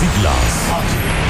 Glass. 0.00 1.29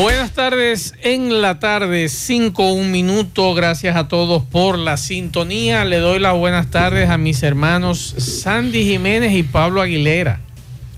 Buenas 0.00 0.32
tardes 0.32 0.94
en 1.02 1.40
la 1.40 1.60
tarde, 1.60 2.08
5 2.08 2.72
un 2.72 2.90
minuto. 2.90 3.54
Gracias 3.54 3.94
a 3.94 4.08
todos 4.08 4.42
por 4.42 4.76
la 4.76 4.96
sintonía. 4.96 5.84
Le 5.84 5.98
doy 5.98 6.18
las 6.18 6.34
buenas 6.34 6.70
tardes 6.70 7.10
a 7.10 7.16
mis 7.16 7.44
hermanos 7.44 8.14
Sandy 8.18 8.84
Jiménez 8.84 9.32
y 9.32 9.44
Pablo 9.44 9.80
Aguilera. 9.80 10.40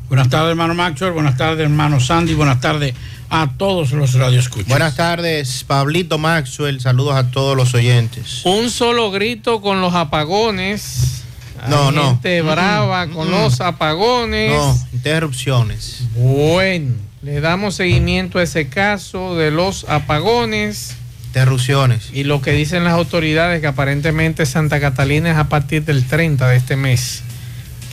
Buenas 0.09 0.31
tardes, 0.31 0.51
hermano 0.51 0.75
Maxwell. 0.75 1.13
Buenas 1.13 1.37
tardes, 1.37 1.65
hermano 1.65 2.01
Sandy. 2.01 2.33
Buenas 2.33 2.61
tardes 2.61 2.95
a 3.29 3.51
todos 3.59 3.93
los 3.93 4.15
radioescuchas. 4.15 4.69
Buenas 4.69 4.97
tardes, 4.97 5.65
Pablito 5.65 6.17
Maxwell. 6.17 6.81
Saludos 6.81 7.17
a 7.17 7.31
todos 7.31 7.55
los 7.55 7.75
oyentes. 7.75 8.41
Un 8.45 8.71
solo 8.71 9.11
grito 9.11 9.61
con 9.61 9.83
los 9.83 9.95
apagones. 9.95 11.23
No, 11.69 11.89
Hay 11.89 11.95
no. 11.95 12.11
Gente 12.13 12.41
brava 12.41 13.09
con 13.09 13.31
los 13.31 13.61
apagones. 13.61 14.53
No, 14.53 14.79
interrupciones. 14.93 16.05
Bueno, 16.15 16.95
le 17.23 17.41
damos 17.41 17.75
seguimiento 17.75 18.39
a 18.39 18.43
ese 18.43 18.69
caso 18.69 19.37
de 19.37 19.51
los 19.51 19.85
apagones. 19.89 20.97
Interrupciones. 21.29 22.11
Y 22.13 22.25
lo 22.25 22.41
que 22.41 22.53
dicen 22.53 22.85
las 22.85 22.95
autoridades 22.95 23.61
que 23.61 23.67
aparentemente 23.67 24.47
Santa 24.47 24.81
Catalina 24.81 25.31
es 25.31 25.37
a 25.37 25.49
partir 25.49 25.85
del 25.85 26.07
30 26.07 26.49
de 26.49 26.57
este 26.57 26.77
mes 26.77 27.23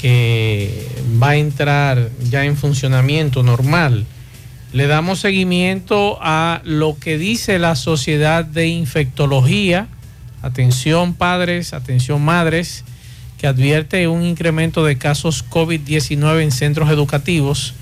que 0.04 0.86
va 1.22 1.30
a 1.30 1.36
entrar 1.38 2.10
ya 2.30 2.44
en 2.44 2.58
funcionamiento 2.58 3.42
normal. 3.42 4.06
Le 4.74 4.88
damos 4.88 5.20
seguimiento 5.20 6.18
a 6.22 6.62
lo 6.66 6.98
que 7.00 7.18
dice 7.18 7.58
la 7.58 7.78
Sociedad 7.78 8.44
de 8.44 8.68
Infectología. 8.68 9.88
Atención 10.42 11.14
padres, 11.14 11.72
atención 11.72 12.22
madres, 12.22 12.84
que 13.38 13.48
advierte 13.48 14.10
un 14.10 14.24
incremento 14.24 14.84
de 14.84 14.98
casos 14.98 15.46
COVID-19 15.50 16.42
en 16.42 16.52
centros 16.52 16.90
educativos. 16.90 17.74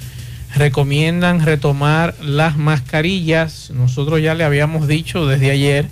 Recomiendan 0.55 1.45
retomar 1.45 2.15
las 2.21 2.57
mascarillas. 2.57 3.71
Nosotros 3.73 4.21
ya 4.21 4.35
le 4.35 4.43
habíamos 4.43 4.87
dicho 4.87 5.25
desde 5.25 5.51
ayer 5.51 5.87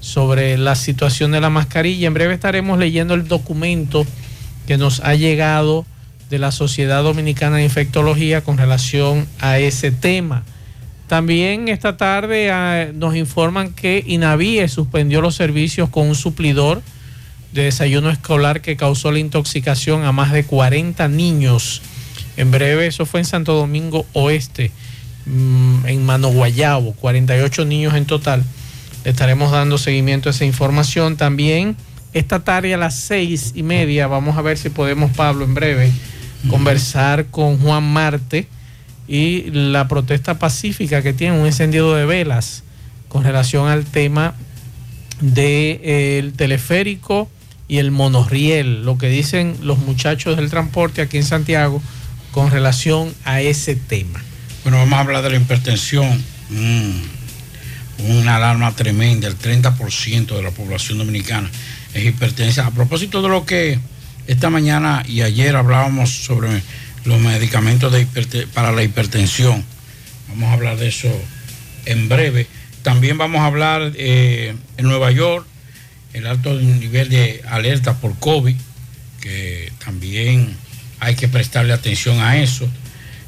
sobre 0.00 0.56
la 0.56 0.74
situación 0.74 1.32
de 1.32 1.40
la 1.40 1.50
mascarilla. 1.50 2.06
En 2.06 2.14
breve 2.14 2.34
estaremos 2.34 2.78
leyendo 2.78 3.14
el 3.14 3.28
documento 3.28 4.06
que 4.66 4.78
nos 4.78 5.00
ha 5.00 5.14
llegado 5.14 5.86
de 6.30 6.38
la 6.38 6.52
Sociedad 6.52 7.02
Dominicana 7.02 7.56
de 7.56 7.64
Infectología 7.64 8.42
con 8.42 8.58
relación 8.58 9.26
a 9.40 9.58
ese 9.58 9.90
tema. 9.90 10.44
También 11.06 11.68
esta 11.68 11.96
tarde 11.96 12.50
ah, 12.50 12.88
nos 12.92 13.16
informan 13.16 13.72
que 13.72 14.04
INAVIE 14.06 14.68
suspendió 14.68 15.22
los 15.22 15.34
servicios 15.34 15.88
con 15.88 16.06
un 16.06 16.14
suplidor 16.14 16.82
de 17.52 17.62
desayuno 17.62 18.10
escolar 18.10 18.60
que 18.60 18.76
causó 18.76 19.10
la 19.10 19.18
intoxicación 19.18 20.04
a 20.04 20.12
más 20.12 20.32
de 20.32 20.44
40 20.44 21.08
niños. 21.08 21.80
En 22.38 22.52
breve, 22.52 22.86
eso 22.86 23.04
fue 23.04 23.18
en 23.18 23.26
Santo 23.26 23.52
Domingo 23.54 24.06
Oeste, 24.12 24.70
mm, 25.26 25.86
en 25.86 26.06
Mano 26.06 26.28
Guayabo, 26.28 26.92
48 26.92 27.64
niños 27.64 27.94
en 27.94 28.06
total. 28.06 28.44
Le 29.04 29.10
estaremos 29.10 29.50
dando 29.50 29.76
seguimiento 29.76 30.28
a 30.28 30.30
esa 30.30 30.44
información. 30.44 31.16
También 31.16 31.76
esta 32.12 32.44
tarde 32.44 32.72
a 32.74 32.76
las 32.76 32.94
seis 32.94 33.54
y 33.56 33.64
media, 33.64 34.06
vamos 34.06 34.38
a 34.38 34.42
ver 34.42 34.56
si 34.56 34.70
podemos, 34.70 35.10
Pablo, 35.16 35.44
en 35.44 35.54
breve, 35.54 35.90
conversar 36.48 37.26
con 37.26 37.58
Juan 37.58 37.82
Marte 37.92 38.46
y 39.08 39.50
la 39.50 39.88
protesta 39.88 40.38
pacífica 40.38 41.02
que 41.02 41.12
tiene 41.12 41.40
un 41.40 41.44
encendido 41.44 41.92
de 41.96 42.06
velas 42.06 42.62
con 43.08 43.24
relación 43.24 43.66
al 43.66 43.84
tema 43.84 44.36
del 45.20 46.34
teleférico 46.34 47.28
y 47.66 47.78
el 47.78 47.90
monorriel, 47.90 48.84
lo 48.84 48.96
que 48.96 49.08
dicen 49.08 49.56
los 49.60 49.78
muchachos 49.78 50.36
del 50.36 50.50
transporte 50.50 51.02
aquí 51.02 51.16
en 51.16 51.24
Santiago 51.24 51.82
con 52.30 52.50
relación 52.50 53.14
a 53.24 53.40
ese 53.40 53.76
tema. 53.76 54.22
Bueno, 54.62 54.78
vamos 54.78 54.94
a 54.94 55.00
hablar 55.00 55.22
de 55.22 55.30
la 55.30 55.36
hipertensión. 55.36 56.22
Mm, 56.50 57.00
una 57.98 58.36
alarma 58.36 58.74
tremenda, 58.76 59.26
el 59.26 59.36
30% 59.36 60.36
de 60.36 60.42
la 60.42 60.50
población 60.50 60.98
dominicana 60.98 61.50
es 61.94 62.04
hipertensa. 62.04 62.66
A 62.66 62.70
propósito 62.70 63.22
de 63.22 63.28
lo 63.28 63.44
que 63.44 63.78
esta 64.26 64.50
mañana 64.50 65.02
y 65.06 65.22
ayer 65.22 65.56
hablábamos 65.56 66.10
sobre 66.10 66.62
los 67.04 67.20
medicamentos 67.20 67.92
para 68.52 68.72
la 68.72 68.82
hipertensión, 68.82 69.64
vamos 70.28 70.50
a 70.50 70.52
hablar 70.52 70.76
de 70.76 70.88
eso 70.88 71.10
en 71.86 72.08
breve. 72.08 72.46
También 72.82 73.18
vamos 73.18 73.40
a 73.40 73.46
hablar 73.46 73.92
eh, 73.96 74.54
en 74.76 74.84
Nueva 74.84 75.10
York, 75.10 75.46
el 76.12 76.26
alto 76.26 76.54
nivel 76.54 77.08
de 77.08 77.42
alerta 77.48 77.98
por 77.98 78.18
COVID, 78.18 78.56
que 79.20 79.72
también 79.84 80.56
hay 81.00 81.14
que 81.14 81.28
prestarle 81.28 81.72
atención 81.72 82.20
a 82.20 82.38
eso. 82.38 82.68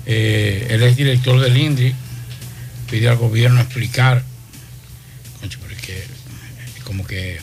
Eh, 0.06 0.68
él 0.70 0.82
es 0.82 0.96
director 0.96 1.40
del 1.40 1.56
INDRI, 1.56 1.94
pide 2.90 3.08
al 3.08 3.16
gobierno 3.16 3.60
explicar, 3.60 4.22
concho, 5.40 5.58
pero 5.62 5.74
es 5.74 5.82
que 5.82 6.04
como 6.84 7.06
que 7.06 7.38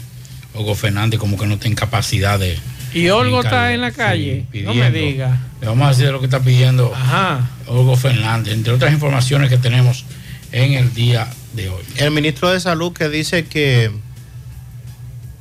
Hugo 0.54 0.76
Fernández 0.76 1.20
como 1.20 1.38
que 1.38 1.46
no 1.46 1.58
tiene 1.58 1.76
capacidad 1.76 2.40
de... 2.40 2.58
Y 2.94 3.10
Olgo 3.10 3.42
está 3.42 3.74
en 3.74 3.82
la 3.82 3.92
sí, 3.92 3.96
calle, 3.96 4.46
no 4.64 4.74
me 4.74 4.92
diga. 4.92 5.40
Le 5.62 5.68
vamos 5.68 5.86
a 5.86 5.90
decir 5.90 6.12
lo 6.12 6.20
que 6.20 6.26
está 6.26 6.40
pidiendo 6.40 6.94
Ajá. 6.94 7.50
Hugo 7.68 7.96
Fernández, 7.96 8.54
entre 8.54 8.74
otras 8.74 8.92
informaciones 8.92 9.50
que 9.50 9.58
tenemos 9.58 10.06
en 10.52 10.74
el 10.74 10.94
día 10.94 11.28
de 11.54 11.70
hoy. 11.70 11.84
El 11.98 12.12
ministro 12.12 12.50
de 12.50 12.60
Salud 12.60 12.94
que 12.94 13.10
dice 13.10 13.46
que 13.46 13.92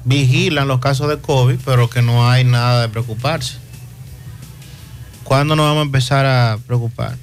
vigilan 0.04 0.68
los 0.68 0.80
casos 0.80 1.08
de 1.08 1.18
COVID, 1.18 1.56
pero 1.64 1.90
que 1.90 2.02
no 2.02 2.28
hay 2.30 2.44
nada 2.44 2.82
de 2.82 2.88
preocuparse. 2.88 3.58
¿Cuándo 5.26 5.56
nos 5.56 5.66
vamos 5.66 5.80
a 5.80 5.86
empezar 5.86 6.24
a 6.26 6.58
preocupar? 6.66 7.16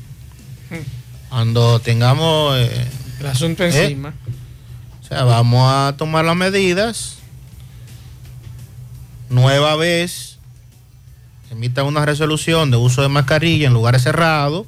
Cuando 1.29 1.79
tengamos... 1.79 2.57
eh, 2.57 2.87
El 3.19 3.27
asunto 3.27 3.63
¿Eh? 3.63 3.67
encima. 3.67 4.13
O 5.01 5.05
sea, 5.07 5.23
vamos 5.23 5.71
a 5.71 5.95
tomar 5.97 6.25
las 6.25 6.35
medidas. 6.35 7.17
Nueva 9.29 9.75
vez, 9.75 10.37
emita 11.49 11.83
una 11.83 12.05
resolución 12.05 12.69
de 12.71 12.77
uso 12.77 13.01
de 13.01 13.07
mascarilla 13.09 13.67
en 13.67 13.73
lugares 13.73 14.03
cerrados 14.03 14.67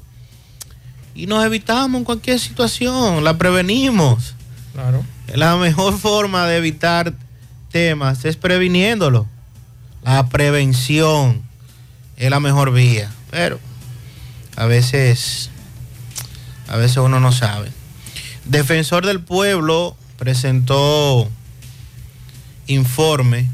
y 1.14 1.26
nos 1.26 1.44
evitamos 1.44 1.98
en 1.98 2.04
cualquier 2.04 2.40
situación, 2.40 3.22
la 3.22 3.38
prevenimos. 3.38 4.34
Claro. 4.72 5.04
La 5.34 5.56
mejor 5.56 5.98
forma 5.98 6.46
de 6.46 6.56
evitar 6.56 7.14
temas 7.70 8.24
es 8.24 8.36
previniéndolo. 8.36 9.26
La 10.02 10.26
prevención 10.28 11.42
es 12.16 12.30
la 12.30 12.40
mejor 12.40 12.72
vía, 12.72 13.10
pero 13.36 13.60
a 14.56 14.64
veces, 14.64 15.50
a 16.68 16.76
veces 16.76 16.96
uno 16.96 17.20
no 17.20 17.32
sabe. 17.32 17.70
Defensor 18.46 19.04
del 19.04 19.20
Pueblo 19.20 19.94
presentó 20.16 21.28
informe 22.66 23.50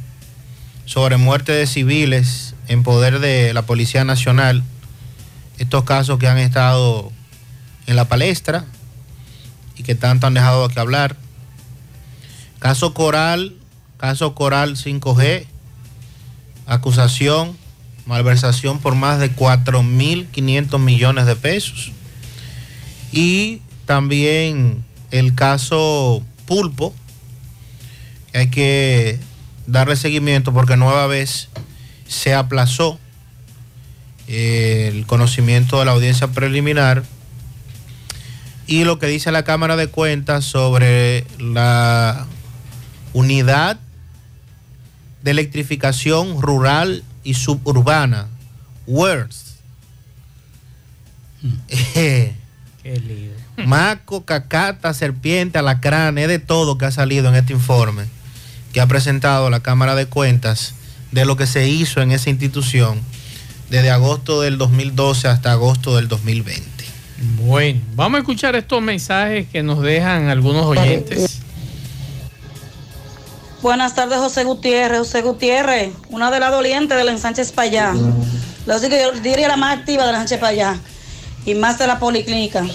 sobre 0.85 1.17
muerte 1.17 1.51
de 1.51 1.67
civiles 1.67 2.55
en 2.69 2.85
poder 2.85 3.19
de 3.19 3.53
la 3.55 3.63
Policía 3.63 4.05
Nacional. 4.05 4.63
Estos 5.59 5.83
casos 5.83 6.21
que 6.21 6.29
han 6.29 6.39
estado 6.39 7.11
en 7.89 7.97
la 7.97 8.05
palestra 8.05 8.65
y 9.77 9.83
que 9.83 9.97
tanto 9.97 10.29
han 10.29 10.35
dejado 10.35 10.69
que 10.69 10.79
hablar. 10.79 11.17
Caso 12.61 12.95
Coral, 12.95 13.57
caso 13.97 14.37
Coral 14.37 14.77
5G, 14.77 15.45
acusación, 16.67 17.61
malversación 18.07 18.79
por 18.79 18.95
más 18.95 19.21
de 19.21 19.35
4.500 19.35 20.79
millones 20.79 21.27
de 21.27 21.37
pesos. 21.37 21.93
Y 23.13 23.61
también 23.87 24.85
el 25.11 25.35
caso 25.35 26.23
Pulpo, 26.47 26.95
hay 28.35 28.49
que 28.49 29.19
darle 29.67 29.97
seguimiento 29.97 30.53
porque 30.53 30.77
nueva 30.77 31.07
vez 31.07 31.49
se 32.07 32.35
aplazó 32.35 32.99
eh, 34.29 34.91
el 34.93 35.07
conocimiento 35.07 35.79
de 35.79 35.85
la 35.85 35.93
audiencia 35.93 36.29
preliminar 36.29 37.05
y 38.67 38.85
lo 38.85 38.99
que 38.99 39.07
dice 39.07 39.33
la 39.33 39.45
Cámara 39.45 39.77
de 39.77 39.89
Cuentas 39.89 40.45
sobre 40.45 41.27
la 41.39 42.27
unidad 43.13 43.79
de 45.23 45.31
electrificación 45.33 46.41
rural 46.41 47.05
y 47.25 47.35
suburbana, 47.35 48.29
WERS. 48.87 49.57
Eh, 51.69 52.35
Qué 52.83 53.01
lío. 53.01 53.33
Maco, 53.67 54.25
cacata, 54.25 54.95
serpiente, 54.95 55.59
alacrán, 55.59 56.19
es 56.19 56.29
de 56.29 56.39
todo 56.39 56.79
que 56.79 56.85
ha 56.85 56.91
salido 56.91 57.29
en 57.29 57.35
este 57.37 57.53
informe 57.53 58.05
que 58.73 58.81
ha 58.81 58.87
presentado 58.87 59.51
la 59.51 59.61
Cámara 59.61 59.95
de 59.95 60.07
Cuentas 60.07 60.75
de 61.11 61.25
lo 61.25 61.37
que 61.37 61.47
se 61.47 61.69
hizo 61.69 62.01
en 62.01 62.11
esa 62.11 62.31
institución 62.31 63.01
desde 63.71 63.91
agosto 63.91 64.41
del 64.41 64.59
2012 64.59 65.29
hasta 65.29 65.53
agosto 65.53 65.97
del 65.97 66.09
2020. 66.09 66.67
Bueno, 67.45 67.81
vamos 67.95 68.19
a 68.19 68.21
escuchar 68.21 68.57
estos 68.57 68.83
mensajes 68.83 69.47
que 69.49 69.63
nos 69.63 69.81
dejan 69.83 70.29
algunos 70.29 70.65
oyentes. 70.65 71.42
Buenas 73.63 73.95
tardes, 73.95 74.19
José 74.19 74.43
Gutiérrez. 74.43 74.99
José 74.99 75.23
Gutiérrez, 75.23 75.93
una 76.11 76.33
de 76.33 76.41
las 76.41 76.51
dolientes 76.51 76.99
de 76.99 77.05
la 77.05 77.13
ensanche 77.13 77.45
para 77.55 77.69
allá. 77.69 77.95
Lo 78.67 78.81
que 78.81 78.89
yo 78.91 79.13
diría 79.21 79.47
la 79.47 79.57
más 79.57 79.79
activa 79.79 80.05
de 80.05 80.11
la 80.11 80.19
ensanche 80.19 80.39
para 80.39 80.51
allá 80.51 80.81
y 81.47 81.55
más 81.55 81.79
de 81.79 81.87
la 81.87 82.01
policlínica. 82.01 82.67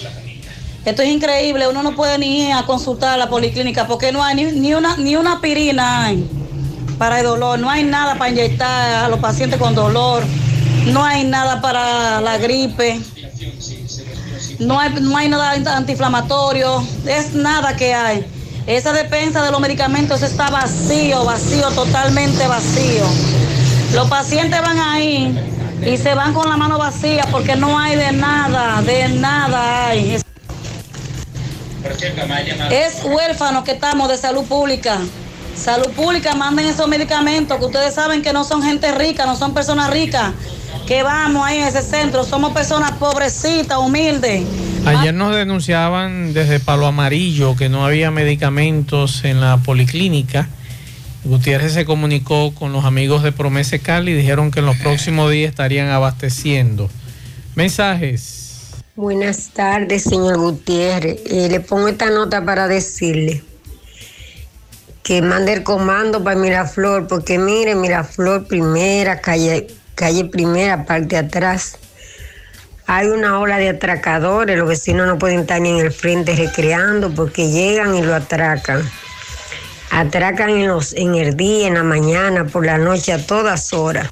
Esto 0.86 1.02
es 1.02 1.10
increíble, 1.10 1.68
uno 1.68 1.84
no 1.84 1.94
puede 1.94 2.18
ni 2.18 2.46
ir 2.46 2.54
a 2.54 2.66
consultar 2.66 3.16
a 3.16 3.18
la 3.18 3.28
policlínica 3.28 3.86
porque 3.86 4.14
no 4.14 4.24
hay 4.24 4.36
ni, 4.36 4.46
ni 4.46 4.74
una 4.74 4.96
ni 4.96 5.18
una 5.18 5.42
pirina 5.42 6.10
para 6.98 7.20
el 7.20 7.26
dolor, 7.26 7.60
no 7.60 7.70
hay 7.70 7.84
nada 7.84 8.16
para 8.16 8.32
inyectar 8.32 9.04
a 9.04 9.10
los 9.10 9.20
pacientes 9.20 9.60
con 9.60 9.76
dolor, 9.76 10.24
no 10.86 11.04
hay 11.04 11.26
nada 11.26 11.60
para 11.60 12.22
la 12.22 12.38
gripe, 12.38 13.02
no 14.60 14.80
hay, 14.80 14.94
no 15.02 15.18
hay 15.18 15.28
nada 15.28 15.52
antiinflamatorio, 15.76 16.82
es 17.06 17.34
nada 17.34 17.76
que 17.76 17.94
hay. 17.94 18.37
Esa 18.68 18.92
despensa 18.92 19.42
de 19.44 19.50
los 19.50 19.62
medicamentos 19.62 20.22
está 20.24 20.50
vacío, 20.50 21.24
vacío, 21.24 21.70
totalmente 21.72 22.46
vacío. 22.48 23.06
Los 23.94 24.10
pacientes 24.10 24.62
van 24.62 24.78
ahí 24.78 25.40
y 25.86 25.96
se 25.96 26.14
van 26.14 26.34
con 26.34 26.50
la 26.50 26.58
mano 26.58 26.78
vacía 26.78 27.26
porque 27.32 27.56
no 27.56 27.80
hay 27.80 27.96
de 27.96 28.12
nada, 28.12 28.82
de 28.82 29.08
nada 29.08 29.88
hay. 29.88 30.22
Es, 32.70 33.04
huérfano 33.06 33.64
que 33.64 33.72
estamos 33.72 34.10
de 34.10 34.18
salud 34.18 34.44
pública. 34.44 34.98
Salud 35.56 35.90
pública, 35.92 36.36
manden 36.36 36.66
esos 36.66 36.90
medicamentos 36.90 37.58
que 37.58 37.66
ustedes 37.66 37.94
saben 37.94 38.22
que 38.22 38.34
no 38.34 38.44
son 38.44 38.62
gente 38.62 38.92
rica, 38.92 39.26
no 39.26 39.38
son 39.38 39.54
personas 39.54 39.92
ricas. 39.92 40.34
Que 40.86 41.04
vamos 41.04 41.46
ahí 41.46 41.60
en 41.60 41.68
ese 41.68 41.82
centro, 41.82 42.24
somos 42.24 42.54
personas 42.54 42.94
pobrecitas, 42.94 43.78
humildes. 43.78 44.46
Ayer 44.86 45.14
nos 45.14 45.36
denunciaban 45.36 46.34
desde 46.34 46.60
Palo 46.60 46.86
Amarillo 46.88 47.56
que 47.56 47.68
no 47.68 47.86
había 47.86 48.10
medicamentos 48.10 49.26
en 49.26 49.42
la 49.42 49.58
policlínica. 49.58 50.48
Gutiérrez 51.26 51.74
se 51.74 51.86
comunicó 51.86 52.54
con 52.56 52.72
los 52.72 52.86
amigos 52.86 53.22
de 53.22 53.34
Promese 53.34 53.80
Cali 53.80 54.12
y 54.12 54.16
dijeron 54.16 54.50
que 54.50 54.62
en 54.62 54.66
los 54.66 54.78
próximos 54.78 55.30
días 55.30 55.50
estarían 55.50 55.90
abasteciendo. 55.90 56.90
Mensajes. 57.56 58.72
Buenas 58.96 59.50
tardes, 59.50 60.04
señor 60.04 60.38
Gutiérrez. 60.38 61.20
Eh, 61.26 61.50
le 61.52 61.60
pongo 61.60 61.90
esta 61.90 62.10
nota 62.10 62.44
para 62.46 62.68
decirle 62.68 63.44
que 65.04 65.22
mande 65.22 65.54
el 65.54 65.64
comando 65.64 66.24
para 66.24 66.40
Miraflor, 66.40 67.08
porque 67.08 67.38
mire, 67.38 67.76
Miraflor 67.76 68.48
primera, 68.48 69.22
calle, 69.22 69.68
calle 69.98 70.26
primera, 70.26 70.86
parte 70.86 71.16
de 71.16 71.18
atrás. 71.18 71.78
Hay 72.86 73.08
una 73.08 73.40
ola 73.40 73.58
de 73.58 73.70
atracadores, 73.70 74.58
los 74.58 74.70
vecinos 74.70 75.08
no 75.08 75.18
pueden 75.18 75.42
estar 75.42 75.60
ni 75.60 75.72
en 75.72 75.86
el 75.86 75.92
frente 75.92 76.36
recreando 76.36 77.10
porque 77.14 77.50
llegan 77.50 77.96
y 77.96 78.04
lo 78.04 78.16
atracan. 78.16 78.88
Atracan 79.92 80.52
en, 80.52 80.68
los, 80.68 80.94
en 80.94 81.16
el 81.16 81.36
día, 81.36 81.68
en 81.68 81.74
la 81.74 81.84
mañana, 81.84 82.46
por 82.46 82.66
la 82.66 82.78
noche, 82.78 83.12
a 83.12 83.26
todas 83.26 83.74
horas. 83.74 84.10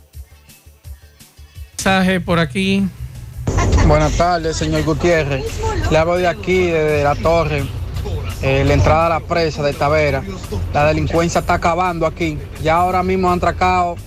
Mensaje 1.78 2.20
por 2.20 2.40
aquí. 2.40 2.88
Buenas 3.88 4.14
tardes, 4.18 4.58
señor 4.58 4.84
Gutiérrez. 4.84 5.46
Le 5.92 5.98
hablo 5.98 6.18
de 6.18 6.28
aquí, 6.28 6.66
desde 6.66 7.04
la 7.04 7.14
torre, 7.14 7.64
eh, 8.42 8.64
la 8.66 8.74
entrada 8.74 9.06
a 9.06 9.10
la 9.10 9.20
presa 9.20 9.62
de 9.62 9.74
Tavera. 9.74 10.24
La 10.74 10.88
delincuencia 10.88 11.42
está 11.42 11.54
acabando 11.54 12.08
aquí. 12.08 12.40
Ya 12.64 12.78
ahora 12.78 13.04
mismo 13.04 13.32
han 13.32 13.38
atracado 13.38 13.98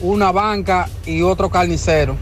una 0.00 0.32
banca 0.32 0.88
y 1.06 1.22
otro 1.22 1.50
carnicero. 1.50 2.16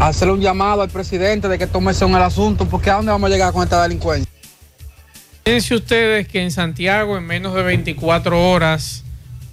Hacerle 0.00 0.34
un 0.34 0.40
llamado 0.40 0.82
al 0.82 0.90
presidente 0.90 1.48
de 1.48 1.58
que 1.58 1.66
tome 1.66 1.92
en 1.92 2.14
el 2.14 2.22
asunto, 2.22 2.66
porque 2.66 2.90
¿a 2.90 2.94
dónde 2.94 3.10
vamos 3.10 3.30
a 3.30 3.32
llegar 3.32 3.52
con 3.52 3.64
esta 3.64 3.82
delincuencia? 3.82 4.30
Fíjense 5.44 5.74
ustedes 5.74 6.28
que 6.28 6.42
en 6.42 6.50
Santiago, 6.50 7.16
en 7.16 7.24
menos 7.24 7.54
de 7.54 7.62
24 7.62 8.50
horas, 8.50 9.04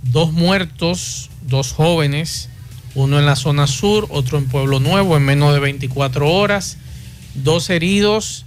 dos 0.03 0.33
muertos, 0.33 1.29
dos 1.41 1.73
jóvenes, 1.73 2.49
uno 2.95 3.17
en 3.19 3.25
la 3.25 3.35
zona 3.35 3.65
sur, 3.67 4.07
otro 4.09 4.37
en 4.37 4.47
Pueblo 4.47 4.79
Nuevo, 4.79 5.17
en 5.17 5.23
menos 5.23 5.53
de 5.53 5.59
24 5.59 6.29
horas, 6.29 6.77
dos 7.33 7.69
heridos, 7.69 8.45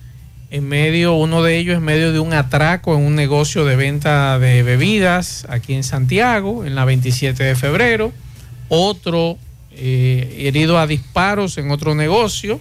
en 0.51 0.67
medio, 0.67 1.15
uno 1.15 1.43
de 1.43 1.59
ellos 1.59 1.77
en 1.77 1.85
medio 1.85 2.13
de 2.13 2.21
un 2.21 2.33
atraco 2.33 2.95
en 2.95 3.05
un 3.05 3.15
negocio 3.15 3.65
de 3.67 3.77
venta 3.77 4.39
de 4.39 4.63
bebidas 4.63 5.47
aquí 5.51 5.75
en 5.75 5.85
Santiago, 5.85 6.65
en 6.65 6.75
la 6.75 6.85
27 6.87 7.43
de 7.43 7.55
febrero, 7.55 8.13
otro 8.69 9.39
eh, 9.73 10.45
herido 10.47 10.79
a 10.79 10.87
disparos 10.87 11.59
en 11.59 11.71
otro 11.71 11.95
negocio. 11.95 12.61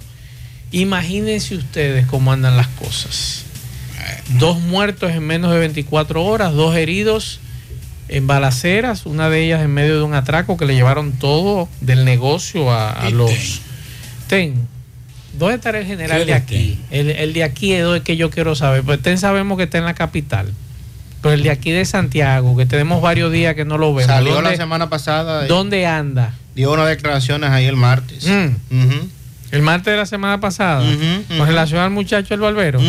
Imagínense 0.71 1.55
ustedes 1.55 2.05
cómo 2.05 2.31
andan 2.31 2.57
las 2.57 2.67
cosas. 2.67 3.43
Dos 4.39 4.59
muertos 4.59 5.11
en 5.11 5.25
menos 5.25 5.51
de 5.51 5.59
24 5.59 6.23
horas, 6.23 6.53
dos 6.53 6.75
heridos 6.75 7.39
en 8.09 8.27
balaceras, 8.27 9.05
una 9.05 9.29
de 9.29 9.43
ellas 9.43 9.61
en 9.63 9.73
medio 9.73 9.97
de 9.97 10.03
un 10.03 10.13
atraco 10.13 10.57
que 10.57 10.65
le 10.65 10.75
llevaron 10.75 11.13
todo 11.13 11.67
del 11.81 12.05
negocio 12.05 12.71
a, 12.71 12.91
a 12.91 13.09
los... 13.09 13.61
Ten. 14.27 14.67
¿Dónde 15.37 15.55
estará 15.55 15.79
el 15.79 15.85
general 15.85 16.25
de 16.25 16.33
aquí? 16.33 16.79
El, 16.89 17.09
el, 17.11 17.33
de 17.33 17.43
aquí 17.43 17.73
es 17.73 18.01
que 18.01 18.17
yo 18.17 18.29
quiero 18.29 18.55
saber. 18.55 18.83
Pues 18.83 19.01
ten 19.01 19.17
sabemos 19.17 19.57
que 19.57 19.65
está 19.65 19.77
en 19.77 19.85
la 19.85 19.93
capital. 19.93 20.51
Pero 21.21 21.33
el 21.33 21.43
de 21.43 21.49
aquí 21.51 21.71
de 21.71 21.83
Santiago, 21.85 22.55
que 22.55 22.65
tenemos 22.65 23.01
varios 23.01 23.31
días 23.31 23.55
que 23.55 23.65
no 23.65 23.77
lo 23.77 23.93
vemos. 23.93 24.05
Salió 24.11 24.35
¿Dónde, 24.35 24.51
la 24.51 24.57
semana 24.57 24.89
pasada. 24.89 25.45
y 25.45 25.47
¿Dónde 25.47 25.85
anda? 25.87 26.33
Dio 26.55 26.71
unas 26.73 26.87
declaraciones 26.87 27.49
ahí 27.49 27.65
el 27.65 27.75
martes. 27.75 28.25
Mm. 28.27 28.95
El 29.51 29.61
martes 29.61 29.91
de 29.93 29.97
la 29.97 30.05
semana 30.05 30.39
pasada. 30.39 30.83
Con 31.37 31.47
relación 31.47 31.81
al 31.81 31.89
muchacho 31.91 32.33
el 32.33 32.39
barbero. 32.41 32.79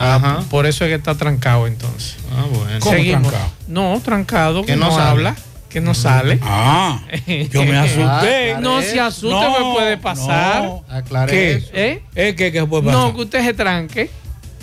Ah, 0.00 0.14
Ajá. 0.16 0.40
Por 0.48 0.66
eso 0.66 0.84
es 0.84 0.90
que 0.90 0.94
está 0.94 1.16
trancado 1.16 1.66
entonces. 1.66 2.16
Ah, 2.36 2.44
bueno. 2.48 2.78
¿Cómo 2.80 2.94
Seguimos. 2.94 3.28
trancado? 3.32 3.52
No, 3.66 4.00
trancado, 4.04 4.64
que, 4.64 4.76
no, 4.76 4.86
no 4.86 4.92
sale. 4.94 5.08
habla, 5.10 5.36
que 5.68 5.80
no 5.80 5.92
sale. 5.94 6.38
Ah, 6.42 7.00
yo 7.50 7.64
me 7.64 7.76
asusté. 7.76 8.52
Ah, 8.54 8.60
no 8.60 8.80
se 8.80 9.00
asuste, 9.00 9.48
me 9.58 9.72
puede 9.74 9.96
pasar. 9.96 10.62
no. 10.62 10.84
Aclare 10.88 11.32
¿Qué? 11.32 11.52
eso. 11.54 11.70
¿Eh? 11.74 12.02
¿Eh? 12.14 12.34
¿Qué, 12.36 12.52
qué 12.52 12.64
puede 12.64 12.84
pasar? 12.84 13.00
No, 13.00 13.14
que 13.14 13.22
usted 13.22 13.44
se 13.44 13.54
tranque. 13.54 14.10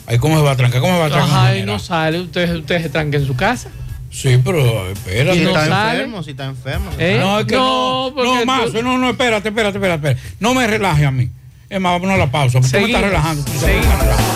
Ay, 0.07 0.17
¿Cómo 0.19 0.37
se 0.37 0.43
va 0.43 0.51
a 0.51 0.55
trancar? 0.55 0.81
¿Cómo 0.81 0.93
se 0.93 0.99
va 0.99 1.05
a 1.05 1.09
trancar? 1.09 1.29
Ajá, 1.37 1.57
y 1.57 1.63
no 1.63 1.79
sale, 1.79 2.19
usted, 2.21 2.55
usted 2.55 2.81
se 2.83 2.89
tranque 2.89 3.17
en 3.17 3.25
su 3.25 3.35
casa. 3.35 3.69
Sí, 4.11 4.39
pero 4.43 4.89
espérate. 4.91 5.37
Si 5.39 5.43
no 5.43 5.49
está 5.49 5.65
sale. 5.67 5.91
enfermo, 5.99 6.23
si 6.23 6.31
está 6.31 6.45
enfermo. 6.45 6.91
¿Eh? 6.97 7.17
No, 7.19 7.39
es 7.39 7.45
que 7.47 7.55
no. 7.55 8.11
No, 8.11 8.23
No, 8.23 8.39
tú- 8.39 8.45
más. 8.45 8.73
No, 8.73 8.97
no, 8.97 9.09
espérate, 9.09 9.49
espérate, 9.49 9.77
espérate, 9.77 10.07
espérate. 10.09 10.35
No 10.39 10.53
me 10.53 10.67
relaje 10.67 11.05
a 11.05 11.11
mí. 11.11 11.29
Es 11.69 11.81
más, 11.81 11.93
vamos 11.99 12.11
a 12.11 12.17
la 12.17 12.31
pausa. 12.31 12.59
Porque 12.61 12.77
tú 12.77 12.79
me 12.81 12.85
estás 12.85 13.01
relajando. 13.01 13.43
tú 13.43 13.51
me 13.51 13.57
estás 13.57 13.99
relajando. 13.99 14.35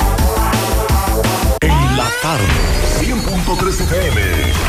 En 1.61 1.97
la 1.97 2.07
tarde, 2.21 2.45
100.3 2.99 3.81
FM. 3.81 4.68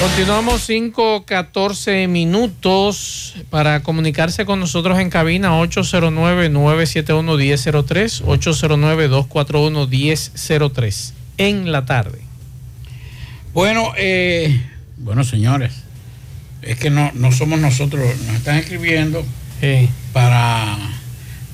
Continuamos 0.00 0.62
5, 0.64 1.24
14 1.26 2.06
minutos 2.06 3.34
para 3.50 3.82
comunicarse 3.82 4.46
con 4.46 4.60
nosotros 4.60 4.96
en 5.00 5.10
cabina 5.10 5.58
809-971-1003, 5.60 8.22
809-241-1003 8.22 11.12
en 11.38 11.72
la 11.72 11.84
tarde. 11.84 12.20
Bueno, 13.52 13.90
eh, 13.96 14.62
bueno 14.98 15.24
señores, 15.24 15.72
es 16.62 16.78
que 16.78 16.90
no, 16.90 17.10
no 17.14 17.32
somos 17.32 17.58
nosotros, 17.58 18.04
nos 18.26 18.36
están 18.36 18.54
escribiendo 18.56 19.24
para 20.12 20.76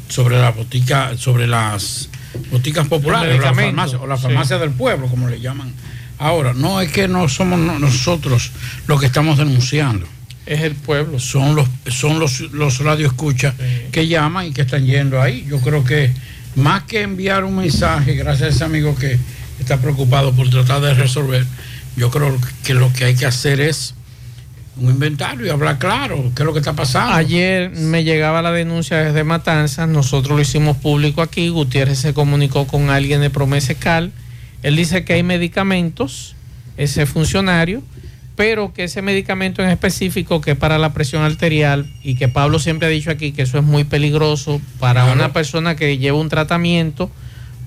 sobre 0.09 0.39
la 0.39 0.51
botica, 0.51 1.17
sobre 1.17 1.47
las 1.47 2.11
boticas 2.51 2.87
populares, 2.89 3.39
o 3.41 3.43
la 3.43 3.55
farmacia, 3.55 3.99
o 3.99 4.07
la 4.07 4.19
farmacia 4.19 4.57
Sí. 4.57 4.61
del 4.61 4.73
pueblo, 4.73 5.07
como 5.09 5.29
le 5.29 5.41
llaman 5.41 5.73
ahora. 6.19 6.53
No 6.55 6.81
es 6.81 6.91
que 6.93 7.09
no 7.09 7.29
somos 7.29 7.59
no- 7.59 7.79
nosotros 7.79 8.51
los 8.87 9.01
que 9.01 9.07
estamos 9.07 9.39
denunciando. 9.39 10.07
Es 10.47 10.61
el 10.61 10.75
pueblo. 10.75 11.19
Son 11.19 11.55
los, 11.55 11.69
son 11.89 12.19
los, 12.19 12.41
los 12.53 12.79
radioescuchas 12.81 13.55
que 13.91 14.07
llaman 14.07 14.47
y 14.47 14.53
que 14.53 14.63
están 14.63 14.85
yendo 14.85 15.21
ahí. 15.23 15.47
Yo 15.49 15.59
creo 15.61 15.85
que 15.85 16.13
más 16.57 16.83
que 16.85 17.03
enviar 17.03 17.45
un 17.45 17.57
mensaje, 17.57 18.15
gracias 18.15 18.51
a 18.51 18.55
ese 18.55 18.65
amigo 18.65 18.95
que 18.95 19.19
está 19.59 19.79
preocupado 19.79 20.33
por 20.33 20.51
tratar 20.51 20.81
de 20.83 20.95
resolver, 20.95 21.47
yo 21.97 22.11
creo 22.11 22.37
que 22.65 22.75
lo 22.75 22.93
que 22.93 23.05
hay 23.07 23.15
que 23.15 23.25
hacer 23.27 23.61
es 23.61 23.95
un 24.77 24.91
inventario 24.91 25.47
y 25.47 25.51
hablar 25.51 25.79
claro 25.79 26.33
qué 26.35 26.43
es 26.43 26.47
lo 26.47 26.53
que 26.53 26.59
está 26.59 26.73
pasando. 26.75 27.15
Ayer 27.15 27.71
me 27.71 28.03
llegaba 28.05 28.43
la 28.43 28.51
denuncia 28.53 28.99
desde 28.99 29.23
Matanzas, 29.25 29.89
nosotros 29.89 30.37
lo 30.37 30.43
hicimos 30.43 30.77
público 30.77 31.23
aquí, 31.23 31.49
Gutiérrez 31.49 31.99
se 32.01 32.13
comunicó 32.13 32.67
con 32.67 32.91
alguien 32.91 33.21
de 33.21 33.31
Promese 33.31 33.77
Cal, 33.77 34.11
él 34.65 34.75
dice 34.77 35.05
que 35.05 35.13
hay 35.13 35.23
medicamentos, 35.23 36.35
ese 36.77 37.07
funcionario, 37.07 37.83
pero 38.37 38.73
que 38.75 38.83
ese 38.85 39.01
medicamento 39.01 39.63
en 39.63 39.69
específico 39.71 40.41
que 40.41 40.51
es 40.53 40.57
para 40.59 40.77
la 40.79 40.93
presión 40.93 41.23
arterial 41.23 41.87
y 42.03 42.17
que 42.17 42.27
Pablo 42.27 42.59
siempre 42.59 42.89
ha 42.89 42.91
dicho 42.91 43.11
aquí 43.13 43.31
que 43.31 43.43
eso 43.43 43.59
es 43.59 43.65
muy 43.65 43.85
peligroso 43.85 44.61
para 44.81 45.03
Claro. 45.05 45.13
una 45.21 45.33
persona 45.33 45.77
que 45.77 45.99
lleva 45.99 46.19
un 46.19 46.29
tratamiento, 46.29 47.11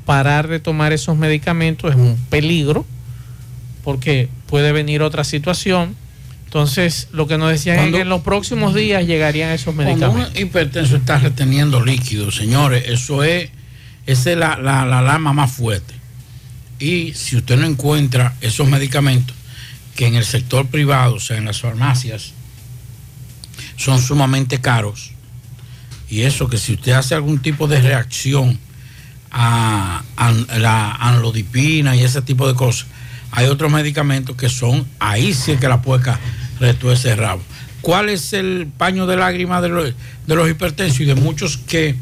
parar 0.06 0.50
de 0.50 0.60
tomar 0.60 0.92
esos 0.92 1.16
medicamentos 1.18 1.92
es 1.92 1.98
un 1.98 2.18
peligro 2.30 2.86
porque 3.84 4.28
puede 4.48 4.72
venir 4.74 5.02
otra 5.02 5.24
situación. 5.24 5.96
Entonces, 6.46 7.10
lo 7.12 7.28
que 7.28 7.38
nos 7.38 7.52
decían 7.52 7.76
es 7.76 7.82
Cuando- 7.84 7.98
que 7.98 8.02
en 8.04 8.10
los 8.10 8.22
próximos 8.22 8.74
días 8.74 9.06
llegarían 9.06 9.52
esos 9.52 9.76
Cuando 9.76 9.94
medicamentos. 9.94 10.32
un 10.34 10.38
hipertenso 10.42 10.96
está 10.98 11.18
reteniendo 11.20 11.84
líquido, 11.84 12.32
señores, 12.32 12.86
eso 12.88 13.24
es, 13.24 13.50
esa 14.06 14.32
es 14.32 14.38
la, 14.38 14.58
la, 14.58 14.86
la 14.86 15.00
alarma 15.00 15.34
más 15.34 15.52
fuerte. 15.52 15.94
Y 16.80 17.14
si 17.14 17.38
usted 17.38 17.58
no 17.58 17.66
encuentra 17.66 18.36
esos 18.42 18.68
medicamentos, 18.68 19.36
que 19.96 20.06
en 20.06 20.16
el 20.16 20.26
sector 20.26 20.68
privado, 20.68 21.16
o 21.16 21.20
sea, 21.20 21.38
en 21.38 21.46
las 21.46 21.60
farmacias, 21.60 22.34
son 23.78 24.02
sumamente 24.02 24.62
caros, 24.62 25.12
y 26.10 26.22
eso 26.22 26.48
que 26.48 26.58
si 26.58 26.74
usted 26.74 26.94
hace 26.94 27.16
algún 27.16 27.40
tipo 27.40 27.68
de 27.68 27.82
reacción 27.82 28.60
a, 29.32 30.04
la 30.58 30.92
anlodipina 30.94 31.96
y 31.96 32.04
ese 32.04 32.22
tipo 32.22 32.48
de 32.48 32.54
cosas, 32.54 32.88
hay 33.32 33.48
otros 33.48 33.72
medicamentos 33.72 34.36
que 34.36 34.50
son, 34.50 34.88
ahí 35.00 35.34
sí 35.34 35.52
es 35.52 35.60
que 35.60 35.68
la 35.68 35.82
pueca 35.82 36.20
retuerce 36.60 37.12
el 37.12 37.18
rabo. 37.18 37.42
¿Cuál 37.82 38.10
es 38.10 38.34
el 38.34 38.68
paño 38.78 39.06
de 39.06 39.18
lágrimas 39.18 39.62
de 39.62 39.70
los, 39.70 39.94
de 40.28 40.36
los 40.36 40.50
hipertensos 40.50 41.02
y 41.02 41.06
de 41.06 41.16
muchos 41.16 41.58
que 41.58 41.96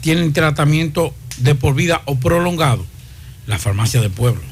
tienen 0.00 0.32
tratamiento 0.32 1.14
de 1.38 1.54
por 1.54 1.74
vida 1.74 2.02
o 2.04 2.16
prolongado? 2.16 2.84
La 3.46 3.58
farmacia 3.58 4.00
del 4.00 4.10
pueblo. 4.10 4.42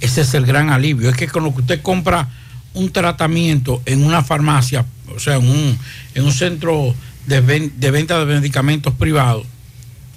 Ese 0.00 0.20
es 0.22 0.34
el 0.34 0.46
gran 0.46 0.70
alivio. 0.70 1.10
Es 1.10 1.16
que 1.16 1.28
con 1.28 1.44
lo 1.44 1.54
que 1.54 1.60
usted 1.62 1.82
compra 1.82 2.28
un 2.74 2.90
tratamiento 2.92 3.82
en 3.86 4.04
una 4.04 4.22
farmacia, 4.22 4.84
o 5.14 5.18
sea, 5.18 5.36
en 5.36 5.48
un, 5.48 5.78
en 6.14 6.24
un 6.24 6.32
centro 6.32 6.94
de, 7.26 7.40
ven- 7.40 7.72
de 7.78 7.90
venta 7.90 8.18
de 8.24 8.26
medicamentos 8.26 8.94
privados, 8.94 9.46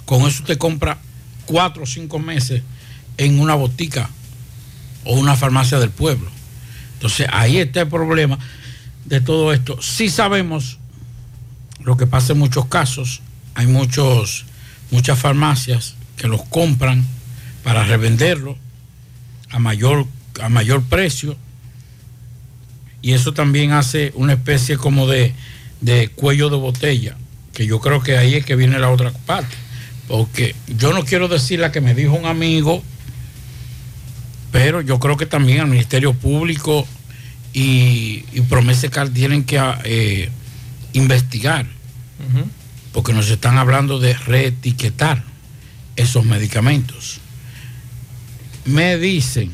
con 0.05 0.21
eso 0.21 0.41
usted 0.43 0.57
compra 0.57 0.98
cuatro 1.45 1.83
o 1.83 1.86
cinco 1.86 2.19
meses 2.19 2.62
en 3.17 3.39
una 3.39 3.55
botica 3.55 4.10
o 5.05 5.15
una 5.17 5.36
farmacia 5.36 5.79
del 5.79 5.89
pueblo. 5.89 6.29
Entonces 6.93 7.27
ahí 7.31 7.57
está 7.57 7.81
el 7.81 7.88
problema 7.88 8.38
de 9.05 9.19
todo 9.21 9.51
esto. 9.53 9.81
Sí 9.81 10.10
sabemos 10.10 10.77
lo 11.79 11.98
que 11.98 12.05
pasa 12.05 12.33
en 12.33 12.39
muchos 12.39 12.67
casos. 12.67 13.21
Hay 13.55 13.67
muchos, 13.67 14.45
muchas 14.91 15.17
farmacias 15.17 15.95
que 16.15 16.27
los 16.27 16.43
compran 16.43 17.05
para 17.63 17.84
revenderlo 17.84 18.58
a 19.50 19.60
mayor, 19.60 20.06
a 20.41 20.50
mayor 20.50 20.84
precio. 20.84 21.36
Y 23.01 23.13
eso 23.13 23.34
también 23.34 23.72
hace 23.72 24.12
una 24.15 24.34
especie 24.34 24.77
como 24.77 25.08
de, 25.08 25.34
de 25.82 26.10
cuello 26.10 26.50
de 26.50 26.58
botella, 26.58 27.15
que 27.53 27.65
yo 27.65 27.80
creo 27.80 28.01
que 28.01 28.18
ahí 28.18 28.36
es 28.36 28.46
que 28.46 28.56
viene 28.56 28.80
la 28.80 28.91
otra 28.91 29.12
parte. 29.12 29.56
Porque 30.08 30.56
yo 30.68 30.94
no 30.94 31.03
quiero 31.06 31.27
decir 31.27 31.60
la 31.60 31.72
que 31.72 31.82
me 31.82 31.96
dijo 31.96 32.13
un 32.13 32.25
amigo, 32.25 32.84
pero 34.51 34.82
yo 34.82 35.00
creo 35.00 35.18
que 35.18 35.25
también 35.25 35.62
el 35.62 35.68
Ministerio 35.68 36.13
Público 36.13 36.86
y, 37.53 38.25
y 38.34 38.41
Promesecal 38.41 39.12
tienen 39.12 39.44
que 39.44 39.60
eh, 39.84 40.30
investigar, 40.94 41.65
porque 42.91 43.13
nos 43.13 43.30
están 43.30 43.58
hablando 43.58 44.00
de 44.00 44.13
reetiquetar 44.13 45.24
esos 45.96 46.25
medicamentos. 46.25 47.21
Me 48.65 48.98
dicen, 48.98 49.51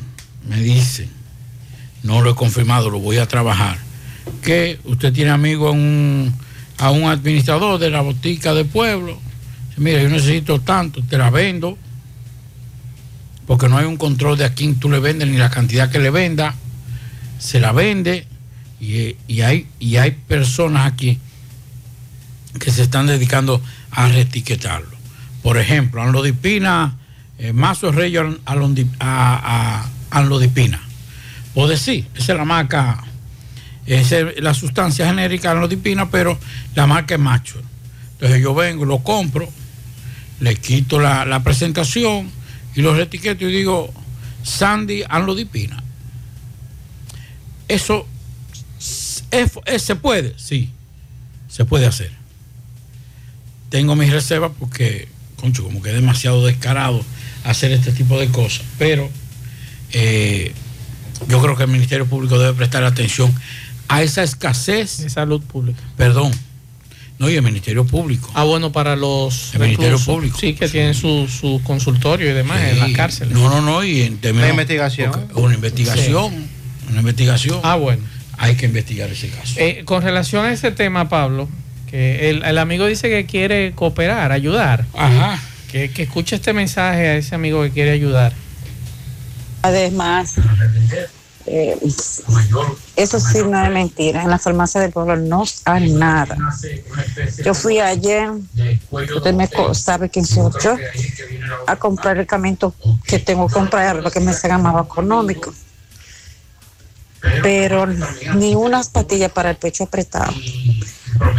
me 0.48 0.60
dicen, 0.60 1.08
no 2.02 2.22
lo 2.22 2.32
he 2.32 2.34
confirmado, 2.34 2.90
lo 2.90 2.98
voy 2.98 3.18
a 3.18 3.26
trabajar, 3.26 3.78
que 4.42 4.78
usted 4.84 5.12
tiene 5.12 5.30
amigo 5.30 5.68
a 5.68 6.90
un 6.90 7.04
administrador 7.04 7.78
de 7.78 7.90
la 7.90 8.02
botica 8.02 8.54
del 8.54 8.66
pueblo. 8.66 9.18
Mira, 9.76 10.02
yo 10.02 10.08
necesito 10.08 10.60
tanto, 10.60 11.02
te 11.02 11.16
la 11.16 11.30
vendo, 11.30 11.78
porque 13.46 13.68
no 13.68 13.78
hay 13.78 13.86
un 13.86 13.96
control 13.96 14.36
de 14.36 14.44
a 14.44 14.52
quién 14.52 14.78
tú 14.78 14.90
le 14.90 14.98
vendes 14.98 15.26
ni 15.26 15.38
la 15.38 15.48
cantidad 15.48 15.90
que 15.90 15.98
le 15.98 16.10
venda. 16.10 16.54
Se 17.38 17.60
la 17.60 17.72
vende 17.72 18.26
y, 18.78 19.40
hay, 19.40 19.66
y 19.80 19.96
hay 19.96 20.10
personas 20.10 20.86
aquí 20.86 21.18
que 22.60 22.70
se 22.70 22.82
están 22.82 23.06
dedicando 23.06 23.62
a 23.90 24.08
reetiquetarlo. 24.08 24.96
Por 25.42 25.56
ejemplo, 25.56 26.02
anlodipina, 26.02 26.97
eh, 27.38 27.52
mazo 27.52 27.92
rey 27.92 28.12
alondi- 28.14 28.90
a, 28.98 29.84
a 30.10 30.18
anlodipina. 30.18 30.80
Puedo 31.54 31.68
decir, 31.68 32.06
esa 32.14 32.32
es 32.32 32.38
la 32.38 32.44
marca, 32.44 33.04
esa 33.86 34.18
es 34.20 34.40
la 34.42 34.54
sustancia 34.54 35.06
genérica 35.06 35.50
anlodipina, 35.52 36.10
pero 36.10 36.38
la 36.74 36.86
marca 36.86 37.14
es 37.14 37.20
macho. 37.20 37.60
Entonces 38.12 38.42
yo 38.42 38.54
vengo, 38.54 38.84
lo 38.84 38.98
compro, 39.00 39.48
le 40.40 40.56
quito 40.56 40.98
la, 41.00 41.24
la 41.24 41.42
presentación 41.42 42.30
y 42.74 42.82
lo 42.82 42.94
reetiqueto 42.94 43.48
y 43.48 43.52
digo 43.52 43.92
Sandy 44.42 45.02
anlodipina. 45.08 45.82
Eso 47.68 48.06
es- 49.30 49.58
es- 49.66 49.82
se 49.82 49.96
puede, 49.96 50.34
sí, 50.38 50.70
se 51.48 51.64
puede 51.64 51.86
hacer. 51.86 52.10
Tengo 53.68 53.94
mis 53.96 54.10
reservas 54.10 54.52
porque, 54.58 55.08
concho, 55.36 55.62
como 55.64 55.82
que 55.82 55.90
es 55.90 55.94
demasiado 55.94 56.44
descarado 56.46 57.04
hacer 57.44 57.72
este 57.72 57.92
tipo 57.92 58.18
de 58.18 58.28
cosas, 58.28 58.62
pero 58.78 59.08
eh, 59.92 60.52
yo 61.28 61.40
creo 61.40 61.56
que 61.56 61.64
el 61.64 61.70
Ministerio 61.70 62.06
Público 62.06 62.38
debe 62.38 62.54
prestar 62.54 62.84
atención 62.84 63.32
a 63.88 64.02
esa 64.02 64.22
escasez. 64.22 64.98
De 64.98 65.10
salud 65.10 65.42
pública. 65.42 65.80
Perdón. 65.96 66.32
No, 67.18 67.28
y 67.28 67.34
el 67.34 67.42
Ministerio 67.42 67.84
Público. 67.84 68.30
Ah, 68.34 68.44
bueno, 68.44 68.70
para 68.70 68.94
los 68.94 69.52
El 69.54 69.60
Ministerio 69.62 69.98
Público. 69.98 70.38
Sí, 70.38 70.54
que 70.54 70.68
tienen 70.68 70.94
su, 70.94 71.26
su 71.26 71.60
consultorio 71.64 72.30
y 72.30 72.32
demás 72.32 72.60
en 72.62 72.78
las 72.78 72.92
cárceles. 72.92 73.34
No, 73.34 73.50
no, 73.50 73.60
no, 73.60 73.82
y 73.82 74.02
en 74.02 74.18
términos. 74.18 74.44
Una 74.44 74.52
investigación. 74.52 75.12
Una 75.34 75.54
investigación. 75.54 76.32
Una 76.90 77.00
investigación. 77.00 77.60
Ah, 77.64 77.74
bueno. 77.74 78.02
Hay 78.36 78.54
que 78.54 78.66
investigar 78.66 79.10
ese 79.10 79.30
caso. 79.30 79.54
Eh, 79.56 79.82
con 79.84 80.02
relación 80.02 80.44
a 80.44 80.52
ese 80.52 80.70
tema, 80.70 81.08
Pablo, 81.08 81.48
que 81.90 82.30
el, 82.30 82.44
el 82.44 82.56
amigo 82.56 82.86
dice 82.86 83.08
que 83.08 83.26
quiere 83.26 83.72
cooperar, 83.72 84.30
ayudar. 84.30 84.86
Ajá. 84.96 85.42
Que, 85.70 85.90
escuche 85.96 86.36
este 86.36 86.52
mensaje 86.52 87.08
a 87.08 87.16
ese 87.16 87.34
amigo 87.34 87.62
que 87.62 87.70
quiere 87.70 87.90
ayudar. 87.90 88.32
Además, 89.62 90.36
eh, 91.44 91.76
eso 92.96 93.20
sí 93.20 93.38
no 93.46 93.62
es 93.62 93.70
mentira. 93.70 94.22
En 94.22 94.30
la 94.30 94.38
farmacia 94.38 94.80
del 94.80 94.92
pueblo 94.92 95.16
no 95.16 95.44
hay 95.64 95.92
nada. 95.92 96.36
Yo 97.44 97.54
fui 97.54 97.78
ayer, 97.80 98.30
usted 98.90 99.34
me 99.34 99.48
sabe 99.74 100.08
quién 100.08 100.24
soy 100.24 100.50
yo, 100.62 100.76
a 101.66 101.76
comprar 101.76 102.12
el 102.12 102.18
medicamento 102.18 102.74
que 103.04 103.18
tengo 103.18 103.46
que 103.46 103.54
comprar, 103.54 103.96
lo 103.96 104.10
que 104.10 104.20
me 104.20 104.32
salga 104.32 104.58
más 104.58 104.84
económico. 104.84 105.52
Pero 107.42 107.86
ni 107.86 108.54
unas 108.54 108.88
pastillas 108.90 109.32
para 109.32 109.50
el 109.50 109.56
pecho 109.56 109.84
apretado 109.84 110.32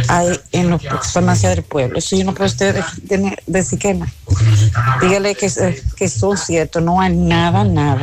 hay 0.08 0.38
en 0.52 0.70
las 0.70 0.82
farmacias 1.12 1.54
del 1.56 1.64
pueblo. 1.64 1.98
Eso 1.98 2.16
yo 2.16 2.24
no 2.24 2.34
puedo 2.34 2.46
usted 2.50 2.82
de- 3.02 3.38
decir 3.46 3.78
que 3.78 3.94
no. 3.94 4.06
Dígale 5.00 5.34
que, 5.34 5.46
eh, 5.46 5.82
que 5.96 6.08
son 6.08 6.36
ciertos, 6.36 6.82
no 6.82 7.00
hay 7.00 7.14
nada, 7.16 7.64
nada. 7.64 8.02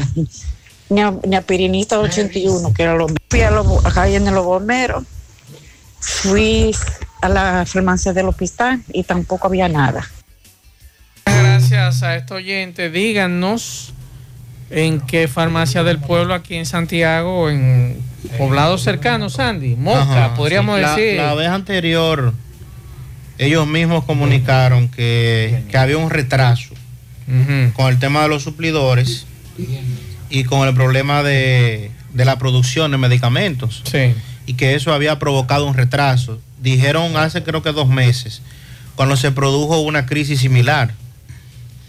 Ni 0.89 1.01
a, 1.01 1.11
ni 1.25 1.35
a 1.35 1.41
Pirinita 1.41 1.99
81, 1.99 2.73
que 2.73 2.83
era 2.83 2.95
lo 2.95 3.07
Fui 3.29 3.41
a 3.41 3.51
los, 3.51 3.85
acá 3.85 4.07
en 4.07 4.25
los 4.33 4.45
bomberos, 4.45 5.03
fui 5.99 6.73
a 7.21 7.29
la 7.29 7.65
farmacia 7.67 8.13
del 8.13 8.27
hospital 8.29 8.81
y 8.93 9.03
tampoco 9.03 9.47
había 9.47 9.67
nada. 9.67 10.09
Gracias 11.25 12.03
a 12.03 12.15
este 12.15 12.33
oyente. 12.33 12.89
Díganos 12.89 13.93
en 14.69 14.99
qué 15.01 15.27
farmacia 15.27 15.83
del 15.83 15.99
pueblo 15.99 16.33
aquí 16.33 16.55
en 16.55 16.65
Santiago 16.65 17.49
en 17.49 17.97
poblados 18.37 18.83
cercanos, 18.83 19.33
Sandy. 19.33 19.75
Moca, 19.75 20.01
Ajá, 20.01 20.33
podríamos 20.35 20.75
sí. 20.77 20.81
La- 20.81 20.95
decir. 20.95 21.17
La, 21.17 21.33
vez 21.35 21.47
anterior, 21.49 22.33
ellos 23.37 23.67
mismos 23.67 24.03
comunicaron 24.05 24.89
que, 24.89 25.63
que 25.69 25.77
había 25.77 25.97
un 25.97 26.09
retraso 26.09 26.73
con 27.75 27.87
el 27.87 27.99
tema 27.99 28.21
de 28.23 28.29
los 28.29 28.43
suplidores 28.43 29.25
y 30.29 30.43
con 30.45 30.67
el 30.67 30.73
problema 30.73 31.23
de, 31.23 31.91
de 32.13 32.25
la 32.25 32.37
producción 32.37 32.91
de 32.91 32.97
medicamentos. 32.97 33.83
Y 34.45 34.53
que 34.53 34.75
eso 34.75 34.93
había 34.93 35.19
provocado 35.19 35.65
un 35.65 35.73
retraso. 35.73 36.39
Dijeron 36.61 37.15
hace 37.17 37.43
creo 37.43 37.61
que 37.61 37.71
dos 37.73 37.87
meses, 37.89 38.41
cuando 38.95 39.15
se 39.17 39.31
produjo 39.31 39.79
una 39.81 40.05
crisis 40.05 40.39
similar 40.39 40.93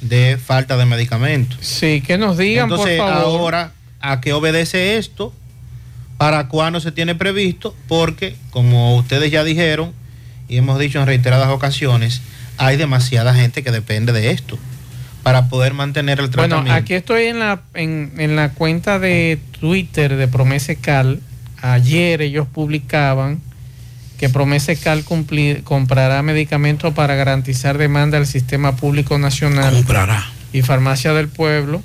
de 0.00 0.36
falta 0.36 0.76
de 0.76 0.86
medicamentos. 0.86 1.58
Sí, 1.60 2.00
que 2.00 2.18
nos 2.18 2.36
digan, 2.38 2.70
Entonces, 2.70 2.98
por 2.98 3.08
favor. 3.08 3.24
ahora, 3.40 3.72
¿a 4.00 4.20
qué 4.20 4.32
obedece 4.32 4.96
esto? 4.96 5.32
¿Para 6.16 6.48
cuándo 6.48 6.80
se 6.80 6.92
tiene 6.92 7.14
previsto? 7.14 7.74
Porque, 7.86 8.36
como 8.50 8.96
ustedes 8.96 9.30
ya 9.30 9.44
dijeron 9.44 9.92
y 10.48 10.56
hemos 10.56 10.78
dicho 10.78 11.00
en 11.00 11.06
reiteradas 11.06 11.48
ocasiones, 11.48 12.22
hay 12.56 12.76
demasiada 12.76 13.34
gente 13.34 13.62
que 13.62 13.70
depende 13.70 14.12
de 14.12 14.30
esto 14.30 14.58
para 15.22 15.48
poder 15.48 15.74
mantener 15.74 16.20
el 16.20 16.30
tratamiento. 16.30 16.62
Bueno, 16.62 16.74
aquí 16.74 16.94
estoy 16.94 17.24
en 17.24 17.38
la, 17.38 17.60
en, 17.74 18.12
en 18.18 18.34
la 18.36 18.50
cuenta 18.50 18.98
de 18.98 19.38
Twitter 19.60 20.16
de 20.16 20.26
Promesecal 20.28 21.20
ayer 21.60 22.22
ellos 22.22 22.46
publicaban 22.46 23.40
que 24.18 24.28
Promesecal 24.28 25.04
cumplir- 25.04 25.62
comprará 25.62 26.22
medicamentos 26.22 26.92
para 26.94 27.14
garantizar 27.14 27.78
demanda 27.78 28.18
al 28.18 28.26
sistema 28.26 28.76
público 28.76 29.18
nacional. 29.18 29.72
Comprará. 29.74 30.26
Y 30.52 30.62
Farmacia 30.62 31.12
del 31.12 31.28
Pueblo. 31.28 31.82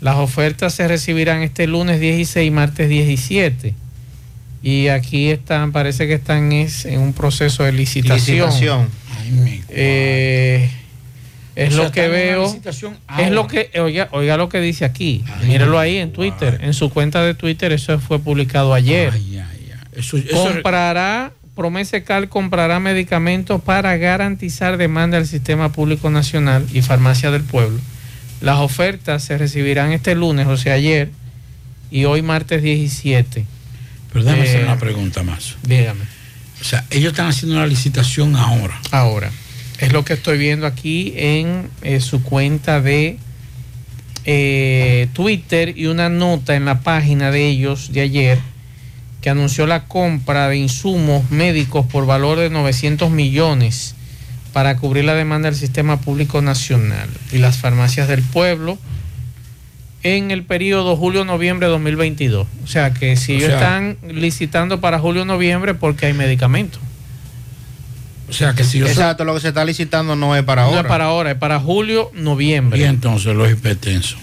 Las 0.00 0.16
ofertas 0.16 0.74
se 0.74 0.86
recibirán 0.86 1.42
este 1.42 1.66
lunes 1.66 1.98
16 2.00 2.46
y 2.46 2.50
martes 2.50 2.88
17. 2.88 3.74
Y 4.62 4.88
aquí 4.88 5.30
están, 5.30 5.72
parece 5.72 6.06
que 6.06 6.14
están 6.14 6.52
es 6.52 6.84
en 6.84 7.00
un 7.00 7.12
proceso 7.12 7.64
de 7.64 7.72
licitación. 7.72 8.46
Licitación. 8.48 8.88
Eh, 9.68 10.70
es 11.56 11.72
O 11.72 11.76
sea, 11.76 11.84
lo 11.84 11.92
que 11.92 12.08
veo. 12.08 12.56
Es 13.18 13.30
lo 13.30 13.46
que, 13.46 13.70
oiga, 13.80 14.08
oiga 14.12 14.36
lo 14.36 14.48
que 14.48 14.60
dice 14.60 14.84
aquí. 14.84 15.24
Mírelo 15.46 15.78
ahí 15.78 15.96
en 15.98 16.12
Twitter. 16.12 16.58
En 16.62 16.74
su 16.74 16.90
cuenta 16.90 17.22
de 17.24 17.34
Twitter, 17.34 17.72
eso 17.72 17.98
fue 17.98 18.18
publicado 18.18 18.74
ayer. 18.74 19.12
Eso- 19.92 20.16
eso- 20.16 20.44
comprará, 20.44 21.32
Promesecal 21.54 22.28
comprará 22.28 22.80
medicamentos 22.80 23.62
para 23.62 23.96
garantizar 23.96 24.76
demanda 24.76 25.18
del 25.18 25.26
sistema 25.26 25.70
público 25.70 26.10
nacional 26.10 26.66
y 26.72 26.82
farmacia 26.82 27.30
del 27.30 27.42
pueblo. 27.44 27.78
Las 28.40 28.58
ofertas 28.58 29.22
se 29.22 29.38
recibirán 29.38 29.92
este 29.92 30.16
lunes, 30.16 30.48
o 30.48 30.56
sea, 30.56 30.74
ayer, 30.74 31.10
y 31.90 32.06
hoy 32.06 32.22
martes 32.22 32.62
17. 32.62 33.46
Pero 34.12 34.24
déjame 34.24 34.44
Eh, 34.44 34.48
hacer 34.48 34.64
una 34.64 34.78
pregunta 34.78 35.22
más. 35.22 35.56
Dígame. 35.62 36.02
O 36.60 36.64
sea, 36.64 36.84
ellos 36.90 37.12
están 37.12 37.28
haciendo 37.28 37.56
una 37.56 37.66
licitación 37.66 38.34
ahora. 38.34 38.80
Ahora. 38.90 39.30
Es 39.78 39.92
lo 39.92 40.04
que 40.04 40.14
estoy 40.14 40.38
viendo 40.38 40.66
aquí 40.66 41.12
en 41.16 41.68
eh, 41.82 42.00
su 42.00 42.22
cuenta 42.22 42.80
de 42.80 43.18
eh, 44.24 45.08
Twitter 45.12 45.76
y 45.76 45.86
una 45.86 46.08
nota 46.08 46.56
en 46.56 46.64
la 46.64 46.80
página 46.80 47.30
de 47.30 47.46
ellos 47.46 47.92
de 47.92 48.00
ayer 48.00 48.38
que 49.24 49.30
anunció 49.30 49.66
la 49.66 49.84
compra 49.86 50.48
de 50.50 50.58
insumos 50.58 51.30
médicos 51.30 51.86
por 51.86 52.04
valor 52.04 52.38
de 52.38 52.50
900 52.50 53.10
millones 53.10 53.94
para 54.52 54.76
cubrir 54.76 55.06
la 55.06 55.14
demanda 55.14 55.48
del 55.50 55.58
sistema 55.58 55.98
público 55.98 56.42
nacional 56.42 57.08
y 57.32 57.38
las 57.38 57.56
farmacias 57.56 58.06
del 58.06 58.20
pueblo 58.20 58.76
en 60.02 60.30
el 60.30 60.42
periodo 60.42 60.94
julio-noviembre 60.94 61.68
de 61.68 61.72
2022. 61.72 62.46
O 62.64 62.66
sea 62.66 62.92
que 62.92 63.16
si 63.16 63.32
O 63.32 63.36
ellos 63.36 63.46
sea- 63.48 63.56
están 63.56 63.96
licitando 64.06 64.82
para 64.82 64.98
julio-noviembre 64.98 65.72
porque 65.72 66.04
hay 66.04 66.12
medicamentos. 66.12 66.82
O 68.28 68.32
sea 68.34 68.52
que 68.52 68.62
si 68.62 68.78
yo 68.78 68.84
soy- 68.84 68.92
Exacto, 68.92 69.24
lo 69.24 69.32
que 69.32 69.40
se 69.40 69.48
está 69.48 69.64
licitando 69.64 70.16
no 70.16 70.36
es 70.36 70.42
para 70.42 70.64
No 70.64 70.68
ahora. 70.68 70.80
es 70.82 70.86
para 70.86 71.04
ahora, 71.06 71.30
es 71.30 71.38
para 71.38 71.58
julio, 71.60 72.10
noviembre. 72.12 72.78
Y 72.78 72.82
entonces 72.84 73.34
los 73.34 73.50
hipertensos. 73.50 74.18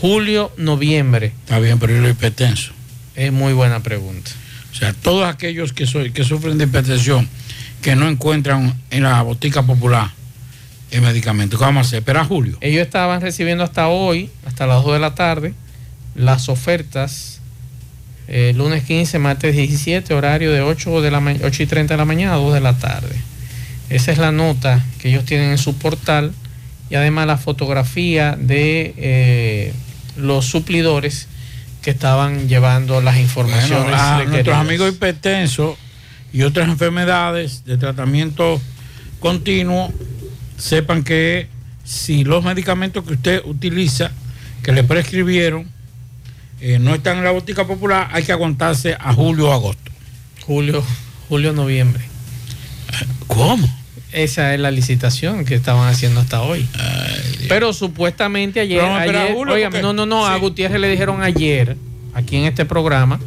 Julio, 0.00 0.50
noviembre. 0.56 1.32
Está 1.44 1.58
bien, 1.58 1.78
pero 1.78 1.94
¿y 1.94 2.00
los 2.00 2.10
hipertensos? 2.12 2.72
Es 3.16 3.32
muy 3.32 3.52
buena 3.52 3.82
pregunta. 3.82 4.30
O 4.72 4.74
sea, 4.74 4.92
todos 4.94 5.26
aquellos 5.28 5.72
que, 5.72 5.86
soy, 5.86 6.12
que 6.12 6.24
sufren 6.24 6.56
de 6.58 6.64
hipertensión, 6.64 7.28
que 7.82 7.94
no 7.96 8.08
encuentran 8.08 8.74
en 8.90 9.02
la 9.02 9.20
botica 9.22 9.62
popular 9.64 10.10
el 10.90 11.02
medicamento, 11.02 11.58
¿qué 11.58 11.64
vamos 11.64 11.86
a 11.86 11.88
hacer? 11.88 11.98
Espera 12.00 12.24
julio. 12.24 12.56
Ellos 12.60 12.82
estaban 12.82 13.20
recibiendo 13.20 13.64
hasta 13.64 13.88
hoy, 13.88 14.30
hasta 14.46 14.66
las 14.66 14.82
2 14.82 14.94
de 14.94 14.98
la 14.98 15.14
tarde, 15.14 15.54
las 16.14 16.48
ofertas. 16.48 17.40
eh, 18.28 18.52
lunes 18.56 18.84
15, 18.84 19.18
martes 19.18 19.54
17, 19.54 20.14
horario 20.14 20.52
de 20.52 20.60
8, 20.62 21.00
de 21.02 21.10
la 21.10 21.20
ma- 21.20 21.34
8 21.42 21.62
y 21.64 21.66
30 21.66 21.94
de 21.94 21.98
la 21.98 22.04
mañana 22.04 22.34
a 22.34 22.36
2 22.36 22.54
de 22.54 22.60
la 22.60 22.78
tarde. 22.78 23.14
Esa 23.90 24.12
es 24.12 24.16
la 24.18 24.32
nota 24.32 24.82
que 25.00 25.08
ellos 25.10 25.24
tienen 25.26 25.50
en 25.50 25.58
su 25.58 25.76
portal 25.76 26.32
y 26.88 26.94
además 26.94 27.26
la 27.26 27.36
fotografía 27.36 28.36
de 28.38 28.94
eh, 28.96 29.72
los 30.16 30.46
suplidores 30.46 31.28
que 31.82 31.90
estaban 31.90 32.48
llevando 32.48 33.00
las 33.00 33.18
informaciones. 33.18 33.86
Bueno, 33.86 34.02
a 34.02 34.24
nuestros 34.24 34.56
amigos 34.56 34.92
hipertensos 34.92 35.76
y 36.32 36.42
otras 36.42 36.68
enfermedades 36.68 37.64
de 37.64 37.76
tratamiento 37.76 38.60
continuo, 39.20 39.92
sepan 40.58 41.02
que 41.02 41.48
si 41.84 42.24
los 42.24 42.44
medicamentos 42.44 43.04
que 43.04 43.14
usted 43.14 43.42
utiliza, 43.44 44.12
que 44.62 44.72
le 44.72 44.84
prescribieron, 44.84 45.66
eh, 46.60 46.78
no 46.78 46.94
están 46.94 47.18
en 47.18 47.24
la 47.24 47.32
botica 47.32 47.66
popular, 47.66 48.08
hay 48.12 48.22
que 48.22 48.32
aguantarse 48.32 48.96
a 48.98 49.12
julio 49.12 49.48
o 49.48 49.52
agosto. 49.52 49.90
Julio, 50.46 50.84
julio, 51.28 51.52
noviembre. 51.52 52.04
¿Cómo? 53.26 53.81
Esa 54.12 54.52
es 54.54 54.60
la 54.60 54.70
licitación 54.70 55.44
que 55.44 55.54
estaban 55.54 55.88
haciendo 55.88 56.20
hasta 56.20 56.42
hoy. 56.42 56.66
Pero 57.48 57.72
supuestamente 57.72 58.60
ayer, 58.60 58.82
Julio, 59.34 59.54
porque- 59.70 59.82
no, 59.82 59.92
no, 59.92 60.04
no, 60.06 60.26
a 60.26 60.36
Gutiérrez 60.36 60.80
le 60.80 60.88
dijeron 60.88 61.22
ayer, 61.22 61.76
aquí 62.14 62.36
en 62.36 62.44
este 62.44 62.64
programa, 62.64 63.18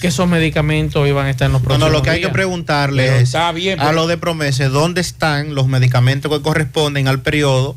que 0.00 0.06
esos 0.06 0.26
medicamentos 0.28 1.06
iban 1.08 1.26
a 1.26 1.30
estar 1.30 1.46
en 1.46 1.52
los 1.52 1.60
No, 1.62 1.68
próximos 1.68 1.90
no, 1.90 1.96
lo 1.98 2.02
que 2.02 2.10
hay 2.10 2.20
que 2.20 2.28
preguntarle 2.30 3.02
Pero 3.04 3.16
es 3.16 3.22
está 3.24 3.48
a 3.48 3.92
lo 3.92 4.06
de 4.06 4.16
promesa, 4.16 4.68
¿dónde 4.68 5.00
están 5.00 5.54
los 5.54 5.66
medicamentos 5.66 6.30
que 6.32 6.42
corresponden 6.42 7.06
al 7.08 7.20
periodo 7.20 7.76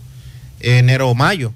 enero 0.61 1.09
o 1.09 1.15
mayo? 1.15 1.53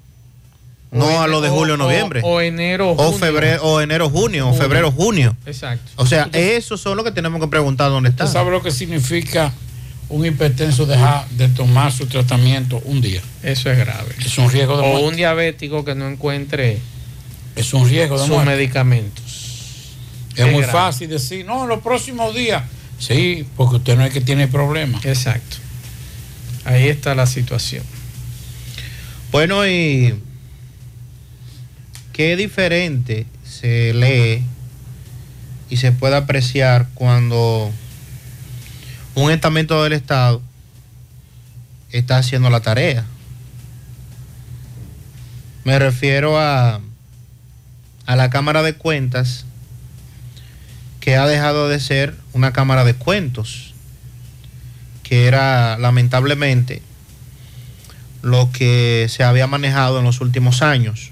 No 0.90 1.04
O 1.06 1.20
a 1.20 1.26
lo 1.28 1.40
de 1.42 1.48
julio 1.50 1.74
o- 1.74 1.76
noviembre. 1.76 2.20
O, 2.24 2.34
o 2.36 2.40
enero, 2.40 2.90
o 2.90 2.94
junio. 2.96 3.18
febrero 3.18 3.62
o 3.62 3.80
enero 3.80 4.08
junio 4.10 4.44
o 4.46 4.48
Junio. 4.50 4.62
febrero 4.62 4.90
junio. 4.92 5.36
Exacto. 5.46 5.90
O 5.96 6.06
sea, 6.06 6.28
esos 6.32 6.80
son 6.80 6.96
los 6.96 7.04
que 7.04 7.12
tenemos 7.12 7.40
que 7.40 7.46
preguntar 7.48 7.90
dónde 7.90 8.08
¿Usted 8.10 8.24
están. 8.24 8.32
sabe 8.40 8.50
lo 8.50 8.62
que 8.62 8.70
significa 8.70 9.52
un 10.10 10.24
hipertenso 10.24 10.86
dejar 10.86 11.28
de 11.30 11.48
tomar 11.48 11.92
su 11.92 12.06
tratamiento 12.06 12.80
un 12.84 13.00
día? 13.00 13.20
Eso 13.42 13.70
es 13.70 13.78
grave. 13.78 14.14
Es 14.24 14.38
un 14.38 14.50
riesgo 14.50 14.76
de 14.76 14.82
O 14.82 14.86
muerte. 14.86 15.06
un 15.08 15.16
diabético 15.16 15.84
que 15.84 15.94
no 15.94 16.08
encuentre 16.08 16.78
Es 17.56 17.74
un 17.74 17.88
riesgo 17.88 18.16
de 18.16 18.22
sus 18.26 18.30
muerte. 18.34 18.52
medicamentos. 18.52 19.24
Es 20.36 20.44
muy 20.46 20.62
grave. 20.62 20.72
fácil 20.72 21.08
decir, 21.10 21.44
no, 21.44 21.66
los 21.66 21.80
próximos 21.80 22.34
días. 22.34 22.62
Sí, 22.98 23.46
porque 23.56 23.76
usted 23.76 23.96
no 23.96 24.04
es 24.04 24.12
que 24.12 24.20
tiene 24.20 24.48
problema. 24.48 25.00
Exacto. 25.04 25.56
Ahí 26.64 26.88
está 26.88 27.14
la 27.14 27.26
situación. 27.26 27.84
Bueno, 29.30 29.66
y 29.66 30.14
qué 32.12 32.36
diferente 32.36 33.26
se 33.44 33.92
lee 33.94 34.42
y 35.70 35.76
se 35.76 35.92
puede 35.92 36.16
apreciar 36.16 36.88
cuando 36.94 37.70
un 39.22 39.30
estamento 39.30 39.82
del 39.82 39.92
Estado 39.92 40.40
está 41.90 42.18
haciendo 42.18 42.50
la 42.50 42.60
tarea. 42.60 43.04
Me 45.64 45.78
refiero 45.78 46.38
a, 46.38 46.80
a 48.06 48.16
la 48.16 48.30
Cámara 48.30 48.62
de 48.62 48.74
Cuentas, 48.74 49.44
que 51.00 51.16
ha 51.16 51.26
dejado 51.26 51.68
de 51.68 51.80
ser 51.80 52.14
una 52.32 52.52
Cámara 52.52 52.84
de 52.84 52.94
Cuentos, 52.94 53.74
que 55.02 55.26
era 55.26 55.78
lamentablemente 55.78 56.82
lo 58.22 58.50
que 58.52 59.06
se 59.08 59.24
había 59.24 59.46
manejado 59.46 59.98
en 59.98 60.04
los 60.04 60.20
últimos 60.20 60.62
años. 60.62 61.10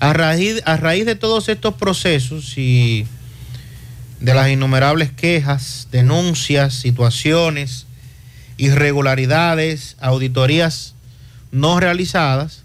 A 0.00 0.12
raíz, 0.12 0.62
a 0.64 0.76
raíz 0.76 1.06
de 1.06 1.14
todos 1.14 1.48
estos 1.48 1.74
procesos 1.74 2.56
y 2.58 3.06
de 4.22 4.34
las 4.34 4.48
innumerables 4.50 5.10
quejas, 5.10 5.88
denuncias, 5.90 6.74
situaciones, 6.74 7.86
irregularidades, 8.56 9.96
auditorías 10.00 10.94
no 11.50 11.80
realizadas, 11.80 12.62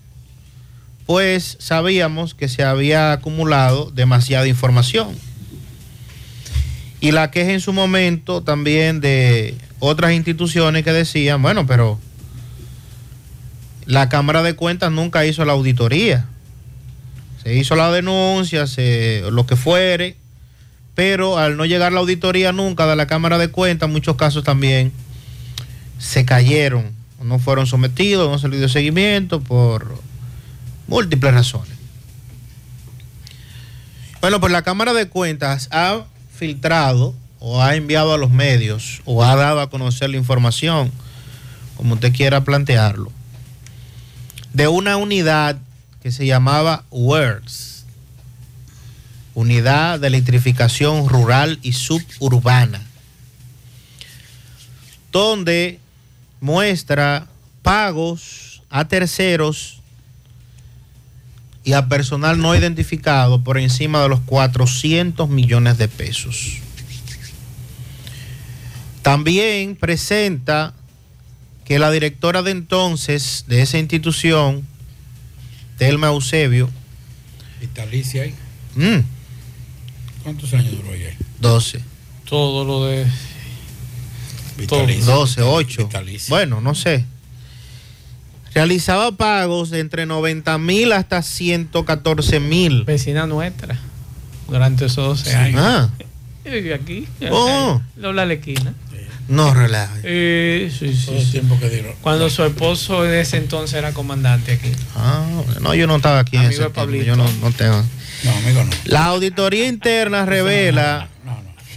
pues 1.07 1.57
sabíamos 1.59 2.35
que 2.35 2.47
se 2.47 2.63
había 2.63 3.11
acumulado 3.11 3.91
demasiada 3.91 4.47
información. 4.47 5.15
Y 6.99 7.11
la 7.11 7.31
queja 7.31 7.51
en 7.53 7.61
su 7.61 7.73
momento 7.73 8.41
también 8.43 9.01
de 9.01 9.55
otras 9.79 10.13
instituciones 10.13 10.83
que 10.83 10.91
decían, 10.93 11.41
bueno, 11.41 11.65
pero 11.65 11.99
la 13.85 14.09
Cámara 14.09 14.43
de 14.43 14.53
Cuentas 14.55 14.91
nunca 14.91 15.25
hizo 15.25 15.43
la 15.45 15.53
auditoría. 15.53 16.25
Se 17.43 17.55
hizo 17.55 17.75
la 17.75 17.91
denuncia, 17.91 18.67
se- 18.67 19.23
lo 19.31 19.45
que 19.47 19.55
fuere, 19.55 20.17
pero 20.97 21.37
al 21.37 21.57
no 21.57 21.65
llegar 21.65 21.93
la 21.93 21.99
auditoría 21.99 22.51
nunca 22.53 22.87
de 22.87 22.95
la 22.95 23.05
Cámara 23.05 23.37
de 23.37 23.49
Cuentas, 23.49 23.87
muchos 23.87 24.15
casos 24.15 24.43
también 24.43 24.91
se 25.99 26.25
cayeron, 26.25 26.91
no 27.21 27.37
fueron 27.37 27.67
sometidos, 27.67 28.31
no 28.31 28.39
se 28.39 28.47
les 28.47 28.57
dio 28.57 28.67
seguimiento 28.67 29.39
por 29.39 30.01
múltiples 30.87 31.35
razones. 31.35 31.77
Bueno, 34.21 34.39
pues 34.39 34.51
la 34.51 34.63
Cámara 34.63 34.93
de 34.93 35.07
Cuentas 35.07 35.69
ha 35.71 36.03
filtrado 36.33 37.13
o 37.37 37.61
ha 37.61 37.75
enviado 37.75 38.15
a 38.15 38.17
los 38.17 38.31
medios 38.31 39.03
o 39.05 39.23
ha 39.23 39.35
dado 39.35 39.61
a 39.61 39.69
conocer 39.69 40.09
la 40.09 40.17
información, 40.17 40.91
como 41.75 41.93
usted 41.93 42.11
quiera 42.11 42.43
plantearlo, 42.43 43.11
de 44.51 44.67
una 44.67 44.97
unidad 44.97 45.57
que 46.01 46.11
se 46.11 46.25
llamaba 46.25 46.85
WORDS, 46.89 47.76
Unidad 49.37 49.99
de 49.99 50.07
Electrificación 50.07 51.07
Rural 51.07 51.59
y 51.61 51.73
Suburbana, 51.73 52.81
donde 55.11 55.79
muestra 56.41 57.27
pagos 57.61 58.63
a 58.71 58.87
terceros 58.87 59.79
y 61.63 61.73
a 61.73 61.87
personal 61.87 62.39
no 62.39 62.55
identificado 62.55 63.43
por 63.43 63.59
encima 63.59 64.01
de 64.01 64.09
los 64.09 64.21
400 64.21 65.29
millones 65.29 65.77
de 65.77 65.87
pesos. 65.87 66.57
También 69.03 69.75
presenta 69.75 70.73
que 71.63 71.77
la 71.77 71.91
directora 71.91 72.41
de 72.41 72.49
entonces 72.49 73.45
de 73.47 73.61
esa 73.61 73.77
institución, 73.77 74.65
Telma 75.77 76.07
Eusebio, 76.07 76.71
Vitalicia 77.61 78.23
ahí. 78.23 78.33
mm, 78.73 79.16
¿Cuántos 80.27 80.53
años 80.55 80.71
duró 80.75 80.93
ella? 80.93 81.15
12, 81.39 81.79
Todo 82.27 82.65
lo 82.65 82.85
de. 82.85 83.05
Vitalicia. 84.57 85.05
12, 85.05 85.41
8, 85.41 85.85
Vitalicia. 85.85 86.29
bueno, 86.35 86.59
no 86.59 86.75
sé. 86.75 87.05
Realizaba 88.53 89.13
pagos 89.13 89.69
de 89.69 89.79
entre 89.79 90.05
90 90.05 90.57
mil 90.57 90.91
hasta 90.91 91.21
114 91.21 92.41
mil. 92.41 92.83
Vecina 92.83 93.25
nuestra. 93.25 93.79
Durante 94.49 94.87
esos 94.87 95.23
12 95.23 95.33
años. 95.33 95.61
Ah, 95.63 95.89
vive 96.43 96.73
aquí. 96.73 97.07
Oh. 97.31 97.81
Dobla 97.95 98.25
la 98.25 98.33
esquina. 98.33 98.73
no 99.29 99.53
relaje. 99.53 100.01
Eh, 100.03 100.69
sí, 100.77 100.93
sí, 100.93 101.05
Todo 101.05 101.15
el 101.19 101.23
sí. 101.25 101.31
tiempo 101.31 101.57
que 101.57 101.69
duró. 101.69 101.95
Cuando 102.01 102.29
su 102.29 102.43
esposo 102.43 103.05
en 103.05 103.13
ese 103.13 103.37
entonces 103.37 103.77
era 103.77 103.93
comandante 103.93 104.51
aquí. 104.51 104.71
Ah, 104.93 105.25
no, 105.61 105.73
yo 105.73 105.87
no 105.87 105.95
estaba 105.95 106.19
aquí 106.19 106.35
en 106.35 106.47
Amigo 106.47 106.51
ese 106.51 106.63
de 106.63 106.65
tiempo, 106.65 106.81
Pablito. 106.81 107.05
Yo 107.05 107.15
no, 107.15 107.31
no 107.41 107.51
tengo. 107.51 107.81
No, 108.23 108.31
amigo, 108.31 108.63
no. 108.63 108.69
La 108.85 109.05
auditoría 109.05 109.67
interna 109.67 110.25
revela 110.25 111.07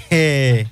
que 0.09 0.67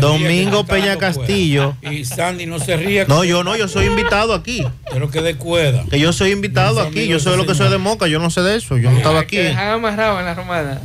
Domingo 0.00 0.64
Peña 0.64 0.96
Castillo. 0.96 1.76
cuerda. 1.80 1.94
Y 1.94 2.04
Sandy 2.04 2.46
no 2.46 2.58
se 2.58 2.76
ría. 2.76 3.04
No, 3.06 3.24
yo 3.24 3.44
no, 3.44 3.56
yo 3.56 3.68
soy 3.68 3.86
invitado 3.86 4.32
aquí. 4.34 4.64
Pero 4.90 5.10
que 5.10 5.20
de 5.20 5.34
cuerda. 5.36 5.84
Que 5.90 5.98
yo 6.00 6.12
soy 6.12 6.30
invitado 6.32 6.80
aquí. 6.80 7.06
Yo 7.06 7.18
soy 7.20 7.36
lo 7.36 7.46
que 7.46 7.54
soy 7.54 7.70
de 7.70 7.78
Moca. 7.78 8.06
Yo 8.06 8.18
no 8.18 8.30
sé 8.30 8.40
de 8.40 8.56
eso. 8.56 8.78
Yo 8.78 8.90
no 8.90 8.96
estaba 8.96 9.20
aquí. 9.20 9.36
Dejan 9.36 9.68
amarrado 9.68 10.18
en 10.20 10.24
la 10.24 10.34
romana. 10.34 10.80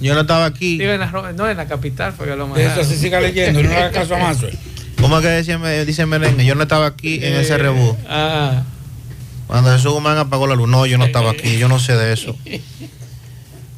Yo 0.00 0.14
no 0.14 0.20
estaba 0.20 0.44
aquí. 0.44 0.78
Digo, 0.78 0.92
en 0.92 1.00
la, 1.00 1.10
Ro- 1.10 1.32
no, 1.32 1.48
en 1.50 1.56
la 1.56 1.66
capital 1.66 2.12
fue 2.12 2.26
que 2.26 2.36
lo 2.36 2.46
De 2.46 2.60
eso 2.62 2.70
amarraron. 2.70 2.86
así 2.86 2.96
siga 2.96 3.20
leyendo. 3.20 3.60
No 3.62 3.68
le 3.68 3.74
haga 3.76 3.90
caso 3.90 4.14
a 4.14 4.18
Mazo. 4.18 4.46
¿Cómo 5.00 5.16
es 5.18 5.22
que 5.24 5.28
decía, 5.30 5.58
me- 5.58 5.84
dice 5.84 6.06
Merengue? 6.06 6.44
Yo 6.44 6.54
no 6.54 6.62
estaba 6.62 6.86
aquí 6.86 7.16
en 7.24 7.34
ese 7.34 7.54
Eh, 7.54 7.58
rebú. 7.58 7.96
Ah, 8.08 8.62
Cuando 9.48 9.72
Jesús 9.72 9.92
Guzmán 9.92 10.16
apagó 10.18 10.46
la 10.46 10.54
luz. 10.54 10.68
No, 10.68 10.86
yo 10.86 10.98
no 10.98 11.06
estaba 11.06 11.32
aquí. 11.32 11.58
Yo 11.58 11.66
no 11.68 11.80
sé 11.80 11.96
de 11.96 12.12
eso. 12.12 12.36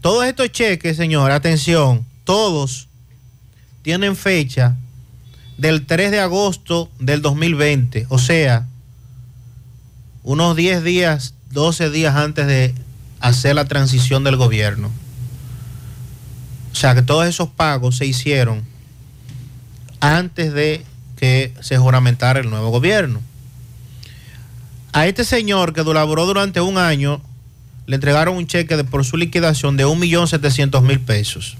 Todos 0.00 0.26
estos 0.26 0.50
cheques, 0.50 0.96
señor, 0.96 1.30
atención, 1.30 2.04
todos 2.24 2.88
tienen 3.86 4.16
fecha 4.16 4.74
del 5.58 5.86
3 5.86 6.10
de 6.10 6.18
agosto 6.18 6.90
del 6.98 7.22
2020, 7.22 8.06
o 8.08 8.18
sea, 8.18 8.66
unos 10.24 10.56
10 10.56 10.82
días, 10.82 11.34
12 11.52 11.90
días 11.90 12.16
antes 12.16 12.48
de 12.48 12.74
hacer 13.20 13.54
la 13.54 13.66
transición 13.66 14.24
del 14.24 14.34
gobierno. 14.34 14.90
O 16.72 16.74
sea 16.74 16.96
que 16.96 17.02
todos 17.02 17.28
esos 17.28 17.48
pagos 17.48 17.98
se 17.98 18.06
hicieron 18.06 18.64
antes 20.00 20.52
de 20.52 20.84
que 21.14 21.54
se 21.60 21.78
juramentara 21.78 22.40
el 22.40 22.50
nuevo 22.50 22.70
gobierno. 22.70 23.20
A 24.92 25.06
este 25.06 25.24
señor 25.24 25.74
que 25.74 25.84
laboró 25.84 26.26
durante 26.26 26.60
un 26.60 26.76
año, 26.76 27.22
le 27.86 27.94
entregaron 27.94 28.36
un 28.36 28.48
cheque 28.48 28.82
por 28.82 29.04
su 29.04 29.16
liquidación 29.16 29.76
de 29.76 29.86
1.700.000 29.86 31.04
pesos. 31.04 31.56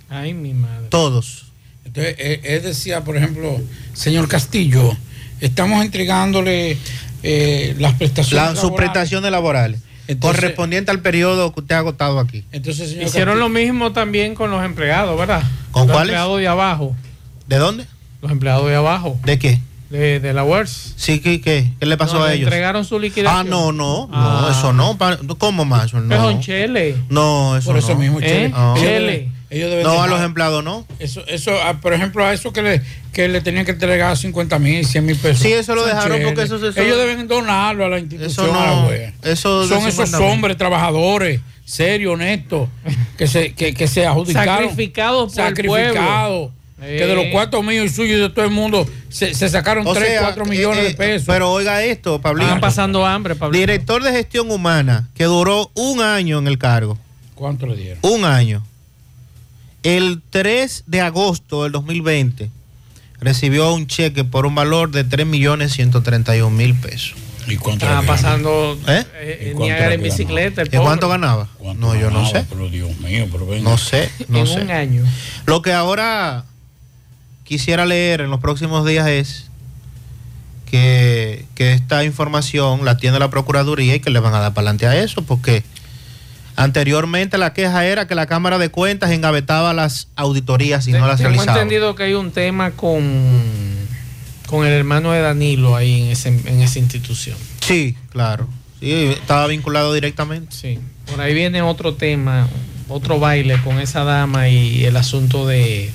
Ay, 0.09 0.35
mi 0.35 0.55
madre. 0.55 0.87
todos. 0.89 1.47
Entonces, 1.85 2.15
él, 2.19 2.41
él 2.45 2.63
decía, 2.63 3.03
por 3.05 3.17
ejemplo, 3.17 3.61
señor 3.93 4.29
Castillo, 4.29 4.97
estamos 5.41 5.85
entregándole 5.85 6.79
eh, 7.23 7.75
las 7.79 7.95
prestaciones. 7.95 8.45
La, 8.45 8.55
sus 8.55 8.65
laborales. 8.65 8.91
prestaciones 8.91 9.31
laborales, 9.31 9.81
Entonces- 10.09 10.41
correspondiente 10.41 10.91
al 10.91 11.01
periodo 11.01 11.53
que 11.53 11.61
usted 11.61 11.75
ha 11.75 11.79
agotado 11.79 12.19
aquí. 12.21 12.45
Entonces, 12.53 12.91
señor 12.91 13.05
Hicieron 13.09 13.35
Castillo, 13.35 13.49
lo 13.49 13.49
mismo 13.49 13.93
también 13.93 14.35
con 14.35 14.51
los 14.51 14.65
empleados, 14.65 15.19
¿verdad? 15.19 15.43
¿Con 15.73 15.87
los 15.89 15.95
cuáles? 15.95 16.13
empleados 16.13 16.39
de 16.41 16.49
abajo. 16.49 16.97
¿De 17.49 17.57
dónde? 17.59 17.85
Los 18.23 18.31
empleados 18.33 18.67
de 18.69 18.77
abajo. 18.77 19.19
¿De 19.25 19.39
qué? 19.39 19.61
De, 19.93 20.21
de 20.21 20.33
la 20.33 20.43
WERS. 20.43 20.95
Sí, 20.97 21.21
¿qué, 21.21 21.41
qué? 21.43 21.71
¿Qué 21.79 21.85
le 21.85 21.99
pasó 21.99 22.15
No, 22.19 22.25
a 22.25 22.29
le 22.29 22.35
ellos? 22.37 22.47
entregaron 22.47 22.83
su 22.85 22.99
liquidación. 22.99 23.47
Ah, 23.47 23.49
no, 23.49 23.73
no, 23.73 24.09
Ah. 24.11 24.39
no, 24.43 24.51
eso 24.51 24.73
no. 24.73 24.97
¿Cómo 25.39 25.67
más? 25.67 25.91
Pero 25.93 26.03
No, 26.05 26.17
son 26.31 26.41
chele. 26.41 26.97
no 27.11 27.57
eso 27.59 27.69
por 27.71 27.79
eso 27.79 27.91
no. 27.93 27.97
mismo, 27.97 28.19
¿Eh? 28.21 28.51
Chele. 28.51 28.81
Chele. 28.81 29.13
deben- 29.13 29.33
ellos 29.51 29.83
No, 29.85 29.91
a 29.91 29.93
dejar- 29.93 30.09
los 30.09 30.23
empleados 30.23 30.65
no. 30.65 30.87
Eso, 30.99 31.23
eso 31.27 31.53
ah, 31.63 31.75
por 31.83 31.93
ejemplo, 31.93 32.25
a 32.25 32.33
eso 32.33 32.55
que 32.55 32.63
le, 32.63 32.81
que 33.13 33.29
le 33.29 33.43
tenían 33.43 33.67
que 33.67 33.73
entregar 33.73 34.17
50 34.17 34.59
mil, 34.59 34.87
100 34.87 35.05
mil 35.05 35.17
pesos. 35.17 35.43
Sí, 35.43 35.53
eso 35.53 35.75
lo 35.75 35.85
dejaron 35.85 36.13
cheles. 36.17 36.25
porque 36.27 36.43
eso- 36.45 36.57
eso- 36.57 36.81
Ellos 36.81 36.97
deben 36.97 37.29
donarlo 37.29 37.85
a 37.85 37.89
la 37.91 37.99
institución. 37.99 38.47
Eso 38.49 38.55
a 38.59 38.65
la 38.67 38.75
no, 38.77 38.87
wea. 38.89 39.13
eso 39.25 39.67
Son 39.69 39.77
esos 39.81 39.91
50 39.93 40.19
mil. 40.21 40.27
hombres 40.29 40.57
trabajadores, 40.57 41.43
serio, 41.67 42.13
honesto, 42.13 42.71
que 43.19 43.27
se, 43.27 43.53
que, 43.53 43.75
que 43.75 43.87
se 43.89 44.07
adjudicaron. 44.07 44.71
Sacrificados 44.71 45.35
por 45.35 45.45
el 45.45 45.49
Sacrificados. 45.49 46.51
Pueblo. 46.83 46.99
Que 46.99 47.07
de 47.07 47.15
los 47.15 47.25
Eh. 47.25 47.31
cuatro 47.33 47.63
míos 47.63 47.87
y 47.87 47.89
suyos 47.89 48.19
y 48.19 48.21
de 48.23 48.31
todo 48.31 48.45
el 48.45 48.51
mundo 48.51 48.87
se, 49.09 49.35
se 49.35 49.49
sacaron 49.49 49.87
O 49.87 49.93
3, 49.95 50.09
sea, 50.09 50.21
4 50.23 50.45
millones 50.47 50.79
eh, 50.79 50.83
de 50.83 50.89
eh, 50.91 50.95
pesos. 50.95 51.27
Pero 51.27 51.51
oiga 51.53 51.83
esto, 51.83 52.21
Pablito. 52.21 52.47
Están 52.47 52.61
pasando 52.61 53.07
hambre, 53.07 53.35
Pablo. 53.35 53.59
Director 53.59 54.03
de 54.03 54.13
gestión 54.13 54.51
humana, 54.51 55.09
que 55.15 55.25
duró 55.25 55.71
un 55.75 56.01
año 56.01 56.39
en 56.39 56.47
el 56.49 56.59
cargo. 56.59 56.99
¿Cuánto 57.35 57.67
le 57.67 57.77
dieron? 57.77 57.99
Un 58.03 58.25
año. 58.25 58.65
El 59.83 60.23
3 60.31 60.85
de 60.87 61.01
agosto 61.01 61.65
del 61.65 61.73
2020 61.73 62.51
recibió 63.21 63.73
un 63.75 63.87
cheque 63.87 64.25
por 64.25 64.47
un 64.47 64.55
valor 64.55 64.91
de 64.91 65.05
3 65.05 65.27
millones 65.27 65.73
131 65.73 66.51
mil 66.57 66.75
pesos. 66.75 67.15
¿Y 67.49 67.57
cuánto 67.57 67.87
Estaba 67.87 68.07
pasando 68.07 68.79
¿Eh? 68.87 69.05
eh, 69.15 69.39
en 69.51 69.57
cuánto 69.57 69.75
ganaba? 69.75 69.97
bicicleta. 69.97 70.63
el 70.63 70.69
¿Y 70.69 70.77
cuánto 70.79 71.09
ganaba? 71.09 71.49
No, 71.77 71.95
yo 71.97 72.11
no 72.13 72.19
ganaba? 72.23 72.29
sé. 72.29 72.47
Pero 72.49 72.69
Dios 72.69 72.97
mío, 73.01 73.27
pero 73.33 73.47
venga. 73.47 73.69
No 73.69 73.77
sé, 73.79 74.09
no 74.29 74.39
en 74.39 74.47
sé. 74.47 74.61
un 74.61 74.71
año. 74.71 75.05
Lo 75.47 75.61
que 75.63 75.73
ahora 75.73 76.45
quisiera 77.53 77.85
leer 77.85 78.23
en 78.23 78.31
los 78.31 78.41
próximos 78.41 78.87
días 78.87 79.07
es 79.07 79.45
que, 80.71 81.45
que 81.55 81.75
esta 81.75 82.03
información 82.03 82.87
la 82.87 82.97
tiene 82.97 83.19
la 83.19 83.29
Procuraduría 83.29 83.95
y 83.95 84.01
que 84.01 84.09
le 84.09 84.21
van 84.21 84.33
a 84.33 84.39
dar 84.41 84.55
para 84.55 84.71
adelante 84.71 84.87
a 84.87 84.97
eso, 85.05 85.21
porque 85.21 85.63
anteriormente 86.57 87.37
la 87.37 87.53
queja 87.53 87.85
era 87.85 88.07
que 88.07 88.15
la 88.15 88.25
Cámara 88.25 88.57
de 88.57 88.71
Cuentas 88.71 89.11
engavetaba 89.11 89.75
las 89.75 90.09
auditorías 90.17 90.89
y 90.89 90.93
no 90.93 91.07
las 91.07 91.19
Tengo 91.19 91.29
realizaba. 91.29 91.59
entendido 91.61 91.95
que 91.95 92.05
hay 92.05 92.15
un 92.15 92.31
tema 92.31 92.71
con, 92.71 93.05
con 94.47 94.67
el 94.67 94.73
hermano 94.73 95.13
de 95.13 95.21
Danilo 95.21 95.77
ahí 95.77 96.05
en, 96.05 96.09
ese, 96.13 96.29
en 96.29 96.63
esa 96.63 96.79
institución. 96.79 97.37
Sí, 97.61 97.97
claro. 98.09 98.49
Sí, 98.81 99.11
estaba 99.13 99.47
vinculado 99.47 99.93
directamente. 99.93 100.57
Sí. 100.57 100.79
Por 101.05 101.21
ahí 101.21 101.35
viene 101.35 101.61
otro 101.61 101.97
tema, 101.97 102.49
otro 102.89 103.21
baile 103.21 103.61
con 103.63 103.79
esa 103.79 104.05
dama 104.05 104.49
y 104.49 104.87
el 104.87 104.97
asunto 104.97 105.47
de 105.47 105.91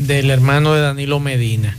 del 0.00 0.30
hermano 0.30 0.74
de 0.74 0.80
Danilo 0.80 1.20
Medina. 1.20 1.76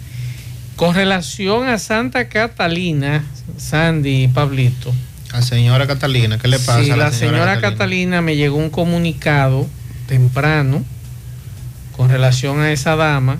Con 0.76 0.96
relación 0.96 1.68
a 1.68 1.78
Santa 1.78 2.30
Catalina, 2.30 3.24
Sandy 3.58 4.24
y 4.24 4.28
Pablito. 4.28 4.94
A 5.32 5.42
señora 5.42 5.88
Catalina, 5.88 6.38
¿qué 6.38 6.48
le 6.48 6.60
pasa 6.60 6.84
Sí, 6.84 6.92
a 6.92 6.96
la, 6.96 7.12
señora, 7.12 7.60
Catalina? 7.60 8.22
me 8.22 8.36
llegó 8.36 8.58
un 8.58 8.70
comunicado 8.70 9.68
temprano 10.08 10.84
con 11.96 12.10
relación 12.10 12.60
a 12.60 12.72
esa 12.72 12.96
dama 12.96 13.40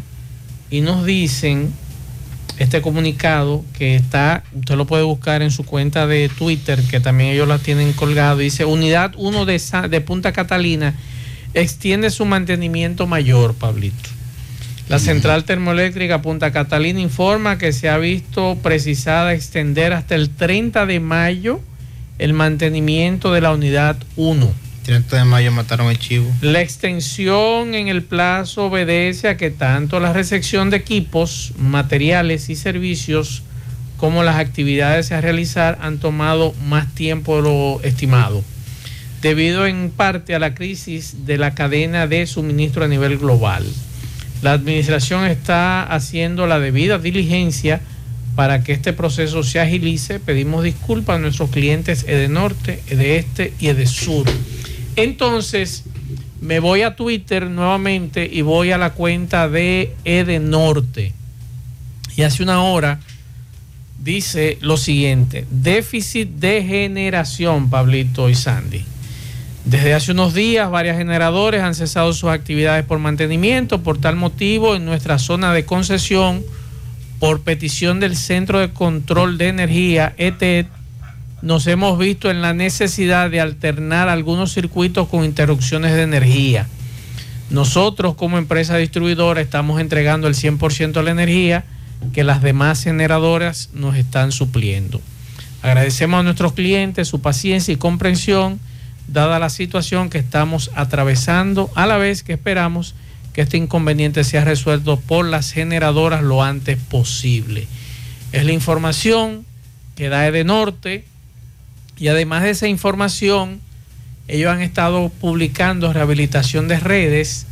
y 0.70 0.82
nos 0.82 1.06
dicen 1.06 1.72
este 2.60 2.82
comunicado 2.82 3.64
que 3.78 3.96
está, 3.96 4.44
usted 4.56 4.76
lo 4.76 4.86
puede 4.86 5.04
buscar 5.04 5.42
en 5.42 5.50
su 5.52 5.64
cuenta 5.66 6.06
de 6.08 6.30
Twitter, 6.30 6.82
que 6.84 7.00
también 7.00 7.32
ellos 7.32 7.48
la 7.48 7.58
tienen 7.58 7.94
colgado, 7.94 8.38
dice 8.38 8.66
Unidad 8.66 9.12
1 9.18 9.46
de, 9.46 9.58
Sa- 9.60 9.88
de 9.88 10.02
Punta 10.02 10.32
Catalina 10.34 10.94
extiende 11.56 12.10
su 12.12 12.26
mantenimiento 12.26 13.06
mayor, 13.08 13.54
Pablito. 13.56 14.10
La 14.90 15.00
central 15.00 15.46
termoeléctrica 15.46 16.22
Punta 16.22 16.52
Catalina 16.52 17.00
informa 17.00 17.58
que 17.58 17.72
se 17.72 17.90
ha 17.90 17.98
visto 17.98 18.58
precisada 18.62 19.34
extender 19.34 19.94
hasta 19.94 20.16
el 20.16 20.30
30 20.30 20.86
de 20.86 21.00
mayo 21.00 21.62
el 22.20 22.34
mantenimiento 22.34 23.34
de 23.34 23.42
la 23.42 23.54
unidad 23.54 23.98
1. 24.18 24.54
30 24.84 25.18
de 25.18 25.24
mayo 25.24 25.52
mataron 25.52 25.90
el 25.90 25.98
chivo. 25.98 26.30
La 26.42 26.62
extensión 26.62 27.74
en 27.74 27.88
el 27.88 28.04
plazo 28.04 28.66
obedece 28.66 29.30
a 29.30 29.38
que 29.38 29.50
tanto 29.50 30.02
la 30.02 30.12
recepción 30.12 30.70
de 30.70 30.78
equipos, 30.78 31.54
materiales 31.58 32.50
y 32.50 32.56
servicios 32.56 33.44
como 33.98 34.24
las 34.24 34.36
actividades 34.36 35.14
a 35.14 35.22
realizar 35.22 35.80
han 35.82 36.00
tomado 36.00 36.54
más 36.66 36.94
tiempo 36.94 37.38
de 37.38 37.44
lo 37.44 37.82
estimado, 37.84 38.44
debido 39.22 39.66
en 39.66 39.92
parte 39.92 40.36
a 40.36 40.40
la 40.40 40.54
crisis 40.54 41.26
de 41.26 41.38
la 41.38 41.56
cadena 41.56 42.06
de 42.06 42.28
suministro 42.28 42.84
a 42.84 42.90
nivel 42.90 43.18
global. 43.18 43.66
La 44.44 44.52
administración 44.52 45.26
está 45.26 45.84
haciendo 45.84 46.48
la 46.48 46.60
debida 46.60 47.00
diligencia 47.00 47.80
para 48.36 48.62
que 48.62 48.74
este 48.74 48.92
proceso 48.92 49.42
se 49.42 49.62
agilice. 49.62 50.20
Pedimos 50.20 50.66
disculpas 50.66 51.16
a 51.16 51.20
nuestros 51.20 51.50
clientes 51.50 52.04
Edenorte, 52.10 52.84
Este 52.90 53.54
y 53.58 53.68
Edesur. 53.70 54.26
Entonces, 54.98 55.86
me 56.42 56.60
voy 56.60 56.82
a 56.82 56.98
Twitter 56.98 57.50
nuevamente 57.50 58.30
y 58.30 58.42
voy 58.42 58.72
a 58.72 58.78
la 58.78 58.90
cuenta 58.90 59.48
de 59.48 59.96
Edenorte. 60.04 61.14
Y 62.18 62.24
hace 62.24 62.44
una 62.44 62.64
hora 62.64 63.00
dice 63.98 64.58
lo 64.60 64.76
siguiente, 64.76 65.46
déficit 65.50 66.28
de 66.28 66.64
generación, 66.64 67.70
Pablito 67.70 68.30
y 68.30 68.36
Sandy. 68.36 68.84
Desde 69.66 69.94
hace 69.94 70.12
unos 70.12 70.34
días, 70.34 70.70
varios 70.70 70.98
generadores 70.98 71.62
han 71.62 71.74
cesado 71.74 72.12
sus 72.12 72.30
actividades 72.30 72.84
por 72.84 73.00
mantenimiento. 73.00 73.82
Por 73.82 73.98
tal 73.98 74.18
motivo, 74.18 74.76
en 74.76 74.84
nuestra 74.84 75.20
zona 75.20 75.54
de 75.54 75.64
concesión, 75.64 76.44
por 77.20 77.42
petición 77.42 78.02
del 78.02 78.18
Centro 78.18 78.60
de 78.60 78.74
Control 78.74 79.38
de 79.38 79.48
Energía, 79.48 80.14
ETED, 80.18 80.66
nos 81.42 81.66
hemos 81.68 81.98
visto 81.98 82.30
en 82.30 82.42
la 82.42 82.54
necesidad 82.54 83.30
de 83.30 83.40
alternar 83.40 84.10
algunos 84.10 84.54
circuitos 84.54 85.08
con 85.08 85.24
interrupciones 85.24 85.94
de 85.94 86.04
energía. 86.04 86.68
Nosotros 87.50 88.16
como 88.16 88.38
empresa 88.38 88.76
distribuidora 88.78 89.40
estamos 89.40 89.80
entregando 89.80 90.28
el 90.28 90.36
100% 90.36 90.92
de 90.92 91.04
la 91.04 91.12
energía 91.12 91.64
que 92.12 92.26
las 92.26 92.42
demás 92.42 92.84
generadoras 92.84 93.70
nos 93.74 93.96
están 93.96 94.34
supliendo. 94.34 95.00
Agradecemos 95.62 96.20
a 96.20 96.24
nuestros 96.24 96.52
clientes 96.52 97.08
su 97.08 97.22
paciencia 97.22 97.74
y 97.74 97.78
comprensión 97.78 98.60
dada 99.08 99.40
la 99.40 99.50
situación 99.50 100.10
que 100.10 100.18
estamos 100.18 100.72
atravesando, 100.76 101.70
a 101.76 101.86
la 101.86 101.98
vez 101.98 102.24
que 102.24 102.34
esperamos 102.34 102.96
que 103.34 103.42
este 103.42 103.58
inconveniente 103.58 104.24
sea 104.24 104.46
resuelto 104.46 105.00
por 105.00 105.26
las 105.26 105.52
generadoras 105.52 106.22
lo 106.22 106.44
antes 106.44 106.78
posible. 106.78 107.68
Es 108.32 108.46
la 108.46 108.52
información 108.52 109.46
que 109.96 110.10
da 110.10 110.28
Edenorte 110.28 111.06
y 111.98 112.08
además 112.08 112.44
de 112.44 112.52
esa 112.52 112.68
información, 112.68 113.60
ellos 114.28 114.52
han 114.52 114.62
estado 114.62 115.10
publicando 115.10 115.92
rehabilitación 115.94 116.68
de 116.68 116.80
redes. 116.80 117.46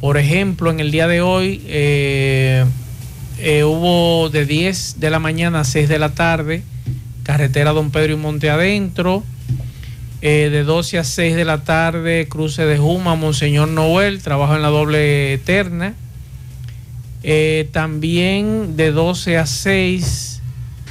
Por 0.00 0.16
ejemplo, 0.16 0.70
en 0.70 0.80
el 0.80 0.90
día 0.90 1.06
de 1.06 1.20
hoy 1.20 1.62
eh, 1.66 2.64
eh, 3.38 3.64
hubo 3.64 4.30
de 4.30 4.46
10 4.46 5.00
de 5.00 5.10
la 5.10 5.18
mañana 5.18 5.60
a 5.60 5.64
6 5.64 5.88
de 5.88 5.98
la 5.98 6.14
tarde, 6.14 6.62
carretera 7.22 7.72
Don 7.72 7.90
Pedro 7.90 8.14
y 8.14 8.16
Monte 8.16 8.50
Adentro. 8.50 9.24
Eh, 10.26 10.48
de 10.48 10.64
12 10.64 10.98
a 10.98 11.04
6 11.04 11.36
de 11.36 11.44
la 11.44 11.64
tarde, 11.64 12.26
cruce 12.30 12.64
de 12.64 12.78
Juma, 12.78 13.14
Monseñor 13.14 13.68
Noel, 13.68 14.22
trabajo 14.22 14.56
en 14.56 14.62
la 14.62 14.68
doble 14.68 15.34
eterna. 15.34 15.92
Eh, 17.22 17.68
también 17.72 18.74
de 18.74 18.90
12 18.90 19.36
a 19.36 19.44
6, 19.44 20.40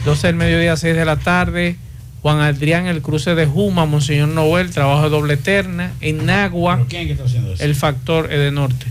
12 0.05 0.27
del 0.27 0.35
mediodía 0.35 0.73
a 0.73 0.77
6 0.77 0.95
de 0.95 1.05
la 1.05 1.15
tarde, 1.15 1.77
Juan 2.21 2.41
Adrián, 2.41 2.85
el 2.85 3.01
cruce 3.01 3.33
de 3.33 3.47
Juma, 3.47 3.87
Monseñor 3.87 4.27
Noel, 4.27 4.69
trabajo 4.69 5.01
de 5.01 5.09
doble 5.09 5.33
eterna. 5.33 5.93
En 5.99 6.27
Nagua, 6.27 6.75
¿Pero 6.75 6.87
quién 6.89 7.09
está 7.09 7.23
haciendo 7.23 7.53
eso? 7.53 7.63
el 7.63 7.73
factor 7.73 8.27
de 8.27 8.51
norte. 8.51 8.85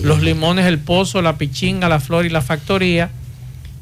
Los 0.00 0.22
limones, 0.22 0.66
el 0.66 0.78
pozo, 0.78 1.20
la 1.20 1.36
pichinga, 1.36 1.88
la 1.88 1.98
flor 1.98 2.26
y 2.26 2.28
la 2.28 2.42
factoría. 2.42 3.10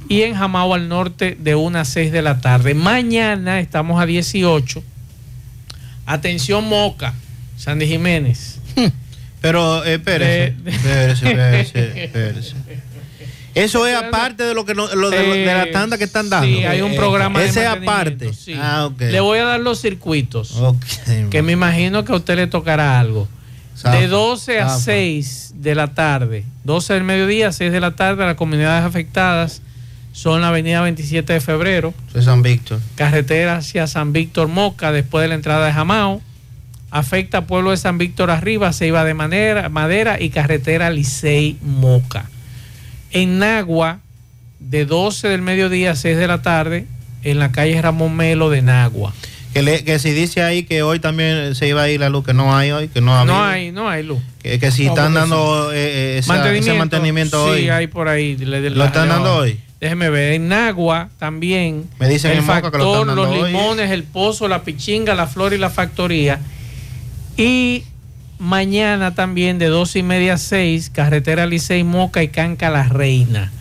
Y 0.09 0.23
en 0.23 0.37
Jamao 0.37 0.73
al 0.73 0.89
norte 0.89 1.37
de 1.39 1.55
1 1.55 1.79
a 1.81 1.85
6 1.85 2.13
de 2.13 2.23
la 2.23 2.41
tarde. 2.41 2.73
Mañana 2.73 3.61
estamos 3.61 4.01
a 4.01 4.07
18. 4.07 4.83
Atención 6.13 6.65
Moca, 6.69 7.15
Sandy 7.57 7.87
Jiménez. 7.87 8.59
Pero 9.41 9.85
eh, 9.85 9.95
espérese, 9.95 10.55
De- 10.63 10.71
espérese, 10.71 11.29
espérese, 11.29 12.05
espérese. 12.05 12.55
Eso 13.55 13.87
es 13.87 13.97
aparte 13.97 14.45
de 14.45 14.55
lo 14.55 14.65
que 14.65 14.75
no- 14.75 14.93
lo 14.95 15.11
de, 15.11 15.45
la 15.47 15.65
Eh, 15.65 15.71
tanda 15.73 15.99
que 15.99 16.05
están 16.05 16.31
dando. 16.31 16.47
Sí, 16.47 16.65
hay 16.65 16.81
un 16.81 16.95
programa 16.95 17.41
de 17.41 17.47
Ese 17.47 17.63
es 17.63 17.69
aparte. 17.69 18.33
sí. 18.33 18.55
Ah, 18.57 18.87
ok. 18.87 19.01
Le 19.01 19.21
voy 19.21 19.39
a 19.39 19.45
dar 19.45 19.61
los 19.61 19.81
circuitos. 19.81 20.55
Que 21.31 21.43
me 21.43 21.53
imagino 21.53 22.05
que 22.05 22.13
a 22.13 22.17
usted 22.17 22.37
le 22.37 22.47
tocará 22.47 22.99
algo. 23.01 23.29
Zafa, 23.77 23.97
de 23.99 24.09
12 24.09 24.61
a 24.61 24.69
zafa. 24.71 24.81
6 24.81 25.53
de 25.57 25.75
la 25.77 25.95
tarde, 25.95 26.45
12 26.65 26.95
del 26.95 27.05
mediodía, 27.05 27.53
6 27.53 27.71
de 27.71 27.81
la 27.81 27.93
tarde, 27.93 28.25
las 28.27 28.35
comunidades 28.35 28.85
afectadas 28.85 29.63
son 30.13 30.41
la 30.41 30.49
avenida 30.49 30.81
27 30.83 31.33
de 31.33 31.41
febrero, 31.41 31.95
Soy 32.13 32.23
San 32.23 32.43
Víctor. 32.43 32.81
carretera 32.97 33.57
hacia 33.59 33.87
San 33.87 34.13
Víctor 34.13 34.49
Moca, 34.49 34.91
después 34.93 35.23
de 35.23 35.29
la 35.29 35.35
entrada 35.35 35.67
de 35.67 35.73
Jamao, 35.73 36.21
afecta 36.91 37.39
a 37.39 37.47
pueblo 37.47 37.71
de 37.71 37.77
San 37.77 37.99
Víctor 37.99 38.31
arriba, 38.31 38.73
Ceiba 38.73 39.05
de 39.05 39.15
Manera, 39.15 39.69
Madera 39.69 40.21
y 40.21 40.31
carretera 40.31 40.91
Licey 40.91 41.57
Moca. 41.63 42.29
En 43.11 43.39
Nagua, 43.39 44.01
de 44.59 44.85
12 44.87 45.29
del 45.29 45.43
mediodía 45.43 45.93
a 45.93 45.97
6 45.97 46.17
de 46.17 46.27
la 46.27 46.43
tarde, 46.43 46.87
en 47.23 47.39
la 47.39 47.53
calle 47.53 47.81
Ramón 47.81 48.17
Melo 48.17 48.51
de 48.51 48.63
Nagua. 48.63 49.13
Que, 49.53 49.63
le- 49.63 49.83
que 49.83 49.99
si 49.99 50.11
dice 50.11 50.43
ahí 50.43 50.65
que 50.65 50.83
hoy 50.83 50.99
también 51.01 51.55
se 51.55 51.67
iba 51.69 51.83
a 51.83 51.89
ir 51.89 52.01
la 52.01 52.11
luz, 52.11 52.25
que 52.25 52.35
no 52.35 52.55
hay 52.57 52.71
hoy, 52.71 52.89
que 52.89 53.01
no 53.01 53.17
ha 53.19 53.25
No 53.25 53.43
hay, 53.45 53.73
no 53.73 53.89
hay 53.89 54.03
luz. 54.03 54.21
Que, 54.43 54.59
que 54.59 54.71
si 54.71 54.85
No, 54.85 54.91
están 54.91 55.15
dando 55.15 55.73
eh, 55.73 55.77
eh, 55.77 56.19
esa- 56.19 56.53
ese 56.55 56.75
mantenimiento 56.75 57.45
sí, 57.47 57.51
hoy. 57.63 57.69
hay 57.71 57.87
por 57.87 58.09
ahí. 58.09 58.37
le- 58.37 58.61
le- 58.61 58.71
¿Lo 58.71 58.85
están 58.85 59.09
dando 59.09 59.37
hoy? 59.37 59.59
Déjeme 59.81 60.11
ver. 60.11 60.33
En 60.35 60.49
Nagua 60.49 61.09
también. 61.19 61.89
Me 62.01 62.09
dicen 62.09 62.33
el 62.33 62.39
en 62.39 62.47
Moca 62.47 62.71
que 62.71 62.79
lo 62.79 62.85
factor, 62.85 63.01
están 63.03 63.07
dando 63.17 63.23
los 63.25 63.31
hoy. 63.45 63.53
limones, 63.53 63.91
el 63.91 64.03
pozo, 64.05 64.49
la 64.49 64.63
pichinga, 64.63 65.15
la 65.15 65.27
flor 65.27 65.53
y 65.55 65.59
la 65.59 65.71
factoría. 65.71 66.41
Y 67.37 67.85
mañana 68.39 69.15
también 69.15 69.59
de 69.59 69.67
12 69.67 70.01
y 70.01 70.03
media 70.03 70.35
a 70.35 70.39
6, 70.39 70.91
carretera 70.91 71.47
Licey 71.47 71.85
Moca 71.85 72.23
y 72.23 72.29
Canca 72.29 72.71
La 72.71 72.85
Reina. 72.85 73.53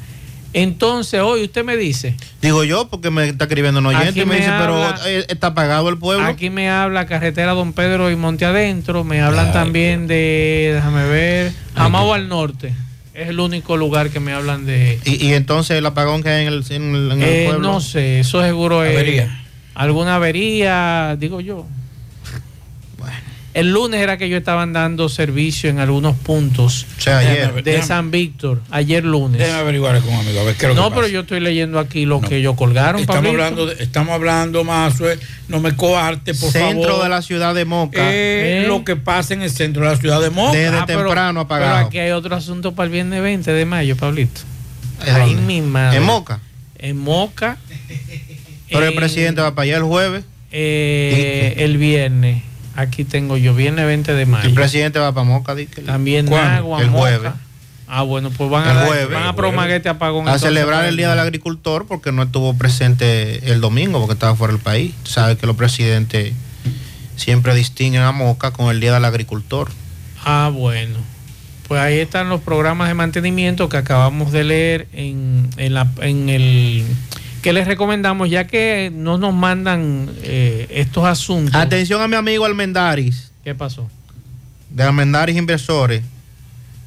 Entonces, 0.53 1.21
hoy 1.21 1.43
usted 1.43 1.63
me 1.63 1.77
dice. 1.77 2.15
Digo 2.41 2.63
yo, 2.63 2.87
porque 2.87 3.11
me 3.11 3.27
está 3.29 3.43
escribiendo 3.43 3.79
un 3.79 3.85
oyente 3.87 4.21
y 4.21 4.25
me, 4.25 4.31
me 4.33 4.35
dice, 4.37 4.49
habla- 4.49 4.95
pero 4.97 5.07
eh, 5.07 5.25
está 5.29 5.53
pagado 5.53 5.89
el 5.89 5.97
pueblo. 5.99 6.25
Aquí 6.25 6.49
me 6.49 6.67
habla 6.69 7.05
carretera 7.05 7.51
Don 7.53 7.73
Pedro 7.73 8.09
y 8.09 8.15
Monte 8.15 8.45
Adentro. 8.45 9.03
Me 9.03 9.21
hablan 9.21 9.47
Ay, 9.47 9.53
también 9.53 10.07
de, 10.07 10.71
déjame 10.75 11.05
ver, 11.05 11.51
Jamao 11.75 12.13
al 12.13 12.27
Norte. 12.27 12.73
Es 13.17 13.29
el 13.29 13.39
único 13.39 13.77
lugar 13.77 14.11
que 14.11 14.19
me 14.19 14.31
hablan 14.31 14.67
de. 14.67 14.99
Y, 15.03 15.25
y 15.25 15.33
entonces 15.33 15.75
el 15.79 15.85
apagón 15.87 16.21
que 16.21 16.29
hay 16.29 16.45
en 16.45 16.53
el, 16.53 16.63
en 16.69 16.95
el- 16.95 17.11
en 17.13 17.21
el 17.23 17.27
Eh, 17.29 17.45
pueblo. 17.47 17.67
no 17.73 17.81
sé, 17.81 18.19
eso 18.19 18.43
seguro 18.43 18.83
es. 18.83 18.95
Avería. 18.95 19.43
Alguna 19.73 20.15
avería, 20.15 21.15
digo 21.19 21.41
yo. 21.41 21.65
El 23.53 23.71
lunes 23.71 23.99
era 24.01 24.17
que 24.17 24.25
ellos 24.25 24.37
estaban 24.37 24.71
dando 24.71 25.09
servicio 25.09 25.69
en 25.71 25.79
algunos 25.79 26.15
puntos 26.15 26.85
sea, 26.99 27.17
ayer. 27.19 27.51
de 27.53 27.63
Déjame- 27.63 27.87
San 27.87 28.11
Víctor, 28.11 28.61
ayer 28.69 29.03
lunes. 29.03 29.39
Déjame 29.39 29.59
averiguar 29.61 29.99
con 30.01 30.13
un 30.13 30.19
amigo, 30.19 30.41
a 30.41 30.43
ver 30.43 30.55
qué 30.55 30.67
es 30.67 30.69
lo 30.69 30.75
No, 30.75 30.83
que 30.89 30.89
pero 30.91 31.01
pasa. 31.01 31.13
yo 31.13 31.19
estoy 31.21 31.39
leyendo 31.39 31.79
aquí 31.79 32.05
lo 32.05 32.21
que 32.21 32.35
ellos 32.37 32.55
colgaron. 32.55 33.01
Estamos 33.01 33.23
Pablito. 33.23 33.43
hablando, 33.43 33.65
de- 33.65 33.83
estamos 33.83 34.13
hablando 34.13 34.63
más, 34.63 34.95
no 35.47 35.59
me 35.59 35.75
coarte, 35.75 36.35
por 36.35 36.51
Centro 36.51 36.83
favor. 36.89 37.03
de 37.03 37.09
la 37.09 37.21
ciudad 37.23 37.55
de 37.55 37.65
Moca. 37.65 38.13
Eh, 38.13 38.63
Eh. 38.63 38.67
Lo 38.67 38.83
que 38.83 38.95
pasa 38.95 39.33
en 39.33 39.41
el 39.41 39.49
centro 39.49 39.81
de 39.85 39.89
la 39.89 39.97
ciudad 39.97 40.21
de 40.21 40.29
Moca. 40.29 40.55
Desde 40.55 40.77
Ah, 40.77 40.83
pero- 40.85 40.99
temprano 41.05 41.39
apagado. 41.39 41.75
Pero 41.77 41.87
aquí 41.87 41.97
hay 41.99 42.11
otro 42.11 42.35
asunto 42.35 42.75
para 42.75 42.85
el 42.85 42.91
viernes 42.91 43.23
20 43.23 43.51
de 43.51 43.65
mayo, 43.65 43.95
Pablito. 43.97 44.41
¿En 45.03 45.15
Ahí 45.15 45.33
mi 45.35 45.61
madre. 45.61 45.97
¿En 45.97 46.03
Moca? 46.03 46.39
En 46.77 46.97
Moca. 46.97 47.57
Pero 48.69 48.83
el 48.83 48.89
en- 48.91 48.95
presidente 48.95 49.41
va 49.41 49.55
para 49.55 49.63
allá 49.63 49.77
el 49.77 49.83
jueves. 49.83 50.23
eh, 50.51 51.55
el 51.57 51.77
viernes. 51.77 52.43
Aquí 52.77 53.03
tengo 53.03 53.37
yo, 53.37 53.53
viernes 53.55 53.85
20 53.87 54.13
de 54.13 54.25
mayo. 54.27 54.47
El 54.47 54.53
presidente 54.53 54.99
va 54.99 55.11
para 55.11 55.25
Moca. 55.25 55.55
di 55.55 55.65
que- 55.65 55.81
También 55.81 56.27
¿Cuándo? 56.27 56.49
Nagua, 56.51 56.81
El 56.81 56.87
Moca. 56.91 56.99
jueves. 57.01 57.31
Ah, 57.89 58.03
bueno, 58.03 58.29
pues 58.31 58.49
van 58.49 58.67
a, 58.67 58.85
jueves. 58.85 59.09
van 59.13 59.23
a 59.27 59.35
promulgar 59.35 59.71
este 59.71 59.89
apagón. 59.89 60.27
A 60.27 60.31
entonces, 60.33 60.47
celebrar 60.49 60.85
el 60.85 60.95
Día 60.97 61.09
del 61.09 61.19
Agricultor 61.19 61.87
porque 61.87 62.11
no 62.11 62.23
estuvo 62.23 62.53
presente 62.57 63.51
el 63.51 63.61
domingo 63.61 63.99
porque 63.99 64.13
estaba 64.13 64.35
fuera 64.35 64.53
del 64.53 64.61
país. 64.61 64.93
Tú 65.03 65.09
Sabes 65.11 65.37
que 65.37 65.47
los 65.47 65.55
presidentes 65.55 66.33
siempre 67.15 67.55
distinguen 67.55 68.01
a 68.03 68.11
Moca 68.11 68.51
con 68.51 68.69
el 68.69 68.79
Día 68.79 68.93
del 68.93 69.05
Agricultor. 69.05 69.69
Ah, 70.23 70.51
bueno. 70.53 70.97
Pues 71.67 71.81
ahí 71.81 71.97
están 71.99 72.29
los 72.29 72.41
programas 72.41 72.89
de 72.89 72.93
mantenimiento 72.93 73.69
que 73.69 73.77
acabamos 73.77 74.31
de 74.31 74.43
leer 74.43 74.87
en, 74.93 75.49
en, 75.57 75.73
la, 75.73 75.87
en 76.01 76.29
el 76.29 76.85
que 77.47 77.53
les 77.53 77.65
recomendamos, 77.65 78.29
ya 78.29 78.45
que 78.45 78.91
no 78.93 79.17
nos 79.17 79.33
mandan 79.33 80.09
eh, 80.21 80.67
estos 80.69 81.05
asuntos. 81.05 81.55
Atención 81.55 82.01
a 82.01 82.07
mi 82.09 82.17
amigo 82.17 82.43
Almendaris, 82.43 83.31
¿Qué 83.41 83.55
pasó? 83.55 83.89
de 84.69 84.83
Almendaris 84.83 85.37
Inversores. 85.37 86.01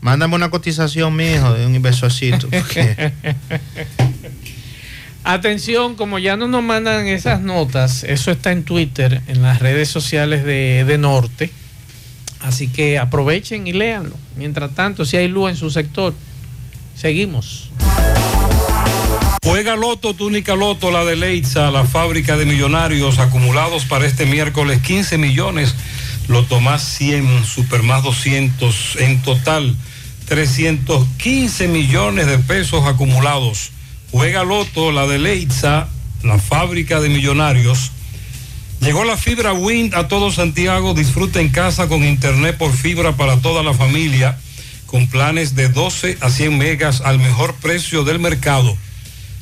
Mándame 0.03 0.35
una 0.35 0.51
cotización, 0.51 1.17
mi 1.17 1.31
hijo, 1.33 1.55
de 1.55 1.65
un 1.65 1.75
inversorcito. 1.75 2.47
porque- 2.51 3.11
Atención, 5.25 5.95
como 5.95 6.19
ya 6.19 6.37
no 6.37 6.47
nos 6.47 6.63
mandan 6.63 7.07
esas 7.07 7.41
notas, 7.41 8.05
eso 8.05 8.31
está 8.31 8.53
en 8.53 8.63
Twitter, 8.65 9.23
en 9.29 9.41
las 9.41 9.61
redes 9.61 9.89
sociales 9.89 10.45
de, 10.45 10.85
de 10.87 10.99
Norte. 10.99 11.51
Así 12.41 12.69
que 12.69 12.99
aprovechen 12.99 13.67
y 13.67 13.73
léanlo. 13.73 14.15
Mientras 14.37 14.75
tanto, 14.75 15.07
si 15.07 15.17
hay 15.17 15.29
luz 15.29 15.53
en 15.53 15.57
su 15.57 15.71
sector, 15.71 16.13
seguimos. 16.95 17.71
Juega 19.43 19.75
Loto, 19.75 20.13
túnica 20.13 20.55
Loto, 20.55 20.91
la 20.91 21.03
de 21.07 21.17
Leitza, 21.17 21.71
la 21.71 21.85
fábrica 21.85 22.37
de 22.37 22.45
millonarios 22.45 23.19
acumulados 23.19 23.87
para 23.87 24.05
este 24.07 24.27
miércoles 24.27 24.83
15 24.83 25.17
millones. 25.17 25.75
Loto 26.29 26.61
más 26.61 26.83
100, 26.83 27.45
Super 27.47 27.83
más 27.83 28.03
200, 28.03 28.97
en 28.97 29.23
total 29.23 29.75
315 30.29 31.69
millones 31.69 32.27
de 32.27 32.39
pesos 32.39 32.85
acumulados. 32.87 33.73
Juega 34.13 34.45
Loto, 34.45 34.93
la 34.93 35.07
de 35.07 35.19
Leitza, 35.19 35.89
la 36.23 36.39
fábrica 36.39 37.01
de 37.01 37.09
millonarios. 37.09 37.93
Llegó 38.83 39.05
la 39.05 39.17
fibra 39.17 39.55
Wind 39.55 39.95
a 39.95 40.07
todo 40.07 40.31
Santiago. 40.31 40.93
Disfruta 40.93 41.41
en 41.41 41.49
casa 41.49 41.89
con 41.89 42.05
internet 42.05 42.59
por 42.59 42.73
fibra 42.73 43.17
para 43.17 43.39
toda 43.39 43.63
la 43.63 43.73
familia, 43.73 44.39
con 44.85 45.09
planes 45.09 45.55
de 45.55 45.71
12 45.71 46.19
a 46.21 46.29
100 46.29 46.59
megas 46.59 47.01
al 47.01 47.19
mejor 47.19 47.55
precio 47.55 48.05
del 48.05 48.19
mercado. 48.19 48.77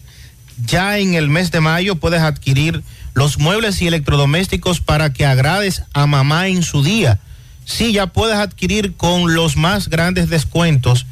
Ya 0.66 0.98
en 0.98 1.14
el 1.14 1.30
mes 1.30 1.50
de 1.50 1.60
mayo 1.60 1.96
puedes 1.96 2.20
adquirir 2.20 2.82
los 3.14 3.38
muebles 3.38 3.80
y 3.80 3.86
electrodomésticos 3.86 4.82
para 4.82 5.14
que 5.14 5.24
agrades 5.24 5.84
a 5.94 6.06
mamá 6.06 6.48
en 6.48 6.62
su 6.62 6.82
día. 6.82 7.18
Sí, 7.64 7.94
ya 7.94 8.08
puedes 8.08 8.36
adquirir 8.36 8.94
con 8.94 9.34
los 9.34 9.56
más 9.56 9.88
grandes 9.88 10.28
descuentos 10.28 11.06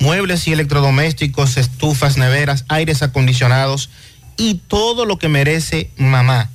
muebles 0.00 0.48
y 0.48 0.54
electrodomésticos, 0.54 1.58
estufas, 1.58 2.16
neveras, 2.16 2.64
aires 2.68 3.02
acondicionados 3.02 3.90
y 4.38 4.54
todo 4.54 5.04
lo 5.04 5.18
que 5.18 5.28
merece 5.28 5.90
mamá. 5.98 6.48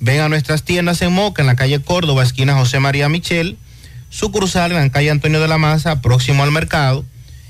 Ven 0.00 0.20
a 0.20 0.28
nuestras 0.28 0.62
tiendas 0.62 1.02
en 1.02 1.12
Moca, 1.12 1.42
en 1.42 1.48
la 1.48 1.56
calle 1.56 1.80
Córdoba, 1.80 2.22
esquina 2.22 2.54
José 2.54 2.78
María 2.78 3.08
Michel, 3.08 3.56
sucursal 4.10 4.70
en 4.72 4.78
la 4.78 4.90
calle 4.90 5.10
Antonio 5.10 5.40
de 5.40 5.48
la 5.48 5.58
Maza, 5.58 6.00
próximo 6.00 6.44
al 6.44 6.52
mercado, 6.52 7.04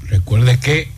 recuerde 0.08 0.58
que 0.58 0.88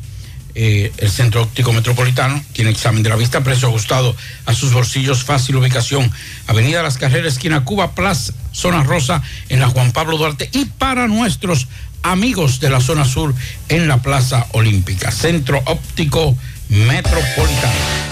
eh, 0.54 0.92
el 0.98 1.10
Centro 1.10 1.42
Óptico 1.42 1.72
Metropolitano 1.72 2.42
tiene 2.52 2.70
examen 2.70 3.02
de 3.02 3.08
la 3.08 3.16
vista, 3.16 3.42
precio 3.42 3.68
ajustado 3.68 4.14
a 4.44 4.52
sus 4.52 4.72
bolsillos, 4.72 5.24
fácil 5.24 5.56
ubicación. 5.56 6.10
Avenida 6.46 6.82
Las 6.82 6.98
Carreras, 6.98 7.34
esquina 7.34 7.64
Cuba, 7.64 7.94
Plaza, 7.94 8.34
zona 8.52 8.82
rosa, 8.82 9.22
en 9.48 9.60
la 9.60 9.68
Juan 9.68 9.92
Pablo 9.92 10.18
Duarte. 10.18 10.50
Y 10.52 10.66
para 10.66 11.08
nuestros 11.08 11.68
amigos 12.02 12.60
de 12.60 12.68
la 12.68 12.80
zona 12.80 13.04
sur, 13.04 13.34
en 13.68 13.88
la 13.88 14.02
Plaza 14.02 14.46
Olímpica. 14.52 15.10
Centro 15.10 15.62
Óptico 15.64 16.26
Metropolitano. 16.26 16.51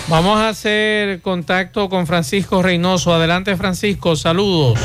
Vamos 0.08 0.38
a 0.38 0.50
hacer 0.50 1.22
contacto 1.22 1.88
con 1.88 2.06
Francisco 2.06 2.62
Reynoso. 2.62 3.14
Adelante, 3.14 3.56
Francisco, 3.56 4.16
saludos. 4.16 4.78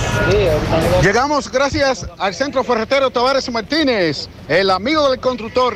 Llegamos 1.04 1.52
gracias 1.52 2.06
al 2.18 2.34
Centro 2.34 2.64
Ferretero 2.64 3.10
Tavares 3.10 3.52
Martínez, 3.52 4.30
el 4.48 4.70
amigo 4.70 5.10
del 5.10 5.20
constructor. 5.20 5.76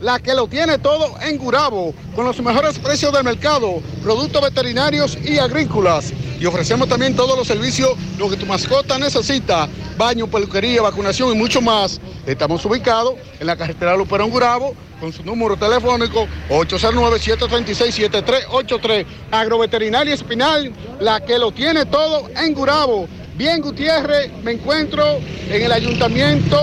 la 0.00 0.18
que 0.18 0.34
lo 0.34 0.46
tiene 0.46 0.78
todo 0.78 1.14
en 1.20 1.36
Gurabo, 1.38 1.94
con 2.14 2.24
los 2.24 2.40
mejores 2.40 2.78
precios 2.78 3.12
del 3.12 3.24
mercado, 3.24 3.80
productos 4.02 4.42
veterinarios 4.42 5.18
y 5.24 5.38
agrícolas. 5.38 6.12
Y 6.38 6.46
ofrecemos 6.46 6.88
también 6.88 7.16
todos 7.16 7.36
los 7.36 7.46
servicios, 7.46 7.92
lo 8.18 8.28
que 8.28 8.36
tu 8.36 8.46
mascota 8.46 8.98
necesita, 8.98 9.68
baño, 9.96 10.26
peluquería, 10.26 10.82
vacunación 10.82 11.34
y 11.34 11.38
mucho 11.38 11.62
más. 11.62 11.98
Estamos 12.26 12.64
ubicados 12.66 13.14
en 13.40 13.46
la 13.46 13.56
carretera 13.56 13.96
Luperón 13.96 14.30
Gurabo, 14.30 14.74
con 15.00 15.12
su 15.12 15.24
número 15.24 15.56
telefónico 15.56 16.28
809-736-7383. 16.50 19.06
Agroveterinaria 19.30 20.14
Espinal, 20.14 20.72
la 21.00 21.20
que 21.20 21.38
lo 21.38 21.52
tiene 21.52 21.86
todo 21.86 22.28
en 22.36 22.54
Gurabo. 22.54 23.08
Bien, 23.36 23.60
Gutiérrez, 23.60 24.32
me 24.42 24.52
encuentro 24.52 25.18
en 25.48 25.62
el 25.62 25.72
ayuntamiento 25.72 26.58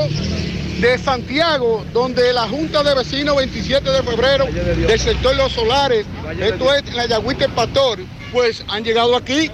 de 0.80 0.98
Santiago, 0.98 1.86
donde 1.94 2.34
la 2.34 2.48
Junta 2.48 2.84
de 2.84 2.96
Vecinos 2.96 3.36
27 3.36 3.90
de 3.90 4.04
febrero 4.04 4.46
del 4.46 5.00
sector 5.00 5.36
Los 5.36 5.54
Solares, 5.54 6.06
esto 6.40 6.74
es 6.74 6.94
la 6.94 7.06
Yagüite 7.06 7.50
Pastor, 7.50 8.00
pues 8.32 8.64
han 8.68 8.84
llegado 8.84 9.16
aquí 9.16 9.52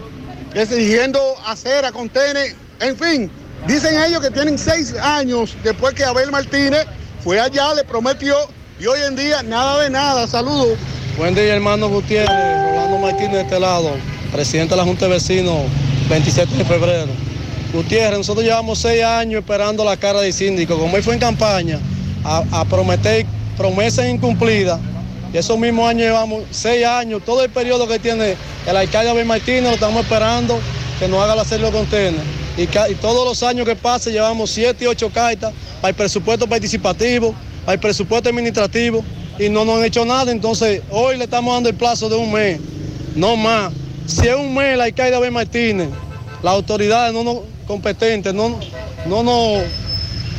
exigiendo 0.53 1.19
acera, 1.45 1.91
contener, 1.91 2.55
en 2.79 2.97
fin, 2.97 3.31
dicen 3.67 3.99
ellos 4.01 4.21
que 4.21 4.31
tienen 4.31 4.57
seis 4.57 4.93
años 4.95 5.55
después 5.63 5.93
que 5.93 6.03
Abel 6.03 6.31
Martínez 6.31 6.85
fue 7.23 7.39
allá, 7.39 7.73
le 7.73 7.83
prometió 7.83 8.35
y 8.79 8.85
hoy 8.85 8.99
en 9.07 9.15
día 9.15 9.43
nada 9.43 9.83
de 9.83 9.89
nada. 9.89 10.25
Saludos. 10.25 10.77
Buen 11.17 11.35
día, 11.35 11.55
hermano 11.55 11.89
Gutiérrez, 11.89 12.29
Rolando 12.29 12.97
Martínez 12.99 13.33
de 13.33 13.41
este 13.41 13.59
lado, 13.59 13.91
presidente 14.31 14.71
de 14.73 14.77
la 14.77 14.83
Junta 14.83 15.05
de 15.05 15.11
Vecinos 15.11 15.65
27 16.09 16.55
de 16.55 16.65
febrero. 16.65 17.28
Gutiérrez, 17.73 18.17
nosotros 18.17 18.43
llevamos 18.43 18.79
seis 18.79 19.03
años 19.03 19.41
esperando 19.41 19.85
la 19.85 19.95
cara 19.95 20.21
del 20.21 20.33
síndico. 20.33 20.77
Como 20.77 20.97
él 20.97 21.03
fue 21.03 21.13
en 21.13 21.19
campaña 21.19 21.79
a, 22.23 22.65
prometer 22.65 23.25
promesas 23.57 24.07
incumplidas, 24.07 24.79
y 25.31 25.37
esos 25.37 25.59
mismos 25.59 25.87
años 25.87 26.07
llevamos 26.07 26.43
seis 26.49 26.85
años, 26.85 27.21
todo 27.23 27.43
el 27.43 27.51
periodo 27.51 27.87
que 27.87 27.99
tiene 27.99 28.35
el 28.65 28.75
alcalde 28.75 29.11
Abel 29.11 29.25
Martínez, 29.25 29.63
lo 29.63 29.71
estamos 29.71 30.03
esperando 30.03 30.59
que 30.99 31.07
nos 31.07 31.21
haga 31.21 31.35
la 31.35 31.45
serie 31.45 31.69
de. 31.69 32.13
Y, 32.57 32.63
y 32.63 32.95
todos 32.95 33.25
los 33.25 33.43
años 33.43 33.67
que 33.67 33.75
pasan 33.75 34.13
llevamos 34.13 34.49
siete 34.49 34.85
y 34.85 34.87
ocho 34.87 35.11
cartas 35.11 35.53
para 35.79 35.89
el 35.89 35.95
presupuesto 35.95 36.47
participativo, 36.47 37.35
para 37.65 37.75
el 37.75 37.79
presupuesto 37.79 38.29
administrativo, 38.29 39.03
y 39.37 39.47
no 39.47 39.63
nos 39.63 39.77
han 39.77 39.85
hecho 39.85 40.03
nada. 40.05 40.31
Entonces, 40.31 40.81
hoy 40.89 41.17
le 41.17 41.25
estamos 41.25 41.53
dando 41.53 41.69
el 41.69 41.75
plazo 41.75 42.09
de 42.09 42.15
un 42.15 42.31
mes, 42.31 42.59
no 43.15 43.35
más. 43.35 43.71
Si 44.07 44.27
es 44.27 44.35
un 44.35 44.55
mes 44.55 44.73
el 44.73 44.81
alcalde 44.81 45.15
Abel 45.15 45.31
Martínez, 45.31 45.89
las 46.41 46.53
autoridades 46.53 47.13
no 47.13 47.23
nos 47.23 47.39
competentes 47.69 48.33
no, 48.33 48.59
no, 49.05 49.21
no, 49.21 49.61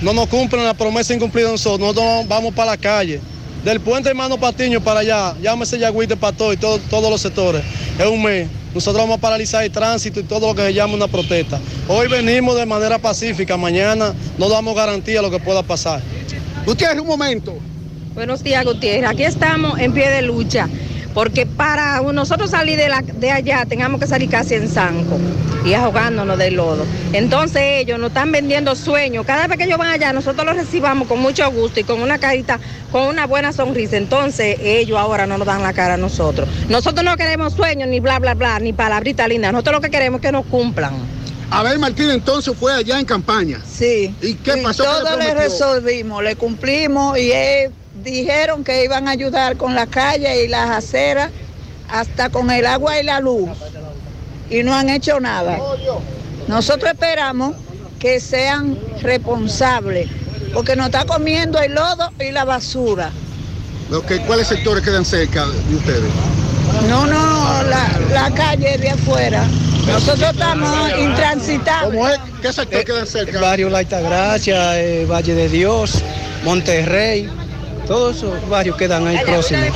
no 0.02 0.12
nos 0.12 0.26
cumplen 0.26 0.64
la 0.64 0.74
promesa 0.74 1.14
incumplida 1.14 1.46
de 1.46 1.52
nosotros, 1.52 1.78
nosotros 1.94 2.26
vamos 2.26 2.52
para 2.52 2.72
la 2.72 2.76
calle. 2.76 3.20
Del 3.64 3.78
puente 3.78 4.08
Hermano 4.08 4.36
Patiño 4.36 4.80
para 4.82 5.00
allá, 5.00 5.34
llámese 5.40 5.78
Yagüite 5.78 6.16
para 6.16 6.36
todo 6.36 6.52
y 6.52 6.56
todo- 6.56 6.78
todos 6.90 7.08
los 7.08 7.20
sectores. 7.20 7.62
Es 7.98 8.06
un 8.06 8.20
mes. 8.22 8.48
Nosotros 8.74 9.02
vamos 9.02 9.18
a 9.18 9.20
paralizar 9.20 9.62
el 9.62 9.70
tránsito 9.70 10.18
y 10.18 10.22
todo 10.24 10.48
lo 10.48 10.54
que 10.56 10.62
se 10.62 10.74
llama 10.74 10.94
una 10.94 11.06
protesta. 11.06 11.60
Hoy 11.86 12.08
venimos 12.08 12.56
de 12.56 12.66
manera 12.66 12.98
pacífica, 12.98 13.56
mañana 13.56 14.12
no 14.38 14.48
damos 14.48 14.74
garantía 14.74 15.16
de 15.16 15.22
lo 15.22 15.30
que 15.30 15.38
pueda 15.38 15.62
pasar. 15.62 16.00
Gutiérrez, 16.66 17.00
un 17.00 17.06
momento. 17.06 17.54
Buenos 18.14 18.42
días, 18.42 18.64
Gutiérrez. 18.64 19.08
Aquí 19.08 19.22
estamos 19.24 19.78
en 19.78 19.92
pie 19.92 20.08
de 20.10 20.22
lucha, 20.22 20.68
porque 21.14 21.46
para 21.46 22.00
nosotros 22.00 22.50
salir 22.50 22.76
de, 22.76 22.88
la, 22.88 23.02
de 23.02 23.30
allá 23.30 23.64
tengamos 23.66 24.00
que 24.00 24.06
salir 24.06 24.28
casi 24.28 24.54
en 24.54 24.68
zanco 24.68 25.18
y 25.64 25.74
ahogándonos 25.74 26.38
del 26.38 26.54
lodo. 26.54 26.84
Entonces 27.12 27.62
ellos 27.62 27.98
nos 27.98 28.08
están 28.08 28.32
vendiendo 28.32 28.74
sueños. 28.74 29.26
Cada 29.26 29.46
vez 29.46 29.58
que 29.58 29.64
ellos 29.64 29.78
van 29.78 29.90
allá, 29.90 30.12
nosotros 30.12 30.46
los 30.46 30.56
recibamos 30.56 31.08
con 31.08 31.20
mucho 31.20 31.50
gusto 31.50 31.80
y 31.80 31.84
con 31.84 32.00
una 32.00 32.18
carita, 32.18 32.58
con 32.90 33.02
una 33.02 33.26
buena 33.26 33.52
sonrisa. 33.52 33.96
Entonces 33.96 34.58
ellos 34.62 34.98
ahora 34.98 35.26
no 35.26 35.38
nos 35.38 35.46
dan 35.46 35.62
la 35.62 35.72
cara 35.72 35.94
a 35.94 35.98
nosotros. 35.98 36.48
Nosotros 36.68 37.04
no 37.04 37.16
queremos 37.16 37.54
sueños, 37.54 37.88
ni 37.88 38.00
bla, 38.00 38.18
bla, 38.18 38.34
bla, 38.34 38.58
ni 38.58 38.72
palabrita 38.72 39.28
linda. 39.28 39.52
Nosotros 39.52 39.76
lo 39.76 39.80
que 39.80 39.90
queremos 39.90 40.20
es 40.20 40.26
que 40.26 40.32
nos 40.32 40.46
cumplan. 40.46 40.94
Abel 41.50 41.80
Martínez 41.80 42.14
entonces 42.14 42.54
fue 42.56 42.72
allá 42.72 42.98
en 42.98 43.04
campaña. 43.04 43.60
Sí. 43.68 44.14
¿Y 44.22 44.34
qué 44.34 44.58
Y 44.58 44.62
pasó? 44.62 44.84
¿Qué 44.84 44.88
Todo 44.88 45.16
le 45.18 45.34
resolvimos, 45.34 46.22
le 46.22 46.36
cumplimos 46.36 47.18
y 47.18 47.32
eh, 47.32 47.70
dijeron 47.94 48.64
que 48.64 48.84
iban 48.84 49.08
a 49.08 49.12
ayudar 49.12 49.56
con 49.56 49.74
la 49.74 49.86
calle 49.86 50.44
y 50.44 50.48
las 50.48 50.70
aceras, 50.70 51.30
hasta 51.88 52.30
con 52.30 52.50
el 52.50 52.66
agua 52.66 53.00
y 53.00 53.04
la 53.04 53.20
luz. 53.20 53.50
Y 54.48 54.62
no 54.62 54.74
han 54.74 54.88
hecho 54.88 55.20
nada. 55.20 55.58
Nosotros 56.48 56.92
esperamos 56.92 57.54
que 57.98 58.20
sean 58.20 58.78
responsables, 59.02 60.08
porque 60.54 60.76
nos 60.76 60.86
está 60.86 61.04
comiendo 61.04 61.60
el 61.60 61.74
lodo 61.74 62.10
y 62.18 62.30
la 62.30 62.44
basura. 62.44 63.10
Ok, 63.92 64.12
¿Cuáles 64.26 64.46
sectores 64.46 64.84
quedan 64.84 65.04
cerca 65.04 65.46
de 65.46 65.74
ustedes? 65.74 66.10
No, 66.88 67.06
no, 67.06 67.62
la, 67.64 68.00
la 68.12 68.30
calle 68.34 68.78
de 68.78 68.90
afuera. 68.90 69.44
Nosotros 69.86 70.30
estamos 70.30 70.90
intransitables. 70.98 72.00
¿Cómo 72.00 72.08
es? 72.08 72.20
¿Qué 72.40 72.52
sector 72.52 72.84
queda 72.84 73.06
cerca? 73.06 73.32
El 73.32 73.42
barrio 73.42 73.70
La 73.70 73.78
Altagracia, 73.78 74.80
eh, 74.80 75.04
Valle 75.06 75.34
de 75.34 75.48
Dios, 75.48 76.02
Monterrey, 76.44 77.28
todos 77.90 78.18
esos 78.18 78.48
barrios 78.48 78.76
quedan 78.76 79.04
ahí 79.04 79.18
próximos. 79.26 79.66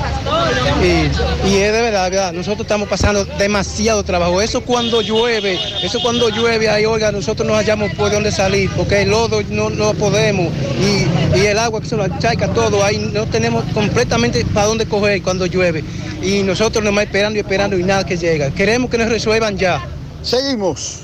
Y, 0.80 1.48
y 1.48 1.56
es 1.56 1.72
de 1.72 1.82
verdad, 1.82 2.08
verdad, 2.08 2.32
nosotros 2.32 2.60
estamos 2.60 2.88
pasando 2.88 3.24
demasiado 3.24 4.04
trabajo. 4.04 4.40
Eso 4.40 4.60
cuando 4.60 5.00
llueve, 5.00 5.58
eso 5.82 6.00
cuando 6.00 6.28
llueve 6.28 6.68
ahí, 6.68 6.84
oiga, 6.84 7.10
nosotros 7.10 7.44
no 7.44 7.54
hallamos 7.54 7.92
por 7.94 8.12
dónde 8.12 8.30
salir, 8.30 8.70
porque 8.76 9.02
el 9.02 9.10
lodo 9.10 9.42
no, 9.50 9.68
no 9.68 9.94
podemos, 9.94 10.52
y, 10.80 11.40
y 11.40 11.46
el 11.46 11.58
agua 11.58 11.80
que 11.80 11.88
se 11.88 11.96
nos 11.96 12.08
achaica 12.08 12.52
todo, 12.52 12.84
ahí 12.84 12.98
no 13.12 13.26
tenemos 13.26 13.64
completamente 13.74 14.44
para 14.44 14.68
dónde 14.68 14.86
coger 14.86 15.20
cuando 15.20 15.46
llueve. 15.46 15.82
Y 16.22 16.44
nosotros 16.44 16.84
nomás 16.84 17.06
esperando 17.06 17.36
y 17.36 17.40
esperando 17.40 17.76
y 17.76 17.82
nada 17.82 18.06
que 18.06 18.16
llega. 18.16 18.52
Queremos 18.52 18.92
que 18.92 18.98
nos 18.98 19.08
resuelvan 19.08 19.58
ya. 19.58 19.84
Seguimos. 20.22 21.00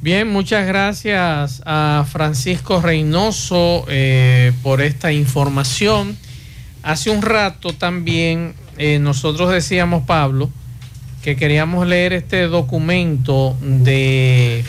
Bien, 0.00 0.28
muchas 0.28 0.64
gracias 0.68 1.60
a 1.66 2.06
Francisco 2.08 2.80
Reynoso 2.80 3.84
eh, 3.88 4.52
por 4.62 4.80
esta 4.80 5.10
información. 5.10 6.16
Hace 6.82 7.10
un 7.10 7.22
rato 7.22 7.72
también 7.72 8.54
eh, 8.78 8.98
nosotros 8.98 9.52
decíamos, 9.52 10.04
Pablo, 10.04 10.50
que 11.22 11.36
queríamos 11.36 11.86
leer 11.86 12.12
este 12.12 12.48
documento 12.48 13.56
de 13.60 14.64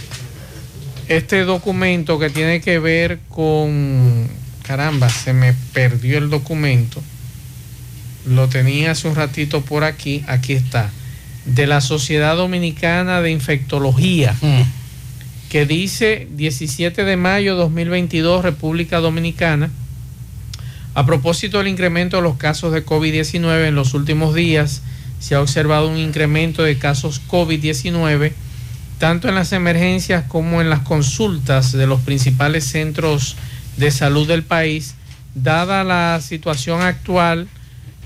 este 1.07 1.43
documento 1.43 2.19
que 2.19 2.29
tiene 2.29 2.61
que 2.61 2.79
ver 2.79 3.19
con 3.29 4.27
caramba, 4.61 5.09
se 5.09 5.33
me 5.33 5.53
perdió 5.73 6.17
el 6.17 6.29
documento. 6.29 7.01
Lo 8.25 8.47
tenía 8.47 8.91
hace 8.91 9.07
un 9.07 9.15
ratito 9.15 9.61
por 9.61 9.83
aquí, 9.83 10.23
aquí 10.27 10.53
está. 10.53 10.89
De 11.45 11.67
la 11.67 11.81
Sociedad 11.81 12.37
Dominicana 12.37 13.21
de 13.21 13.31
Infectología 13.31 14.33
que 15.53 15.67
dice 15.67 16.27
17 16.31 17.03
de 17.03 17.15
mayo 17.15 17.55
2022 17.55 18.43
República 18.43 18.99
Dominicana. 18.99 19.69
A 20.95 21.05
propósito 21.05 21.57
del 21.57 21.67
incremento 21.67 22.17
de 22.17 22.23
los 22.23 22.37
casos 22.37 22.71
de 22.71 22.85
COVID-19 22.85 23.67
en 23.67 23.75
los 23.75 23.93
últimos 23.93 24.35
días, 24.35 24.81
se 25.19 25.35
ha 25.35 25.41
observado 25.41 25.87
un 25.87 25.97
incremento 25.97 26.63
de 26.63 26.77
casos 26.77 27.21
COVID-19 27.27 28.33
tanto 29.03 29.27
en 29.27 29.35
las 29.35 29.51
emergencias 29.51 30.23
como 30.27 30.61
en 30.61 30.69
las 30.69 30.79
consultas 30.79 31.71
de 31.71 31.87
los 31.87 31.99
principales 32.01 32.65
centros 32.65 33.35
de 33.75 33.91
salud 33.91 34.27
del 34.27 34.43
país. 34.43 34.95
Dada 35.35 35.83
la 35.83 36.21
situación 36.21 36.81
actual, 36.81 37.47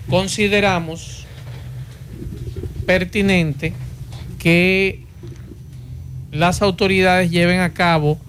consideramos 0.10 1.26
pertinente 2.86 3.74
que 4.40 5.04
las 6.32 6.62
autoridades 6.62 7.30
lleven 7.30 7.60
a 7.60 7.74
cabo 7.74 8.20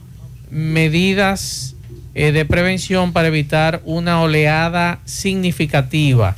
medidas 0.50 1.74
eh, 2.20 2.32
de 2.32 2.44
prevención 2.44 3.12
para 3.12 3.28
evitar 3.28 3.80
una 3.84 4.20
oleada 4.20 4.98
significativa 5.04 6.34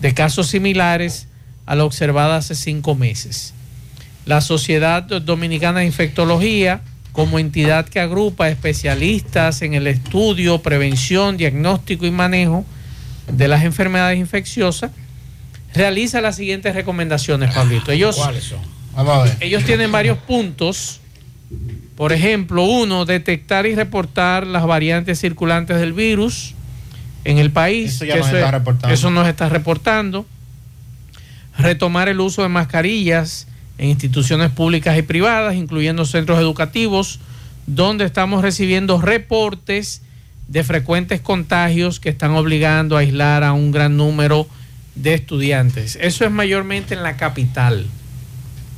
de 0.00 0.14
casos 0.14 0.46
similares 0.46 1.26
a 1.66 1.74
la 1.74 1.84
observada 1.84 2.36
hace 2.36 2.54
cinco 2.54 2.94
meses. 2.94 3.52
La 4.24 4.40
Sociedad 4.40 5.02
Dominicana 5.02 5.80
de 5.80 5.84
Infectología, 5.84 6.80
como 7.12 7.38
entidad 7.38 7.86
que 7.86 8.00
agrupa 8.00 8.48
especialistas 8.48 9.60
en 9.60 9.74
el 9.74 9.86
estudio, 9.86 10.62
prevención, 10.62 11.36
diagnóstico 11.36 12.06
y 12.06 12.10
manejo 12.10 12.64
de 13.30 13.46
las 13.46 13.64
enfermedades 13.64 14.18
infecciosas, 14.18 14.90
realiza 15.74 16.22
las 16.22 16.36
siguientes 16.36 16.74
recomendaciones, 16.74 17.54
Pablito. 17.54 17.92
Ellos, 17.92 18.16
¿Cuáles 18.16 18.44
son? 18.44 18.60
ellos 19.40 19.64
tienen 19.64 19.92
varios 19.92 20.16
puntos. 20.16 21.00
Por 21.98 22.12
ejemplo, 22.12 22.62
uno, 22.62 23.06
detectar 23.06 23.66
y 23.66 23.74
reportar 23.74 24.46
las 24.46 24.64
variantes 24.64 25.18
circulantes 25.18 25.80
del 25.80 25.92
virus 25.92 26.54
en 27.24 27.38
el 27.38 27.50
país. 27.50 27.96
Eso 27.96 28.04
ya 28.04 28.14
que 28.14 28.20
nos 28.20 28.32
está 28.32 28.50
reportando. 28.52 28.94
eso 28.94 29.10
nos 29.10 29.26
está 29.26 29.48
reportando. 29.48 30.26
Retomar 31.58 32.08
el 32.08 32.20
uso 32.20 32.44
de 32.44 32.50
mascarillas 32.50 33.48
en 33.78 33.88
instituciones 33.88 34.52
públicas 34.52 34.96
y 34.96 35.02
privadas, 35.02 35.56
incluyendo 35.56 36.04
centros 36.04 36.38
educativos, 36.38 37.18
donde 37.66 38.04
estamos 38.04 38.42
recibiendo 38.42 39.00
reportes 39.00 40.02
de 40.46 40.62
frecuentes 40.62 41.20
contagios 41.20 41.98
que 41.98 42.10
están 42.10 42.30
obligando 42.30 42.96
a 42.96 43.00
aislar 43.00 43.42
a 43.42 43.54
un 43.54 43.72
gran 43.72 43.96
número 43.96 44.46
de 44.94 45.14
estudiantes. 45.14 45.98
Eso 46.00 46.24
es 46.24 46.30
mayormente 46.30 46.94
en 46.94 47.02
la 47.02 47.16
capital, 47.16 47.86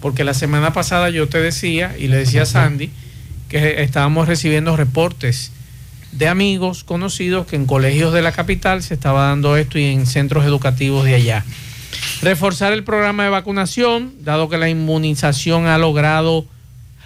porque 0.01 0.25
la 0.25 0.33
semana 0.33 0.73
pasada 0.73 1.11
yo 1.11 1.29
te 1.29 1.37
decía 1.37 1.95
y 1.99 2.09
le 2.09 2.17
decía 2.17 2.45
a 2.45 2.47
Sandy 2.47 2.91
que 3.51 3.83
estábamos 3.83 4.29
recibiendo 4.29 4.77
reportes 4.77 5.53
de 6.13 6.29
amigos 6.29 6.85
conocidos 6.85 7.47
que 7.47 7.57
en 7.57 7.67
colegios 7.67 8.13
de 8.13 8.23
la 8.23 8.33
capital 8.33 8.83
se 8.83 8.95
estaba 8.95 9.27
dando 9.27 9.57
esto 9.57 9.79
y 9.79 9.85
en 9.85 10.07
centros 10.07 10.45
educativos 10.45 11.05
de 11.05 11.17
allá. 11.17 11.45
Reforzar 12.23 12.73
el 12.73 12.85
programa 12.85 13.25
de 13.25 13.31
vacunación, 13.31 14.13
dado 14.23 14.49
que 14.49 14.57
la 14.57 14.69
inmunización 14.69 15.67
ha 15.67 15.79
logrado 15.79 16.47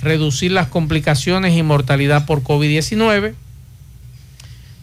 reducir 0.01 0.53
las 0.53 0.69
complicaciones 0.69 1.57
y 1.57 1.63
mortalidad 1.63 2.27
por 2.27 2.43
COVID-19. 2.43 3.35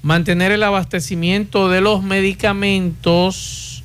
Mantener 0.02 0.52
el 0.52 0.64
abastecimiento 0.64 1.70
de 1.70 1.82
los 1.82 2.02
medicamentos 2.02 3.84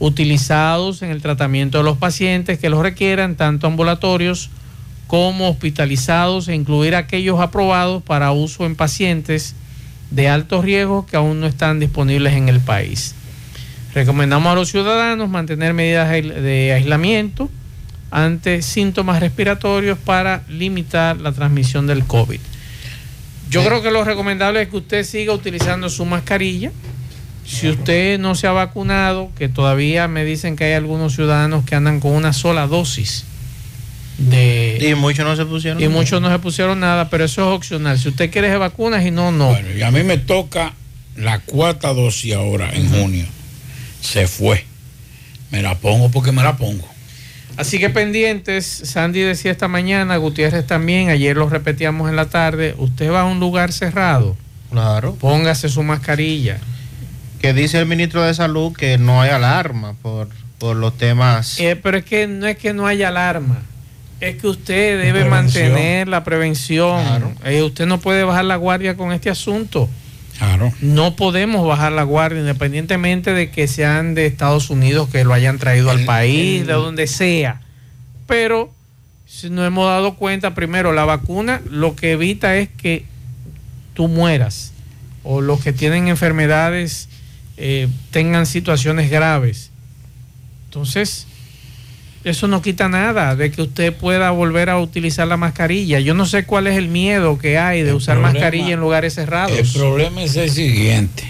utilizados 0.00 1.02
en 1.02 1.10
el 1.10 1.22
tratamiento 1.22 1.78
de 1.78 1.84
los 1.84 1.98
pacientes 1.98 2.58
que 2.58 2.68
los 2.68 2.82
requieran, 2.82 3.36
tanto 3.36 3.68
ambulatorios 3.68 4.50
como 5.12 5.50
hospitalizados, 5.50 6.48
e 6.48 6.54
incluir 6.54 6.94
aquellos 6.94 7.38
aprobados 7.38 8.02
para 8.02 8.32
uso 8.32 8.64
en 8.64 8.76
pacientes 8.76 9.54
de 10.10 10.30
alto 10.30 10.62
riesgo 10.62 11.04
que 11.04 11.18
aún 11.18 11.38
no 11.38 11.46
están 11.46 11.80
disponibles 11.80 12.32
en 12.32 12.48
el 12.48 12.60
país. 12.60 13.14
Recomendamos 13.94 14.50
a 14.50 14.54
los 14.54 14.70
ciudadanos 14.70 15.28
mantener 15.28 15.74
medidas 15.74 16.08
de 16.10 16.72
aislamiento 16.72 17.50
ante 18.10 18.62
síntomas 18.62 19.20
respiratorios 19.20 19.98
para 19.98 20.44
limitar 20.48 21.20
la 21.20 21.32
transmisión 21.32 21.86
del 21.86 22.06
COVID. 22.06 22.40
Yo 23.50 23.62
creo 23.66 23.82
que 23.82 23.90
lo 23.90 24.04
recomendable 24.04 24.62
es 24.62 24.68
que 24.70 24.78
usted 24.78 25.04
siga 25.04 25.34
utilizando 25.34 25.90
su 25.90 26.06
mascarilla. 26.06 26.72
Si 27.44 27.68
usted 27.68 28.18
no 28.18 28.34
se 28.34 28.46
ha 28.46 28.52
vacunado, 28.52 29.30
que 29.36 29.50
todavía 29.50 30.08
me 30.08 30.24
dicen 30.24 30.56
que 30.56 30.64
hay 30.64 30.72
algunos 30.72 31.14
ciudadanos 31.14 31.66
que 31.66 31.74
andan 31.74 32.00
con 32.00 32.12
una 32.12 32.32
sola 32.32 32.66
dosis 32.66 33.26
de... 34.28 34.78
Y 34.90 34.94
muchos 34.94 35.24
no 35.24 35.36
se 35.36 35.44
pusieron. 35.44 35.82
Y 35.82 35.88
muchos 35.88 36.20
no 36.20 36.30
se 36.30 36.38
pusieron 36.38 36.80
nada, 36.80 37.08
pero 37.10 37.24
eso 37.24 37.42
es 37.42 37.56
opcional. 37.56 37.98
Si 37.98 38.08
usted 38.08 38.30
quiere 38.30 38.48
se 38.48 38.56
vacunas 38.56 39.04
y 39.04 39.10
no, 39.10 39.32
no. 39.32 39.48
Bueno, 39.48 39.68
y 39.76 39.82
a 39.82 39.90
mí 39.90 40.02
me 40.02 40.18
toca 40.18 40.74
la 41.16 41.40
cuarta 41.40 41.92
dosis 41.92 42.34
ahora, 42.34 42.70
en 42.72 42.88
junio. 42.88 43.26
Se 44.00 44.26
fue. 44.26 44.64
Me 45.50 45.62
la 45.62 45.78
pongo 45.78 46.10
porque 46.10 46.32
me 46.32 46.42
la 46.42 46.56
pongo. 46.56 46.88
Así 47.56 47.78
que 47.78 47.90
pendientes, 47.90 48.64
Sandy 48.66 49.20
decía 49.20 49.50
esta 49.50 49.68
mañana, 49.68 50.16
Gutiérrez 50.16 50.66
también, 50.66 51.10
ayer 51.10 51.36
lo 51.36 51.48
repetíamos 51.48 52.08
en 52.08 52.16
la 52.16 52.26
tarde, 52.26 52.74
usted 52.78 53.10
va 53.10 53.22
a 53.22 53.24
un 53.24 53.40
lugar 53.40 53.72
cerrado. 53.72 54.36
Claro. 54.70 55.14
Póngase 55.16 55.68
su 55.68 55.82
mascarilla. 55.82 56.58
Que 57.40 57.52
dice 57.52 57.78
el 57.78 57.86
ministro 57.86 58.22
de 58.22 58.32
Salud 58.32 58.72
que 58.72 58.96
no 58.96 59.20
hay 59.20 59.30
alarma 59.30 59.94
por, 60.00 60.28
por 60.58 60.76
los 60.76 60.96
temas. 60.96 61.60
Eh, 61.60 61.76
pero 61.76 61.98
es 61.98 62.04
que 62.04 62.26
no 62.26 62.46
es 62.46 62.56
que 62.56 62.72
no 62.72 62.86
haya 62.86 63.08
alarma, 63.08 63.60
es 64.22 64.36
que 64.36 64.46
usted 64.46 65.02
debe 65.02 65.24
mantener 65.24 66.06
la 66.06 66.22
prevención. 66.22 67.34
Eh, 67.44 67.62
usted 67.62 67.86
no 67.86 67.98
puede 67.98 68.22
bajar 68.22 68.44
la 68.44 68.54
guardia 68.54 68.96
con 68.96 69.12
este 69.12 69.30
asunto. 69.30 69.88
Claro. 70.38 70.72
No 70.80 71.16
podemos 71.16 71.66
bajar 71.66 71.90
la 71.90 72.04
guardia 72.04 72.40
independientemente 72.40 73.32
de 73.32 73.50
que 73.50 73.66
sean 73.66 74.14
de 74.14 74.26
Estados 74.26 74.70
Unidos, 74.70 75.08
que 75.08 75.24
lo 75.24 75.34
hayan 75.34 75.58
traído 75.58 75.90
al 75.90 76.04
país, 76.04 76.64
de 76.66 76.72
donde 76.72 77.08
sea. 77.08 77.62
Pero 78.28 78.72
si 79.26 79.50
nos 79.50 79.66
hemos 79.66 79.86
dado 79.86 80.14
cuenta, 80.14 80.54
primero, 80.54 80.92
la 80.92 81.04
vacuna 81.04 81.60
lo 81.68 81.96
que 81.96 82.12
evita 82.12 82.56
es 82.56 82.68
que 82.68 83.04
tú 83.94 84.06
mueras 84.06 84.72
o 85.24 85.40
los 85.40 85.60
que 85.60 85.72
tienen 85.72 86.06
enfermedades 86.06 87.08
eh, 87.56 87.88
tengan 88.12 88.46
situaciones 88.46 89.10
graves. 89.10 89.70
Entonces, 90.66 91.26
eso 92.24 92.46
no 92.48 92.62
quita 92.62 92.88
nada 92.88 93.34
de 93.36 93.50
que 93.50 93.62
usted 93.62 93.92
pueda 93.92 94.30
volver 94.30 94.70
a 94.70 94.78
utilizar 94.78 95.26
la 95.26 95.36
mascarilla. 95.36 95.98
Yo 96.00 96.14
no 96.14 96.24
sé 96.26 96.44
cuál 96.44 96.66
es 96.66 96.76
el 96.76 96.88
miedo 96.88 97.38
que 97.38 97.58
hay 97.58 97.82
de 97.82 97.90
El 97.90 97.96
usar 97.96 98.16
problema- 98.16 98.32
mascarilla 98.34 98.74
en 98.74 98.80
lugares 98.80 99.14
cerrados. 99.14 99.56
El 99.58 99.66
problema 99.68 100.22
es 100.22 100.36
el 100.36 100.50
siguiente. 100.50 101.24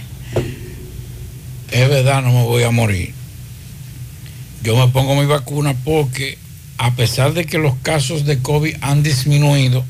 Es 1.70 1.88
verdad, 1.88 2.22
no 2.22 2.32
me 2.32 2.42
voy 2.44 2.62
a 2.64 2.70
morir. 2.70 3.14
Yo 4.62 4.76
me 4.76 4.92
pongo 4.92 5.16
mi 5.16 5.26
vacuna 5.26 5.74
porque 5.84 6.36
a 6.78 6.94
pesar 6.94 7.32
de 7.32 7.46
que 7.46 7.58
los 7.58 7.74
casos 7.82 8.24
de 8.26 8.38
COVID 8.40 8.76
han 8.82 9.02
disminuido, 9.02 9.84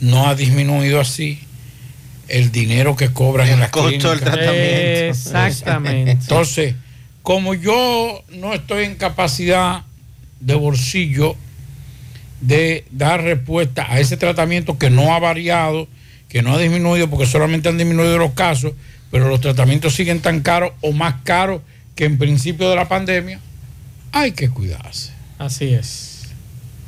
no 0.00 0.28
ha 0.28 0.34
disminuido 0.34 1.00
así 1.00 1.40
el 2.28 2.52
dinero 2.52 2.96
que 2.96 3.08
cobran 3.12 3.48
en 3.48 3.60
las 3.60 3.70
costo 3.70 3.90
del 3.90 3.98
clínicas. 4.00 4.20
tratamiento. 4.22 5.04
Exactamente. 5.10 6.10
Entonces, 6.12 6.74
como 7.26 7.54
yo 7.54 8.22
no 8.28 8.54
estoy 8.54 8.84
en 8.84 8.94
capacidad 8.94 9.82
de 10.38 10.54
bolsillo 10.54 11.34
de 12.40 12.84
dar 12.92 13.24
respuesta 13.24 13.84
a 13.90 13.98
ese 13.98 14.16
tratamiento 14.16 14.78
que 14.78 14.90
no 14.90 15.12
ha 15.12 15.18
variado, 15.18 15.88
que 16.28 16.42
no 16.42 16.54
ha 16.54 16.58
disminuido, 16.60 17.10
porque 17.10 17.26
solamente 17.26 17.68
han 17.68 17.78
disminuido 17.78 18.16
los 18.16 18.30
casos, 18.34 18.74
pero 19.10 19.28
los 19.28 19.40
tratamientos 19.40 19.96
siguen 19.96 20.20
tan 20.20 20.40
caros 20.40 20.70
o 20.82 20.92
más 20.92 21.16
caros 21.24 21.62
que 21.96 22.04
en 22.04 22.16
principio 22.16 22.70
de 22.70 22.76
la 22.76 22.86
pandemia, 22.86 23.40
hay 24.12 24.30
que 24.30 24.48
cuidarse. 24.48 25.12
Así 25.36 25.74
es. 25.74 26.28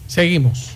Seguimos. 0.06 0.70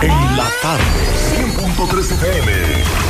En 0.00 0.36
la 0.38 0.50
tarde, 0.62 0.84
100.3 1.36 2.12
FM. 2.12 3.09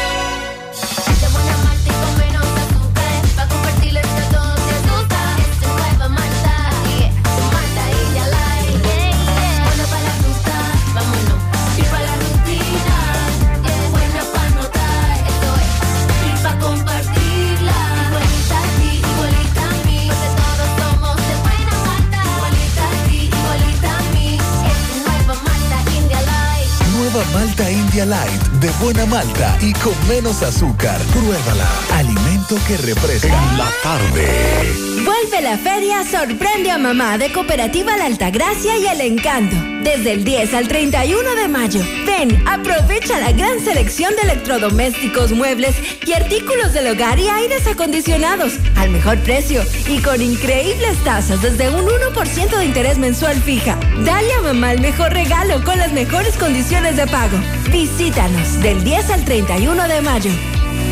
India 27.91 28.05
Light 28.05 28.41
de 28.61 28.69
buena 28.81 29.05
malta 29.05 29.57
y 29.59 29.73
con 29.73 29.93
menos 30.07 30.41
azúcar. 30.43 30.97
Pruébala. 31.11 31.67
Alimento 31.93 32.55
que 32.65 32.77
refresca. 32.77 33.27
En 33.27 33.57
la 33.57 33.69
tarde. 33.83 35.03
Vuelve 35.03 35.41
la 35.41 35.57
feria 35.57 36.05
Sorprende 36.05 36.71
a 36.71 36.77
Mamá 36.77 37.17
de 37.17 37.33
Cooperativa 37.33 37.97
La 37.97 38.05
Altagracia 38.05 38.77
y 38.77 38.87
El 38.87 39.01
Encanto. 39.01 39.70
Desde 39.83 40.11
el 40.11 40.23
10 40.23 40.53
al 40.53 40.67
31 40.67 41.35
de 41.35 41.47
mayo. 41.47 41.81
Ven, 42.05 42.43
aprovecha 42.47 43.19
la 43.19 43.31
gran 43.31 43.59
selección 43.59 44.13
de 44.15 44.21
electrodomésticos, 44.21 45.31
muebles 45.31 45.75
y 46.05 46.13
artículos 46.13 46.73
del 46.73 46.87
hogar 46.87 47.19
y 47.19 47.27
aires 47.27 47.65
acondicionados 47.65 48.53
al 48.75 48.89
mejor 48.91 49.17
precio 49.19 49.63
y 49.87 49.99
con 50.01 50.21
increíbles 50.21 51.03
tasas 51.03 51.41
desde 51.41 51.69
un 51.69 51.85
1% 51.85 52.57
de 52.57 52.65
interés 52.65 52.99
mensual 52.99 53.41
fija. 53.41 53.77
Dale 54.05 54.31
a 54.33 54.41
mamá 54.41 54.73
el 54.73 54.81
mejor 54.81 55.13
regalo 55.13 55.63
con 55.63 55.77
las 55.79 55.91
mejores 55.93 56.37
condiciones 56.37 56.95
de 56.95 57.07
pago. 57.07 57.37
Visítanos 57.71 58.61
del 58.61 58.83
10 58.83 59.09
al 59.09 59.25
31 59.25 59.87
de 59.87 60.01
mayo. 60.01 60.31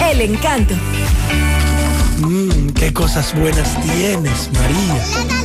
El 0.09 0.21
Encanto. 0.21 0.73
Mmm, 2.17 2.69
qué 2.71 2.91
cosas 2.91 3.33
buenas 3.35 3.79
tienes, 3.81 4.49
María. 4.53 5.38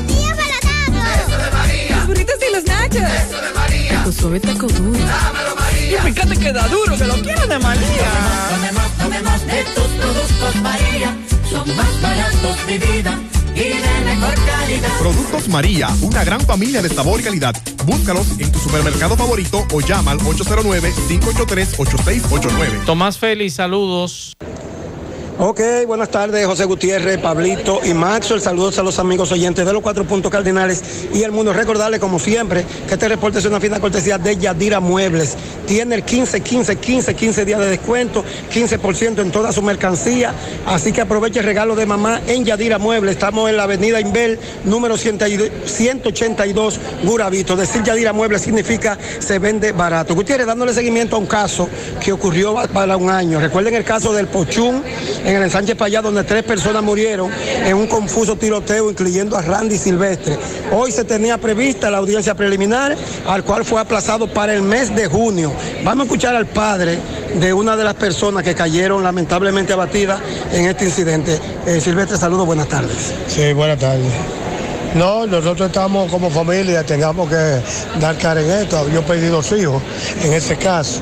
Suave 4.25 4.41
taco 4.41 4.67
duro. 4.69 4.99
Dámelo, 4.99 5.55
María. 5.55 5.99
Y 5.99 6.01
fíjate 6.13 6.39
que 6.39 6.51
da 6.51 6.67
duro, 6.69 6.97
que 6.97 7.05
lo 7.05 7.13
quiero 7.21 7.47
de 7.47 7.59
María. 7.59 8.11
Tomemos, 8.49 8.91
tomemos 8.97 9.47
de 9.47 9.65
tus 9.75 9.85
productos, 10.01 10.57
María. 10.63 11.15
Son 11.51 11.77
más 11.77 12.01
baratos 12.01 12.67
de 12.67 12.79
vida 12.79 13.21
y 13.55 13.59
de 13.59 14.01
mejor 14.07 14.35
calidad. 14.47 14.89
Productos 14.99 15.47
María, 15.49 15.91
una 16.01 16.25
gran 16.25 16.41
familia 16.41 16.81
de 16.81 16.89
sabor 16.89 17.21
y 17.21 17.25
calidad. 17.25 17.55
Búscalos 17.85 18.27
en 18.39 18.51
tu 18.51 18.59
supermercado 18.59 19.15
favorito 19.15 19.67
o 19.71 19.83
llama 19.83 20.13
al 20.13 20.21
809-583-8689. 20.21 22.87
Tomás 22.87 23.19
Félix, 23.19 23.57
saludos. 23.57 24.35
Ok, 25.37 25.61
buenas 25.89 26.11
tardes, 26.11 26.47
José 26.47 26.65
Gutiérrez, 26.65 27.19
Pablito 27.19 27.81
y 27.85 27.93
Maxo. 27.93 28.39
Saludos 28.39 28.79
a 28.79 28.85
los 28.85 29.01
amigos 29.01 29.33
oyentes 29.33 29.67
de 29.67 29.73
los 29.73 29.83
cuatro 29.83 30.05
puntos 30.05 30.31
cardinales 30.31 31.09
y 31.13 31.25
el 31.25 31.33
mundo. 31.33 31.53
Recordarles, 31.53 31.99
como 31.99 32.21
siempre, 32.21 32.65
que 32.87 32.95
este 32.95 33.09
reporte 33.09 33.41
es 33.41 33.45
una 33.45 33.59
fina 33.59 33.81
cortesía 33.81 34.17
de 34.17 34.37
Yadira 34.37 34.79
Muebles. 34.79 35.35
Tiene 35.67 35.97
el 35.97 36.05
15, 36.05 36.41
15, 36.41 36.77
15, 36.77 37.17
15 37.17 37.45
días 37.45 37.59
de 37.59 37.67
descuento, 37.67 38.25
15% 38.53 39.23
en 39.23 39.33
toda 39.33 39.51
su 39.51 39.61
mercancía. 39.61 40.33
Así 40.67 40.93
que 40.93 41.01
aproveche 41.01 41.41
el 41.41 41.47
regalo 41.47 41.75
de 41.75 41.85
mamá 41.85 42.21
en 42.29 42.45
Yadira 42.45 42.79
Muebles. 42.79 43.17
Estamos 43.17 43.51
en 43.51 43.57
la 43.57 43.65
avenida 43.65 44.01
Inbel, 44.01 44.39
número 44.65 44.97
182, 44.97 46.81
Guravito. 47.03 47.57
Decir 47.57 47.83
Yadira 47.83 48.13
Muebles 48.13 48.43
significa 48.43 48.97
se 49.19 49.41
vende 49.41 49.73
barato. 49.73 50.15
Gutiérrez, 50.15 50.47
dándole 50.47 50.73
seguimiento 50.73 51.17
a 51.17 51.19
un 51.19 51.27
caso 51.27 51.69
que 52.01 52.13
ocurrió 52.13 52.55
para 52.73 52.97
un 52.97 53.11
año. 53.11 53.41
Recuerden 53.41 53.75
el 53.75 53.83
caso 53.83 54.13
del 54.13 54.29
Pochún 54.29 54.85
en 55.25 55.37
el 55.37 55.43
ensanche 55.43 55.75
Payá, 55.75 56.03
donde 56.03 56.25
tres 56.25 56.43
personas 56.45 56.83
murieron 56.83 57.31
en 57.65 57.77
un 57.77 57.87
confuso 57.87 58.37
tiroteo, 58.37 58.91
incluyendo 58.91 59.37
a 59.37 59.43
Randy 59.43 59.79
Silvestre. 59.79 60.37
Hoy 60.73 60.93
se 60.93 61.05
tenía 61.05 61.39
prevista 61.39 61.91
la 61.91 61.99
audiencia 61.99 62.35
preliminar, 62.35 62.97
al 63.27 63.45
cual 63.45 63.65
fue 63.65 63.81
aplazado 63.81 64.27
para 64.27 64.55
el 64.55 64.63
mes 64.63 64.95
de 64.95 65.07
junio. 65.07 65.53
Vamos 65.83 66.03
a 66.03 66.05
escuchar 66.05 66.37
al 66.37 66.47
padre 66.47 66.99
de 67.41 67.53
una 67.53 67.77
de 67.77 67.85
las 67.85 67.95
personas 67.95 68.43
que 68.43 68.55
cayeron 68.55 69.03
lamentablemente 69.03 69.73
abatidas 69.73 70.21
en 70.53 70.67
este 70.67 70.85
incidente. 70.85 71.39
Eh, 71.67 71.81
Silvestre, 71.81 72.17
saludos, 72.17 72.47
buenas 72.47 72.69
tardes. 72.69 73.15
Sí, 73.27 73.53
buenas 73.53 73.79
tardes. 73.79 74.13
No, 74.95 75.27
nosotros 75.27 75.67
estamos 75.69 76.09
como 76.11 76.31
familia, 76.31 76.85
tengamos 76.85 77.29
que 77.29 77.61
dar 78.01 78.17
cara 78.17 78.41
en 78.41 78.51
esto. 78.51 78.89
Yo 78.91 79.03
perdí 79.03 79.27
dos 79.27 79.51
hijos 79.53 79.83
en 80.23 80.33
ese 80.33 80.57
caso. 80.57 81.01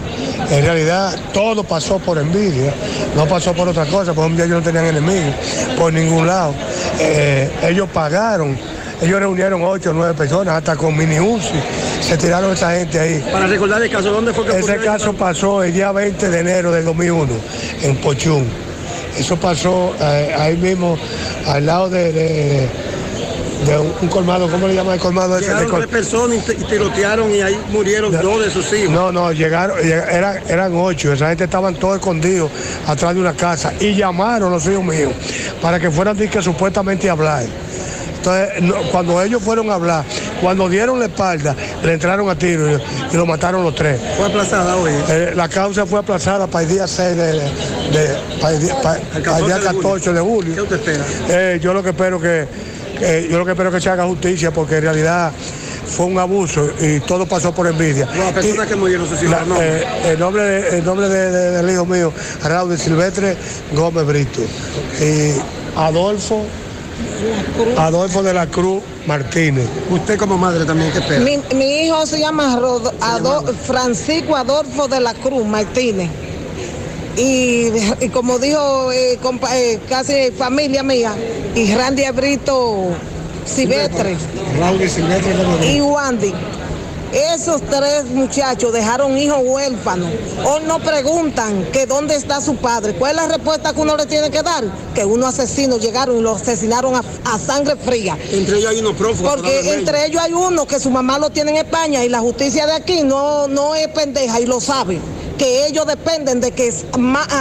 En 0.51 0.64
realidad, 0.64 1.14
todo 1.34 1.62
pasó 1.62 1.99
por 1.99 2.16
envidia, 2.18 2.72
no 3.14 3.26
pasó 3.26 3.53
por 3.53 3.68
otra 3.68 3.84
cosa, 3.84 4.14
porque 4.14 4.30
un 4.30 4.36
día 4.36 4.47
ellos 4.47 4.59
no 4.59 4.64
tenían 4.64 4.86
enemigos 4.86 5.34
por 5.76 5.93
ningún 5.93 6.26
lado. 6.26 6.55
Eh, 6.99 7.51
ellos 7.64 7.88
pagaron, 7.93 8.57
ellos 9.03 9.20
reunieron 9.20 9.62
ocho 9.62 9.90
o 9.90 9.93
nueve 9.93 10.14
personas, 10.14 10.55
hasta 10.57 10.74
con 10.74 10.97
mini 10.97 11.20
UCI, 11.20 11.61
se 12.01 12.16
tiraron 12.16 12.53
esa 12.53 12.72
gente 12.72 12.99
ahí. 12.99 13.24
Para 13.30 13.47
recordar 13.47 13.82
el 13.82 13.90
caso, 13.90 14.11
¿dónde 14.11 14.32
fue 14.32 14.47
que 14.47 14.59
Ese 14.59 14.76
caso 14.78 15.12
pasó 15.12 15.62
el 15.62 15.72
día 15.74 15.93
20 15.93 16.30
de 16.30 16.40
enero 16.40 16.72
del 16.72 16.86
2001, 16.86 17.30
en 17.82 17.97
Pochún. 17.97 18.47
Eso 19.18 19.36
pasó 19.36 19.95
eh, 20.01 20.34
ahí 20.38 20.57
mismo, 20.57 20.97
al 21.47 21.66
lado 21.66 21.90
de, 21.90 22.11
de- 22.12 22.68
de 23.66 23.78
un, 23.78 23.92
un 24.00 24.08
colmado, 24.08 24.48
¿cómo 24.50 24.66
le 24.68 24.74
llaman 24.74 24.94
el 24.94 25.00
colmado 25.00 25.36
ese? 25.38 25.46
De 25.46 25.52
Llegaron 25.54 25.70
col- 25.70 25.80
tres 25.80 25.90
personas 25.92 26.38
y 26.38 26.40
te- 26.40 26.52
y 26.60 26.64
tirotearon 26.64 27.30
y 27.34 27.40
ahí 27.42 27.58
murieron 27.70 28.12
dos 28.12 28.44
de 28.44 28.50
sus 28.50 28.72
hijos. 28.72 28.90
No, 28.90 29.12
no, 29.12 29.32
llegaron, 29.32 29.78
lleg- 29.78 30.08
eran, 30.12 30.38
eran 30.48 30.72
ocho, 30.74 31.12
esa 31.12 31.28
gente 31.28 31.44
estaban 31.44 31.74
todos 31.76 31.96
escondidos 31.96 32.50
atrás 32.86 33.14
de 33.14 33.20
una 33.20 33.34
casa 33.34 33.72
y 33.80 33.94
llamaron 33.94 34.50
los 34.50 34.66
hijos 34.66 34.84
míos 34.84 35.12
para 35.60 35.78
que 35.78 35.90
fueran 35.90 36.16
que 36.16 36.42
supuestamente 36.42 37.08
a 37.08 37.12
hablar. 37.12 37.44
Entonces, 38.16 38.62
no, 38.62 38.76
cuando 38.92 39.20
ellos 39.20 39.42
fueron 39.42 39.68
a 39.70 39.74
hablar, 39.74 40.04
cuando 40.40 40.68
dieron 40.68 41.00
la 41.00 41.06
espalda, 41.06 41.56
le 41.82 41.92
entraron 41.94 42.30
a 42.30 42.36
tiro 42.38 42.70
y, 42.70 42.74
y 43.12 43.16
lo 43.16 43.26
mataron 43.26 43.64
los 43.64 43.74
tres. 43.74 44.00
Fue 44.16 44.26
aplazada 44.26 44.76
hoy. 44.76 44.92
Eh, 45.08 45.32
la 45.34 45.48
causa 45.48 45.86
fue 45.86 45.98
aplazada 45.98 46.46
para 46.46 46.62
el 46.62 46.70
día 46.70 46.86
6 46.86 47.16
de, 47.16 47.32
de- 47.32 48.16
para 48.40 48.54
el 48.54 48.62
día, 48.62 48.80
para- 48.80 49.00
para 49.24 49.38
el 49.38 49.46
día 49.46 49.58
14 49.60 50.12
de 50.12 50.20
julio. 50.20 50.54
¿Qué 50.54 50.62
usted 50.62 50.76
espera? 50.76 51.04
Eh, 51.30 51.58
yo 51.60 51.74
lo 51.74 51.82
que 51.82 51.88
espero 51.90 52.20
que, 52.20 52.46
que- 53.03 53.28
yo 53.30 53.38
lo 53.38 53.44
que 53.44 53.50
espero 53.53 53.70
que 53.70 53.80
se 53.80 53.90
haga 53.90 54.05
justicia 54.07 54.50
porque 54.53 54.76
en 54.76 54.82
realidad 54.82 55.32
fue 55.86 56.07
un 56.07 56.18
abuso 56.18 56.70
y 56.80 57.00
todo 57.00 57.26
pasó 57.26 57.53
por 57.55 57.66
envidia. 57.66 58.07
Las 58.16 58.32
personas 58.32 58.66
que 58.66 58.76
murieron, 58.76 59.07
sus 59.09 59.18
hijos, 59.22 59.30
La- 59.32 59.44
no. 59.44 59.61
eh, 59.61 59.84
el 60.07 60.18
nombre, 60.18 60.42
de- 60.42 60.78
el 60.78 60.84
nombre 60.84 61.09
de- 61.09 61.30
de- 61.30 61.50
del 61.50 61.70
hijo 61.70 61.84
mío, 61.84 62.12
Raúl 62.42 62.78
Silvestre 62.78 63.36
Gómez 63.74 64.07
Brito. 64.07 64.40
Y 65.00 65.32
Adolfo, 65.76 66.44
Adolfo 67.76 68.22
de 68.22 68.32
la 68.34 68.46
Cruz 68.46 68.82
Martínez. 69.07 69.66
Usted 69.90 70.18
como 70.18 70.38
madre 70.38 70.64
también, 70.64 70.90
¿qué 70.92 70.98
espera? 70.98 71.20
Mi, 71.20 71.38
mi 71.55 71.86
hijo 71.86 72.07
se 72.07 72.18
llama 72.20 72.59
Rod- 72.59 73.55
Francisco 73.66 74.36
Adolfo 74.36 74.88
de 74.88 75.00
la 75.00 75.14
Cruz 75.14 75.44
Martínez. 75.44 76.11
Y, 77.16 77.68
y 78.00 78.08
como 78.08 78.38
dijo 78.38 78.90
eh, 78.90 79.18
compa- 79.22 79.54
eh, 79.54 79.78
casi 79.88 80.30
familia 80.30 80.82
mía, 80.82 81.14
y 81.54 81.74
Randy 81.74 82.04
Abrito 82.04 82.86
Silvestre 83.44 84.16
y 85.66 85.80
Wandy. 85.80 86.32
Esos 87.12 87.60
tres 87.60 88.06
muchachos 88.06 88.72
dejaron 88.72 89.18
hijos 89.18 89.36
huérfanos. 89.44 90.08
Hoy 90.46 90.62
no 90.66 90.78
preguntan 90.78 91.66
que 91.70 91.84
dónde 91.84 92.16
está 92.16 92.40
su 92.40 92.56
padre. 92.56 92.94
¿Cuál 92.94 93.10
es 93.10 93.16
la 93.16 93.28
respuesta 93.28 93.74
que 93.74 93.80
uno 93.82 93.98
le 93.98 94.06
tiene 94.06 94.30
que 94.30 94.40
dar? 94.40 94.64
Que 94.94 95.04
unos 95.04 95.38
asesinos 95.38 95.82
llegaron 95.82 96.16
y 96.16 96.20
lo 96.22 96.34
asesinaron 96.36 96.94
a, 96.96 97.02
a 97.24 97.38
sangre 97.38 97.76
fría. 97.76 98.16
Entre 98.32 98.56
ellos 98.56 98.70
hay 98.70 98.78
unos 98.78 98.94
prófugos. 98.94 99.30
Porque 99.34 99.74
entre 99.74 100.06
ellos 100.06 100.22
hay 100.22 100.32
uno 100.32 100.66
que 100.66 100.80
su 100.80 100.88
mamá 100.88 101.18
lo 101.18 101.28
tiene 101.28 101.50
en 101.50 101.58
España 101.58 102.02
y 102.02 102.08
la 102.08 102.20
justicia 102.20 102.64
de 102.66 102.72
aquí 102.72 103.02
no, 103.02 103.46
no 103.46 103.74
es 103.74 103.88
pendeja 103.88 104.40
y 104.40 104.46
lo 104.46 104.58
sabe. 104.58 104.98
Que 105.43 105.66
ellos 105.66 105.84
dependen 105.88 106.40
de 106.40 106.53
que 106.53 106.72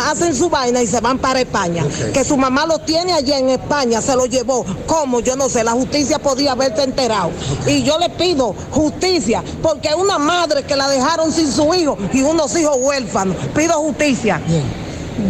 hacen 0.08 0.36
su 0.36 0.50
vaina 0.50 0.82
y 0.82 0.88
se 0.88 1.00
van 1.02 1.20
para 1.20 1.40
España. 1.40 1.86
Que 2.12 2.24
su 2.24 2.36
mamá 2.36 2.66
lo 2.66 2.80
tiene 2.80 3.14
allá 3.14 3.38
en 3.38 3.50
España, 3.50 4.02
se 4.02 4.16
lo 4.16 4.26
llevó. 4.26 4.66
¿Cómo? 4.88 5.20
Yo 5.20 5.36
no 5.36 5.50
sé. 5.50 5.64
La 5.64 5.74
justicia 5.74 6.18
podía 6.18 6.54
haberte 6.54 6.82
enterado. 6.82 7.30
Y 7.68 7.84
yo 7.84 8.00
le 8.00 8.10
pido 8.10 8.56
justicia, 8.72 9.44
porque 9.62 9.90
es 9.90 9.94
una 9.94 10.18
madre 10.18 10.64
que 10.64 10.76
la 10.76 10.88
dejaron 10.88 11.32
sin 11.32 11.52
su 11.52 11.72
hijo 11.76 11.96
y 12.12 12.24
unos 12.24 12.58
hijos 12.58 12.76
huérfanos. 12.80 13.36
Pido 13.56 13.74
justicia. 13.74 14.42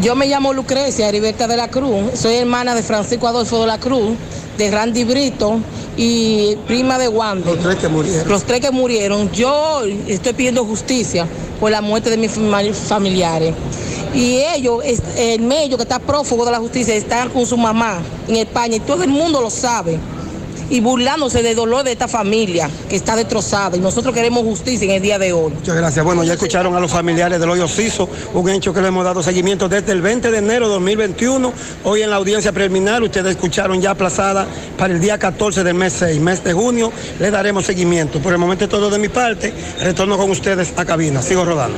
Yo 0.01 0.15
me 0.15 0.28
llamo 0.28 0.53
Lucrecia 0.53 1.09
Heriberta 1.09 1.47
de 1.47 1.57
la 1.57 1.67
Cruz, 1.67 2.17
soy 2.17 2.36
hermana 2.36 2.74
de 2.74 2.84
Francisco 2.84 3.28
Adolfo 3.28 3.59
de 3.59 3.67
la 3.67 3.80
Cruz, 3.80 4.15
de 4.58 4.72
Randy 4.72 5.04
Brito 5.04 5.60
y 5.97 6.56
prima 6.68 6.97
de 6.97 7.08
Wanda. 7.08 7.52
Los 7.52 7.60
tres 7.60 7.76
que 7.78 7.88
murieron. 7.88 8.28
Los 8.30 8.43
tres 8.43 8.60
que 8.62 8.72
murieron. 8.72 9.32
Yo 9.32 9.82
estoy 10.08 10.34
pidiendo 10.34 10.64
justicia 10.66 11.28
por 11.60 11.72
la 11.72 11.82
muerte 11.82 12.10
de 12.10 12.18
mis 12.18 12.38
fami- 12.38 12.74
familiares. 12.74 13.54
Y 14.14 14.38
ellos, 14.56 14.84
el 15.18 15.41
medio 15.41 15.78
que 15.78 15.84
está 15.84 15.99
prófugo 15.99 16.43
de 16.45 16.52
la 16.52 16.60
justicia, 16.60 16.93
están 16.93 17.30
con 17.30 17.45
su 17.45 17.56
mamá 17.58 17.99
en 18.28 18.36
España 18.36 18.76
y 18.76 18.80
todo 18.82 19.04
el 19.04 19.10
mundo 19.10 19.41
lo 19.41 19.49
sabe. 19.49 19.97
Y 20.72 20.80
burlándose 20.80 21.43
del 21.43 21.55
dolor 21.55 21.84
de 21.84 21.91
esta 21.91 22.07
familia 22.07 22.69
que 22.89 22.95
está 22.95 23.15
destrozada. 23.15 23.78
Y 23.78 23.80
nosotros 23.80 24.15
queremos 24.15 24.43
justicia 24.43 24.86
en 24.86 24.91
el 24.91 25.01
día 25.01 25.19
de 25.19 25.34
hoy. 25.34 25.51
Muchas 25.53 25.76
gracias. 25.76 26.03
Bueno, 26.03 26.24
ya 26.24 26.34
escucharon 26.34 26.76
a 26.76 26.80
los 26.80 26.89
familiares 26.89 27.39
del 27.39 27.49
hoyo 27.49 27.67
Ciso, 27.67 28.09
un 28.34 28.49
hecho 28.49 28.74
que 28.74 28.82
le 28.82 28.88
hemos 28.88 29.03
dado 29.03 29.22
seguimiento 29.22 29.69
desde 29.69 29.91
el 29.91 30.01
20 30.01 30.32
de 30.32 30.38
enero 30.39 30.67
de 30.67 30.74
2021. 30.74 31.53
Hoy 31.84 32.01
en 32.01 32.09
la 32.09 32.15
audiencia 32.15 32.51
preliminar, 32.51 33.03
ustedes 33.03 33.32
escucharon 33.32 33.80
ya 33.80 33.91
aplazada 33.91 34.47
para 34.78 34.93
el 34.93 34.99
día 34.99 35.17
14 35.17 35.63
del 35.63 35.76
mes 35.76 35.93
6, 35.93 36.19
mes 36.19 36.43
de 36.43 36.53
junio, 36.53 36.91
le 37.19 37.30
daremos 37.30 37.65
seguimiento. 37.65 38.19
Por 38.19 38.34
el 38.34 38.39
momento 38.39 38.63
es 38.63 38.69
todo 38.69 38.89
de 38.89 38.97
mi 38.97 39.09
parte. 39.09 39.53
Retorno 39.82 40.17
con 40.17 40.32
ustedes 40.32 40.74
a 40.78 40.86
cabina. 40.86 41.22
Sigo 41.22 41.45
rodando. 41.45 41.78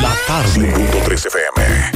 La 0.00 0.14
tarde. 0.26 0.72
103 0.74 1.26
FM. 1.26 1.95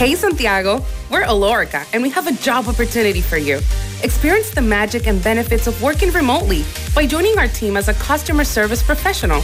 Hey 0.00 0.14
Santiago, 0.14 0.82
we're 1.10 1.24
Alorica 1.24 1.86
and 1.92 2.02
we 2.02 2.08
have 2.08 2.26
a 2.26 2.32
job 2.32 2.68
opportunity 2.68 3.20
for 3.20 3.36
you. 3.36 3.60
Experience 4.02 4.48
the 4.48 4.62
magic 4.62 5.06
and 5.06 5.22
benefits 5.22 5.66
of 5.66 5.82
working 5.82 6.10
remotely 6.12 6.64
by 6.94 7.06
joining 7.06 7.38
our 7.38 7.48
team 7.48 7.76
as 7.76 7.88
a 7.88 7.92
customer 7.92 8.44
service 8.44 8.82
professional. 8.82 9.42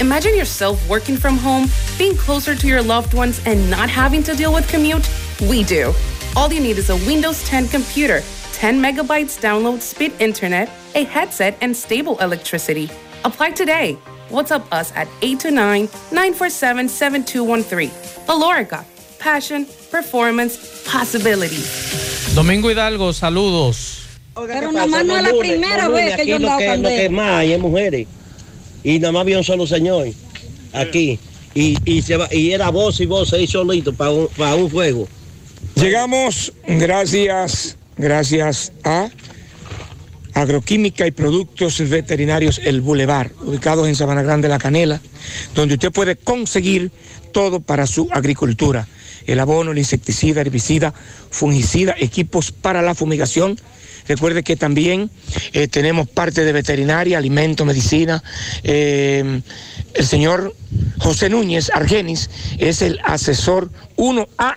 Imagine 0.00 0.34
yourself 0.34 0.80
working 0.88 1.14
from 1.14 1.36
home, 1.36 1.66
being 1.98 2.16
closer 2.16 2.54
to 2.54 2.66
your 2.66 2.80
loved 2.80 3.12
ones, 3.12 3.42
and 3.44 3.70
not 3.70 3.90
having 3.90 4.22
to 4.22 4.34
deal 4.34 4.50
with 4.50 4.66
commute? 4.66 5.06
We 5.42 5.62
do. 5.62 5.92
All 6.34 6.50
you 6.50 6.62
need 6.62 6.78
is 6.78 6.88
a 6.88 6.96
Windows 7.04 7.44
10 7.44 7.68
computer, 7.68 8.22
10 8.54 8.80
megabytes 8.80 9.38
download 9.38 9.82
speed 9.82 10.14
internet, 10.20 10.70
a 10.94 11.04
headset, 11.04 11.58
and 11.60 11.76
stable 11.76 12.18
electricity. 12.20 12.88
Apply 13.26 13.50
today. 13.50 13.98
WhatsApp 14.30 14.72
us 14.72 14.90
at 14.92 15.06
829 15.20 15.82
947 16.12 16.88
7213. 16.88 17.90
Alorica. 18.26 18.86
Passion, 19.18 19.66
performance, 19.90 20.56
possibilities. 20.90 22.34
Domingo 22.34 22.70
Hidalgo, 22.70 23.12
saludos. 23.12 24.02
Pero 24.46 24.70
nada 24.70 24.86
más 24.86 25.04
no 25.04 25.16
es 25.16 25.22
la 25.24 25.38
primera 25.38 25.88
vez 25.88 26.16
que 26.16 26.26
yo 26.26 26.36
andaba 26.36 26.58
que, 26.58 26.66
con 26.66 26.82
lo 26.82 26.88
que 26.88 27.08
más 27.08 27.30
hay 27.40 27.52
es 27.52 27.60
mujeres. 27.60 28.06
Y 28.84 28.98
nada 28.98 29.12
más 29.12 29.20
había 29.22 29.38
un 29.38 29.44
solo 29.44 29.66
señor 29.66 30.08
aquí. 30.72 31.18
Y, 31.54 31.76
y, 31.84 32.02
se 32.02 32.16
va, 32.16 32.28
y 32.30 32.52
era 32.52 32.70
voz 32.70 33.00
y 33.00 33.06
voz 33.06 33.32
ahí 33.32 33.46
solito 33.46 33.92
para 33.92 34.10
un, 34.10 34.28
para 34.36 34.54
un 34.54 34.70
fuego. 34.70 35.08
Llegamos 35.74 36.52
gracias, 36.66 37.76
gracias 37.96 38.72
a 38.84 39.08
Agroquímica 40.38 41.06
y 41.06 41.10
Productos 41.10 41.80
Veterinarios 41.88 42.60
El 42.64 42.80
Boulevard, 42.80 43.32
ubicados 43.44 43.88
en 43.88 43.96
Sabana 43.96 44.22
Grande, 44.22 44.48
La 44.48 44.58
Canela, 44.58 45.00
donde 45.54 45.74
usted 45.74 45.90
puede 45.90 46.14
conseguir 46.14 46.92
todo 47.32 47.60
para 47.60 47.86
su 47.86 48.08
agricultura. 48.12 48.86
El 49.26 49.40
abono, 49.40 49.72
el 49.72 49.78
insecticida, 49.78 50.40
herbicida, 50.40 50.94
fungicida, 51.30 51.94
equipos 51.98 52.52
para 52.52 52.82
la 52.82 52.94
fumigación. 52.94 53.58
Recuerde 54.06 54.42
que 54.42 54.56
también 54.56 55.10
eh, 55.52 55.66
tenemos 55.66 56.08
parte 56.08 56.44
de 56.44 56.52
veterinaria, 56.52 57.18
alimento, 57.18 57.64
medicina. 57.64 58.22
Eh, 58.62 59.42
el 59.94 60.06
señor 60.06 60.54
José 60.98 61.28
Núñez 61.28 61.70
Argenis 61.74 62.30
es 62.58 62.80
el 62.80 63.00
asesor 63.04 63.70
1A 63.96 64.54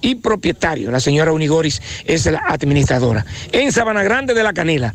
y 0.00 0.16
propietario. 0.16 0.90
La 0.90 1.00
señora 1.00 1.32
Unigoris 1.32 1.82
es 2.06 2.24
la 2.26 2.42
administradora. 2.48 3.26
En 3.52 3.70
Sabana 3.72 4.02
Grande 4.02 4.32
de 4.32 4.42
la 4.42 4.54
Canela. 4.54 4.94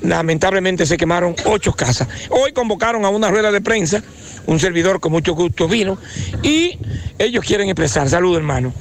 lamentablemente 0.00 0.86
se 0.86 0.96
quemaron 0.96 1.36
ocho 1.44 1.74
casas. 1.74 2.08
Hoy 2.30 2.52
convocaron 2.52 3.04
a 3.04 3.10
una 3.10 3.28
rueda 3.28 3.52
de 3.52 3.60
prensa, 3.60 4.02
un 4.46 4.58
servidor 4.58 5.00
con 5.00 5.12
mucho 5.12 5.34
gusto 5.34 5.68
vino, 5.68 5.98
y 6.42 6.78
ellos 7.18 7.44
quieren 7.44 7.68
expresar, 7.68 8.08
salud 8.08 8.34
hermano. 8.34 8.72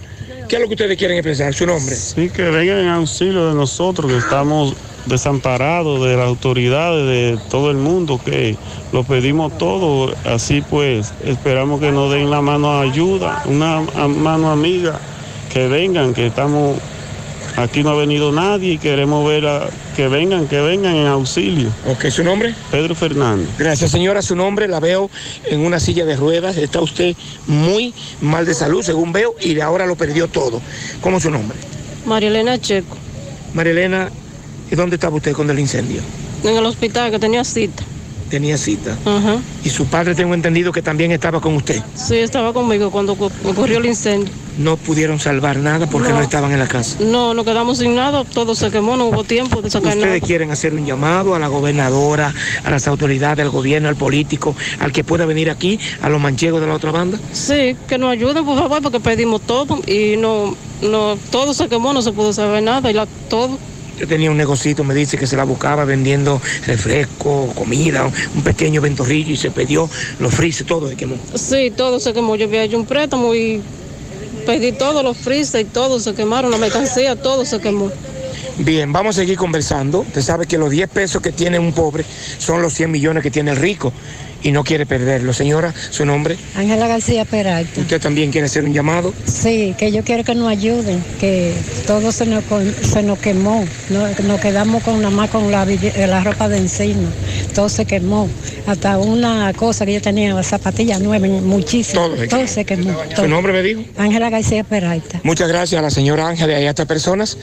¿Qué 0.47 0.55
es 0.55 0.61
lo 0.61 0.67
que 0.67 0.75
ustedes 0.75 0.97
quieren 0.97 1.17
expresar? 1.17 1.53
Su 1.53 1.65
nombre. 1.65 1.93
Sí, 1.93 2.29
que 2.29 2.43
vengan 2.43 2.79
en 2.79 2.87
auxilio 2.87 3.49
de 3.49 3.53
nosotros, 3.53 4.09
que 4.09 4.17
estamos 4.17 4.75
desamparados 5.05 6.05
de 6.05 6.15
las 6.15 6.25
autoridades, 6.25 7.05
de 7.05 7.39
todo 7.49 7.69
el 7.69 7.77
mundo, 7.77 8.19
que 8.23 8.55
lo 8.93 9.03
pedimos 9.03 9.57
todo. 9.57 10.13
Así 10.23 10.61
pues, 10.61 11.13
esperamos 11.25 11.81
que 11.81 11.91
nos 11.91 12.11
den 12.11 12.29
la 12.29 12.41
mano 12.41 12.79
ayuda, 12.79 13.43
una 13.45 13.81
mano 14.07 14.49
amiga, 14.49 14.99
que 15.51 15.67
vengan, 15.67 16.13
que 16.13 16.27
estamos, 16.27 16.77
aquí 17.57 17.83
no 17.83 17.89
ha 17.89 17.95
venido 17.95 18.31
nadie 18.31 18.73
y 18.73 18.77
queremos 18.77 19.27
ver 19.27 19.45
a, 19.45 19.69
que 19.95 20.07
vengan, 20.07 20.47
que 20.47 20.61
vengan 20.61 20.95
en 20.95 21.07
auxilio. 21.07 21.69
Ok, 21.87 22.09
¿su 22.09 22.23
nombre? 22.23 22.55
Pedro 22.71 22.95
Fernández. 22.95 23.49
Gracias, 23.57 23.91
señora. 23.91 24.21
Su 24.21 24.35
nombre 24.35 24.67
la 24.67 24.79
veo 24.79 25.09
en 25.45 25.59
una 25.61 25.79
silla 25.79 26.05
de 26.05 26.15
ruedas. 26.15 26.55
Está 26.57 26.79
usted 26.79 27.15
muy 27.47 27.93
mal 28.21 28.45
de 28.45 28.53
salud, 28.53 28.81
según 28.83 29.11
veo, 29.11 29.35
y 29.41 29.59
ahora 29.59 29.85
lo 29.85 29.95
perdió 29.95 30.27
todo. 30.27 30.61
¿Cómo 31.01 31.17
es 31.17 31.23
su 31.23 31.31
nombre? 31.31 31.57
María 32.05 32.29
Elena 32.29 32.57
Checo, 32.57 32.95
María 33.53 33.73
Elena, 33.73 34.09
¿y 34.71 34.75
dónde 34.75 34.95
estaba 34.95 35.17
usted 35.17 35.33
cuando 35.33 35.51
el 35.51 35.59
incendio? 35.59 36.01
en 36.43 36.55
el 36.55 36.65
hospital 36.65 37.11
que 37.11 37.19
tenía 37.19 37.43
cita. 37.43 37.83
Tenía 38.29 38.57
cita. 38.57 38.97
Y 39.63 39.69
su 39.69 39.85
padre, 39.85 40.13
tengo 40.13 40.33
entendido 40.33 40.71
que 40.73 40.81
también 40.81 41.11
estaba 41.11 41.39
con 41.39 41.55
usted. 41.55 41.81
Sí, 41.95 42.17
estaba 42.17 42.51
conmigo 42.51 42.91
cuando 42.91 43.15
ocu- 43.17 43.31
ocurrió 43.45 43.77
el 43.77 43.85
incendio. 43.85 44.33
No 44.57 44.75
pudieron 44.75 45.19
salvar 45.19 45.57
nada 45.57 45.87
porque 45.87 46.09
no, 46.09 46.15
No. 46.15 46.21
estaban 46.21 46.51
en 46.51 46.59
la 46.59 46.67
casa. 46.67 46.97
No, 46.99 47.33
nos 47.33 47.45
quedamos 47.45 47.77
sin 47.77 47.95
nada, 47.95 48.23
todo 48.25 48.55
se 48.55 48.69
quemó, 48.71 48.97
no 48.97 49.05
hubo 49.05 49.23
tiempo 49.23 49.61
de 49.61 49.69
sacar 49.69 49.95
nada. 49.95 50.07
Ustedes 50.07 50.23
quieren 50.23 50.51
hacer 50.51 50.73
un 50.73 50.85
llamado 50.85 51.35
a 51.35 51.39
la 51.39 51.47
gobernadora, 51.47 52.33
a 52.63 52.71
las 52.71 52.87
autoridades, 52.87 53.45
al 53.45 53.51
gobierno, 53.51 53.87
al 53.87 53.95
político, 53.95 54.55
al 54.79 54.91
que 54.91 55.03
pueda 55.03 55.25
venir 55.25 55.49
aquí, 55.49 55.79
a 56.01 56.09
los 56.09 56.19
manchegos 56.19 56.59
de 56.59 56.67
la 56.67 56.73
otra 56.73 56.91
banda. 56.91 57.19
Sí, 57.31 57.75
que 57.87 57.97
nos 57.97 58.11
ayuden, 58.11 58.43
por 58.45 58.57
favor, 58.57 58.81
porque 58.81 58.99
pedimos 58.99 59.41
todo 59.41 59.79
y 59.87 60.17
no, 60.17 60.55
no, 60.81 61.17
todo 61.29 61.53
se 61.53 61.69
quemó, 61.69 61.93
no 61.93 62.01
se 62.01 62.11
pudo 62.11 62.33
saber 62.33 62.63
nada, 62.63 62.89
y 62.89 62.93
la, 62.93 63.05
todo. 63.29 63.57
Yo 63.99 64.07
tenía 64.07 64.29
un 64.29 64.37
negocito, 64.37 64.83
me 64.83 64.93
dice 64.93 65.17
que 65.17 65.25
se 65.25 65.35
la 65.35 65.43
buscaba 65.43 65.83
vendiendo 65.85 66.39
refresco, 66.65 67.51
comida, 67.55 68.09
un- 68.35 68.43
pequeño 68.43 68.79
ventorrillo 68.81 69.31
y 69.33 69.37
se 69.37 69.49
perdió 69.51 69.89
los 70.19 70.33
frises, 70.33 70.65
todo 70.67 70.87
se 70.87 70.95
quemó. 70.95 71.15
Sí, 71.35 71.71
todo 71.75 71.99
se 71.99 72.13
quemó. 72.13 72.35
Yo 72.35 72.45
había 72.45 72.63
hecho 72.63 72.77
un 72.77 72.85
préstamo 72.85 73.33
y 73.33 73.61
pedí 74.45 74.71
todos 74.71 75.03
los 75.03 75.17
freezer 75.17 75.61
y 75.61 75.65
todo 75.65 75.99
se 75.99 76.13
quemaron, 76.13 76.51
la 76.51 76.57
mercancía, 76.57 77.15
todo 77.15 77.43
se 77.45 77.59
quemó. 77.59 77.91
Bien, 78.59 78.91
vamos 78.91 79.17
a 79.17 79.21
seguir 79.21 79.37
conversando. 79.37 79.99
Usted 79.99 80.21
sabe 80.21 80.45
que 80.47 80.57
los 80.57 80.69
10 80.71 80.89
pesos 80.89 81.21
que 81.21 81.31
tiene 81.31 81.59
un 81.59 81.73
pobre 81.73 82.05
son 82.39 82.61
los 82.61 82.73
100 82.73 82.89
millones 82.91 83.23
que 83.23 83.31
tiene 83.31 83.51
el 83.51 83.57
rico 83.57 83.93
y 84.43 84.51
no 84.51 84.63
quiere 84.63 84.85
perderlo. 84.85 85.33
Señora, 85.33 85.73
su 85.89 86.05
nombre. 86.05 86.37
Ángela 86.55 86.87
García 86.87 87.25
Peralta. 87.25 87.81
¿Usted 87.81 88.01
también 88.01 88.31
quiere 88.31 88.45
hacer 88.47 88.63
un 88.63 88.73
llamado? 88.73 89.13
Sí, 89.25 89.75
que 89.77 89.91
yo 89.91 90.03
quiero 90.03 90.23
que 90.23 90.35
nos 90.35 90.47
ayuden, 90.49 91.03
que 91.19 91.53
todo 91.85 92.11
se 92.11 92.25
nos, 92.25 92.43
se 92.91 93.03
nos 93.03 93.19
quemó, 93.19 93.65
no- 93.89 94.07
nos 94.23 94.39
quedamos 94.39 94.83
con 94.83 95.01
nada 95.01 95.09
más 95.13 95.29
con 95.29 95.51
la, 95.51 95.65
la 95.65 96.23
ropa 96.23 96.47
de 96.49 96.57
encima, 96.57 97.09
todo 97.53 97.69
se 97.69 97.85
quemó, 97.85 98.27
hasta 98.65 98.97
una 98.97 99.51
cosa 99.53 99.85
que 99.85 99.93
yo 99.93 100.01
tenía, 100.01 100.41
zapatillas 100.43 100.99
nuevas, 101.01 101.29
muchísimo, 101.29 102.09
todo, 102.29 102.47
se 102.47 102.65
quemó. 102.65 102.95
¿Su 103.15 103.27
nombre 103.27 103.53
me 103.53 103.61
dijo? 103.63 103.81
Ángela 103.97 104.29
García 104.29 104.63
Peralta. 104.63 105.19
Muchas 105.23 105.47
gracias 105.47 105.79
a 105.79 105.81
la 105.81 105.89
señora 105.89 106.27
Ángela 106.27 106.59
y 106.59 106.65
a 106.65 106.69
estas 106.69 106.85
personas. 106.85 107.37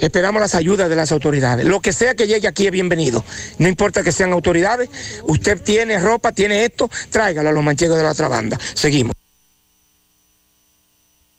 Esperamos 0.00 0.40
las 0.40 0.54
ayudas 0.54 0.88
de 0.88 0.96
las 0.96 1.10
autoridades. 1.12 1.66
Lo 1.66 1.80
que 1.80 1.92
sea 1.92 2.14
que 2.14 2.26
llegue 2.26 2.46
aquí 2.48 2.66
es 2.66 2.72
bienvenido. 2.72 3.24
No 3.58 3.68
importa 3.68 4.02
que 4.02 4.12
sean 4.12 4.32
autoridades. 4.32 4.88
Usted 5.24 5.60
tiene 5.60 5.98
ropa, 5.98 6.32
tiene 6.38 6.64
esto, 6.64 6.88
tráigalo 7.10 7.48
a 7.48 7.52
los 7.52 7.64
manchegos 7.64 7.96
de 7.96 8.04
la 8.04 8.12
otra 8.12 8.28
banda. 8.28 8.56
Seguimos. 8.72 9.12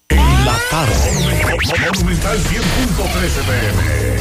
En 0.09 0.45
la 0.45 0.57
tarde. 0.69 0.93
Monumental 1.93 2.37
100.13 2.37 2.49
pm. 3.47 4.18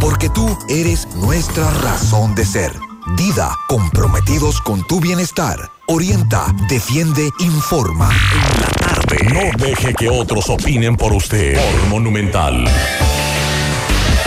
porque 0.00 0.28
tú 0.28 0.56
eres 0.68 1.06
nuestra 1.16 1.70
razón 1.70 2.34
de 2.34 2.44
ser. 2.44 2.72
Dida, 3.16 3.50
comprometidos 3.68 4.60
con 4.60 4.86
tu 4.86 5.00
bienestar. 5.00 5.70
Orienta, 5.86 6.54
defiende, 6.68 7.28
informa. 7.40 8.10
En 8.10 8.60
la 8.60 8.68
tarde. 8.68 9.16
No 9.32 9.66
deje 9.66 9.94
que 9.94 10.08
otros 10.08 10.48
opinen 10.48 10.96
por 10.96 11.12
usted. 11.12 11.56
Por 11.56 11.88
Monumental. 11.88 12.64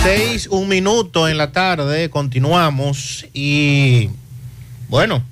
Seis, 0.04 0.48
un 0.48 0.68
minuto 0.68 1.28
en 1.28 1.38
la 1.38 1.52
tarde, 1.52 2.10
continuamos 2.10 3.28
y 3.34 4.10
bueno, 4.90 5.24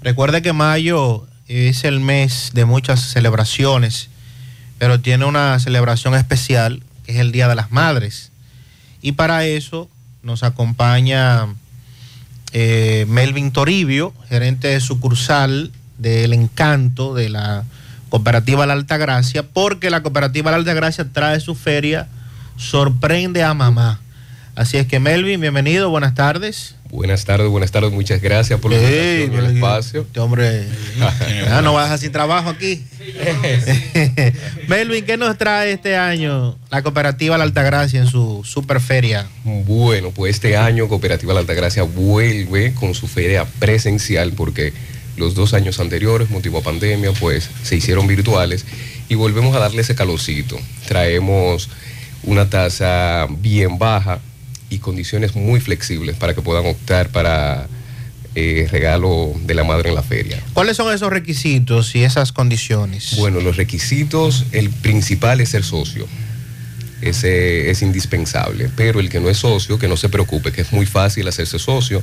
recuerde 0.00 0.40
que 0.40 0.52
mayo 0.52 1.26
es 1.48 1.84
el 1.84 1.98
mes 1.98 2.52
de 2.54 2.64
muchas 2.64 3.00
celebraciones, 3.00 4.08
pero 4.78 5.00
tiene 5.00 5.24
una 5.24 5.58
celebración 5.58 6.14
especial 6.14 6.82
que 7.04 7.12
es 7.12 7.18
el 7.18 7.32
Día 7.32 7.48
de 7.48 7.56
las 7.56 7.72
Madres. 7.72 8.31
Y 9.02 9.12
para 9.12 9.44
eso 9.44 9.90
nos 10.22 10.44
acompaña 10.44 11.48
eh, 12.52 13.04
Melvin 13.08 13.50
Toribio, 13.50 14.14
gerente 14.28 14.68
de 14.68 14.80
sucursal 14.80 15.72
del 15.98 16.32
Encanto 16.32 17.12
de 17.14 17.28
la 17.28 17.64
Cooperativa 18.08 18.66
La 18.66 18.74
Alta 18.74 18.96
Gracia, 18.96 19.42
porque 19.42 19.90
la 19.90 20.02
Cooperativa 20.02 20.50
La 20.50 20.58
Alta 20.58 20.74
Gracia 20.74 21.06
trae 21.12 21.40
su 21.40 21.54
feria 21.54 22.08
Sorprende 22.56 23.42
a 23.42 23.54
Mamá. 23.54 24.00
Así 24.54 24.76
es 24.76 24.86
que 24.86 25.00
Melvin, 25.00 25.40
bienvenido, 25.40 25.90
buenas 25.90 26.14
tardes. 26.14 26.76
Buenas 26.92 27.24
tardes, 27.24 27.48
buenas 27.48 27.72
tardes, 27.72 27.90
muchas 27.90 28.20
gracias 28.20 28.60
por 28.60 28.70
la 28.70 28.76
Ey, 28.76 29.22
invitación 29.22 29.32
y 29.32 29.48
el 29.48 29.56
espacio. 29.56 30.00
Este 30.02 30.20
hombre, 30.20 30.66
ah, 31.50 31.62
no 31.64 31.72
vas 31.72 31.90
a 31.90 31.96
sin 31.96 32.12
trabajo 32.12 32.50
aquí. 32.50 32.84
Melvin, 34.68 35.02
¿qué 35.06 35.16
nos 35.16 35.38
trae 35.38 35.72
este 35.72 35.96
año 35.96 36.58
la 36.70 36.82
Cooperativa 36.82 37.38
La 37.38 37.44
Altagracia 37.44 37.98
en 37.98 38.08
su 38.08 38.42
superferia? 38.44 39.26
Bueno, 39.42 40.10
pues 40.10 40.34
este 40.34 40.58
año 40.58 40.86
Cooperativa 40.86 41.32
La 41.32 41.40
Altagracia 41.40 41.82
vuelve 41.82 42.74
con 42.74 42.92
su 42.92 43.08
feria 43.08 43.46
presencial 43.58 44.34
porque 44.34 44.74
los 45.16 45.34
dos 45.34 45.54
años 45.54 45.80
anteriores, 45.80 46.28
motivo 46.28 46.58
a 46.58 46.62
pandemia, 46.62 47.12
pues 47.12 47.48
se 47.62 47.74
hicieron 47.74 48.06
virtuales 48.06 48.66
y 49.08 49.14
volvemos 49.14 49.56
a 49.56 49.60
darle 49.60 49.80
ese 49.80 49.94
calorcito. 49.94 50.58
Traemos 50.86 51.70
una 52.24 52.50
tasa 52.50 53.28
bien 53.30 53.78
baja 53.78 54.20
y 54.72 54.78
condiciones 54.78 55.34
muy 55.34 55.60
flexibles 55.60 56.16
para 56.16 56.34
que 56.34 56.40
puedan 56.40 56.64
optar 56.66 57.10
para 57.10 57.68
eh, 58.34 58.66
regalo 58.70 59.34
de 59.44 59.54
la 59.54 59.64
madre 59.64 59.90
en 59.90 59.94
la 59.94 60.02
feria. 60.02 60.42
¿Cuáles 60.54 60.78
son 60.78 60.94
esos 60.94 61.10
requisitos 61.10 61.94
y 61.94 62.04
esas 62.04 62.32
condiciones? 62.32 63.16
Bueno, 63.18 63.40
los 63.40 63.58
requisitos, 63.58 64.46
el 64.52 64.70
principal 64.70 65.42
es 65.42 65.50
ser 65.50 65.62
socio. 65.62 66.08
Ese 67.02 67.70
es 67.70 67.82
indispensable. 67.82 68.70
Pero 68.74 69.00
el 69.00 69.10
que 69.10 69.20
no 69.20 69.28
es 69.28 69.36
socio, 69.36 69.78
que 69.78 69.88
no 69.88 69.98
se 69.98 70.08
preocupe, 70.08 70.52
que 70.52 70.62
es 70.62 70.72
muy 70.72 70.86
fácil 70.86 71.28
hacerse 71.28 71.58
socio 71.58 72.02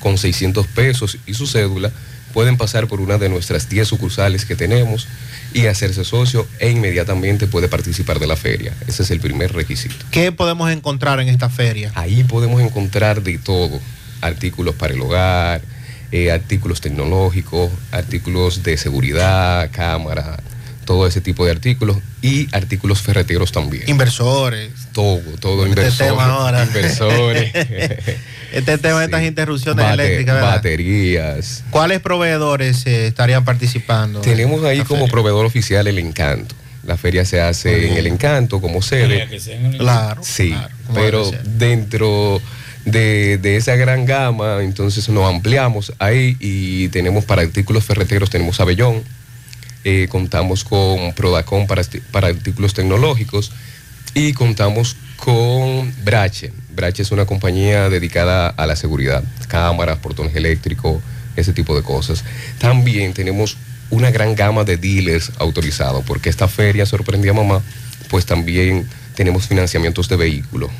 con 0.00 0.18
600 0.18 0.66
pesos 0.66 1.16
y 1.26 1.32
su 1.32 1.46
cédula. 1.46 1.90
Pueden 2.34 2.58
pasar 2.58 2.86
por 2.86 3.00
una 3.00 3.16
de 3.16 3.30
nuestras 3.30 3.70
10 3.70 3.88
sucursales 3.88 4.44
que 4.44 4.56
tenemos 4.56 5.08
y 5.52 5.66
hacerse 5.66 6.04
socio 6.04 6.46
e 6.58 6.70
inmediatamente 6.70 7.46
puede 7.46 7.68
participar 7.68 8.18
de 8.18 8.26
la 8.26 8.36
feria. 8.36 8.72
Ese 8.86 9.02
es 9.02 9.10
el 9.10 9.20
primer 9.20 9.52
requisito. 9.52 10.04
¿Qué 10.10 10.32
podemos 10.32 10.70
encontrar 10.70 11.20
en 11.20 11.28
esta 11.28 11.48
feria? 11.48 11.92
Ahí 11.94 12.24
podemos 12.24 12.60
encontrar 12.62 13.22
de 13.22 13.38
todo. 13.38 13.80
Artículos 14.20 14.74
para 14.74 14.94
el 14.94 15.00
hogar, 15.00 15.62
eh, 16.12 16.30
artículos 16.30 16.80
tecnológicos, 16.80 17.70
artículos 17.90 18.62
de 18.62 18.76
seguridad, 18.76 19.70
cámara, 19.72 20.38
todo 20.84 21.06
ese 21.06 21.20
tipo 21.20 21.44
de 21.44 21.52
artículos 21.52 21.98
y 22.20 22.48
artículos 22.54 23.00
ferreteros 23.00 23.52
también. 23.52 23.84
Inversores. 23.88 24.72
Todo, 24.92 25.20
todo 25.40 25.64
Este 25.64 25.68
inversores. 25.70 26.10
tema 26.10 26.24
ahora. 26.26 26.64
Inversores. 26.64 27.52
Este 28.52 28.78
tema 28.78 28.98
de 29.00 29.04
estas 29.06 29.22
interrupciones 29.22 29.84
Bate- 29.84 29.94
eléctricas, 29.94 30.34
¿verdad? 30.34 30.50
baterías. 30.56 31.64
¿Cuáles 31.70 32.00
proveedores 32.00 32.86
eh, 32.86 33.06
estarían 33.06 33.44
participando? 33.44 34.20
Tenemos 34.20 34.64
ahí 34.64 34.80
como 34.80 35.08
proveedor 35.08 35.46
oficial 35.46 35.86
el 35.86 35.98
Encanto. 35.98 36.54
La 36.84 36.96
feria 36.96 37.24
se 37.24 37.40
hace 37.40 37.88
en 37.88 37.96
el 37.98 38.06
Encanto 38.06 38.60
como 38.60 38.80
sede. 38.82 39.28
Claro. 39.78 40.22
Sí, 40.24 40.54
como 40.86 40.98
pero 40.98 41.30
dentro 41.44 42.40
de, 42.84 43.36
de 43.38 43.56
esa 43.56 43.76
gran 43.76 44.06
gama, 44.06 44.62
entonces 44.62 45.08
nos 45.10 45.28
ampliamos 45.32 45.92
ahí 45.98 46.36
y 46.40 46.88
tenemos 46.88 47.24
para 47.26 47.42
artículos 47.42 47.84
ferreteros, 47.84 48.30
tenemos 48.30 48.58
Avellón, 48.60 49.02
eh, 49.84 50.06
contamos 50.10 50.64
con 50.64 51.12
Prodacon 51.12 51.66
para, 51.66 51.82
para 52.10 52.28
artículos 52.28 52.72
tecnológicos 52.74 53.52
y 54.14 54.32
contamos 54.32 54.96
con 55.24 55.92
Brache. 56.04 56.52
Brache 56.74 57.02
es 57.02 57.12
una 57.12 57.26
compañía 57.26 57.88
dedicada 57.88 58.48
a 58.48 58.66
la 58.66 58.74
seguridad, 58.74 59.22
cámaras, 59.48 59.98
portones 59.98 60.34
eléctricos, 60.34 61.02
ese 61.36 61.52
tipo 61.52 61.76
de 61.76 61.82
cosas. 61.82 62.24
También 62.58 63.12
tenemos 63.12 63.56
una 63.90 64.10
gran 64.10 64.34
gama 64.34 64.64
de 64.64 64.76
dealers 64.76 65.32
autorizados, 65.38 66.04
porque 66.04 66.30
esta 66.30 66.48
feria 66.48 66.86
sorprendía 66.86 67.32
a 67.32 67.34
mamá, 67.34 67.62
pues 68.08 68.24
también 68.26 68.88
tenemos 69.14 69.46
financiamientos 69.46 70.08
de 70.08 70.16
vehículos 70.16 70.70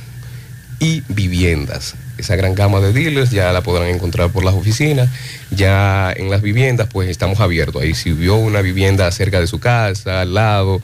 y 0.78 1.02
viviendas. 1.08 1.94
Esa 2.16 2.36
gran 2.36 2.54
gama 2.54 2.80
de 2.80 2.92
dealers 2.92 3.30
ya 3.30 3.52
la 3.52 3.62
podrán 3.62 3.88
encontrar 3.88 4.30
por 4.30 4.44
las 4.44 4.54
oficinas. 4.54 5.08
Ya 5.50 6.12
en 6.16 6.30
las 6.30 6.42
viviendas, 6.42 6.88
pues 6.90 7.08
estamos 7.08 7.40
abiertos. 7.40 7.82
Ahí 7.82 7.94
si 7.94 8.12
vio 8.12 8.36
una 8.36 8.62
vivienda 8.62 9.10
cerca 9.12 9.40
de 9.40 9.46
su 9.46 9.60
casa, 9.60 10.22
al 10.22 10.34
lado, 10.34 10.82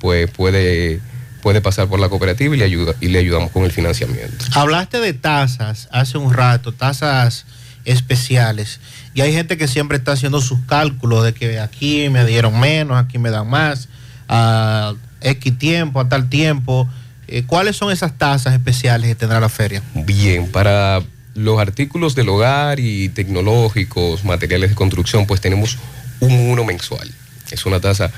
pues 0.00 0.30
puede, 0.30 1.00
puede 1.48 1.62
pasar 1.62 1.88
por 1.88 1.98
la 1.98 2.10
cooperativa 2.10 2.54
y 2.54 2.58
le, 2.58 2.64
ayuda, 2.66 2.94
y 3.00 3.08
le 3.08 3.20
ayudamos 3.20 3.50
con 3.52 3.64
el 3.64 3.72
financiamiento. 3.72 4.44
Hablaste 4.52 5.00
de 5.00 5.14
tasas 5.14 5.88
hace 5.90 6.18
un 6.18 6.30
rato, 6.30 6.72
tasas 6.72 7.46
especiales. 7.86 8.80
Y 9.14 9.22
hay 9.22 9.32
gente 9.32 9.56
que 9.56 9.66
siempre 9.66 9.96
está 9.96 10.12
haciendo 10.12 10.42
sus 10.42 10.58
cálculos 10.66 11.24
de 11.24 11.32
que 11.32 11.58
aquí 11.58 12.10
me 12.10 12.26
dieron 12.26 12.60
menos, 12.60 12.98
aquí 12.98 13.16
me 13.16 13.30
dan 13.30 13.48
más, 13.48 13.88
a 14.28 14.92
X 15.22 15.58
tiempo, 15.58 16.00
a 16.00 16.08
tal 16.10 16.28
tiempo. 16.28 16.86
Eh, 17.28 17.44
¿Cuáles 17.46 17.76
son 17.76 17.90
esas 17.92 18.18
tasas 18.18 18.52
especiales 18.52 19.08
que 19.08 19.14
tendrá 19.14 19.40
la 19.40 19.48
feria? 19.48 19.82
Bien, 19.94 20.52
para 20.52 21.00
los 21.34 21.58
artículos 21.58 22.14
del 22.14 22.28
hogar 22.28 22.78
y 22.78 23.08
tecnológicos, 23.08 24.22
materiales 24.22 24.68
de 24.68 24.76
construcción, 24.76 25.24
pues 25.24 25.40
tenemos 25.40 25.78
un 26.20 26.30
1 26.50 26.64
mensual. 26.64 27.10
Es 27.50 27.64
una 27.64 27.80
tasa 27.80 28.10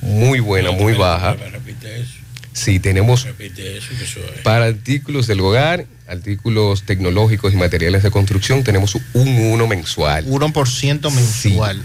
muy 0.00 0.38
buena, 0.38 0.70
muy 0.70 0.94
baja. 0.94 1.34
Sí, 2.58 2.80
tenemos 2.80 3.26
para 4.42 4.64
artículos 4.66 5.26
del 5.26 5.40
hogar, 5.40 5.86
artículos 6.08 6.82
tecnológicos 6.84 7.52
y 7.52 7.56
materiales 7.56 8.02
de 8.02 8.10
construcción, 8.10 8.64
tenemos 8.64 8.96
un 9.12 9.28
1 9.28 9.66
mensual. 9.66 10.26
1% 10.26 11.10
mensual. 11.14 11.82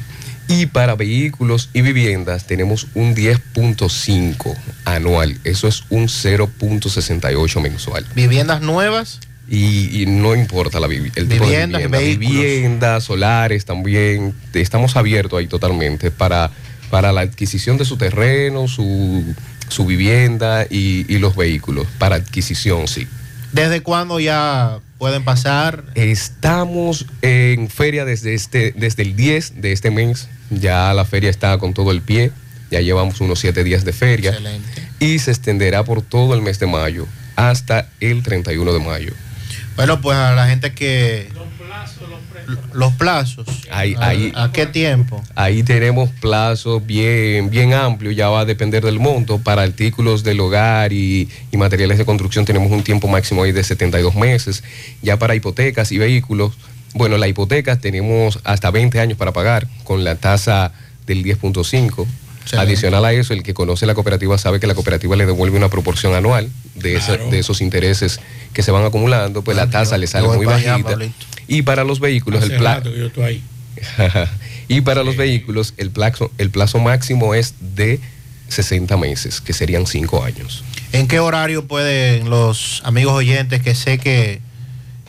Y 0.48 0.66
para 0.66 0.96
vehículos 0.96 1.70
y 1.74 1.82
viviendas 1.82 2.46
tenemos 2.48 2.88
un 2.96 3.16
10.5 3.16 4.56
anual. 4.86 5.38
Eso 5.44 5.68
es 5.68 5.84
un 5.90 6.08
0.68 6.08 7.62
mensual. 7.62 8.06
¿Viviendas 8.16 8.62
nuevas? 8.62 9.20
Y, 9.50 10.02
y 10.02 10.06
no 10.06 10.36
importa 10.36 10.80
la 10.80 10.88
vivi- 10.88 11.12
el 11.16 11.28
tipo 11.28 11.46
de 11.46 11.52
Viviendas, 11.52 11.82
vivienda. 11.82 11.98
vehículos. 11.98 12.32
Viviendas, 12.32 13.04
solares 13.04 13.66
también. 13.66 14.34
Estamos 14.54 14.96
abiertos 14.96 15.40
ahí 15.40 15.48
totalmente 15.48 16.12
para, 16.12 16.50
para 16.90 17.12
la 17.12 17.22
adquisición 17.22 17.78
de 17.78 17.86
su 17.86 17.98
terreno, 17.98 18.68
su, 18.68 19.24
su 19.68 19.86
vivienda 19.86 20.66
y, 20.70 21.06
y 21.08 21.18
los 21.20 21.36
vehículos. 21.36 21.88
Para 21.98 22.16
adquisición, 22.16 22.88
sí. 22.88 23.08
¿Desde 23.54 23.82
cuándo 23.82 24.20
ya 24.20 24.80
pueden 24.98 25.24
pasar? 25.24 25.84
Estamos 25.94 27.06
en 27.22 27.70
feria 27.70 28.04
desde, 28.04 28.34
este, 28.34 28.74
desde 28.76 29.04
el 29.04 29.16
10 29.16 29.62
de 29.62 29.72
este 29.72 29.92
mes. 29.92 30.28
Ya 30.50 30.92
la 30.94 31.06
feria 31.06 31.30
está 31.30 31.58
con 31.60 31.74
todo 31.74 31.92
el 31.92 32.02
pie. 32.02 32.32
Ya 32.72 32.82
llevamos 32.82 33.22
unos 33.22 33.40
siete 33.40 33.64
días 33.64 33.86
de 33.86 33.94
feria. 33.94 34.32
Excelente. 34.32 34.90
Y 35.00 35.20
se 35.20 35.30
extenderá 35.30 35.84
por 35.84 36.02
todo 36.02 36.34
el 36.34 36.42
mes 36.42 36.58
de 36.58 36.66
mayo 36.66 37.08
hasta 37.36 37.90
el 38.00 38.24
31 38.24 38.74
de 38.74 38.80
mayo. 38.80 39.14
Bueno, 39.76 40.02
pues 40.02 40.18
a 40.18 40.34
la 40.34 40.48
gente 40.48 40.74
que... 40.74 41.30
Los 42.74 42.94
plazos. 42.94 43.46
Ahí, 43.72 43.96
¿A- 44.00 44.08
ahí, 44.08 44.32
¿A 44.36 44.52
qué 44.52 44.66
tiempo? 44.66 45.22
Ahí 45.36 45.64
tenemos 45.64 46.10
plazos 46.22 46.86
bien, 46.86 47.50
bien 47.50 47.74
amplios, 47.74 48.16
ya 48.16 48.30
va 48.30 48.42
a 48.42 48.46
depender 48.46 48.84
del 48.84 49.00
monto. 49.00 49.40
Para 49.40 49.62
artículos 49.64 50.24
del 50.24 50.40
hogar 50.40 50.94
y, 50.94 51.30
y 51.52 51.58
materiales 51.58 51.98
de 51.98 52.06
construcción 52.06 52.46
tenemos 52.46 52.72
un 52.72 52.84
tiempo 52.84 53.08
máximo 53.08 53.44
ahí 53.44 53.52
de 53.52 53.64
72 53.64 54.16
meses. 54.16 54.64
Ya 55.02 55.18
para 55.20 55.36
hipotecas 55.36 55.92
y 55.92 55.98
vehículos, 55.98 56.54
bueno, 56.94 57.18
la 57.18 57.28
hipoteca 57.28 57.80
tenemos 57.80 58.40
hasta 58.44 58.70
20 58.72 59.00
años 59.00 59.18
para 59.18 59.32
pagar 59.34 59.68
con 59.84 60.04
la 60.04 60.16
tasa 60.16 60.72
del 61.08 61.24
10.5. 61.24 62.06
Adicional 62.60 63.06
a 63.06 63.14
eso, 63.14 63.34
el 63.34 63.42
que 63.42 63.54
conoce 63.54 63.86
la 63.86 63.94
cooperativa 63.96 64.38
sabe 64.38 64.60
que 64.60 64.68
la 64.68 64.76
cooperativa 64.76 65.16
le 65.16 65.26
devuelve 65.26 65.56
una 65.58 65.70
proporción 65.70 66.14
anual 66.14 66.50
de, 66.76 66.96
esa- 66.98 67.16
de 67.16 67.40
esos 67.40 67.62
intereses 67.62 68.20
que 68.52 68.62
se 68.64 68.70
van 68.72 68.84
acumulando, 68.84 69.44
pues 69.44 69.56
la 69.56 69.70
tasa 69.70 69.98
le 69.98 70.08
sale 70.08 70.28
muy 70.28 70.46
allá, 70.54 70.74
bajita. 70.84 70.90
Y 71.48 71.62
para 71.64 71.84
los 71.84 72.00
vehículos, 72.00 72.44
el 72.44 72.58
plazo. 72.58 72.78
rato 72.78 72.92
que 72.94 73.00
yo 73.00 73.08
estoy 73.08 73.24
ahí. 73.24 73.44
y 74.68 74.82
para 74.82 75.04
los 75.04 75.18
vehículos, 75.18 75.74
el 75.78 75.90
plazo, 75.92 76.32
el 76.38 76.50
plazo 76.50 76.80
máximo 76.80 77.34
es 77.36 77.56
de 77.60 78.00
60 78.50 78.96
meses, 78.98 79.42
que 79.42 79.54
serían 79.54 79.88
5 79.88 80.24
años. 80.24 80.64
¿En 80.92 81.08
qué 81.08 81.20
horario 81.20 81.66
pueden 81.68 82.30
los 82.30 82.82
amigos 82.86 83.14
oyentes 83.14 83.62
que 83.62 83.74
sé 83.76 83.98
que, 83.98 84.42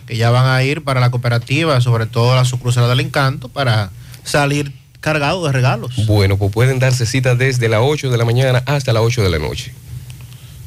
que 0.07 0.16
ya 0.16 0.30
van 0.30 0.47
a 0.47 0.62
ir 0.62 0.82
para 0.82 1.01
la 1.01 1.11
cooperativa, 1.11 1.80
sobre 1.80 2.07
todo 2.07 2.35
la 2.35 2.45
sucursal 2.45 2.89
del 2.89 3.01
encanto, 3.01 3.49
para 3.49 3.91
salir 4.24 4.72
cargados 5.01 5.45
de 5.45 5.53
regalos? 5.53 6.07
Bueno, 6.07 6.39
pues 6.39 6.51
pueden 6.53 6.78
darse 6.78 7.05
cita 7.05 7.35
desde 7.35 7.68
las 7.68 7.80
8 7.82 8.11
de 8.11 8.16
la 8.18 8.24
mañana 8.24 8.62
hasta 8.66 8.93
las 8.95 9.03
8 9.03 9.22
de 9.22 9.30
la 9.30 9.39
noche. 9.39 9.72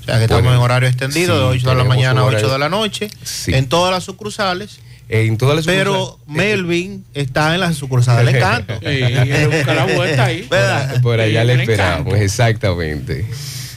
O 0.01 0.05
sea 0.05 0.17
que 0.19 0.23
estamos 0.25 0.53
en 0.53 0.59
horario 0.59 0.87
extendido 0.87 1.49
de 1.49 1.57
Sí, 1.59 1.65
8 1.65 1.69
de 1.71 1.75
la 1.75 1.83
mañana 1.83 2.21
a 2.21 2.23
un 2.23 2.29
8 2.29 2.37
horario- 2.37 2.53
de 2.53 2.59
la 2.59 2.69
noche, 2.69 3.09
Sí. 3.23 3.53
en 3.53 3.67
todas 3.67 3.91
las 3.91 4.03
sucursales. 4.03 4.79
En 5.09 5.37
todas 5.37 5.55
las 5.55 5.65
Pero 5.65 6.19
Melvin 6.27 7.05
está 7.13 7.53
en 7.53 7.61
la 7.61 7.71
sucursal 7.73 8.25
del 8.25 8.35
encanto. 8.35 8.73
Sí, 8.81 8.87
él 8.87 9.47
busca 9.49 9.73
la 9.73 9.85
vuelta 9.85 10.25
ahí. 10.25 10.45
¿Verdad? 10.51 11.01
Por 11.01 11.19
allá 11.21 11.41
Sí, 11.41 11.47
le 11.47 11.53
esperamos, 11.53 11.99
encanto. 12.07 12.15
exactamente. 12.17 13.25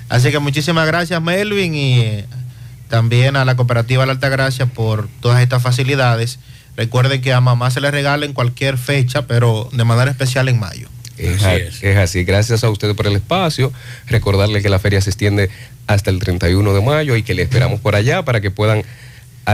Así 0.08 0.30
que 0.32 0.38
muchísimas 0.40 0.86
gracias 0.88 1.22
Melvin 1.22 1.74
y 1.74 2.00
eh, 2.00 2.24
también 2.88 3.36
a 3.36 3.44
la 3.44 3.54
cooperativa 3.54 4.04
La 4.06 4.12
Altagracia 4.12 4.66
por 4.66 5.08
todas 5.20 5.40
estas 5.40 5.62
facilidades. 5.62 6.40
Recuerden 6.76 7.20
que 7.20 7.32
a 7.32 7.40
mamá 7.40 7.70
se 7.70 7.80
le 7.80 7.90
regala 7.92 8.26
en 8.26 8.32
cualquier 8.32 8.76
fecha, 8.78 9.26
pero 9.26 9.68
de 9.72 9.84
manera 9.84 10.10
especial 10.10 10.48
en 10.48 10.58
mayo. 10.58 10.88
Es, 11.16 11.44
a- 11.44 11.54
es 11.56 11.96
así. 11.98 12.24
Gracias 12.24 12.64
a 12.64 12.70
ustedes 12.70 12.96
por 12.96 13.06
el 13.06 13.14
espacio. 13.14 13.72
Recordarle 14.06 14.62
que 14.62 14.68
la 14.70 14.78
feria 14.78 15.00
se 15.00 15.10
extiende 15.10 15.50
hasta 15.86 16.10
el 16.10 16.18
31 16.18 16.72
de 16.72 16.80
mayo 16.80 17.14
y 17.16 17.22
que 17.22 17.34
le 17.34 17.42
esperamos 17.42 17.78
por 17.80 17.94
allá 17.94 18.24
para 18.24 18.40
que 18.40 18.50
puedan 18.50 18.82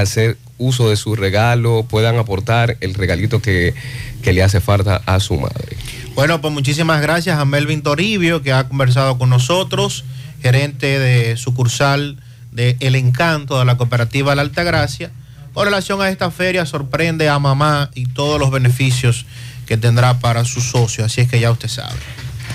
hacer 0.00 0.36
uso 0.58 0.88
de 0.88 0.96
su 0.96 1.16
regalo, 1.16 1.84
puedan 1.88 2.16
aportar 2.16 2.76
el 2.80 2.94
regalito 2.94 3.42
que, 3.42 3.74
que 4.22 4.32
le 4.32 4.42
hace 4.42 4.60
falta 4.60 5.02
a 5.06 5.20
su 5.20 5.34
madre. 5.38 5.76
Bueno, 6.14 6.40
pues 6.40 6.52
muchísimas 6.54 7.02
gracias 7.02 7.38
a 7.38 7.44
Melvin 7.44 7.82
Toribio 7.82 8.42
que 8.42 8.52
ha 8.52 8.64
conversado 8.68 9.18
con 9.18 9.28
nosotros, 9.28 10.04
gerente 10.42 10.98
de 10.98 11.36
sucursal 11.36 12.16
de 12.52 12.76
El 12.80 12.94
Encanto 12.94 13.58
de 13.58 13.64
la 13.66 13.76
cooperativa 13.76 14.34
La 14.34 14.42
Altagracia. 14.42 15.10
Con 15.52 15.64
relación 15.66 16.00
a 16.00 16.08
esta 16.08 16.30
feria, 16.30 16.64
sorprende 16.66 17.28
a 17.28 17.38
mamá 17.38 17.90
y 17.94 18.06
todos 18.06 18.38
los 18.40 18.50
beneficios 18.50 19.26
que 19.66 19.76
tendrá 19.76 20.18
para 20.20 20.44
su 20.44 20.60
socio. 20.62 21.04
Así 21.04 21.20
es 21.20 21.28
que 21.28 21.38
ya 21.40 21.50
usted 21.50 21.68
sabe. 21.68 21.96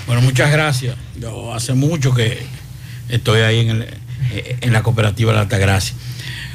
Bueno, 0.06 0.22
muchas 0.22 0.50
gracias. 0.50 0.96
Yo 1.20 1.54
hace 1.54 1.74
mucho 1.74 2.12
que 2.14 2.42
estoy 3.08 3.42
ahí 3.42 3.60
en, 3.60 3.70
el- 3.70 3.82
eh, 4.32 4.56
en 4.60 4.72
la 4.72 4.82
cooperativa 4.82 5.32
La 5.32 5.40
Altagracia. 5.42 5.94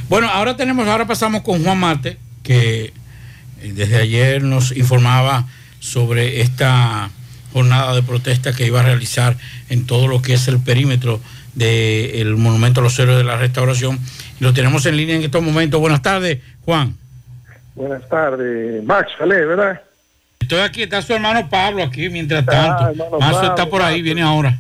Bueno, 0.09 0.29
ahora 0.29 0.55
tenemos, 0.55 0.87
ahora 0.87 1.05
pasamos 1.05 1.41
con 1.41 1.63
Juan 1.63 1.77
Mate, 1.79 2.17
que 2.43 2.85
eh, 3.61 3.71
desde 3.73 3.97
ayer 3.97 4.41
nos 4.41 4.75
informaba 4.75 5.45
sobre 5.79 6.41
esta 6.41 7.09
jornada 7.53 7.93
de 7.95 8.03
protesta 8.03 8.53
que 8.53 8.65
iba 8.65 8.79
a 8.79 8.83
realizar 8.83 9.35
en 9.69 9.85
todo 9.85 10.07
lo 10.07 10.21
que 10.21 10.33
es 10.33 10.47
el 10.47 10.59
perímetro 10.59 11.19
del 11.55 12.35
Monumento 12.37 12.81
a 12.81 12.83
los 12.83 12.97
Héroes 12.99 13.17
de 13.17 13.23
la 13.23 13.35
Restauración. 13.37 13.99
Lo 14.39 14.53
tenemos 14.53 14.85
en 14.85 14.95
línea 14.97 15.15
en 15.15 15.23
estos 15.23 15.41
momentos. 15.41 15.79
Buenas 15.79 16.01
tardes, 16.01 16.39
Juan. 16.63 16.95
Buenas 17.75 18.07
tardes, 18.09 18.83
Max, 18.83 19.11
Ale, 19.19 19.45
¿verdad? 19.45 19.81
Estoy 20.39 20.59
aquí, 20.59 20.83
está 20.83 21.01
su 21.01 21.13
hermano 21.13 21.49
Pablo 21.49 21.83
aquí 21.83 22.09
mientras 22.09 22.43
Ah, 22.47 22.77
tanto. 22.87 23.05
Mazo 23.19 23.19
Pablo, 23.19 23.49
está 23.49 23.65
por 23.69 23.81
ahí, 23.81 24.01
viene 24.01 24.21
ahora. 24.21 24.57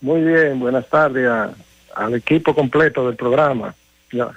Muy 0.00 0.20
bien, 0.22 0.58
buenas 0.58 0.88
tardes 0.88 1.28
a- 1.28 1.50
al 1.94 2.14
equipo 2.14 2.54
completo 2.54 3.06
del 3.06 3.16
programa. 3.16 3.74
Ya. 4.12 4.28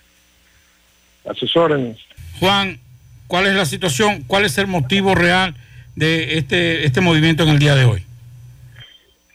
A 1.27 1.33
sus 1.33 1.55
órdenes. 1.55 1.97
Juan, 2.39 2.79
¿cuál 3.27 3.47
es 3.47 3.55
la 3.55 3.65
situación? 3.65 4.23
¿Cuál 4.27 4.45
es 4.45 4.57
el 4.57 4.67
motivo 4.67 5.15
real 5.15 5.55
de 5.95 6.37
este, 6.37 6.85
este 6.85 7.01
movimiento 7.01 7.43
en 7.43 7.49
el 7.49 7.59
día 7.59 7.75
de 7.75 7.85
hoy? 7.85 8.05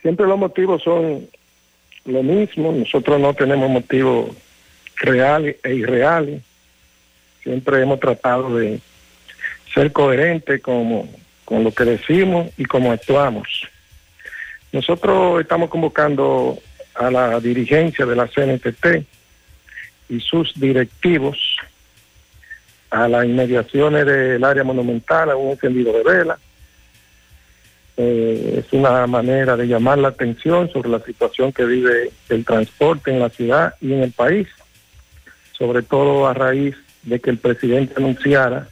Siempre 0.02 0.26
los 0.26 0.38
motivos 0.38 0.82
son 0.82 1.28
lo 2.04 2.22
mismo, 2.22 2.72
nosotros 2.72 3.20
no 3.20 3.34
tenemos 3.34 3.68
motivos 3.70 4.30
reales 4.96 5.56
e 5.62 5.74
irreales. 5.74 6.42
Siempre 7.42 7.82
hemos 7.82 8.00
tratado 8.00 8.56
de 8.56 8.80
ser 9.74 9.92
coherentes 9.92 10.60
como, 10.60 11.08
con 11.44 11.64
lo 11.64 11.72
que 11.72 11.84
decimos 11.84 12.50
y 12.56 12.64
cómo 12.64 12.92
actuamos. 12.92 13.48
Nosotros 14.72 15.40
estamos 15.40 15.68
convocando 15.68 16.58
a 16.94 17.10
la 17.10 17.40
dirigencia 17.40 18.06
de 18.06 18.16
la 18.16 18.28
CNTT 18.28 19.04
y 20.08 20.20
sus 20.20 20.52
directivos 20.58 21.49
a 22.90 23.08
las 23.08 23.24
inmediaciones 23.24 24.04
del 24.04 24.42
área 24.44 24.64
monumental 24.64 25.30
a 25.30 25.36
un 25.36 25.52
encendido 25.52 25.92
de 25.92 26.02
vela. 26.02 26.38
Eh, 27.96 28.56
es 28.58 28.72
una 28.72 29.06
manera 29.06 29.56
de 29.56 29.66
llamar 29.66 29.98
la 29.98 30.08
atención 30.08 30.70
sobre 30.72 30.88
la 30.88 31.00
situación 31.00 31.52
que 31.52 31.64
vive 31.64 32.10
el 32.28 32.44
transporte 32.44 33.10
en 33.10 33.20
la 33.20 33.28
ciudad 33.28 33.74
y 33.80 33.92
en 33.92 34.02
el 34.02 34.12
país, 34.12 34.48
sobre 35.52 35.82
todo 35.82 36.26
a 36.26 36.34
raíz 36.34 36.76
de 37.02 37.20
que 37.20 37.30
el 37.30 37.38
presidente 37.38 37.94
anunciara 37.96 38.68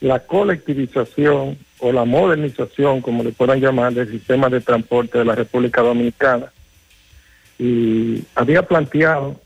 la 0.00 0.20
colectivización 0.20 1.58
o 1.78 1.92
la 1.92 2.04
modernización, 2.04 3.00
como 3.00 3.22
le 3.22 3.32
puedan 3.32 3.60
llamar, 3.60 3.92
del 3.92 4.10
sistema 4.10 4.48
de 4.48 4.60
transporte 4.60 5.18
de 5.18 5.24
la 5.24 5.34
República 5.34 5.80
Dominicana. 5.80 6.52
Y 7.58 8.24
había 8.34 8.62
planteado 8.62 9.40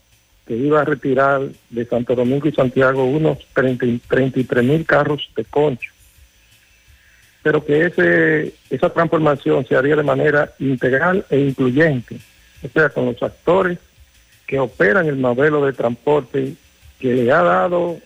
que 0.47 0.57
iba 0.57 0.81
a 0.81 0.85
retirar 0.85 1.43
de 1.71 1.85
Santo 1.87 2.15
Domingo 2.15 2.49
y 2.49 2.53
Santiago 2.53 3.05
unos 3.05 3.39
30 3.53 3.87
y 3.87 3.99
33 3.99 4.65
mil 4.65 4.87
carros 4.87 5.31
de 5.37 5.45
concho 5.45 5.91
pero 7.47 7.65
que 7.65 8.53
esa 8.71 8.91
transformación 8.91 9.65
se 9.69 9.77
haría 9.77 9.95
de 9.95 10.03
manera 10.03 10.53
integral 10.59 11.25
e 11.31 11.39
incluyente, 11.39 12.17
o 12.65 12.69
sea, 12.69 12.89
con 12.89 13.07
los 13.07 13.23
actores 13.23 13.79
que 14.49 14.59
operan 14.59 15.07
el 15.07 15.15
modelo 15.15 15.65
de 15.65 15.73
transporte 15.73 16.55
que 16.99 17.15
le 17.15 17.31
ha 17.31 17.45
dado 17.45 17.99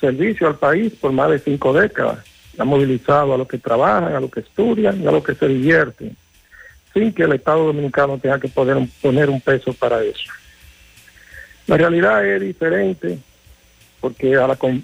servicio 0.00 0.48
al 0.48 0.56
país 0.58 0.94
por 1.00 1.12
más 1.12 1.30
de 1.30 1.38
cinco 1.38 1.72
décadas. 1.72 2.24
Ha 2.58 2.64
movilizado 2.64 3.32
a 3.32 3.38
los 3.38 3.46
que 3.46 3.58
trabajan, 3.58 4.16
a 4.16 4.20
los 4.20 4.32
que 4.32 4.40
estudian 4.40 5.00
y 5.00 5.06
a 5.06 5.12
los 5.12 5.22
que 5.22 5.36
se 5.36 5.46
divierten, 5.46 6.16
sin 6.92 7.12
que 7.12 7.22
el 7.22 7.34
Estado 7.34 7.66
Dominicano 7.66 8.18
tenga 8.18 8.40
que 8.40 8.48
poner, 8.48 8.78
poner 9.00 9.30
un 9.30 9.40
peso 9.40 9.72
para 9.74 10.02
eso. 10.02 10.28
La 11.66 11.76
realidad 11.76 12.26
es 12.26 12.40
diferente 12.40 13.18
porque 14.00 14.34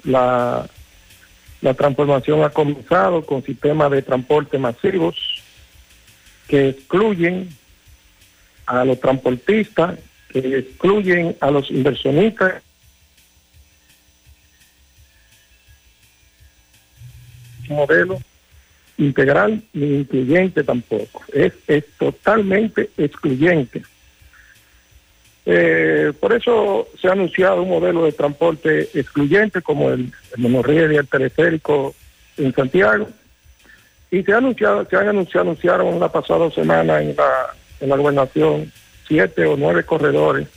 La 0.01 1.73
transformación 1.75 2.43
ha 2.43 2.49
comenzado 2.49 3.25
con 3.25 3.43
sistemas 3.43 3.91
de 3.91 4.01
transporte 4.01 4.57
masivos 4.57 5.43
que 6.47 6.69
excluyen 6.69 7.49
a 8.65 8.85
los 8.85 8.99
transportistas, 8.99 9.99
que 10.29 10.39
excluyen 10.59 11.35
a 11.39 11.51
los 11.51 11.69
inversionistas. 11.69 12.63
modelo 17.69 18.19
integral 18.97 19.63
ni 19.73 19.99
incluyente 19.99 20.63
tampoco. 20.63 21.23
Es, 21.33 21.53
es 21.67 21.85
totalmente 21.97 22.89
excluyente. 22.97 23.83
Eh, 25.51 26.13
por 26.19 26.31
eso 26.31 26.87
se 27.01 27.07
ha 27.07 27.13
anunciado 27.13 27.63
un 27.63 27.69
modelo 27.69 28.05
de 28.05 28.11
transporte 28.11 28.87
excluyente 28.93 29.63
como 29.63 29.89
el, 29.89 30.13
el 30.37 30.43
monorriel 30.43 30.93
y 30.93 30.97
el 30.97 31.07
teleférico 31.07 31.95
en 32.37 32.53
Santiago. 32.53 33.09
Y 34.11 34.21
se, 34.21 34.31
ha 34.31 34.37
anunciado, 34.37 34.85
se 34.87 34.95
han 34.95 35.07
anunciado, 35.07 35.49
anunciaron 35.49 35.99
la 35.99 36.11
pasada 36.11 36.51
semana 36.51 37.01
en 37.01 37.15
la, 37.15 37.55
en 37.79 37.89
la 37.89 37.97
gobernación 37.97 38.71
siete 39.07 39.43
o 39.47 39.57
nueve 39.57 39.83
corredores 39.83 40.47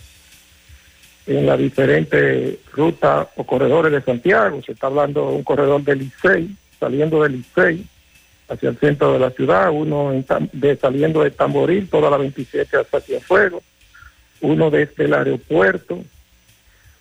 en 1.25 1.47
las 1.47 1.57
diferentes 1.57 2.59
rutas 2.71 3.29
o 3.35 3.43
corredores 3.45 3.91
de 3.91 4.01
Santiago. 4.03 4.61
Se 4.63 4.73
está 4.73 4.87
hablando 4.87 5.27
de 5.27 5.37
un 5.37 5.43
corredor 5.43 5.81
del 5.81 5.99
Licey, 5.99 6.55
saliendo 6.79 7.23
del 7.23 7.31
Licey 7.31 7.83
hacia 8.47 8.69
el 8.69 8.77
centro 8.77 9.13
de 9.13 9.19
la 9.19 9.31
ciudad, 9.31 9.71
uno 9.71 10.11
de, 10.51 10.75
saliendo 10.75 11.23
de 11.23 11.31
Tamboril, 11.31 11.89
toda 11.89 12.11
la 12.11 12.17
27 12.17 12.77
hasta 12.77 13.01
Cienfuegos, 13.01 13.63
uno 14.43 14.69
desde 14.69 15.05
el 15.05 15.13
aeropuerto 15.13 16.03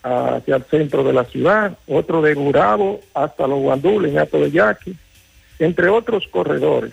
hacia 0.03 0.57
el 0.57 0.65
centro 0.65 1.05
de 1.05 1.13
la 1.13 1.25
ciudad, 1.25 1.77
otro 1.87 2.23
de 2.23 2.35
Gurabo 2.35 3.01
hasta 3.15 3.47
los 3.47 3.61
Guandules, 3.61 4.13
en 4.13 4.19
Alto 4.19 4.41
de 4.41 4.51
Yaqui, 4.51 4.97
entre 5.59 5.89
otros 5.89 6.27
corredores. 6.29 6.93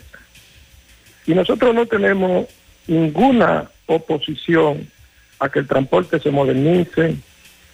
Y 1.25 1.33
nosotros 1.33 1.73
no 1.73 1.85
tenemos 1.85 2.47
ninguna 2.87 3.69
oposición 3.85 4.87
a 5.39 5.49
que 5.49 5.59
el 5.59 5.67
transporte 5.67 6.19
se 6.19 6.31
modernice, 6.31 7.15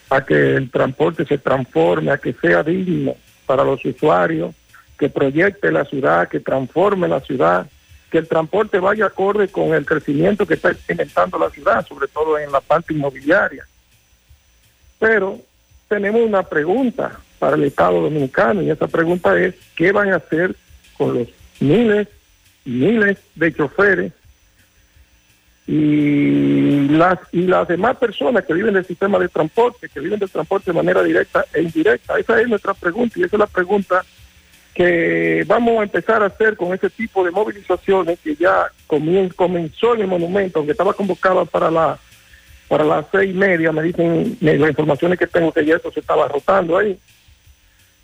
a 0.09 0.23
que 0.23 0.55
el 0.55 0.69
transporte 0.69 1.25
se 1.25 1.37
transforme, 1.37 2.11
a 2.11 2.17
que 2.17 2.33
sea 2.33 2.63
digno 2.63 3.15
para 3.45 3.63
los 3.63 3.83
usuarios, 3.83 4.53
que 4.97 5.09
proyecte 5.09 5.71
la 5.71 5.85
ciudad, 5.85 6.27
que 6.27 6.39
transforme 6.39 7.07
la 7.07 7.21
ciudad, 7.21 7.67
que 8.15 8.19
el 8.19 8.29
transporte 8.29 8.79
vaya 8.79 9.07
acorde 9.07 9.49
con 9.49 9.73
el 9.73 9.85
crecimiento 9.85 10.47
que 10.47 10.53
está 10.53 10.71
experimentando 10.71 11.37
la 11.37 11.49
ciudad, 11.49 11.85
sobre 11.85 12.07
todo 12.07 12.39
en 12.39 12.49
la 12.49 12.61
parte 12.61 12.93
inmobiliaria. 12.93 13.67
Pero 14.97 15.41
tenemos 15.89 16.21
una 16.21 16.43
pregunta 16.43 17.19
para 17.39 17.57
el 17.57 17.65
Estado 17.65 17.99
Dominicano 17.99 18.61
y 18.61 18.71
esa 18.71 18.87
pregunta 18.87 19.37
es, 19.37 19.55
¿qué 19.75 19.91
van 19.91 20.13
a 20.13 20.15
hacer 20.15 20.55
con 20.97 21.13
los 21.13 21.27
miles 21.59 22.07
y 22.63 22.69
miles 22.69 23.17
de 23.35 23.53
choferes 23.53 24.13
y 25.67 26.87
las 26.87 27.19
y 27.33 27.41
las 27.41 27.67
demás 27.67 27.97
personas 27.97 28.45
que 28.45 28.53
viven 28.53 28.75
del 28.75 28.85
sistema 28.85 29.19
de 29.19 29.27
transporte, 29.27 29.89
que 29.89 29.99
viven 29.99 30.19
del 30.19 30.29
transporte 30.29 30.71
de 30.71 30.77
manera 30.77 31.03
directa 31.03 31.43
e 31.53 31.63
indirecta? 31.63 32.17
Esa 32.17 32.39
es 32.39 32.47
nuestra 32.47 32.73
pregunta 32.73 33.19
y 33.19 33.23
esa 33.23 33.35
es 33.35 33.39
la 33.41 33.47
pregunta 33.47 34.05
que 34.75 35.45
vamos 35.47 35.79
a 35.79 35.83
empezar 35.83 36.21
a 36.21 36.25
hacer 36.25 36.57
con 36.57 36.73
ese 36.73 36.89
tipo 36.89 37.23
de 37.23 37.31
movilizaciones 37.31 38.19
que 38.19 38.35
ya 38.35 38.67
comenzó 38.85 39.95
en 39.95 40.01
el 40.01 40.07
monumento, 40.07 40.59
aunque 40.59 40.73
estaba 40.73 40.93
convocada 40.93 41.45
para 41.45 41.71
la 41.71 41.97
para 42.67 42.83
las 42.83 43.05
seis 43.11 43.29
y 43.29 43.33
media, 43.33 43.71
me 43.71 43.83
dicen 43.83 44.37
las 44.41 44.69
informaciones 44.69 45.19
que 45.19 45.27
tengo 45.27 45.51
que 45.51 45.65
ya 45.65 45.75
esto 45.75 45.91
se 45.91 45.99
estaba 45.99 46.27
rotando 46.27 46.77
ahí. 46.77 46.97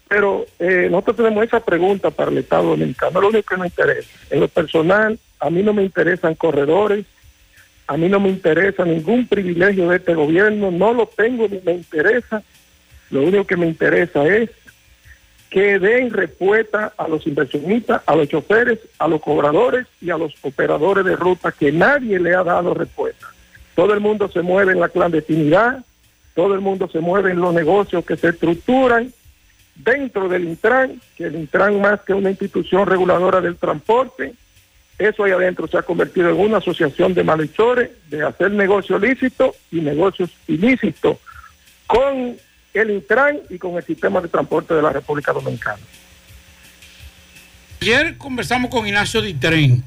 Pero 0.08 0.46
eh, 0.60 0.88
nosotros 0.90 1.18
tenemos 1.18 1.44
esa 1.44 1.60
pregunta 1.60 2.12
para 2.12 2.32
el 2.32 2.38
Estado 2.38 2.70
Dominicano, 2.70 3.20
lo 3.20 3.30
único 3.30 3.50
que 3.50 3.58
nos 3.58 3.68
interesa. 3.68 4.10
En 4.30 4.40
lo 4.40 4.48
personal, 4.48 5.20
a 5.40 5.50
mí 5.50 5.64
no 5.64 5.74
me 5.74 5.84
interesan 5.84 6.36
corredores, 6.36 7.06
a 7.88 7.98
mí 7.98 8.08
no 8.08 8.20
me 8.20 8.30
interesa 8.30 8.86
ningún 8.86 9.28
privilegio 9.28 9.90
de 9.90 9.98
este 9.98 10.14
gobierno, 10.14 10.70
no 10.70 10.94
lo 10.94 11.08
tengo 11.08 11.48
ni 11.50 11.60
me 11.60 11.74
interesa. 11.74 12.44
Lo 13.10 13.24
único 13.24 13.46
que 13.46 13.58
me 13.58 13.68
interesa 13.68 14.26
es 14.26 14.52
que 15.52 15.80
den 15.80 16.12
respuesta 16.12 16.94
a 16.98 17.10
los 17.10 17.28
inversionistas, 17.28 18.02
a 18.06 18.16
los 18.16 18.30
choferes, 18.30 18.80
a 18.98 19.08
los 19.10 19.22
cobradores 19.22 19.86
y 20.00 20.10
a 20.10 20.18
los 20.18 20.34
operadores 20.44 21.04
de 21.04 21.18
ruta 21.18 21.52
que 21.52 21.74
nadie 21.74 22.20
le 22.20 22.34
ha 22.34 22.44
dado 22.44 22.74
respuesta. 22.74 23.28
Todo 23.76 23.94
el 23.94 24.00
mundo 24.00 24.30
se 24.30 24.42
mueve 24.42 24.72
en 24.72 24.80
la 24.80 24.88
clandestinidad, 24.88 25.84
todo 26.36 26.54
el 26.54 26.62
mundo 26.62 26.90
se 26.90 27.02
mueve 27.02 27.32
en 27.32 27.42
los 27.42 27.54
negocios 27.54 28.06
que 28.06 28.16
se 28.16 28.30
estructuran 28.30 29.12
dentro 29.76 30.30
del 30.30 30.46
Intran, 30.46 31.02
que 31.18 31.26
el 31.26 31.36
Intran 31.36 31.82
más 31.82 32.00
que 32.02 32.14
una 32.14 32.30
institución 32.30 32.88
reguladora 32.88 33.42
del 33.42 33.58
transporte, 33.58 34.34
eso 34.98 35.26
ahí 35.26 35.32
adentro 35.32 35.68
se 35.68 35.78
ha 35.78 35.82
convertido 35.82 36.30
en 36.30 36.40
una 36.40 36.60
asociación 36.60 37.14
de 37.14 37.26
malhechores, 37.26 37.90
de 38.10 38.24
hacer 38.24 38.52
negocio 38.52 38.98
lícito 38.98 39.54
y 39.70 39.82
negocios 39.82 40.30
ilícitos 40.48 41.18
con 41.88 42.38
el 42.74 42.90
Intran 42.92 43.40
y 43.50 43.58
con 43.58 43.76
el 43.78 43.84
sistema 43.84 44.22
de 44.22 44.28
transporte 44.28 44.74
de 44.74 44.82
la 44.82 44.92
República 44.92 45.34
Dominicana. 45.34 45.80
Ayer 47.82 48.18
conversamos 48.18 48.70
con 48.70 48.86
Ignacio 48.86 49.22
Ditren, 49.22 49.84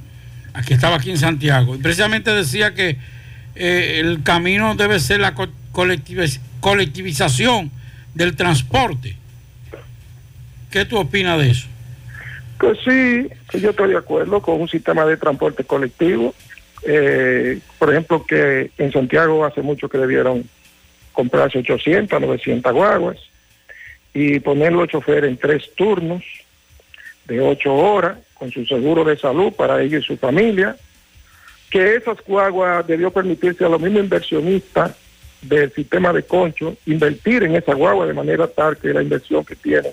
que 0.66 0.74
estaba 0.74 0.97
aquí 0.97 1.11
en 1.11 1.19
Santiago, 1.19 1.74
y 1.74 1.78
precisamente 1.78 2.32
decía 2.32 2.74
que 2.74 2.97
eh, 3.55 4.01
el 4.01 4.23
camino 4.23 4.74
debe 4.74 4.98
ser 4.98 5.20
la 5.20 5.35
co- 5.35 5.48
colectiv- 5.73 6.40
colectivización 6.61 7.70
del 8.15 8.35
transporte. 8.36 9.16
¿Qué 10.70 10.85
tú 10.85 10.98
opinas 10.98 11.39
de 11.39 11.51
eso? 11.51 11.69
Pues 12.59 12.78
sí, 12.85 13.28
yo 13.61 13.70
estoy 13.70 13.90
de 13.90 13.98
acuerdo 13.98 14.40
con 14.43 14.61
un 14.61 14.69
sistema 14.69 15.05
de 15.05 15.16
transporte 15.16 15.65
colectivo. 15.65 16.35
Eh, 16.82 17.61
por 17.78 17.90
ejemplo, 17.90 18.24
que 18.27 18.70
en 18.78 18.93
Santiago 18.93 19.44
hace 19.44 19.62
mucho 19.62 19.89
que 19.89 19.98
debieron 19.98 20.44
comprarse 21.15 21.59
800, 21.59 22.20
900 22.20 22.73
guaguas 22.73 23.19
y 24.12 24.39
poner 24.41 24.73
los 24.73 24.89
choferes 24.89 25.31
en 25.31 25.39
tres 25.39 25.74
turnos 25.74 26.23
de 27.24 27.41
ocho 27.41 27.74
horas 27.74 28.19
con 28.35 28.51
su 28.51 28.66
seguro 28.66 29.05
de 29.05 29.16
salud 29.16 29.53
para 29.55 29.81
ellos 29.81 30.05
y 30.05 30.07
su 30.07 30.16
familia. 30.19 30.77
Que 31.70 31.97
esas 31.97 32.19
guaguas 32.24 32.86
debió 32.86 33.11
permitirse 33.11 33.65
a 33.65 33.69
los 33.69 33.81
mismos 33.81 34.05
inversionistas 34.05 34.93
del 35.41 35.73
sistema 35.73 36.12
de 36.12 36.23
concho 36.23 36.77
invertir 36.86 37.43
en 37.43 37.57
esa 37.57 37.74
guagua 37.74 38.07
de 38.07 38.15
manera 38.15 38.47
tal 38.47 38.77
que 38.77 38.93
la 38.93 39.03
inversión 39.03 39.45
que 39.45 39.57
tienen 39.57 39.93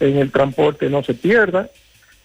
en 0.00 0.18
el 0.18 0.30
transporte 0.30 0.88
no 0.88 1.02
se 1.02 1.14
pierda 1.14 1.68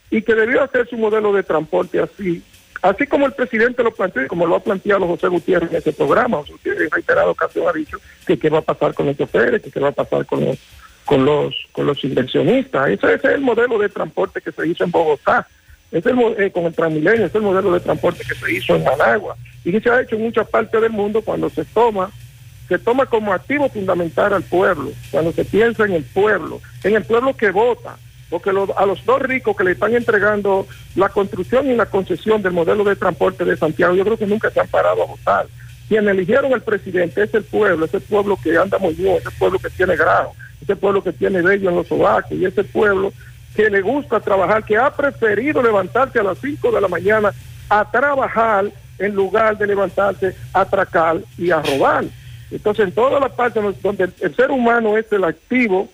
y 0.10 0.22
que 0.22 0.36
debió 0.36 0.64
hacer 0.64 0.88
su 0.88 0.98
modelo 0.98 1.34
de 1.34 1.44
transporte 1.44 2.00
así, 2.00 2.42
así 2.90 3.08
como 3.08 3.26
el 3.26 3.34
presidente 3.34 3.84
lo 3.84 3.92
planteó 3.92 4.24
y 4.24 4.28
como 4.28 4.46
lo 4.46 4.56
ha 4.56 4.60
planteado 4.60 5.08
José 5.08 5.28
Gutiérrez 5.28 5.72
en 5.72 5.78
ese 5.78 5.94
programa. 5.94 6.38
José 6.38 6.54
Gutiérrez 6.54 6.84
en 6.84 6.92
reiterada 6.92 7.28
ocasión 7.28 7.68
ha 7.68 7.74
dicho 7.74 7.98
que 8.26 8.38
qué 8.38 8.50
va 8.50 8.60
a 8.60 8.62
pasar 8.62 8.94
con 8.94 9.08
los 9.08 9.18
choferes, 9.18 9.62
que 9.62 9.72
qué 9.72 9.80
va 9.80 9.90
a 9.90 9.94
pasar 9.94 10.26
con 10.26 10.46
los, 10.46 10.58
con 11.04 11.26
los, 11.26 11.56
con 11.72 11.88
los 11.88 12.04
inversionistas. 12.04 12.90
Ese, 12.90 13.14
ese 13.14 13.28
es 13.28 13.34
el 13.36 13.42
modelo 13.42 13.78
de 13.80 13.90
transporte 13.90 14.42
que 14.42 14.52
se 14.52 14.68
hizo 14.68 14.84
en 14.84 14.92
Bogotá. 14.92 15.48
Es 15.92 16.06
el, 16.06 16.20
eh, 16.38 16.52
con 16.52 16.66
el 16.66 16.74
Transmilenio, 16.74 17.26
es 17.26 17.36
el 17.36 17.42
modelo 17.42 17.72
de 17.72 17.80
transporte 17.80 18.24
que 18.28 18.36
se 18.36 18.52
hizo 18.52 18.76
en 18.76 18.84
Managua 18.84 19.36
y 19.64 19.72
que 19.72 19.82
se 19.82 19.90
ha 19.90 20.02
hecho 20.02 20.16
en 20.16 20.24
muchas 20.24 20.48
partes 20.48 20.82
del 20.82 20.92
mundo 20.92 21.22
cuando 21.22 21.50
se 21.50 21.64
toma 21.66 22.12
se 22.68 22.80
toma 22.80 23.06
como 23.06 23.34
activo 23.34 23.70
fundamental 23.70 24.34
al 24.34 24.44
pueblo, 24.44 24.92
cuando 25.12 25.32
se 25.32 25.46
piensa 25.46 25.86
en 25.86 25.94
el 25.94 26.04
pueblo, 26.04 26.62
en 26.84 26.96
el 26.96 27.04
pueblo 27.04 27.36
que 27.36 27.52
vota, 27.52 27.98
porque 28.36 28.50
a 28.50 28.86
los 28.86 29.06
dos 29.06 29.22
ricos 29.22 29.56
que 29.56 29.64
le 29.64 29.72
están 29.72 29.96
entregando 29.96 30.68
la 30.96 31.08
construcción 31.08 31.72
y 31.72 31.74
la 31.74 31.86
concesión 31.86 32.42
del 32.42 32.52
modelo 32.52 32.84
de 32.84 32.98
transporte 32.98 33.46
de 33.46 33.56
Santiago, 33.56 33.96
yo 33.96 34.04
creo 34.04 34.18
que 34.18 34.28
nunca 34.28 34.50
se 34.50 34.60
han 34.60 34.68
parado 34.68 35.04
a 35.04 35.06
votar. 35.06 35.48
Quien 35.88 36.06
eligieron 36.10 36.54
al 36.54 36.62
presidente 36.62 37.24
es 37.24 37.34
el 37.34 37.46
pueblo, 37.46 37.86
es 37.86 37.94
el 37.94 38.02
pueblo 38.02 38.38
que 38.44 38.58
anda 38.58 38.78
muy 38.78 38.94
bien, 38.94 39.16
es 39.16 39.26
el 39.26 39.32
pueblo 39.40 39.58
que 39.58 39.70
tiene 39.70 39.96
grado, 39.96 40.34
es 40.62 40.70
el 40.70 40.76
pueblo 40.76 41.02
que 41.02 41.14
tiene 41.14 41.42
vello 41.42 41.70
en 41.70 41.78
los 41.78 41.88
sobacos 41.88 42.34
y 42.34 42.44
es 42.44 42.58
el 42.58 42.66
pueblo 42.66 43.14
que 43.56 43.70
le 43.70 43.80
gusta 43.80 44.20
trabajar, 44.20 44.66
que 44.66 44.76
ha 44.76 44.94
preferido 44.94 45.64
levantarse 45.64 46.20
a 46.20 46.24
las 46.24 46.38
5 46.40 46.74
de 46.74 46.82
la 46.82 46.90
mañana 46.90 47.32
a 47.70 47.90
trabajar 47.90 48.66
en 49.00 49.16
lugar 49.16 49.58
de 49.58 49.68
levantarse 49.68 50.36
a 50.52 50.60
atracar 50.60 51.20
y 51.38 51.52
a 51.52 51.62
robar. 51.62 52.04
Entonces, 52.52 52.84
en 52.86 52.92
todas 52.92 53.22
las 53.22 53.32
partes 53.32 53.64
donde 53.82 54.10
el 54.20 54.36
ser 54.36 54.52
humano 54.52 54.98
es 54.98 55.10
el 55.14 55.24
activo 55.24 55.88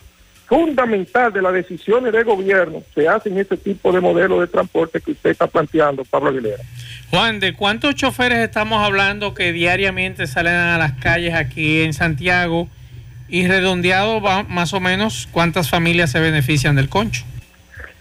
fundamental 0.51 1.31
de 1.31 1.41
las 1.41 1.53
decisiones 1.53 2.11
de 2.11 2.23
gobierno, 2.23 2.83
se 2.93 3.07
hacen 3.07 3.37
ese 3.37 3.55
tipo 3.55 3.89
de 3.93 4.01
modelo 4.01 4.41
de 4.41 4.47
transporte 4.47 4.99
que 4.99 5.11
usted 5.11 5.29
está 5.29 5.47
planteando, 5.47 6.03
Pablo 6.03 6.29
Aguilera. 6.29 6.61
Juan, 7.09 7.39
¿de 7.39 7.53
cuántos 7.53 7.95
choferes 7.95 8.39
estamos 8.39 8.85
hablando 8.85 9.33
que 9.33 9.53
diariamente 9.53 10.27
salen 10.27 10.55
a 10.55 10.77
las 10.77 10.91
calles 10.99 11.35
aquí 11.35 11.83
en 11.83 11.93
Santiago? 11.93 12.67
Y 13.29 13.47
redondeado, 13.47 14.19
va, 14.19 14.43
más 14.43 14.73
o 14.73 14.81
menos, 14.81 15.29
¿cuántas 15.31 15.69
familias 15.69 16.11
se 16.11 16.19
benefician 16.19 16.75
del 16.75 16.89
concho? 16.89 17.23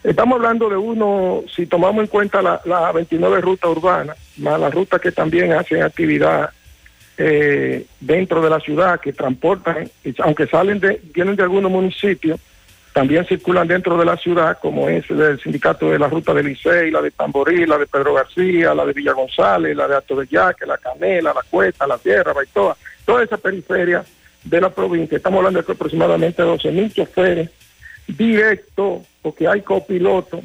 Estamos 0.02 0.34
hablando 0.34 0.68
de 0.68 0.76
uno, 0.76 1.42
si 1.54 1.66
tomamos 1.66 2.02
en 2.02 2.08
cuenta 2.08 2.42
la, 2.42 2.60
la 2.64 2.90
29 2.90 3.42
rutas 3.42 3.70
urbanas, 3.70 4.16
más 4.38 4.58
las 4.58 4.74
rutas 4.74 5.00
que 5.00 5.12
también 5.12 5.52
hacen 5.52 5.84
actividad 5.84 6.50
eh, 7.22 7.84
dentro 8.00 8.40
de 8.40 8.48
la 8.48 8.60
ciudad, 8.60 8.98
que 8.98 9.12
transportan, 9.12 9.90
aunque 10.20 10.46
salen 10.46 10.80
de, 10.80 11.02
vienen 11.12 11.36
de 11.36 11.42
algunos 11.42 11.70
municipios, 11.70 12.40
también 12.94 13.26
circulan 13.26 13.68
dentro 13.68 13.98
de 13.98 14.06
la 14.06 14.16
ciudad, 14.16 14.58
como 14.58 14.88
es 14.88 15.04
el 15.10 15.38
sindicato 15.38 15.90
de 15.90 15.98
la 15.98 16.08
Ruta 16.08 16.32
del 16.32 16.46
Licey, 16.46 16.90
la 16.90 17.02
de 17.02 17.10
Tamborí, 17.10 17.66
la 17.66 17.76
de 17.76 17.86
Pedro 17.86 18.14
García, 18.14 18.74
la 18.74 18.86
de 18.86 18.94
Villa 18.94 19.12
González, 19.12 19.76
la 19.76 19.86
de 19.86 19.96
Alto 19.96 20.16
de 20.16 20.28
Yaque, 20.28 20.64
la 20.64 20.78
Canela, 20.78 21.34
la 21.34 21.42
Cuesta, 21.42 21.86
la 21.86 21.98
Sierra, 21.98 22.32
Baitoa, 22.32 22.74
toda 23.04 23.22
esa 23.22 23.36
periferia 23.36 24.02
de 24.42 24.60
la 24.62 24.70
provincia. 24.70 25.18
Estamos 25.18 25.40
hablando 25.40 25.60
de 25.60 25.70
aproximadamente 25.70 26.42
12 26.42 26.72
mil 26.72 26.90
choferes 26.90 27.50
directos, 28.08 29.02
porque 29.20 29.46
hay 29.46 29.60
copilotos, 29.60 30.40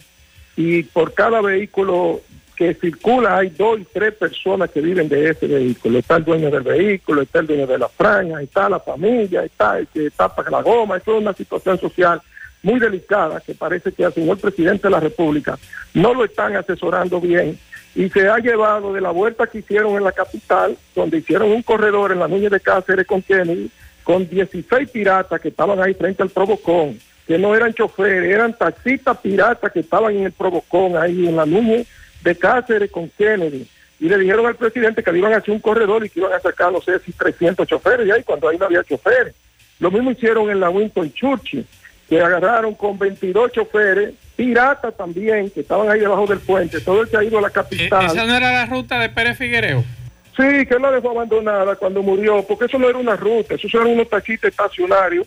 y 0.58 0.84
por 0.84 1.14
cada 1.14 1.40
vehículo 1.40 2.20
que 2.56 2.74
circula 2.74 3.38
hay 3.38 3.50
dos 3.50 3.80
y 3.80 3.86
tres 3.86 4.14
personas 4.14 4.70
que 4.72 4.82
viven 4.82 5.10
de 5.10 5.30
ese 5.30 5.48
vehículo. 5.48 6.00
Está 6.00 6.16
el 6.16 6.24
dueño 6.24 6.50
del 6.50 6.64
vehículo, 6.64 7.22
está 7.22 7.40
el 7.40 7.48
dueño 7.48 7.68
de 7.68 7.78
la 7.78 7.90
franja, 7.90 8.42
está 8.42 8.70
la 8.70 8.80
familia, 8.80 9.44
está 9.44 9.78
el 9.78 9.88
que 9.88 10.10
tapa 10.12 10.50
la 10.50 10.62
goma. 10.62 10.98
Eso 10.98 11.16
es 11.16 11.22
una 11.22 11.34
situación 11.34 11.80
social 11.80 12.22
muy 12.64 12.80
delicada 12.80 13.42
que 13.42 13.54
parece 13.54 13.92
que 13.92 14.06
al 14.06 14.14
señor 14.14 14.40
presidente 14.40 14.88
de 14.88 14.92
la 14.92 15.00
República 15.00 15.58
no 15.94 16.14
lo 16.14 16.26
están 16.26 16.56
asesorando 16.56 17.22
bien 17.22 17.60
y 17.94 18.10
se 18.10 18.28
ha 18.28 18.38
llevado 18.40 18.92
de 18.94 19.02
la 19.02 19.12
vuelta 19.12 19.48
que 19.48 19.60
hicieron 19.60 19.96
en 19.96 20.04
la 20.04 20.12
capital, 20.12 20.78
donde 20.96 21.18
hicieron 21.18 21.52
un 21.52 21.62
corredor 21.62 22.12
en 22.12 22.20
la 22.20 22.28
Núñez 22.28 22.52
de 22.52 22.60
Cáceres 22.60 23.06
con 23.06 23.22
Kennedy, 23.22 23.70
con 24.04 24.28
16 24.28 24.90
piratas 24.90 25.40
que 25.40 25.50
estaban 25.50 25.82
ahí 25.82 25.94
frente 25.94 26.24
al 26.24 26.30
Provocón, 26.30 27.00
que 27.28 27.38
no 27.38 27.56
eran 27.56 27.74
choferes, 27.74 28.32
eran 28.32 28.54
taxistas 28.54 29.18
piratas 29.18 29.72
que 29.72 29.80
estaban 29.80 30.16
en 30.16 30.26
el 30.26 30.32
Provocón, 30.32 30.98
ahí 30.98 31.28
en 31.28 31.36
la 31.36 31.46
Núñez 31.46 31.88
de 32.26 32.36
Cáceres 32.36 32.92
con 32.92 33.10
Kennedy. 33.10 33.66
Y 34.00 34.10
le 34.10 34.18
dijeron 34.18 34.46
al 34.46 34.56
presidente 34.56 35.02
que 35.02 35.12
le 35.12 35.20
iban 35.20 35.34
a 35.34 35.38
hacer 35.38 35.54
un 35.54 35.62
corredor 35.62 36.06
y 36.06 36.10
que 36.10 36.20
iban 36.20 36.34
a 36.34 36.40
sacar, 36.42 36.74
no 36.74 36.82
sé 36.82 37.00
si 37.00 37.14
300 37.14 37.66
choferes, 37.66 38.06
y 38.06 38.12
ahí 38.12 38.24
cuando 38.24 38.50
ahí 38.50 38.58
no 38.58 38.66
había 38.66 38.84
choferes. 38.84 39.34
Lo 39.80 39.90
mismo 39.90 40.12
hicieron 40.12 40.50
en 40.50 40.60
la 40.60 40.70
Winston 40.70 41.14
Churchill, 41.14 41.66
que 42.10 42.20
agarraron 42.20 42.76
con 42.76 43.00
22 43.00 43.54
choferes, 43.54 44.14
piratas 44.36 44.98
también, 44.98 45.50
que 45.50 45.62
estaban 45.62 45.90
ahí 45.90 46.02
debajo 46.02 46.28
del 46.28 46.40
puente. 46.40 46.82
Todo 46.82 47.04
el 47.04 47.10
que 47.10 47.16
ha 47.16 47.24
ido 47.24 47.38
a 47.38 47.42
la 47.42 47.50
capital. 47.50 48.06
¿Esa 48.06 48.26
no 48.26 48.36
era 48.36 48.52
la 48.52 48.66
ruta 48.66 49.00
de 49.00 49.08
Pérez 49.10 49.38
Figuereo? 49.38 49.86
Sí, 50.36 50.66
que 50.66 50.74
él 50.76 50.82
la 50.82 50.92
dejó 50.92 51.12
abandonada 51.12 51.76
cuando 51.78 52.02
murió, 52.02 52.44
porque 52.44 52.66
eso 52.66 52.78
no 52.78 52.90
era 52.90 52.98
una 52.98 53.16
ruta, 53.16 53.56
esos 53.56 53.74
eran 53.74 53.88
unos 53.88 54.10
taxistas 54.10 54.50
estacionarios 54.50 55.26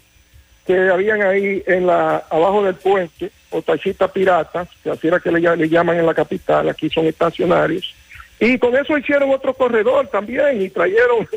que 0.67 0.77
habían 0.91 1.23
ahí 1.23 1.63
en 1.67 1.87
la 1.87 2.23
abajo 2.29 2.63
del 2.63 2.75
puente, 2.75 3.31
o 3.51 3.63
taxistas 3.63 4.11
piratas, 4.11 4.69
que 4.83 4.91
así 4.91 5.09
era 5.09 5.21
que 5.21 5.33
le, 5.33 5.69
llaman 5.69 5.97
en 5.97 6.07
la 6.07 6.15
capital, 6.15 6.69
aquí 6.69 6.91
son 6.91 7.07
estacionarios. 7.07 7.95
Y 8.41 8.59
con 8.59 8.77
eso 8.77 8.97
hicieron 8.97 9.31
otro 9.31 9.55
corredor 9.55 10.07
también 10.09 10.63
y 10.63 10.71
trajeron 10.71 11.29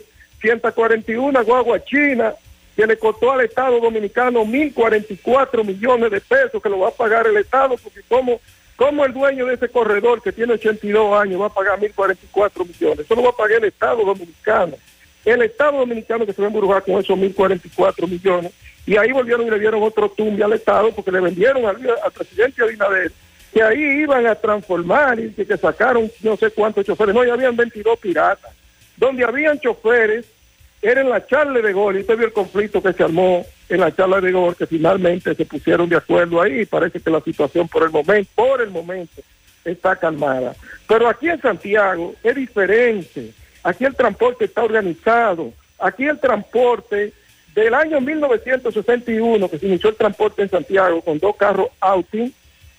141 0.42 1.44
guaguas 1.44 1.84
chinas 1.86 2.36
que 2.76 2.88
le 2.88 2.98
costó 2.98 3.32
al 3.32 3.42
Estado 3.42 3.80
Dominicano 3.80 4.44
1.044 4.44 5.66
millones 5.66 6.12
de 6.12 6.22
pesos 6.22 6.62
que 6.62 6.70
lo 6.70 6.80
va 6.80 6.90
a 6.90 6.92
pagar 6.92 7.28
el 7.28 7.38
Estado, 7.38 7.76
porque 7.78 8.02
como, 8.08 8.40
como 8.76 9.06
el 9.06 9.14
dueño 9.14 9.46
de 9.46 9.56
ese 9.56 9.70
corredor 9.70 10.22
que 10.22 10.32
tiene 10.32 10.54
82 10.54 11.22
años 11.22 11.42
va 11.42 11.48
a 11.48 11.54
pagar 11.54 11.80
1.044 11.80 12.68
millones, 12.68 13.00
eso 13.00 13.16
lo 13.16 13.24
va 13.24 13.30
a 13.30 13.36
pagar 13.36 13.58
el 13.58 13.66
Estado 13.66 14.04
Dominicano. 14.04 14.76
El 15.24 15.42
Estado 15.44 15.78
Dominicano 15.78 16.26
que 16.26 16.34
se 16.34 16.42
va 16.42 16.48
a 16.48 16.52
embrujar 16.52 16.84
con 16.84 16.96
esos 16.96 17.18
1.044 17.18 18.08
millones, 18.08 18.52
y 18.86 18.98
ahí 18.98 19.12
volvieron 19.12 19.48
y 19.48 19.50
le 19.52 19.60
dieron 19.60 19.84
otro 19.84 20.10
tumbe 20.10 20.44
al 20.44 20.54
Estado 20.54 20.92
porque 20.92 21.12
le 21.12 21.20
vendieron 21.20 21.66
al, 21.66 21.78
presidente 22.14 22.64
Abinader 22.64 23.12
que 23.54 23.62
ahí 23.62 24.02
iban 24.02 24.26
a 24.28 24.36
transformar 24.36 25.20
y 25.20 25.32
que, 25.32 25.58
sacaron 25.58 26.10
no 26.22 26.38
sé 26.38 26.52
cuántos 26.52 26.86
choferes, 26.86 27.14
no, 27.14 27.26
ya 27.26 27.34
habían 27.34 27.56
22 27.56 28.00
piratas, 28.00 28.52
donde 28.96 29.26
habían 29.26 29.60
choferes 29.60 30.26
era 30.82 31.02
en 31.02 31.10
la 31.10 31.26
charla 31.28 31.60
de 31.60 31.74
gol, 31.74 31.98
y 31.98 32.00
usted 32.00 32.18
vio 32.18 32.28
el 32.28 32.34
conflicto 32.34 32.82
que 32.82 32.94
se 32.94 33.04
armó 33.04 33.46
en 33.70 33.80
la 33.80 33.94
charla 33.96 34.20
de 34.20 34.32
gol, 34.32 34.56
que 34.56 34.66
finalmente 34.66 35.36
se 35.36 35.46
pusieron 35.46 35.88
de 35.88 35.98
acuerdo 35.98 36.42
ahí, 36.42 36.66
parece 36.66 37.00
que 37.00 37.10
la 37.12 37.22
situación 37.22 37.68
por 37.68 37.84
el 37.84 37.92
momento, 37.92 38.32
por 38.34 38.62
el 38.62 38.72
momento, 38.72 39.22
está 39.64 39.96
calmada. 39.96 40.56
Pero 40.88 41.08
aquí 41.08 41.30
en 41.30 41.40
Santiago 41.40 42.16
es 42.24 42.36
diferente, 42.36 43.32
aquí 43.64 43.86
el 43.86 43.96
transporte 43.96 44.46
está 44.46 44.64
organizado, 44.64 45.54
aquí 45.78 46.06
el 46.06 46.20
transporte 46.20 47.14
del 47.54 47.74
año 47.74 48.00
1961, 48.00 49.50
que 49.50 49.60
se 49.60 49.68
inició 49.68 49.90
el 49.90 49.96
transporte 49.96 50.42
en 50.42 50.50
Santiago 50.50 51.02
con 51.02 51.20
dos 51.20 51.36
carros 51.36 51.68
Autin, 51.80 52.34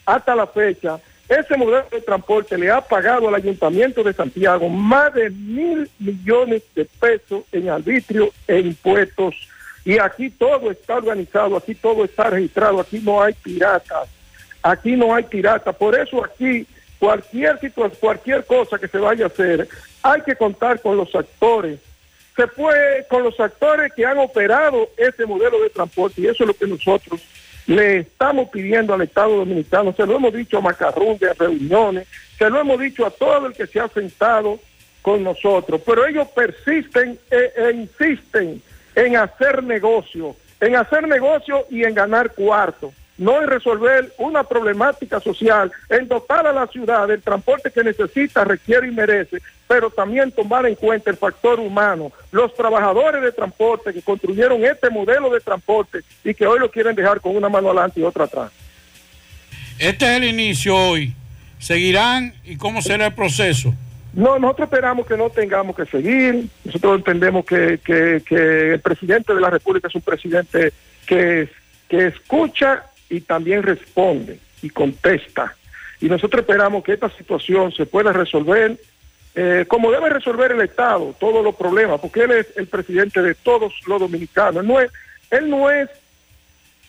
hasta 0.07 0.35
la 0.35 0.47
fecha, 0.47 0.99
ese 1.29 1.57
modelo 1.57 1.87
de 1.91 2.01
transporte 2.01 2.59
le 2.59 2.71
ha 2.71 2.81
pagado 2.81 3.29
al 3.29 3.35
Ayuntamiento 3.35 4.03
de 4.03 4.13
Santiago 4.13 4.69
más 4.69 5.15
de 5.15 5.31
mil 5.31 5.89
millones 5.99 6.63
de 6.75 6.85
pesos 6.85 7.45
en 7.53 7.71
arbitrio 7.71 8.31
e 8.47 8.59
impuestos. 8.59 9.35
Y 9.85 9.99
aquí 9.99 10.31
todo 10.31 10.71
está 10.71 10.97
organizado, 10.97 11.57
aquí 11.57 11.75
todo 11.75 12.05
está 12.05 12.29
registrado, 12.29 12.81
aquí 12.81 13.01
no 13.03 13.23
hay 13.23 13.33
piratas, 13.35 14.09
aquí 14.63 14.95
no 14.95 15.15
hay 15.15 15.25
piratas. 15.25 15.75
Por 15.75 15.99
eso 15.99 16.23
aquí 16.25 16.67
cualquier 16.99 17.59
situación, 17.61 17.99
cualquier 17.99 18.45
cosa 18.45 18.79
que 18.79 18.89
se 18.89 18.99
vaya 18.99 19.25
a 19.25 19.29
hacer, 19.29 19.69
hay 20.03 20.21
que 20.23 20.37
contar 20.37 20.81
con 20.81 20.97
los 20.97 21.15
actores. 21.15 21.81
Se 22.37 22.47
puede 22.47 23.07
con 23.09 23.23
los 23.23 23.39
actores 23.39 23.93
que 23.93 24.07
han 24.07 24.19
operado 24.19 24.91
ese 24.97 25.27
modelo 25.27 25.63
de 25.63 25.71
transporte 25.71 26.21
y 26.23 26.27
eso 26.27 26.45
es 26.45 26.49
lo 26.49 26.55
que 26.55 26.67
nosotros 26.67 27.21
le 27.67 27.99
estamos 27.99 28.49
pidiendo 28.49 28.95
al 28.95 29.03
Estado 29.03 29.37
Dominicano, 29.37 29.93
se 29.93 30.07
lo 30.07 30.17
hemos 30.17 30.33
dicho 30.33 30.59
a 30.59 30.63
Macarrón 30.63 31.19
de 31.19 31.33
reuniones, 31.35 32.09
se 32.37 32.51
lo 32.51 32.61
hemos 32.61 32.81
dicho 32.81 33.07
a 33.07 33.11
todo 33.11 33.47
el 33.47 33.53
que 33.53 33.67
se 33.67 33.79
ha 33.79 33.89
sentado 33.89 34.59
con 35.01 35.23
nosotros, 35.23 35.81
pero 35.85 36.07
ellos 36.07 36.29
persisten 36.29 37.19
e, 37.31 37.53
e 37.57 37.71
insisten 37.73 38.63
en 38.95 39.17
hacer 39.17 39.63
negocio, 39.63 40.35
en 40.61 40.77
hacer 40.77 41.07
negocio 41.07 41.67
y 41.71 41.85
en 41.85 41.95
ganar 41.95 42.33
cuarto 42.33 42.93
no 43.19 43.41
en 43.41 43.49
resolver 43.49 44.13
una 44.19 44.45
problemática 44.45 45.21
social, 45.21 45.71
en 45.89 46.09
dotar 46.09 46.47
a 46.47 46.53
la 46.53 46.67
ciudad 46.67 47.07
del 47.09 47.23
transporte 47.23 47.71
que 47.71 47.85
necesita, 47.85 48.45
requiere 48.45 48.89
y 48.89 48.91
merece, 48.91 49.39
pero 49.73 49.89
también 49.89 50.31
tomar 50.31 50.67
en 50.67 50.75
cuenta 50.75 51.11
el 51.11 51.17
factor 51.17 51.59
humano, 51.59 52.13
los 52.31 52.53
trabajadores 52.53 53.23
de 53.23 53.33
transporte 53.33 53.95
que 53.95 54.03
construyeron 54.03 54.63
este 54.63 54.91
modelo 54.91 55.31
de 55.31 55.41
transporte 55.41 56.01
y 56.23 56.35
que 56.35 56.47
hoy 56.47 56.61
lo 56.61 56.71
quieren 56.71 56.95
dejar 56.95 57.23
con 57.23 57.35
una 57.35 57.49
mano 57.49 57.69
adelante 57.69 57.99
y 57.99 58.03
otra 58.03 58.25
atrás. 58.25 58.53
Este 59.79 60.05
es 60.05 60.11
el 60.11 60.25
inicio 60.25 60.77
hoy. 60.77 61.15
¿Seguirán 61.59 62.35
y 62.45 62.59
cómo 62.59 62.83
será 62.83 63.07
el 63.07 63.15
proceso? 63.15 63.75
No, 64.13 64.39
nosotros 64.39 64.67
esperamos 64.67 65.07
que 65.07 65.17
no 65.17 65.31
tengamos 65.31 65.75
que 65.75 65.87
seguir. 65.87 66.49
Nosotros 66.67 66.99
entendemos 66.99 67.47
que, 67.47 67.81
que, 67.83 68.23
que 68.27 68.75
el 68.75 68.81
presidente 68.81 69.35
de 69.35 69.41
la 69.41 69.49
República 69.49 69.89
es 69.89 69.95
un 69.95 70.03
presidente 70.03 70.71
que, 71.07 71.49
que 71.89 72.09
escucha 72.09 72.85
y 73.09 73.23
también 73.23 73.63
responde 73.63 74.39
y 74.61 74.69
contesta. 74.69 75.57
Y 75.99 76.11
nosotros 76.11 76.43
esperamos 76.43 76.85
que 76.85 76.93
esta 76.93 77.09
situación 77.17 77.73
se 77.73 77.87
pueda 77.87 78.13
resolver 78.13 78.77
eh, 79.35 79.65
como 79.67 79.91
debe 79.91 80.11
resolver 80.11 80.53
el 80.53 80.61
Estado 80.61 81.15
todos 81.19 81.43
los 81.43 81.55
problemas, 81.55 82.01
porque 82.01 82.25
él 82.25 82.33
es 82.33 82.47
el 82.57 82.67
presidente 82.67 83.23
de 83.23 83.35
todos 83.35 83.73
los 83.87 84.01
dominicanos. 84.01 84.63
Él 84.63 84.69
no 84.69 84.81
es, 84.81 84.91
él 85.31 85.49
no 85.49 85.71
es 85.71 85.89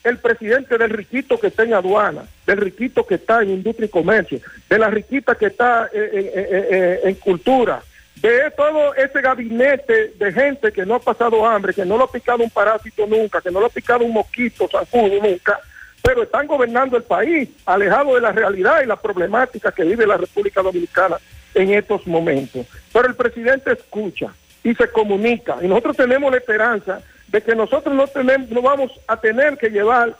el 0.03 0.17
presidente 0.17 0.77
del 0.77 0.89
riquito 0.89 1.39
que 1.39 1.47
está 1.47 1.63
en 1.63 1.73
aduana, 1.73 2.23
del 2.45 2.57
riquito 2.57 3.05
que 3.05 3.15
está 3.15 3.41
en 3.41 3.51
industria 3.51 3.85
y 3.85 3.89
comercio, 3.89 4.39
de 4.69 4.77
la 4.77 4.89
riquita 4.89 5.35
que 5.35 5.45
está 5.45 5.89
en, 5.93 7.07
en 7.07 7.15
cultura, 7.15 7.81
de 8.15 8.51
todo 8.51 8.93
ese 8.95 9.21
gabinete 9.21 10.13
de 10.17 10.33
gente 10.33 10.71
que 10.73 10.85
no 10.85 10.95
ha 10.95 10.99
pasado 10.99 11.45
hambre, 11.45 11.73
que 11.73 11.85
no 11.85 11.97
lo 11.97 12.03
ha 12.03 12.11
picado 12.11 12.43
un 12.43 12.49
parásito 12.49 13.07
nunca, 13.07 13.39
que 13.39 13.51
no 13.51 13.61
lo 13.61 13.67
ha 13.67 13.69
picado 13.69 14.03
un 14.03 14.13
mosquito 14.13 14.67
zancudo 14.67 15.21
nunca, 15.21 15.59
pero 16.01 16.23
están 16.23 16.47
gobernando 16.47 16.97
el 16.97 17.03
país, 17.03 17.49
alejado 17.65 18.15
de 18.15 18.21
la 18.21 18.33
realidad 18.33 18.81
y 18.83 18.85
la 18.85 18.97
problemática 18.97 19.71
que 19.71 19.85
vive 19.85 20.05
la 20.05 20.17
República 20.17 20.61
Dominicana 20.61 21.17
en 21.53 21.73
estos 21.73 22.05
momentos. 22.07 22.65
Pero 22.91 23.07
el 23.07 23.15
presidente 23.15 23.71
escucha 23.71 24.33
y 24.63 24.73
se 24.75 24.89
comunica, 24.89 25.57
y 25.61 25.67
nosotros 25.67 25.97
tenemos 25.97 26.31
la 26.31 26.37
esperanza 26.37 27.01
de 27.27 27.41
que 27.41 27.55
nosotros 27.55 27.93
no, 27.93 28.07
tenemos, 28.07 28.49
no 28.49 28.61
vamos 28.61 28.91
a 29.07 29.19
tener 29.19 29.57
que 29.57 29.69
llevar 29.69 30.15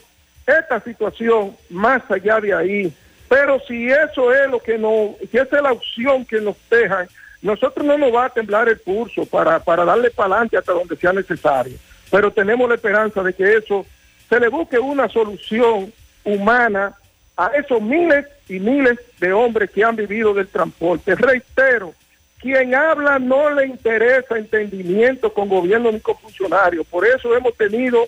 esta 0.46 0.80
situación 0.82 1.56
más 1.70 2.02
allá 2.10 2.40
de 2.40 2.54
ahí. 2.54 2.94
Pero 3.30 3.60
si 3.68 3.88
eso 3.88 4.34
es 4.34 4.50
lo 4.50 4.60
que 4.60 4.78
no, 4.78 5.16
si 5.32 5.38
esa 5.38 5.58
es 5.58 5.64
la 5.64 5.72
opción 5.72 6.26
que 6.26 6.42
nos 6.42 6.58
dejan, 6.70 7.08
nosotros 7.42 7.86
no 7.86 7.98
nos 7.98 8.14
va 8.14 8.26
a 8.26 8.30
temblar 8.30 8.70
el 8.70 8.80
pulso 8.80 9.26
para, 9.26 9.60
para 9.60 9.86
darle 9.86 10.12
para 10.12 10.36
adelante 10.36 10.58
hasta 10.58 10.74
donde 10.74 10.96
sea 10.96 11.14
necesario. 11.14 11.78
Pero 12.10 12.32
tenemos 12.32 12.68
la 12.68 12.76
esperanza 12.76 13.24
de 13.24 13.34
que 13.34 13.56
eso 13.56 13.86
se 14.30 14.40
le 14.40 14.48
busque 14.50 14.80
una 14.80 15.10
solución 15.10 15.92
humana 16.24 16.94
a 17.38 17.48
esos 17.48 17.82
miles 17.82 18.26
y 18.48 18.60
miles 18.60 19.00
de 19.20 19.34
hombres 19.34 19.72
que 19.72 19.84
han 19.84 19.96
vivido 19.96 20.34
del 20.34 20.48
transporte. 20.48 21.16
Reitero, 21.16 21.94
quien 22.40 22.76
habla 22.76 23.20
no 23.20 23.50
le 23.50 23.68
interesa 23.68 24.38
entendimiento 24.38 25.34
con 25.34 25.50
gobierno 25.50 25.92
ni 25.92 26.00
con 26.00 26.18
funcionarios. 26.18 26.86
Por 26.88 27.08
eso 27.08 27.36
hemos 27.36 27.56
tenido 27.56 28.06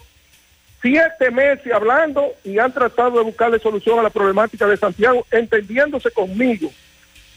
siete 0.82 1.32
meses 1.32 1.72
hablando 1.74 2.34
y 2.44 2.60
han 2.60 2.72
tratado 2.72 3.18
de 3.18 3.24
buscarle 3.24 3.60
solución 3.60 3.98
a 3.98 4.04
la 4.04 4.10
problemática 4.10 4.68
de 4.68 4.78
Santiago, 4.78 5.26
entendiéndose 5.32 6.12
conmigo. 6.12 6.70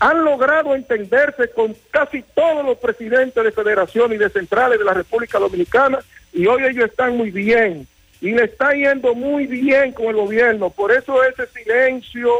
Han 0.00 0.24
logrado 0.24 0.74
entenderse 0.74 1.50
con 1.50 1.74
casi 1.90 2.22
todos 2.34 2.64
los 2.64 2.76
presidentes 2.78 3.42
de 3.42 3.52
federación 3.52 4.12
y 4.12 4.16
de 4.16 4.28
centrales 4.28 4.78
de 4.78 4.84
la 4.84 4.94
República 4.94 5.38
Dominicana 5.38 6.00
y 6.32 6.46
hoy 6.46 6.64
ellos 6.64 6.90
están 6.90 7.16
muy 7.16 7.30
bien 7.30 7.86
y 8.20 8.32
le 8.32 8.44
está 8.44 8.72
yendo 8.72 9.14
muy 9.14 9.46
bien 9.46 9.92
con 9.92 10.06
el 10.06 10.16
gobierno. 10.16 10.70
Por 10.70 10.92
eso 10.92 11.22
ese 11.24 11.46
silencio 11.48 12.30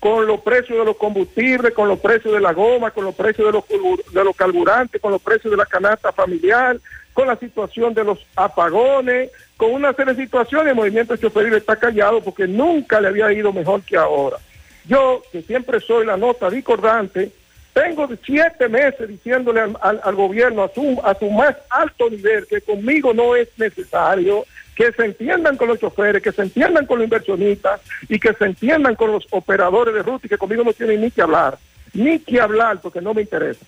con 0.00 0.26
los 0.26 0.40
precios 0.40 0.78
de 0.80 0.84
los 0.84 0.96
combustibles, 0.96 1.72
con 1.74 1.88
los 1.88 2.00
precios 2.00 2.34
de 2.34 2.40
la 2.40 2.52
goma, 2.52 2.90
con 2.90 3.04
los 3.04 3.14
precios 3.14 3.46
de 3.46 3.52
los, 3.52 4.12
de 4.12 4.24
los 4.24 4.34
carburantes, 4.34 5.00
con 5.00 5.12
los 5.12 5.22
precios 5.22 5.50
de 5.52 5.56
la 5.56 5.66
canasta 5.66 6.10
familiar, 6.12 6.76
con 7.12 7.28
la 7.28 7.36
situación 7.36 7.94
de 7.94 8.02
los 8.02 8.18
apagones, 8.34 9.30
con 9.56 9.72
una 9.72 9.92
serie 9.92 10.14
de 10.14 10.22
situaciones, 10.24 10.70
el 10.70 10.74
movimiento 10.74 11.16
choferil 11.16 11.54
está 11.54 11.76
callado 11.76 12.20
porque 12.20 12.48
nunca 12.48 13.00
le 13.00 13.08
había 13.08 13.32
ido 13.32 13.52
mejor 13.52 13.82
que 13.82 13.96
ahora. 13.96 14.38
Yo, 14.86 15.22
que 15.30 15.42
siempre 15.42 15.78
soy 15.78 16.04
la 16.04 16.16
nota 16.16 16.50
discordante, 16.50 17.30
tengo 17.72 18.08
siete 18.24 18.68
meses 18.68 19.08
diciéndole 19.08 19.60
al, 19.60 19.78
al- 19.80 20.00
al 20.02 20.14
gobierno 20.16 20.64
a 20.64 20.68
su, 20.74 21.00
a 21.04 21.14
su 21.14 21.30
más 21.30 21.54
alto 21.70 22.10
nivel 22.10 22.46
que 22.48 22.60
conmigo 22.60 23.14
no 23.14 23.36
es 23.36 23.48
necesario, 23.56 24.44
que 24.74 24.90
se 24.92 25.04
entiendan 25.04 25.56
con 25.56 25.68
los 25.68 25.78
choferes, 25.78 26.22
que 26.22 26.32
se 26.32 26.42
entiendan 26.42 26.86
con 26.86 26.98
los 26.98 27.04
inversionistas 27.04 27.80
y 28.08 28.18
que 28.18 28.32
se 28.34 28.44
entiendan 28.46 28.94
con 28.94 29.12
los 29.12 29.26
operadores 29.30 29.94
de 29.94 30.02
ruta 30.02 30.26
y 30.26 30.28
que 30.28 30.38
conmigo 30.38 30.64
no 30.64 30.72
tienen 30.72 31.00
ni 31.00 31.10
que 31.10 31.22
hablar, 31.22 31.58
ni 31.92 32.18
que 32.18 32.40
hablar 32.40 32.80
porque 32.80 33.00
no 33.00 33.12
me 33.14 33.22
interesa. 33.22 33.60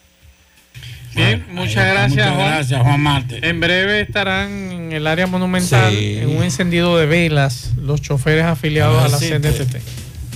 Bien, 1.14 1.44
muchas 1.50 1.86
gracias, 1.86 2.10
Muchas 2.10 2.34
Juan. 2.34 2.48
gracias, 2.48 2.82
Juan 2.82 3.00
Marte. 3.00 3.48
En 3.48 3.60
breve 3.60 4.00
estarán 4.00 4.50
en 4.72 4.92
el 4.92 5.06
área 5.06 5.26
monumental 5.28 5.92
Sí. 5.92 6.18
en 6.20 6.36
un 6.36 6.42
encendido 6.42 6.96
de 6.98 7.06
velas 7.06 7.72
los 7.80 8.00
choferes 8.02 8.44
afiliados 8.44 9.00
a 9.04 9.08
la 9.08 9.18
CNTT. 9.18 9.76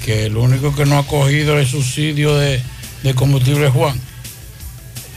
Que 0.04 0.26
el 0.26 0.36
único 0.36 0.74
que 0.76 0.86
no 0.86 0.98
ha 0.98 1.06
cogido 1.06 1.58
el 1.58 1.66
subsidio 1.66 2.36
de, 2.36 2.62
de 3.02 3.14
combustible 3.14 3.66
es 3.66 3.72
Juan. 3.72 3.98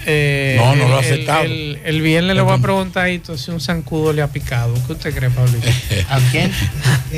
Eh, 0.05 0.55
No, 0.59 0.75
no 0.75 0.87
lo 0.87 0.99
el- 0.99 1.05
aceptamos. 1.05 1.45
El, 1.45 1.79
el 1.85 2.01
viernes 2.01 2.35
le 2.35 2.41
voy 2.41 2.53
a 2.53 2.57
preguntar 2.57 3.05
a 3.05 3.09
Hito 3.09 3.37
si 3.37 3.51
un 3.51 3.59
zancudo 3.61 4.13
le 4.13 4.21
ha 4.21 4.27
picado. 4.27 4.73
¿Qué 4.87 4.93
usted 4.93 5.13
cree, 5.15 5.29
Pablito? 5.29 5.67
¿A 6.09 6.19
quién? 6.31 6.51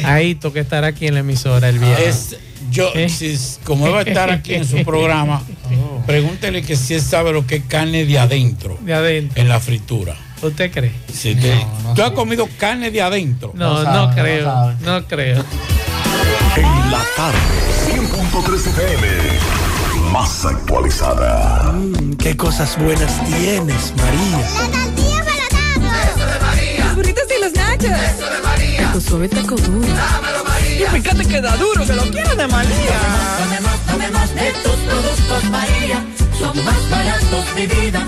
A 0.04 0.22
Hito, 0.22 0.52
que 0.54 0.60
estará 0.62 0.88
aquí 0.88 1.08
en 1.08 1.14
la 1.14 1.20
emisora 1.22 1.70
el 1.70 1.80
viernes. 1.80 2.08
Es- 2.34 2.38
yo, 2.72 2.92
si, 3.08 3.38
como 3.66 3.86
él 3.86 3.94
va 3.94 4.00
a 4.00 4.02
estar 4.04 4.32
aquí 4.32 4.56
en 4.56 4.66
su 4.68 4.84
programa, 4.84 5.44
pregúntele 6.08 6.64
que 6.64 6.76
si 6.76 6.96
él 6.96 7.02
sabe 7.02 7.32
lo 7.32 7.46
que 7.46 7.58
es 7.58 7.64
carne 7.68 8.04
de 8.06 8.18
adentro. 8.18 8.80
De 8.82 8.94
adentro. 8.94 9.40
En 9.42 9.48
la 9.48 9.60
fritura. 9.60 10.16
¿Usted 10.42 10.72
cree? 10.72 10.92
Si 11.14 11.36
te- 11.36 11.54
¿Tú 11.96 12.02
has 12.02 12.12
comido 12.12 12.50
carne 12.58 12.90
de 12.90 13.02
adentro? 13.02 13.52
No, 13.56 13.84
no, 13.84 14.14
creo. 14.16 14.74
No, 14.82 15.06
creo. 15.08 15.46
En 16.56 16.92
la 16.92 17.04
tarde, 17.16 17.38
100.3 17.88 18.68
FM. 18.68 19.08
Más 20.14 20.46
actualizada. 20.46 21.74
Mm, 21.74 22.14
qué 22.18 22.38
cosas 22.38 22.78
buenas 22.78 23.12
tienes, 23.26 23.92
María. 23.98 24.46
Eso 24.46 26.26
de 26.28 26.40
María. 26.40 26.86
Los 26.86 26.96
burritos 26.98 27.24
y 27.36 27.42
los 27.42 27.54
nachos. 27.54 27.90
Eso 27.90 28.30
de 28.30 28.40
María. 28.44 28.92
Tu 28.94 29.02
suave 29.02 29.28
taco 29.28 29.56
duro. 29.56 29.88
Dámelo, 29.88 30.44
María. 30.44 30.88
Y 30.88 31.02
fíjate 31.02 31.26
que 31.26 31.42
da 31.42 31.58
duro, 31.58 31.84
que 31.84 31.94
lo 31.94 32.04
quiero 32.04 32.36
de 32.36 32.48
María. 32.48 33.00
Tomemos, 33.40 33.80
tomemos 33.88 34.36
de 34.36 34.52
tus 34.62 34.76
productos, 34.88 35.44
María. 35.50 36.06
Son 36.38 36.64
más 36.64 36.90
baratos 36.92 37.56
de 37.56 37.66
vida 37.66 38.08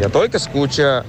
y 0.00 0.04
a 0.04 0.08
todo 0.08 0.24
el 0.24 0.30
que 0.30 0.36
escucha 0.36 1.04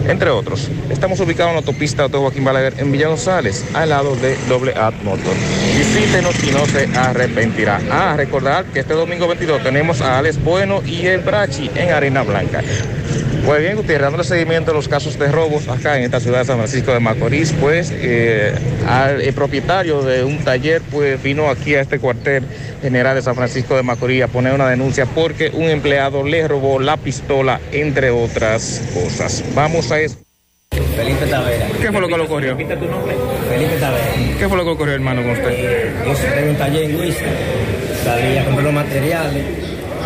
entre 0.09 0.31
otros. 0.31 0.69
Estamos 0.91 1.21
ubicados 1.21 1.51
en 1.51 1.55
la 1.55 1.61
autopista 1.61 2.09
de 2.09 2.19
Joaquín 2.19 2.45
Balaguer 2.45 2.75
en 2.79 2.93
Villa 2.93 3.09
González, 3.09 3.65
al 3.75 3.91
lado 3.91 4.17
de 4.17 4.37
Doble 4.49 4.73
A 4.77 4.91
Motor. 5.03 5.35
Visítenos 5.77 6.43
y 6.45 6.51
no 6.53 6.67
se 6.67 6.89
arrepentirá. 6.97 7.81
Ah, 7.91 8.15
recordar 8.17 8.65
que 8.67 8.81
este 8.81 8.95
domingo 8.95 9.27
22 9.27 9.63
tenemos 9.63 10.01
a 10.01 10.19
Alex 10.19 10.43
Bueno 10.43 10.83
y 10.85 11.07
el 11.07 11.21
Brachi 11.21 11.71
en 11.75 11.91
Arena 11.91 12.23
Blanca. 12.23 12.63
Pues 13.45 13.61
bien, 13.61 13.77
Gutiérrez, 13.77 14.03
dándole 14.03 14.25
seguimiento 14.25 14.71
a 14.71 14.75
los 14.75 14.87
casos 14.87 15.19
de 15.19 15.27
robos 15.31 15.67
acá 15.69 15.99
en 15.99 16.05
esta 16.05 16.21
ciudad 16.21 16.39
de 16.39 16.45
San 16.45 16.59
Francisco 16.59 16.93
de 16.93 17.01
Macorís, 17.01 17.53
pues 17.61 17.93
eh, 17.93 18.55
al 18.87 19.21
el 19.21 19.35
propietario 19.35 20.03
de 20.03 20.23
un 20.23 20.39
taller 20.45 20.81
pues 20.91 21.21
vino 21.21 21.49
aquí 21.49 21.75
a 21.75 21.81
este 21.81 21.99
cuartel 21.99 22.45
general 22.81 23.17
de 23.17 23.23
San 23.23 23.35
Francisco 23.35 23.75
de 23.75 23.83
Macorís 23.83 24.23
a 24.23 24.29
poner 24.29 24.55
una 24.55 24.69
denuncia 24.69 25.07
porque 25.07 25.51
un 25.53 25.65
empleado 25.65 26.23
le 26.23 26.47
robó 26.47 26.79
la 26.79 26.97
pistola, 26.97 27.61
entre 27.73 28.11
otras 28.11 28.81
cosas. 28.95 29.43
Vamos 29.55 29.91
a 29.91 29.99
eso. 30.01 30.19
Felipe 30.97 31.27
Tavera. 31.27 31.67
¿Qué 31.81 31.91
fue 31.91 32.01
lo 32.01 32.09
que 32.09 32.17
le 32.17 32.23
ocurrió? 32.23 32.51
Repite 32.53 32.77
tu 32.77 32.87
nombre. 32.87 33.17
Felipe 33.49 33.77
Tavera. 33.77 34.05
¿Qué 34.39 34.49
fue 34.49 34.57
lo 34.57 34.65
que 34.65 34.71
ocurrió, 34.71 34.95
hermano, 34.95 35.23
con 35.23 35.33
usted? 35.33 35.93
Yo 36.07 36.15
tengo 36.15 36.51
un 36.51 36.57
taller 36.57 36.85
en 36.85 36.97
Luis. 36.97 37.17
Salí 38.05 38.39
a 38.39 38.45
comprar 38.45 38.65
los 38.65 38.73
materiales. 38.75 39.45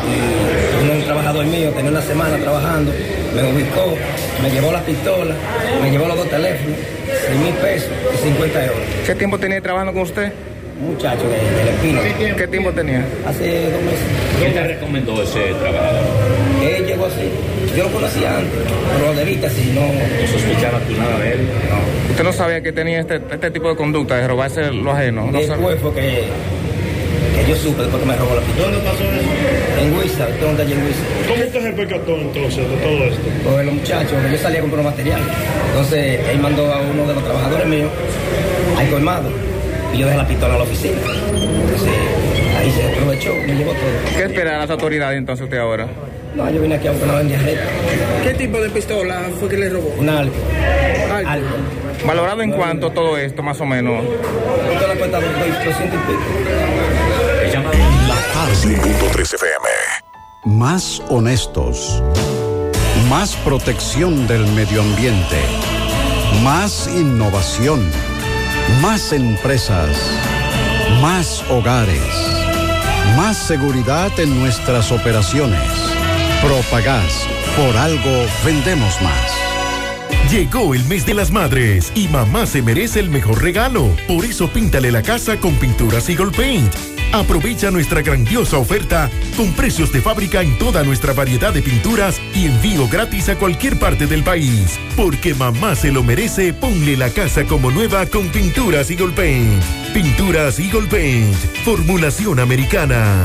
Y 0.07 0.91
un 0.91 1.05
trabajador 1.05 1.45
mío 1.47 1.71
tenía 1.71 1.91
una 1.91 2.03
semana 2.03 2.39
trabajando. 2.39 2.93
Me 3.37 3.53
ubicó, 3.53 3.95
me 4.43 4.51
llevó 4.51 4.73
la 4.73 4.81
pistola, 4.81 5.35
me 5.83 5.91
llevó 5.91 6.09
los 6.09 6.17
dos 6.17 6.31
teléfonos, 6.31 6.79
6 7.29 7.39
mil 7.41 7.53
pesos 7.55 7.91
y 8.15 8.25
50 8.29 8.65
euros. 8.65 8.81
¿Qué 9.07 9.15
tiempo 9.15 9.39
tenía 9.39 9.61
trabajando 9.61 9.93
con 9.93 10.03
usted? 10.03 10.33
Muchacho 10.81 11.23
de, 11.29 11.37
del 11.37 11.69
Espino. 11.69 12.01
¿Qué 12.37 12.47
tiempo 12.49 12.73
tenía? 12.73 13.05
Hace 13.27 13.71
dos 13.71 13.83
meses. 13.83 14.01
¿Quién 14.39 14.53
te 14.55 14.65
recomendó 14.67 15.23
ese 15.23 15.41
trabajador? 15.61 16.03
Él 16.63 16.87
llegó 16.87 17.07
así. 17.07 17.31
Yo 17.77 17.85
lo 17.85 17.91
conocía 17.93 18.39
antes, 18.39 18.59
pero 18.97 19.15
de 19.15 19.25
vista 19.25 19.51
si 19.51 19.71
no. 19.71 19.81
¿No 19.83 20.27
sospechaba 20.29 20.79
tú 20.81 20.93
nada 20.97 21.19
de 21.19 21.33
él? 21.33 21.41
No. 21.69 22.11
¿Usted 22.13 22.25
no 22.25 22.33
sabía 22.33 22.63
que 22.63 22.73
tenía 22.73 23.01
este, 23.01 23.17
este 23.31 23.51
tipo 23.51 23.69
de 23.69 23.77
conducta 23.77 24.17
de 24.17 24.29
robarse 24.29 24.71
lo 24.73 24.93
ajeno? 24.93 25.27
¿No 25.31 25.41
sabía? 25.41 25.57
Después 25.57 25.81
fue 25.81 25.93
que, 25.95 26.25
que 27.37 27.51
yo 27.51 27.57
supe 27.57 27.83
después 27.83 28.03
que 28.03 28.09
me 28.09 28.17
robó 28.17 28.35
la 28.35 28.41
pistola. 28.41 28.73
¿Dónde 28.73 28.91
pasó 28.91 29.05
eso? 29.05 29.66
¿Cómo 29.87 31.45
usted 31.45 31.63
se 31.63 31.73
percató 31.73 32.17
entonces 32.17 32.69
de 32.69 32.77
todo 32.77 33.05
esto? 33.05 33.23
Pues 33.45 33.67
los 33.67 33.75
muchachos, 33.75 34.13
yo 34.31 34.39
salía 34.39 34.59
a 34.59 34.63
comprar 34.63 34.85
los 34.85 34.93
materiales. 34.93 35.27
Entonces 35.69 36.21
él 36.29 36.39
mandó 36.41 36.73
a 36.73 36.81
uno 36.81 37.07
de 37.07 37.15
los 37.15 37.25
trabajadores 37.25 37.67
míos 37.67 37.91
al 38.77 38.91
colmado 38.91 39.31
y 39.95 39.99
yo 39.99 40.07
dejé 40.07 40.19
la 40.19 40.27
pistola 40.27 40.55
en 40.55 40.59
la 40.59 40.65
oficina. 40.65 40.97
Entonces 41.35 41.93
ahí 42.59 42.71
se 42.71 42.93
aprovechó, 42.93 43.35
me 43.47 43.55
llevó 43.55 43.73
todo. 43.73 44.17
¿Qué 44.17 44.25
espera 44.25 44.59
las 44.59 44.71
autoridades 44.71 45.19
entonces 45.19 45.45
usted 45.45 45.59
ahora? 45.59 45.87
No, 46.35 46.51
yo 46.51 46.61
vine 46.61 46.75
aquí 46.75 46.89
a 46.89 46.91
buscar 46.91 47.09
una 47.09 47.19
bendiarreta. 47.19 47.63
¿Qué 48.25 48.35
tipo 48.35 48.61
de 48.61 48.71
pistola 48.71 49.23
fue 49.39 49.49
que 49.49 49.57
le 49.57 49.71
robó? 49.71 49.95
Una 49.99 50.19
algo. 50.19 50.35
Algo. 51.27 51.47
¿Valorado 52.07 52.43
en 52.43 52.53
cuánto 52.53 52.91
todo 52.91 53.17
esto, 53.17 53.43
más 53.43 53.61
o 53.61 53.67
menos? 53.67 54.05
Esto 54.73 54.89
le 54.89 54.99
cuesta 54.99 55.21
200 55.21 55.77
y 55.77 55.87
pico. 55.87 57.26
Tarde. 58.47 58.81
3 59.13 59.35
FM. 59.35 59.69
Más 60.45 61.03
honestos. 61.09 62.01
Más 63.09 63.35
protección 63.37 64.29
del 64.29 64.47
medio 64.53 64.83
ambiente. 64.83 65.41
Más 66.45 66.87
innovación. 66.87 67.91
Más 68.81 69.13
empresas. 69.13 69.97
Más 71.03 71.43
hogares. 71.51 72.01
Más 73.17 73.37
seguridad 73.37 74.13
en 74.21 74.39
nuestras 74.39 74.93
operaciones. 74.93 75.69
Propagás. 76.41 77.27
Por 77.57 77.77
algo 77.77 78.27
vendemos 78.45 79.03
más. 79.03 80.31
Llegó 80.31 80.73
el 80.73 80.85
mes 80.85 81.05
de 81.05 81.15
las 81.15 81.33
madres 81.33 81.91
y 81.97 82.07
mamá 82.07 82.47
se 82.47 82.63
merece 82.63 83.01
el 83.01 83.11
mejor 83.11 83.43
regalo. 83.43 83.91
Por 84.07 84.25
eso 84.25 84.49
píntale 84.49 84.93
la 84.93 85.03
casa 85.03 85.37
con 85.41 85.57
pinturas 85.57 86.09
Eagle 86.09 86.31
Paint. 86.31 86.96
Aprovecha 87.13 87.71
nuestra 87.71 88.03
grandiosa 88.03 88.59
oferta 88.59 89.11
con 89.37 89.53
precios 89.53 89.93
de 89.93 90.03
fábrica 90.03 90.43
en 90.43 90.59
toda 90.59 90.83
nuestra 90.83 91.13
variedad 91.13 91.53
de 91.53 91.63
pinturas 91.63 92.21
y 92.35 92.47
envío 92.47 92.89
gratis 92.89 93.29
a 93.29 93.37
cualquier 93.37 93.79
parte 93.79 94.07
del 94.07 94.23
país. 94.23 94.79
Porque 94.97 95.35
mamá 95.35 95.75
se 95.75 95.91
lo 95.93 96.03
merece, 96.03 96.53
ponle 96.53 96.97
la 96.97 97.11
casa 97.11 97.45
como 97.45 97.71
nueva 97.71 98.07
con 98.07 98.29
pinturas 98.29 98.91
Eagle 98.91 99.13
Paint. 99.15 99.63
Pinturas 99.95 100.59
Eagle 100.59 100.89
Paint, 100.89 101.35
formulación 101.65 102.41
americana. 102.41 103.25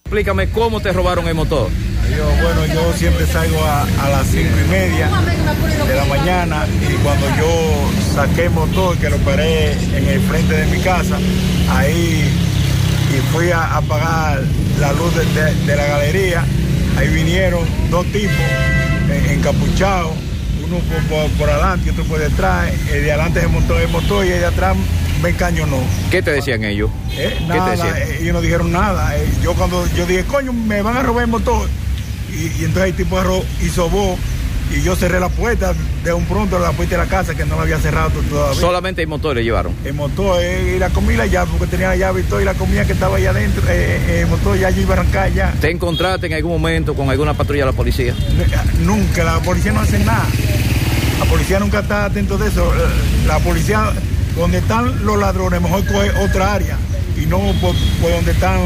Explícame 0.06 0.50
cómo 0.50 0.80
te 0.82 0.92
robaron 0.92 1.28
el 1.28 1.34
motor. 1.34 1.70
Yo, 2.16 2.26
bueno, 2.44 2.66
yo 2.74 2.94
siempre 2.94 3.26
salgo 3.26 3.58
a, 3.64 3.82
a 3.84 4.10
las 4.10 4.28
cinco 4.28 4.54
y 4.66 4.70
media 4.70 5.10
de 5.88 5.96
la 5.96 6.06
mañana 6.06 6.68
y 6.88 6.94
cuando 7.04 7.26
yo 7.38 7.90
saqué 8.14 8.44
el 8.46 8.52
motor, 8.52 8.98
que 8.98 9.10
lo 9.10 9.18
paré 9.20 9.72
en 9.72 10.08
el 10.08 10.20
frente 10.22 10.54
de 10.56 10.66
mi 10.68 10.80
casa, 10.84 11.18
ahí 11.70 12.30
y 13.12 13.18
fui 13.34 13.50
a 13.52 13.78
apagar 13.78 14.44
la 14.80 14.92
luz 14.94 15.16
de, 15.16 15.26
de- 15.26 15.56
de 15.66 15.76
la 15.76 15.86
galería, 15.88 16.46
ahí 16.98 17.08
vinieron 17.08 17.66
dos 17.90 18.06
tipos 18.12 18.36
encapuchados, 19.30 20.12
uno 20.74 20.84
por, 20.86 21.04
por, 21.04 21.32
por 21.38 21.50
adelante 21.50 21.88
y 21.88 21.90
otro 21.92 22.04
por 22.06 22.20
detrás, 22.20 22.72
el 22.92 23.04
de 23.04 23.12
adelante 23.12 23.42
se 23.42 23.48
montó 23.48 23.80
el 23.80 23.88
motor 23.90 24.26
y 24.26 24.30
el 24.32 24.40
de 24.40 24.46
atrás 24.46 24.76
me 25.22 25.30
encañonó. 25.30 25.78
¿Qué 26.12 26.22
te 26.22 26.32
decían 26.32 26.64
ellos? 26.64 26.90
Eh, 27.12 27.38
¿Qué 27.52 27.60
te 27.60 27.70
decían? 27.72 27.96
eh, 27.98 28.18
ellos 28.22 28.34
no 28.34 28.42
dijeron 28.42 28.72
nada. 28.72 29.16
Eh, 29.18 29.26
yo 29.42 29.54
cuando 29.54 29.88
yo 29.96 30.06
dije, 30.06 30.24
coño, 30.26 30.52
me 30.54 30.82
van 30.82 30.98
a 30.98 31.04
robar 31.04 31.24
el 31.26 31.30
motor. 31.30 31.70
Y, 32.32 32.62
y 32.62 32.66
entonces 32.66 32.92
el 32.92 32.94
tipo 32.96 33.18
y 33.62 33.70
sobó. 33.70 34.18
Y 34.74 34.82
yo 34.82 34.96
cerré 34.96 35.20
la 35.20 35.30
puerta 35.30 35.74
de 36.04 36.14
un 36.14 36.26
pronto, 36.26 36.58
la 36.58 36.72
puerta 36.72 36.96
de 36.98 37.04
la 37.04 37.08
casa 37.08 37.36
que 37.36 37.46
no 37.46 37.56
la 37.56 37.62
había 37.62 37.78
cerrado 37.78 38.10
todavía. 38.30 38.60
Solamente 38.60 39.04
el 39.04 39.08
motor 39.08 39.36
le 39.36 39.44
llevaron. 39.44 39.74
El 39.86 39.94
motor 39.94 40.40
eh, 40.42 40.74
y 40.76 40.80
la 40.80 40.90
comida 40.90 41.26
ya, 41.28 41.46
porque 41.46 41.68
tenía 41.68 41.90
la 41.90 41.96
llave 41.96 42.22
y 42.22 42.24
todo, 42.24 42.42
y 42.42 42.46
la 42.46 42.56
comida 42.56 42.84
que 42.86 42.94
estaba 42.94 43.18
allá 43.18 43.30
adentro, 43.30 43.62
eh, 43.70 44.02
eh, 44.08 44.22
el 44.22 44.28
motor 44.28 44.58
ya 44.58 44.68
allí 44.68 44.82
iba 44.82 44.96
a 44.96 45.00
arrancar 45.00 45.32
ya. 45.32 45.54
¿Te 45.62 45.70
encontraste 45.70 46.26
en 46.26 46.34
algún 46.34 46.54
momento 46.54 46.96
con 46.96 47.10
alguna 47.10 47.36
patrulla 47.36 47.66
de 47.66 47.72
la 47.72 47.78
policía? 47.78 48.16
Nunca, 48.80 49.24
la 49.24 49.40
policía 49.42 49.72
no 49.74 49.82
hace 49.82 50.00
nada. 50.00 50.26
La 51.20 51.26
policía 51.26 51.60
nunca 51.60 51.80
está 51.80 52.06
atento 52.06 52.38
de 52.38 52.48
eso. 52.48 52.72
La 53.28 53.38
policía, 53.40 53.94
donde 54.36 54.58
están 54.58 55.06
los 55.06 55.20
ladrones, 55.20 55.62
mejor 55.62 55.86
coge 55.86 56.10
otra 56.26 56.54
área 56.54 56.78
y 57.16 57.28
no 57.28 57.38
por, 57.62 57.76
por 58.02 58.12
donde 58.12 58.32
están 58.32 58.60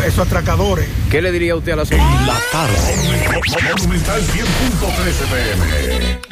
esos 0.00 0.26
atracadores. 0.26 0.88
¿Qué 1.10 1.20
le 1.20 1.32
diría 1.32 1.54
usted 1.56 1.72
a 1.72 1.76
la 1.76 1.84
sociedad? 1.84 2.04
La 2.26 2.38
tarde. 2.50 2.76
Monumental 3.76 4.20
100.13 4.22 5.26
pm. 5.30 6.31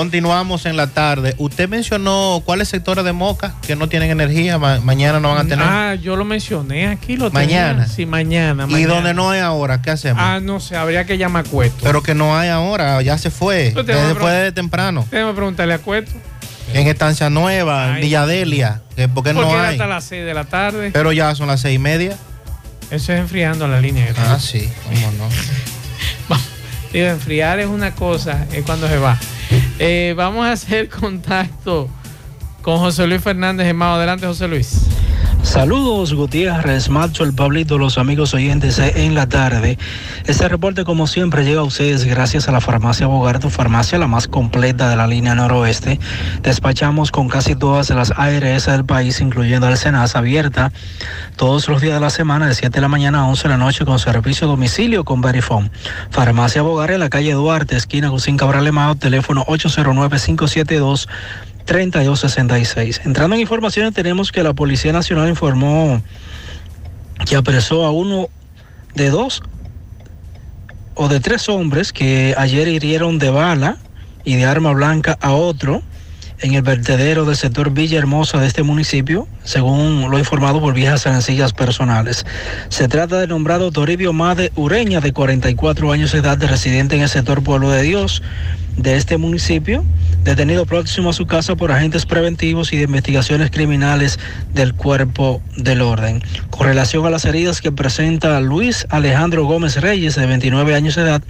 continuamos 0.00 0.66
en 0.66 0.76
la 0.76 0.88
tarde. 0.88 1.34
Usted 1.38 1.70
mencionó 1.70 2.42
cuáles 2.44 2.68
sectores 2.68 3.02
de 3.02 3.14
Moca 3.14 3.54
que 3.66 3.76
no 3.76 3.88
tienen 3.88 4.10
energía, 4.10 4.58
ma- 4.58 4.78
mañana 4.80 5.20
no 5.20 5.30
van 5.34 5.46
a 5.46 5.48
tener. 5.48 5.64
Ah, 5.66 5.94
yo 5.94 6.16
lo 6.16 6.26
mencioné 6.26 6.86
aquí. 6.88 7.16
Lo 7.16 7.30
Mañana. 7.30 7.84
tenía. 7.84 7.86
Sí, 7.86 8.04
mañana. 8.04 8.64
y 8.68 8.72
mañana. 8.72 8.92
donde 8.94 9.14
no 9.14 9.30
hay 9.30 9.40
ahora, 9.40 9.80
¿qué 9.80 9.90
hacemos? 9.90 10.22
Ah, 10.22 10.38
no 10.42 10.60
sé, 10.60 10.76
habría 10.76 11.06
que 11.06 11.16
llamar 11.16 11.46
a 11.46 11.48
Cueto. 11.48 11.76
Pero 11.82 12.02
que 12.02 12.14
no 12.14 12.36
hay 12.36 12.50
ahora, 12.50 13.00
ya 13.00 13.16
se 13.16 13.30
fue. 13.30 13.72
Yo 13.74 13.86
te 13.86 13.92
voy 13.94 14.02
a 14.02 14.08
Desde 14.08 14.20
fue 14.20 14.32
de 14.32 14.52
temprano. 14.52 15.06
Déjame 15.10 15.32
preguntarle 15.32 15.72
a 15.72 15.78
Cueto. 15.78 16.12
En 16.74 16.88
Estancia 16.88 17.30
Nueva, 17.30 17.94
en 17.94 18.02
Villadelia. 18.02 18.82
que 18.96 19.08
¿Por 19.08 19.24
qué 19.24 19.32
Porque 19.32 19.50
no 19.50 19.58
hay? 19.58 19.72
hasta 19.72 19.86
las 19.86 20.04
6 20.04 20.26
de 20.26 20.34
la 20.34 20.44
tarde. 20.44 20.90
Pero 20.92 21.10
ya 21.12 21.34
son 21.34 21.46
las 21.46 21.62
seis 21.62 21.76
y 21.76 21.78
media. 21.78 22.18
Eso 22.90 23.14
es 23.14 23.18
enfriando 23.20 23.66
la 23.66 23.80
línea. 23.80 24.12
Ah, 24.18 24.36
sí, 24.38 24.68
cómo 24.84 25.10
no. 25.12 26.36
Digo, 26.92 27.06
enfriar 27.06 27.60
es 27.60 27.66
una 27.66 27.94
cosa, 27.94 28.44
es 28.52 28.62
cuando 28.66 28.88
se 28.88 28.98
va. 28.98 29.18
Eh, 29.78 30.14
vamos 30.16 30.46
a 30.46 30.52
hacer 30.52 30.88
contacto 30.88 31.88
con 32.62 32.78
José 32.78 33.06
Luis 33.06 33.22
Fernández 33.22 33.66
Gemao. 33.66 33.96
Adelante, 33.96 34.26
José 34.26 34.48
Luis. 34.48 34.86
Saludos 35.46 36.12
Gutiérrez, 36.12 36.90
Macho, 36.90 37.22
el 37.22 37.32
Pablito, 37.32 37.78
los 37.78 37.98
amigos 37.98 38.34
oyentes 38.34 38.80
en 38.80 39.14
la 39.14 39.28
tarde. 39.28 39.78
Este 40.26 40.48
reporte 40.48 40.84
como 40.84 41.06
siempre 41.06 41.44
llega 41.44 41.60
a 41.60 41.64
ustedes 41.64 42.04
gracias 42.04 42.48
a 42.48 42.52
la 42.52 42.60
farmacia 42.60 43.06
Bogar, 43.06 43.38
tu 43.38 43.48
farmacia 43.48 43.96
la 43.96 44.08
más 44.08 44.26
completa 44.26 44.90
de 44.90 44.96
la 44.96 45.06
línea 45.06 45.36
noroeste. 45.36 46.00
Despachamos 46.42 47.12
con 47.12 47.28
casi 47.28 47.54
todas 47.54 47.88
las 47.90 48.10
ARS 48.10 48.66
del 48.66 48.84
país, 48.84 49.20
incluyendo 49.20 49.68
el 49.68 49.76
Senasa, 49.76 50.18
abierta 50.18 50.72
todos 51.36 51.68
los 51.68 51.80
días 51.80 51.94
de 51.94 52.00
la 52.00 52.10
semana 52.10 52.48
de 52.48 52.54
7 52.54 52.74
de 52.74 52.80
la 52.80 52.88
mañana 52.88 53.20
a 53.20 53.26
11 53.26 53.44
de 53.44 53.48
la 53.48 53.56
noche 53.56 53.84
con 53.84 54.00
servicio 54.00 54.48
a 54.48 54.50
domicilio 54.50 55.04
con 55.04 55.20
Verifone. 55.20 55.70
Farmacia 56.10 56.62
Bogar 56.62 56.90
en 56.90 57.00
la 57.00 57.08
calle 57.08 57.32
Duarte, 57.32 57.76
esquina 57.76 58.08
Gusín 58.08 58.36
Cabral 58.36 58.66
Emao, 58.66 58.96
teléfono 58.96 59.44
809 59.46 60.18
572 60.18 61.08
3266. 61.66 63.02
Entrando 63.04 63.34
en 63.34 63.42
informaciones, 63.42 63.92
tenemos 63.92 64.32
que 64.32 64.42
la 64.42 64.54
Policía 64.54 64.92
Nacional 64.92 65.28
informó 65.28 66.00
que 67.26 67.36
apresó 67.36 67.84
a 67.84 67.90
uno 67.90 68.28
de 68.94 69.10
dos 69.10 69.42
o 70.94 71.08
de 71.08 71.20
tres 71.20 71.48
hombres 71.48 71.92
que 71.92 72.34
ayer 72.38 72.68
hirieron 72.68 73.18
de 73.18 73.30
bala 73.30 73.76
y 74.24 74.36
de 74.36 74.44
arma 74.44 74.72
blanca 74.72 75.18
a 75.20 75.32
otro 75.32 75.82
en 76.40 76.54
el 76.54 76.62
vertedero 76.62 77.24
del 77.24 77.36
sector 77.36 77.70
Villahermosa 77.70 78.38
de 78.38 78.46
este 78.46 78.62
municipio, 78.62 79.26
según 79.42 80.10
lo 80.10 80.18
informado 80.18 80.60
por 80.60 80.74
viejas 80.74 81.02
sencillas 81.02 81.52
personales. 81.52 82.26
Se 82.68 82.88
trata 82.88 83.18
del 83.18 83.30
nombrado 83.30 83.70
Toribio 83.70 84.12
Made 84.12 84.52
Ureña, 84.54 85.00
de 85.00 85.12
44 85.12 85.92
años 85.92 86.12
de 86.12 86.18
edad, 86.18 86.42
residente 86.42 86.96
en 86.96 87.02
el 87.02 87.08
sector 87.08 87.42
Pueblo 87.42 87.70
de 87.70 87.82
Dios 87.82 88.22
de 88.76 88.96
este 88.96 89.16
municipio, 89.16 89.84
detenido 90.22 90.66
próximo 90.66 91.10
a 91.10 91.12
su 91.12 91.26
casa 91.26 91.56
por 91.56 91.72
agentes 91.72 92.04
preventivos 92.04 92.72
y 92.72 92.76
de 92.76 92.84
investigaciones 92.84 93.50
criminales 93.50 94.18
del 94.52 94.74
cuerpo 94.74 95.40
del 95.56 95.82
orden. 95.82 96.22
Con 96.50 96.66
relación 96.66 97.06
a 97.06 97.10
las 97.10 97.24
heridas 97.24 97.60
que 97.60 97.72
presenta 97.72 98.40
Luis 98.40 98.86
Alejandro 98.90 99.44
Gómez 99.44 99.80
Reyes, 99.80 100.16
de 100.16 100.26
29 100.26 100.74
años 100.74 100.96
de 100.96 101.02
edad, 101.02 101.22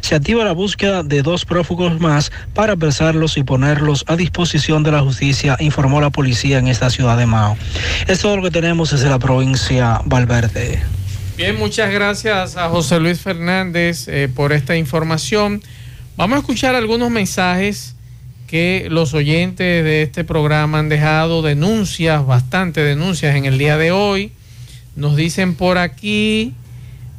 se 0.00 0.14
activa 0.14 0.44
la 0.44 0.52
búsqueda 0.52 1.02
de 1.02 1.22
dos 1.22 1.44
prófugos 1.44 2.00
más 2.00 2.32
para 2.54 2.72
apresarlos 2.74 3.36
y 3.36 3.44
ponerlos 3.44 4.04
a 4.08 4.16
disposición 4.16 4.82
de 4.82 4.92
la 4.92 5.00
justicia, 5.00 5.56
informó 5.60 6.00
la 6.00 6.10
policía 6.10 6.58
en 6.58 6.68
esta 6.68 6.90
ciudad 6.90 7.16
de 7.16 7.26
Mao. 7.26 7.56
Es 8.06 8.20
todo 8.20 8.36
lo 8.36 8.42
que 8.42 8.50
tenemos 8.50 8.90
desde 8.90 9.08
la 9.08 9.18
provincia 9.18 10.00
Valverde. 10.04 10.80
Bien, 11.36 11.56
muchas 11.56 11.92
gracias 11.92 12.56
a 12.56 12.68
José 12.68 12.98
Luis 12.98 13.20
Fernández 13.20 14.08
eh, 14.08 14.28
por 14.34 14.52
esta 14.52 14.76
información. 14.76 15.62
Vamos 16.18 16.34
a 16.34 16.40
escuchar 16.40 16.74
algunos 16.74 17.12
mensajes 17.12 17.94
que 18.48 18.88
los 18.90 19.14
oyentes 19.14 19.84
de 19.84 20.02
este 20.02 20.24
programa 20.24 20.80
han 20.80 20.88
dejado, 20.88 21.42
denuncias, 21.42 22.26
bastante 22.26 22.80
denuncias 22.80 23.36
en 23.36 23.44
el 23.44 23.56
día 23.56 23.78
de 23.78 23.92
hoy. 23.92 24.32
Nos 24.96 25.14
dicen 25.14 25.54
por 25.54 25.78
aquí, 25.78 26.54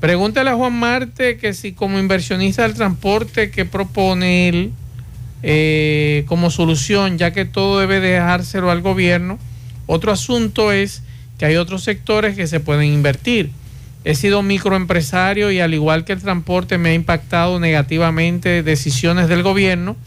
pregúntale 0.01 0.49
a 0.49 0.55
Juan 0.55 0.73
Marte 0.73 1.37
que 1.37 1.53
si 1.53 1.71
como 1.71 1.97
inversionista 1.97 2.63
del 2.63 2.73
transporte 2.73 3.51
que 3.51 3.63
propone 3.63 4.49
él 4.49 4.73
eh, 5.43 6.25
como 6.27 6.51
solución, 6.51 7.17
ya 7.17 7.31
que 7.31 7.45
todo 7.45 7.79
debe 7.79 8.01
dejárselo 8.01 8.69
al 8.69 8.81
gobierno. 8.81 9.39
Otro 9.87 10.11
asunto 10.11 10.73
es 10.73 11.03
que 11.37 11.45
hay 11.45 11.55
otros 11.55 11.85
sectores 11.85 12.35
que 12.35 12.47
se 12.47 12.59
pueden 12.59 12.91
invertir. 12.91 13.51
He 14.05 14.15
sido 14.15 14.41
microempresario 14.43 15.51
y 15.51 15.59
al 15.59 15.73
igual 15.73 16.05
que 16.05 16.13
el 16.13 16.21
transporte 16.21 16.77
me 16.77 16.89
ha 16.89 16.93
impactado 16.93 17.59
negativamente 17.59 18.63
decisiones 18.63 19.27
del 19.27 19.43
gobierno 19.43 19.97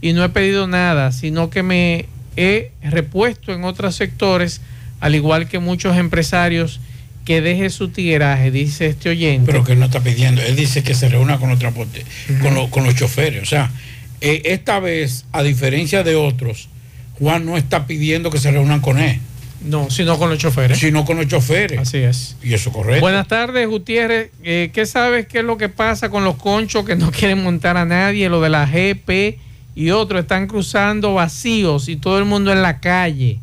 y 0.00 0.12
no 0.12 0.24
he 0.24 0.28
pedido 0.28 0.66
nada, 0.68 1.12
sino 1.12 1.50
que 1.50 1.62
me 1.62 2.06
he 2.36 2.70
repuesto 2.82 3.52
en 3.52 3.64
otros 3.64 3.96
sectores, 3.96 4.60
al 5.00 5.14
igual 5.14 5.48
que 5.48 5.58
muchos 5.58 5.96
empresarios, 5.96 6.80
que 7.24 7.40
deje 7.40 7.70
su 7.70 7.88
tigueraje, 7.88 8.50
dice 8.50 8.86
este 8.86 9.08
oyente. 9.10 9.50
Pero 9.52 9.64
que 9.64 9.72
él 9.72 9.78
no 9.80 9.86
está 9.86 10.00
pidiendo, 10.00 10.40
él 10.42 10.56
dice 10.56 10.82
que 10.82 10.94
se 10.94 11.08
reúna 11.08 11.38
con 11.38 11.50
los 11.50 11.58
transportes, 11.58 12.04
con, 12.40 12.54
lo- 12.54 12.68
con 12.70 12.84
los 12.84 12.94
choferes. 12.96 13.42
O 13.42 13.46
sea, 13.46 13.70
eh, 14.20 14.42
esta 14.46 14.80
vez, 14.80 15.24
a 15.32 15.42
diferencia 15.42 16.02
de 16.04 16.14
otros, 16.16 16.68
Juan 17.18 17.44
no 17.46 17.56
está 17.56 17.86
pidiendo 17.86 18.30
que 18.30 18.38
se 18.38 18.50
reúnan 18.50 18.80
con 18.80 18.98
él. 18.98 19.20
No, 19.64 19.90
sino 19.90 20.18
con 20.18 20.28
los 20.30 20.38
choferes. 20.38 20.78
Sino 20.78 21.04
con 21.04 21.16
los 21.16 21.26
choferes. 21.28 21.78
Así 21.78 21.98
es. 21.98 22.36
Y 22.42 22.52
eso 22.54 22.70
es 22.70 22.76
correcto. 22.76 23.00
Buenas 23.00 23.28
tardes, 23.28 23.68
Gutiérrez. 23.68 24.30
Eh, 24.42 24.70
¿Qué 24.72 24.86
sabes 24.86 25.26
qué 25.26 25.38
es 25.40 25.44
lo 25.44 25.56
que 25.56 25.68
pasa 25.68 26.08
con 26.10 26.24
los 26.24 26.36
conchos 26.36 26.84
que 26.84 26.96
no 26.96 27.10
quieren 27.12 27.42
montar 27.42 27.76
a 27.76 27.84
nadie? 27.84 28.28
Lo 28.28 28.40
de 28.40 28.48
la 28.50 28.66
GP 28.66 29.38
y 29.74 29.90
otros 29.90 30.22
están 30.22 30.46
cruzando 30.46 31.14
vacíos 31.14 31.88
y 31.88 31.96
todo 31.96 32.18
el 32.18 32.24
mundo 32.24 32.52
en 32.52 32.62
la 32.62 32.80
calle. 32.80 33.38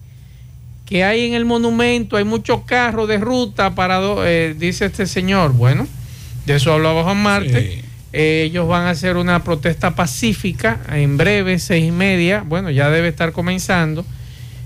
Que 0.86 1.04
hay 1.04 1.28
en 1.28 1.34
el 1.36 1.46
monumento, 1.46 2.18
hay 2.18 2.24
muchos 2.24 2.62
carros 2.66 3.08
de 3.08 3.18
ruta 3.20 3.76
para, 3.76 3.98
do- 3.98 4.26
eh, 4.26 4.56
dice 4.58 4.86
este 4.86 5.06
señor. 5.06 5.54
Bueno, 5.54 5.88
de 6.46 6.56
eso 6.56 6.74
hablaba 6.74 7.04
Juan 7.04 7.22
Marte. 7.22 7.84
Eh, 8.12 8.46
ellos 8.48 8.68
van 8.68 8.88
a 8.88 8.90
hacer 8.90 9.16
una 9.18 9.44
protesta 9.44 9.94
pacífica 9.96 10.80
en 10.92 11.16
breve, 11.16 11.60
seis 11.60 11.86
y 11.88 11.92
media. 11.92 12.44
Bueno, 12.46 12.72
ya 12.72 12.90
debe 12.90 13.08
estar 13.08 13.32
comenzando. 13.34 14.04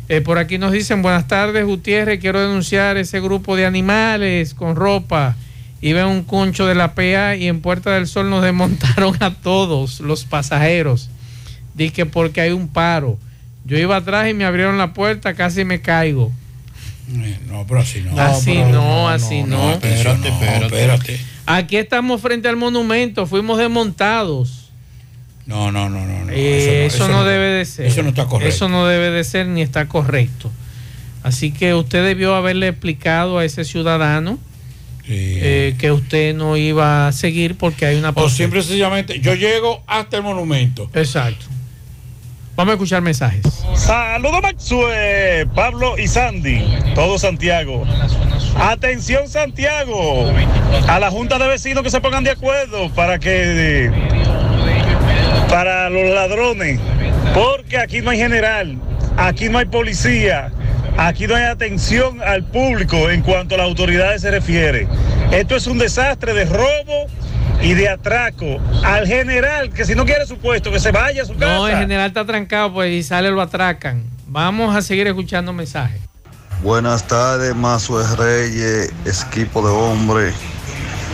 Eh, 0.09 0.21
por 0.21 0.37
aquí 0.37 0.57
nos 0.57 0.71
dicen, 0.71 1.01
buenas 1.01 1.27
tardes 1.27 1.65
Gutiérrez, 1.65 2.19
quiero 2.19 2.41
denunciar 2.41 2.97
ese 2.97 3.21
grupo 3.21 3.55
de 3.55 3.65
animales 3.65 4.53
con 4.53 4.75
ropa. 4.75 5.35
Iba 5.81 6.01
en 6.01 6.07
un 6.07 6.23
concho 6.23 6.65
de 6.65 6.75
la 6.75 6.93
PA 6.95 7.35
y 7.35 7.47
en 7.47 7.61
Puerta 7.61 7.91
del 7.91 8.07
Sol 8.07 8.29
nos 8.29 8.43
desmontaron 8.43 9.15
a 9.21 9.33
todos 9.33 9.99
los 9.99 10.25
pasajeros. 10.25 11.09
Dije 11.73 12.05
porque 12.05 12.41
hay 12.41 12.51
un 12.51 12.67
paro. 12.67 13.17
Yo 13.65 13.77
iba 13.77 13.95
atrás 13.95 14.29
y 14.29 14.33
me 14.33 14.45
abrieron 14.45 14.77
la 14.77 14.93
puerta, 14.93 15.33
casi 15.33 15.63
me 15.65 15.81
caigo. 15.81 16.31
Eh, 17.11 17.37
No, 17.47 17.65
pero 17.67 17.79
así 17.81 18.01
no. 18.01 18.19
así 18.19 18.55
no, 18.57 19.09
así 19.09 19.43
no. 19.43 19.71
espérate, 19.71 20.27
espérate, 20.29 20.65
espérate. 20.65 21.19
Aquí 21.45 21.75
estamos 21.77 22.21
frente 22.21 22.47
al 22.47 22.55
monumento, 22.55 23.25
fuimos 23.25 23.57
desmontados. 23.57 24.62
No, 25.45 25.71
no, 25.71 25.89
no, 25.89 26.05
no. 26.05 26.25
no. 26.25 26.31
Eh, 26.31 26.85
eso, 26.85 27.07
no, 27.07 27.23
debe 27.23 27.47
de 27.47 27.65
ser. 27.65 27.85
Eso 27.87 28.01
no 28.01 28.09
está 28.09 28.25
correcto. 28.25 28.49
Eso 28.49 28.69
no 28.69 28.85
debe 28.85 29.11
de 29.11 29.23
ser 29.23 29.47
ni 29.47 29.61
está 29.61 29.87
correcto. 29.87 30.51
Así 31.21 31.51
que 31.51 31.73
usted 31.73 32.03
debió 32.05 32.35
haberle 32.35 32.67
explicado 32.67 33.37
a 33.37 33.45
ese 33.45 33.63
ciudadano 33.63 34.39
eh, 35.05 35.75
que 35.79 35.91
usted 35.91 36.33
no 36.33 36.55
iba 36.55 37.07
a 37.07 37.11
seguir 37.11 37.57
porque 37.57 37.85
hay 37.85 37.97
una 37.97 38.11
O 38.15 38.29
simple 38.29 38.59
y 38.59 38.63
sencillamente, 38.63 39.19
yo 39.19 39.35
llego 39.35 39.83
hasta 39.87 40.17
el 40.17 40.23
monumento. 40.23 40.89
Exacto. 40.93 41.45
Vamos 42.55 42.73
a 42.73 42.75
escuchar 42.75 43.01
mensajes. 43.01 43.41
Saludos 43.75 44.41
Maxue, 44.41 45.47
Pablo 45.55 45.97
y 45.97 46.07
Sandy, 46.07 46.63
todo 46.93 47.17
Santiago. 47.17 47.83
Atención 48.57 49.27
Santiago, 49.27 50.31
a 50.87 50.99
la 50.99 51.09
Junta 51.09 51.39
de 51.39 51.47
Vecinos 51.47 51.83
que 51.83 51.89
se 51.89 51.99
pongan 51.99 52.23
de 52.23 52.29
acuerdo 52.29 52.89
para 52.93 53.17
que 53.17 53.89
para 55.53 55.87
los 55.87 56.09
ladrones, 56.09 56.79
porque 57.31 57.77
aquí 57.77 58.01
no 58.01 58.09
hay 58.09 58.17
general, 58.17 58.75
aquí 59.17 59.49
no 59.49 59.59
hay 59.59 59.65
policía, 59.65 60.51
aquí 60.97 61.27
no 61.27 61.35
hay 61.35 61.43
atención 61.43 62.23
al 62.23 62.43
público 62.43 63.11
en 63.11 63.21
cuanto 63.21 63.53
a 63.53 63.59
las 63.59 63.67
autoridades 63.67 64.23
se 64.23 64.31
refiere. 64.31 64.87
Esto 65.29 65.55
es 65.55 65.67
un 65.67 65.77
desastre 65.77 66.33
de 66.33 66.45
robo 66.45 67.05
y 67.61 67.75
de 67.75 67.87
atraco. 67.87 68.59
Al 68.83 69.05
general, 69.05 69.69
que 69.69 69.85
si 69.85 69.93
no 69.93 70.05
quiere 70.05 70.25
su 70.25 70.39
puesto, 70.39 70.71
que 70.71 70.79
se 70.79 70.91
vaya 70.91 71.21
a 71.21 71.25
su 71.25 71.35
casa. 71.35 71.53
No, 71.53 71.67
el 71.67 71.77
general 71.77 72.07
está 72.07 72.25
trancado 72.25 72.73
pues 72.73 72.91
y 72.91 73.03
sale 73.03 73.29
lo 73.29 73.39
atracan. 73.39 74.05
Vamos 74.25 74.75
a 74.75 74.81
seguir 74.81 75.05
escuchando 75.05 75.53
mensajes. 75.53 76.01
Buenas 76.63 77.05
tardes, 77.07 77.55
Mazue 77.55 78.03
Reyes, 78.17 78.91
equipo 79.05 79.61
de 79.61 79.71
hombres, 79.71 80.33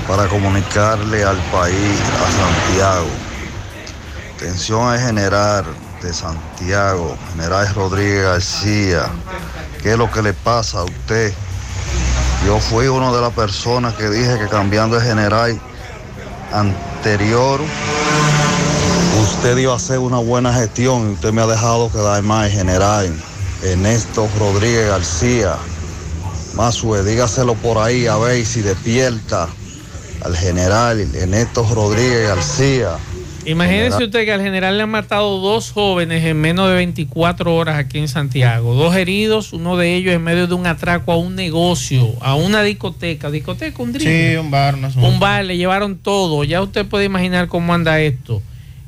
para 0.08 0.28
comunicarle 0.28 1.26
al 1.26 1.38
país, 1.52 2.00
a 2.16 2.72
Santiago. 2.72 3.29
Atención 4.40 4.88
al 4.88 5.02
general 5.02 5.66
de 6.02 6.14
Santiago, 6.14 7.18
general 7.32 7.76
Rodríguez 7.76 8.24
García. 8.24 9.10
¿Qué 9.84 9.92
es 9.92 9.98
lo 9.98 10.10
que 10.10 10.22
le 10.22 10.32
pasa 10.32 10.80
a 10.80 10.84
usted? 10.86 11.34
Yo 12.46 12.58
fui 12.62 12.88
una 12.88 13.12
de 13.12 13.20
las 13.20 13.34
personas 13.34 13.96
que 13.96 14.10
dije 14.10 14.40
que 14.40 14.48
cambiando 14.48 14.96
el 14.96 15.04
general 15.04 15.60
anterior, 16.54 17.60
usted 19.22 19.58
iba 19.58 19.74
a 19.74 19.76
hacer 19.76 20.00
una 20.00 20.20
buena 20.20 20.54
gestión 20.54 21.10
y 21.10 21.14
usted 21.16 21.34
me 21.34 21.42
ha 21.42 21.48
dejado 21.48 21.92
quedar 21.92 22.24
el 22.24 22.50
general 22.50 23.14
Ernesto 23.62 24.30
Rodríguez 24.40 24.88
García. 24.88 25.58
Mazue, 26.54 27.04
dígaselo 27.04 27.56
por 27.56 27.78
ahí 27.78 28.08
a 28.08 28.16
ver 28.16 28.46
si 28.46 28.62
despierta 28.62 29.50
al 30.24 30.38
general 30.38 31.02
Ernesto 31.14 31.68
Rodríguez 31.76 32.30
García. 32.30 32.98
Imagínese 33.50 34.04
usted 34.04 34.26
que 34.26 34.32
al 34.32 34.42
general 34.42 34.78
le 34.78 34.84
han 34.84 34.92
matado 34.92 35.40
dos 35.40 35.72
jóvenes 35.72 36.24
en 36.24 36.40
menos 36.40 36.70
de 36.70 36.76
24 36.76 37.56
horas 37.56 37.78
aquí 37.80 37.98
en 37.98 38.08
Santiago. 38.08 38.76
Dos 38.76 38.96
heridos, 38.96 39.54
uno 39.54 39.76
de 39.76 39.96
ellos 39.96 40.14
en 40.14 40.24
medio 40.24 40.46
de 40.46 40.54
un 40.54 40.68
atraco 40.68 41.12
a 41.12 41.18
un 41.18 41.36
negocio, 41.36 42.14
a 42.22 42.36
una 42.36 42.62
discoteca. 42.62 43.32
¿Discoteca? 43.32 43.82
¿Un 43.82 43.94
drink? 43.94 44.08
Sí, 44.08 44.36
un 44.36 44.52
bar. 44.52 44.76
Un 44.76 45.20
bar, 45.20 45.46
le 45.46 45.58
llevaron 45.58 45.98
todo. 45.98 46.44
Ya 46.44 46.62
usted 46.62 46.86
puede 46.86 47.06
imaginar 47.06 47.48
cómo 47.48 47.74
anda 47.74 48.00
esto. 48.00 48.42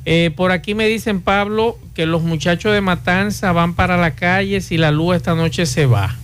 Eh, 0.06 0.32
por 0.36 0.52
aquí 0.52 0.76
me 0.76 0.88
dicen, 0.88 1.22
Pablo, 1.22 1.78
que 1.96 2.06
los 2.06 2.22
muchachos 2.22 2.74
de 2.74 2.82
Matanza 2.82 3.52
van 3.52 3.74
para 3.74 3.98
la 3.98 4.12
calle 4.12 4.62
si 4.62 4.78
la 4.78 4.92
luz 4.92 5.16
esta 5.16 5.34
noche 5.34 5.66
se 5.66 5.88
va. 5.88 6.16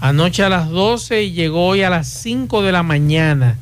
Anoche 0.00 0.42
a 0.42 0.50
las 0.50 0.68
12 0.68 1.22
y 1.22 1.32
llegó 1.32 1.66
hoy 1.66 1.82
a 1.82 1.88
las 1.88 2.08
5 2.08 2.62
de 2.62 2.72
la 2.72 2.82
mañana. 2.82 3.56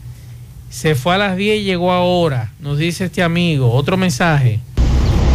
Se 0.73 0.95
fue 0.95 1.15
a 1.15 1.19
las 1.19 1.37
10 1.37 1.61
y 1.61 1.65
llegó 1.65 1.93
ahora, 1.93 2.55
nos 2.59 2.79
dice 2.79 3.05
este 3.05 3.23
amigo. 3.23 3.71
Otro 3.71 3.99
mensaje. 3.99 4.59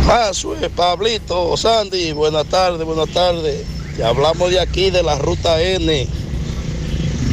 Mazue, 0.07 0.67
Pablito, 0.71 1.55
Sandy, 1.55 2.11
buenas 2.11 2.47
tardes, 2.47 2.83
buenas 2.83 3.09
tardes. 3.09 3.63
Ya 3.99 4.07
hablamos 4.07 4.49
de 4.49 4.59
aquí, 4.59 4.89
de 4.89 5.03
la 5.03 5.15
ruta 5.19 5.61
N, 5.61 6.07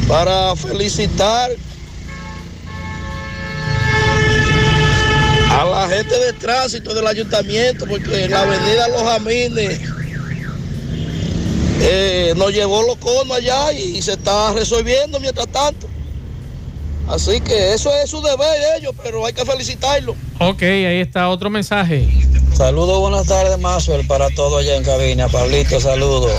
para 0.07 0.55
felicitar 0.55 1.49
a 5.49 5.65
la 5.65 5.87
gente 5.89 6.19
de 6.19 6.33
tránsito 6.33 6.93
del 6.93 7.07
ayuntamiento, 7.07 7.87
porque 7.87 8.25
en 8.25 8.31
la 8.31 8.41
avenida 8.41 8.87
Los 8.89 9.01
Jamines 9.01 9.81
eh, 11.81 12.33
nos 12.37 12.53
llevó 12.53 12.83
los 12.83 12.97
conos 12.97 13.35
allá 13.35 13.73
y, 13.73 13.99
se 14.03 14.13
está 14.13 14.53
resolviendo 14.53 15.19
mientras 15.19 15.47
tanto. 15.47 15.94
Así 17.07 17.39
que 17.41 17.73
eso 17.73 17.93
es 17.93 18.09
su 18.09 18.21
deber 18.21 18.59
de 18.59 18.77
ellos, 18.79 18.93
pero 19.03 19.25
hay 19.25 19.33
que 19.33 19.45
felicitarlo. 19.45 20.15
Ok, 20.39 20.63
ahí 20.63 20.99
está 20.99 21.29
otro 21.29 21.49
mensaje. 21.49 22.07
Saludos, 22.55 22.99
buenas 22.99 23.27
tardes, 23.27 23.59
Maxwell, 23.59 24.07
para 24.07 24.29
todos 24.29 24.61
allá 24.61 24.75
en 24.75 24.83
cabina. 24.83 25.27
Pablito, 25.27 25.79
saludos. 25.79 26.31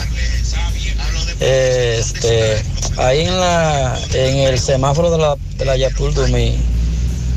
Este, 1.40 2.62
ahí 2.96 3.20
en 3.20 3.38
la 3.38 3.98
en 4.14 4.38
el 4.38 4.58
semáforo 4.58 5.10
de 5.10 5.18
la, 5.18 5.36
de 5.56 5.64
la 5.66 5.76
Dumí, 6.14 6.58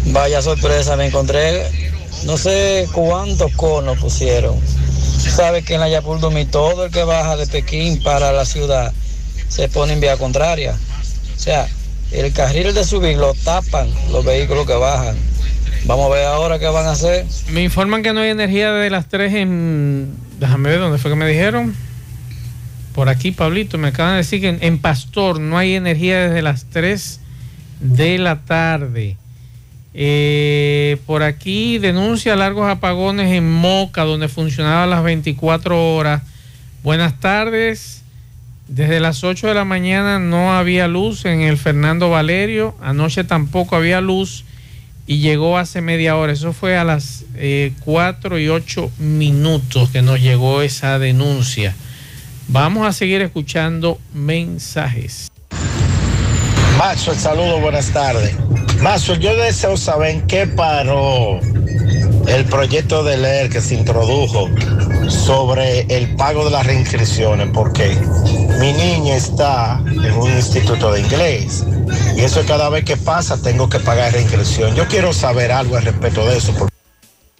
vaya 0.05 0.41
sorpresa, 0.41 0.95
me 0.95 1.07
encontré 1.07 1.65
no 2.23 2.37
sé 2.37 2.87
cuántos 2.91 3.51
conos 3.53 3.97
pusieron. 3.99 4.59
Sabe 5.35 5.63
que 5.63 5.75
en 5.75 5.81
la 5.81 5.89
Yapul 5.89 6.19
Dumí 6.19 6.45
todo 6.45 6.85
el 6.85 6.91
que 6.91 7.03
baja 7.03 7.37
de 7.37 7.47
Pekín 7.47 8.01
para 8.03 8.31
la 8.31 8.45
ciudad 8.45 8.91
se 9.47 9.69
pone 9.69 9.93
en 9.93 10.01
vía 10.01 10.17
contraria. 10.17 10.77
O 11.35 11.39
sea, 11.39 11.67
el 12.11 12.33
carril 12.33 12.73
de 12.73 12.83
subir 12.83 13.17
lo 13.17 13.33
tapan 13.33 13.89
los 14.11 14.25
vehículos 14.25 14.65
que 14.65 14.73
bajan. 14.73 15.15
Vamos 15.85 16.11
a 16.11 16.15
ver 16.15 16.25
ahora 16.25 16.59
qué 16.59 16.67
van 16.67 16.85
a 16.85 16.91
hacer. 16.91 17.25
Me 17.51 17.63
informan 17.63 18.03
que 18.03 18.13
no 18.13 18.21
hay 18.21 18.29
energía 18.29 18.71
desde 18.71 18.89
las 18.89 19.07
3 19.07 19.33
en... 19.33 20.13
Déjame 20.39 20.69
ver 20.69 20.79
dónde 20.79 20.97
fue 20.97 21.11
que 21.11 21.15
me 21.15 21.27
dijeron. 21.27 21.75
Por 22.93 23.09
aquí, 23.09 23.31
Pablito, 23.31 23.77
me 23.77 23.89
acaban 23.89 24.13
de 24.13 24.17
decir 24.17 24.41
que 24.41 24.49
en, 24.49 24.57
en 24.61 24.79
Pastor 24.79 25.39
no 25.39 25.57
hay 25.57 25.75
energía 25.75 26.27
desde 26.27 26.41
las 26.41 26.65
3 26.65 27.19
de 27.79 28.17
la 28.17 28.41
tarde. 28.41 29.17
Eh, 29.93 30.97
por 31.05 31.23
aquí 31.23 31.77
denuncia 31.77 32.35
largos 32.35 32.69
apagones 32.69 33.31
en 33.31 33.51
Moca, 33.51 34.03
donde 34.03 34.27
funcionaba 34.27 34.85
las 34.85 35.03
24 35.03 35.95
horas. 35.95 36.21
Buenas 36.83 37.19
tardes. 37.19 38.03
Desde 38.69 38.99
las 38.99 39.23
8 39.23 39.47
de 39.47 39.55
la 39.55 39.65
mañana 39.65 40.19
no 40.19 40.53
había 40.53 40.87
luz 40.87 41.25
en 41.25 41.41
el 41.41 41.57
Fernando 41.57 42.11
Valerio. 42.11 42.75
Anoche 42.79 43.23
tampoco 43.23 43.75
había 43.75 43.99
luz 43.99 44.45
y 45.07 45.17
llegó 45.17 45.57
hace 45.57 45.81
media 45.81 46.15
hora. 46.15 46.33
Eso 46.33 46.53
fue 46.53 46.77
a 46.77 46.83
las 46.83 47.25
eh, 47.35 47.73
4 47.83 48.37
y 48.37 48.47
8 48.47 48.91
minutos 48.99 49.89
que 49.89 50.03
nos 50.03 50.21
llegó 50.21 50.61
esa 50.61 50.99
denuncia. 50.99 51.75
Vamos 52.47 52.87
a 52.87 52.93
seguir 52.93 53.23
escuchando 53.23 53.99
mensajes. 54.13 55.31
El 57.07 57.15
saludo, 57.17 57.59
buenas 57.59 57.91
tardes. 57.91 58.35
Macho, 58.81 59.15
yo 59.15 59.35
deseo 59.35 59.77
saber 59.77 60.11
en 60.11 60.27
qué 60.27 60.45
paró 60.45 61.39
el 62.29 62.45
proyecto 62.45 63.03
de 63.03 63.17
ley 63.17 63.49
que 63.49 63.61
se 63.61 63.75
introdujo 63.75 64.49
sobre 65.09 65.81
el 65.89 66.15
pago 66.15 66.45
de 66.45 66.51
las 66.51 66.65
reinscripciones, 66.65 67.49
porque 67.53 67.97
mi 68.59 68.73
niña 68.73 69.15
está 69.15 69.81
en 69.87 70.13
un 70.13 70.31
instituto 70.31 70.91
de 70.91 71.01
inglés 71.01 71.63
y 72.15 72.21
eso 72.21 72.43
cada 72.45 72.69
vez 72.69 72.83
que 72.85 72.97
pasa 72.97 73.41
tengo 73.41 73.67
que 73.69 73.79
pagar 73.79 74.13
reinscripción. 74.13 74.75
Yo 74.75 74.87
quiero 74.87 75.13
saber 75.13 75.51
algo 75.51 75.75
al 75.77 75.83
respecto 75.83 76.25
de 76.27 76.37
eso. 76.37 76.53
porque- 76.53 76.73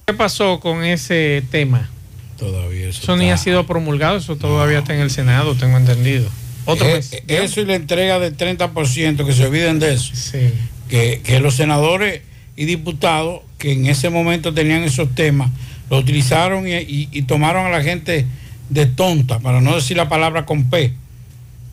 ¿Qué 0.06 0.14
pasó 0.14 0.60
con 0.60 0.84
ese 0.84 1.44
tema? 1.52 1.90
Todavía 2.38 2.88
Eso 2.90 3.16
ni 3.18 3.32
ha 3.32 3.38
sido 3.38 3.66
promulgado, 3.68 4.18
eso 4.18 4.38
todavía 4.38 4.80
está 4.80 4.96
en 4.96 5.02
el 5.02 5.12
Senado, 5.12 5.56
tengo 5.56 5.78
entendido. 5.78 6.28
Otro 6.66 6.88
Eh, 6.88 6.94
mes- 6.96 7.12
eso 7.28 7.62
y 7.62 7.66
la 7.66 7.76
entrega 7.76 8.18
del 8.20 8.36
30%, 8.36 9.26
que 9.26 9.34
se 9.34 9.46
olviden 9.46 9.78
de 9.80 9.94
eso. 9.94 10.12
Sí. 10.16 10.52
Que, 10.90 11.22
que 11.24 11.40
los 11.40 11.56
senadores 11.56 12.22
y 12.62 12.66
diputados 12.66 13.42
que 13.58 13.72
en 13.74 13.86
ese 13.88 14.10
momento 14.10 14.54
tenían 14.54 14.84
esos 14.84 15.14
temas, 15.16 15.50
lo 15.90 15.98
utilizaron 15.98 16.68
y, 16.68 16.74
y- 16.76 17.10
y 17.12 17.22
tomaron 17.24 17.66
a 17.66 17.70
la 17.70 17.82
gente 17.82 18.26
de 18.70 18.86
tonta, 18.86 19.40
para 19.40 19.62
no 19.62 19.76
decir 19.76 19.98
la 19.98 20.10
palabra 20.10 20.46
con 20.46 20.66
P. 20.70 20.94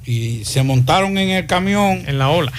Y 0.06 0.42
se 0.44 0.62
montaron 0.62 1.18
en 1.18 1.30
el 1.30 1.46
camión. 1.46 2.04
En 2.06 2.18
la 2.18 2.28
ola. 2.28 2.52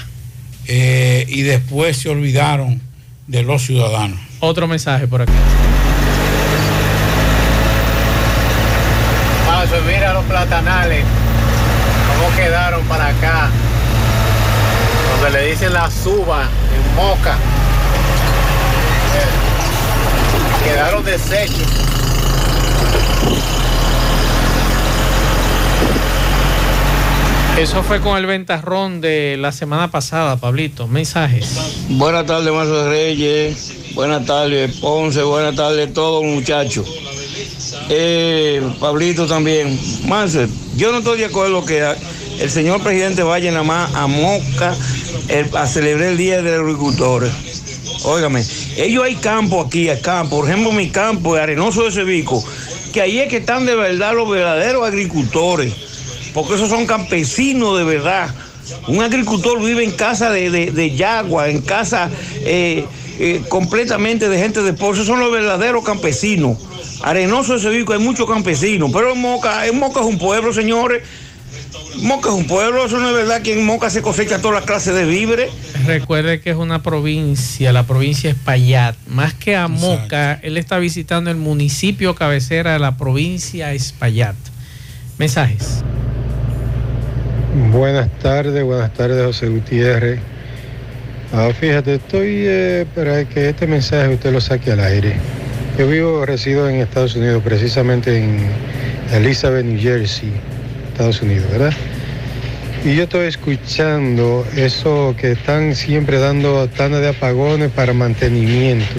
y 0.67 1.41
después 1.43 1.95
se 1.97 2.09
olvidaron 2.09 2.81
de 3.27 3.41
los 3.43 3.63
ciudadanos. 3.63 4.19
Otro 4.41 4.67
mensaje 4.67 5.07
por 5.07 5.21
aquí. 5.21 5.31
Paso, 9.47 9.81
mira 9.87 10.13
los 10.13 10.25
platanales, 10.25 11.03
cómo 12.07 12.35
quedaron 12.35 12.83
para 12.85 13.07
acá. 13.07 13.49
Donde 15.21 15.39
le 15.39 15.49
dicen 15.51 15.73
la 15.73 15.89
suba 15.89 16.43
en 16.43 16.95
moca. 16.95 17.35
Eh, 19.15 19.29
Quedaron 20.67 21.03
deshechos. 21.05 21.63
Eso 27.57 27.81
fue 27.81 27.99
con 28.01 28.17
el 28.17 28.27
ventarrón 28.27 29.01
de 29.01 29.35
la 29.39 29.51
semana 29.51 29.89
pasada, 29.89 30.37
Pablito. 30.37 30.87
Mensajes. 30.87 31.57
Buenas 31.89 32.27
tardes, 32.27 32.53
Mazo 32.53 32.87
Reyes. 32.87 33.73
Buenas 33.95 34.25
tardes, 34.27 34.75
Ponce. 34.77 35.23
Buenas 35.23 35.55
tardes, 35.55 35.91
todos 35.91 36.23
muchachos. 36.23 36.85
Eh, 37.89 38.61
Pablito 38.79 39.25
también. 39.25 39.79
Mazo, 40.05 40.45
yo 40.75 40.91
no 40.91 40.99
estoy 40.99 41.17
de 41.19 41.25
acuerdo 41.25 41.65
que 41.65 41.83
el 42.39 42.49
señor 42.51 42.81
presidente 42.83 43.23
vaya 43.23 43.49
nada 43.51 43.63
más 43.63 43.95
a 43.95 44.05
Moca 44.05 44.75
el- 45.27 45.49
a 45.57 45.65
celebrar 45.65 46.09
el 46.09 46.17
Día 46.17 46.43
de 46.43 46.51
los 46.57 46.61
Agricultores. 46.67 47.31
Óigame, 48.03 48.43
ellos 48.77 49.03
hay 49.03 49.15
campo 49.15 49.61
aquí, 49.61 49.89
hay 49.89 49.99
campo. 50.01 50.37
Por 50.37 50.49
ejemplo, 50.49 50.71
mi 50.71 50.89
campo, 50.89 51.35
el 51.35 51.43
Arenoso 51.43 51.83
de 51.83 51.91
Cevico, 51.91 52.43
que 52.93 53.01
ahí 53.01 53.19
es 53.19 53.27
que 53.29 53.37
están 53.37 53.65
de 53.65 53.75
verdad 53.75 54.13
los 54.15 54.29
verdaderos 54.29 54.85
agricultores 54.87 55.73
porque 56.33 56.53
esos 56.55 56.69
son 56.69 56.85
campesinos 56.85 57.77
de 57.77 57.83
verdad. 57.83 58.29
Un 58.87 59.01
agricultor 59.01 59.63
vive 59.63 59.83
en 59.83 59.91
casa 59.91 60.29
de, 60.29 60.51
de- 60.51 60.71
de 60.71 60.95
yagua, 60.95 61.49
en 61.49 61.61
casa 61.61 62.11
eh, 62.41 62.85
eh, 63.17 63.41
completamente 63.49 64.29
de 64.29 64.37
gente 64.37 64.61
de 64.61 64.73
pueblo. 64.73 64.95
Esos 64.95 65.07
son 65.07 65.19
los 65.19 65.31
verdaderos 65.31 65.83
campesinos. 65.83 66.57
Arenoso 67.01 67.53
de 67.53 67.59
Sevico 67.59 67.93
hay 67.93 67.99
muchos 67.99 68.27
campesinos, 68.29 68.91
pero 68.93 69.13
en 69.13 69.21
Moca, 69.21 69.65
en 69.65 69.79
Moca 69.79 70.01
es 70.01 70.05
un 70.05 70.19
pueblo, 70.19 70.53
señores. 70.53 71.01
Moca 72.01 72.29
es 72.29 72.35
un 72.35 72.45
pueblo, 72.45 72.85
eso 72.85 72.99
no 72.99 73.09
es 73.09 73.15
verdad 73.15 73.41
que 73.41 73.57
en 73.57 73.65
Moca 73.65 73.89
se 73.89 74.01
cosecha 74.01 74.39
todas 74.39 74.55
las 74.55 74.65
clases 74.65 74.93
de 74.93 75.05
víveres. 75.05 75.51
Recuerde 75.85 76.41
que 76.41 76.51
es 76.51 76.55
una 76.55 76.83
provincia, 76.83 77.73
la 77.73 77.83
provincia 77.83 78.29
es 78.29 78.35
Payat. 78.35 78.95
Más 79.07 79.33
que 79.33 79.55
a 79.55 79.67
Moca, 79.67 80.39
él 80.43 80.57
está 80.57 80.77
visitando 80.77 81.31
el 81.31 81.37
municipio 81.37 82.15
cabecera 82.15 82.73
de 82.73 82.79
la 82.79 82.97
provincia 82.97 83.73
Espaillat. 83.73 84.35
Mensajes. 85.17 85.83
Buenas 87.71 88.09
tardes, 88.19 88.63
buenas 88.63 88.93
tardes 88.93 89.25
José 89.25 89.47
Gutiérrez. 89.47 90.19
Ah, 91.33 91.49
fíjate, 91.59 91.95
estoy 91.95 92.43
eh, 92.45 92.85
para 92.93 93.27
que 93.27 93.49
este 93.49 93.67
mensaje 93.67 94.13
usted 94.13 94.31
lo 94.31 94.39
saque 94.39 94.71
al 94.71 94.79
aire. 94.79 95.15
Yo 95.77 95.87
vivo, 95.87 96.25
resido 96.25 96.69
en 96.69 96.77
Estados 96.77 97.15
Unidos, 97.15 97.41
precisamente 97.43 98.17
en 98.17 98.39
Elizabeth, 99.11 99.65
New 99.65 99.79
Jersey, 99.79 100.31
Estados 100.97 101.21
Unidos, 101.21 101.45
¿verdad? 101.51 101.73
Y 102.83 102.95
yo 102.95 103.03
estoy 103.03 103.27
escuchando 103.27 104.43
eso 104.55 105.13
que 105.15 105.33
están 105.33 105.75
siempre 105.75 106.17
dando 106.17 106.67
tanda 106.69 106.99
de 106.99 107.09
apagones 107.09 107.69
para 107.69 107.93
mantenimiento. 107.93 108.95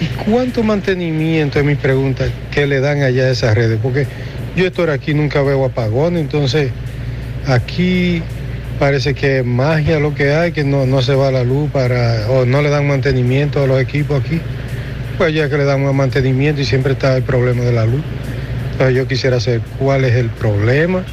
¿Y 0.00 0.06
cuánto 0.28 0.64
mantenimiento 0.64 1.60
es 1.60 1.64
mi 1.64 1.76
pregunta 1.76 2.24
que 2.50 2.66
le 2.66 2.80
dan 2.80 3.02
allá 3.02 3.26
a 3.26 3.30
esas 3.30 3.54
redes? 3.54 3.78
Porque 3.80 4.08
yo 4.56 4.66
estoy 4.66 4.90
aquí 4.90 5.14
nunca 5.14 5.42
veo 5.42 5.64
apagones, 5.64 6.22
entonces 6.22 6.72
aquí 7.46 8.20
parece 8.80 9.14
que 9.14 9.44
magia 9.44 10.00
lo 10.00 10.16
que 10.16 10.32
hay, 10.32 10.50
que 10.50 10.64
no, 10.64 10.86
no 10.86 11.02
se 11.02 11.14
va 11.14 11.30
la 11.30 11.44
luz 11.44 11.70
para, 11.70 12.28
o 12.30 12.44
no 12.44 12.62
le 12.62 12.68
dan 12.68 12.88
mantenimiento 12.88 13.62
a 13.62 13.68
los 13.68 13.80
equipos 13.80 14.24
aquí. 14.24 14.40
Pues 15.18 15.32
ya 15.32 15.48
que 15.48 15.56
le 15.56 15.64
dan 15.66 15.84
más 15.84 15.94
mantenimiento 15.94 16.60
y 16.60 16.64
siempre 16.64 16.94
está 16.94 17.16
el 17.16 17.22
problema 17.22 17.62
de 17.62 17.72
la 17.72 17.86
luz. 17.86 18.02
Entonces 18.72 18.96
yo 18.96 19.06
quisiera 19.06 19.38
saber 19.40 19.60
cuál 19.78 20.04
es 20.04 20.14
el 20.16 20.30
problema. 20.30 21.04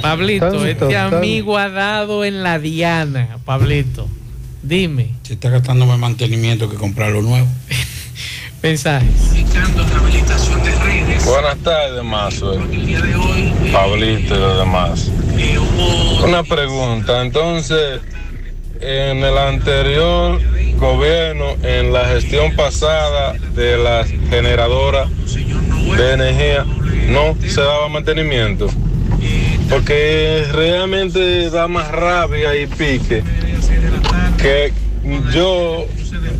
Pablito, 0.00 0.46
Tanto, 0.46 0.66
este 0.66 0.86
tanto. 0.86 1.18
amigo 1.18 1.58
ha 1.58 1.68
dado 1.68 2.24
en 2.24 2.42
la 2.42 2.58
diana, 2.58 3.38
Pablito. 3.44 4.08
Dime. 4.62 5.10
Se 5.22 5.34
está 5.34 5.50
gastando 5.50 5.86
más 5.86 5.98
mantenimiento 5.98 6.70
que 6.70 6.76
comprar 6.76 7.12
lo 7.12 7.22
nuevo. 7.22 7.46
Mensajes. 8.62 9.08
Buenas 11.24 11.58
tardes, 11.58 12.02
Mazo. 12.04 12.58
Pablito 13.72 14.34
y 14.34 14.38
los 14.38 14.58
demás. 14.58 15.10
Una 16.24 16.42
pregunta, 16.42 17.22
entonces, 17.22 18.00
en 18.80 19.18
el 19.18 19.36
anterior 19.38 20.40
gobierno, 20.76 21.56
en 21.62 21.92
la 21.92 22.06
gestión 22.06 22.54
pasada 22.56 23.34
de 23.54 23.76
las 23.78 24.08
generadoras 24.30 25.08
de 25.96 26.12
energía, 26.12 26.64
no 27.08 27.36
se 27.46 27.60
daba 27.60 27.88
mantenimiento. 27.88 28.68
Porque 29.68 30.46
realmente 30.52 31.48
da 31.50 31.68
más 31.68 31.88
rabia 31.90 32.56
y 32.56 32.66
pique 32.66 33.22
que 34.36 34.72
yo 35.32 35.86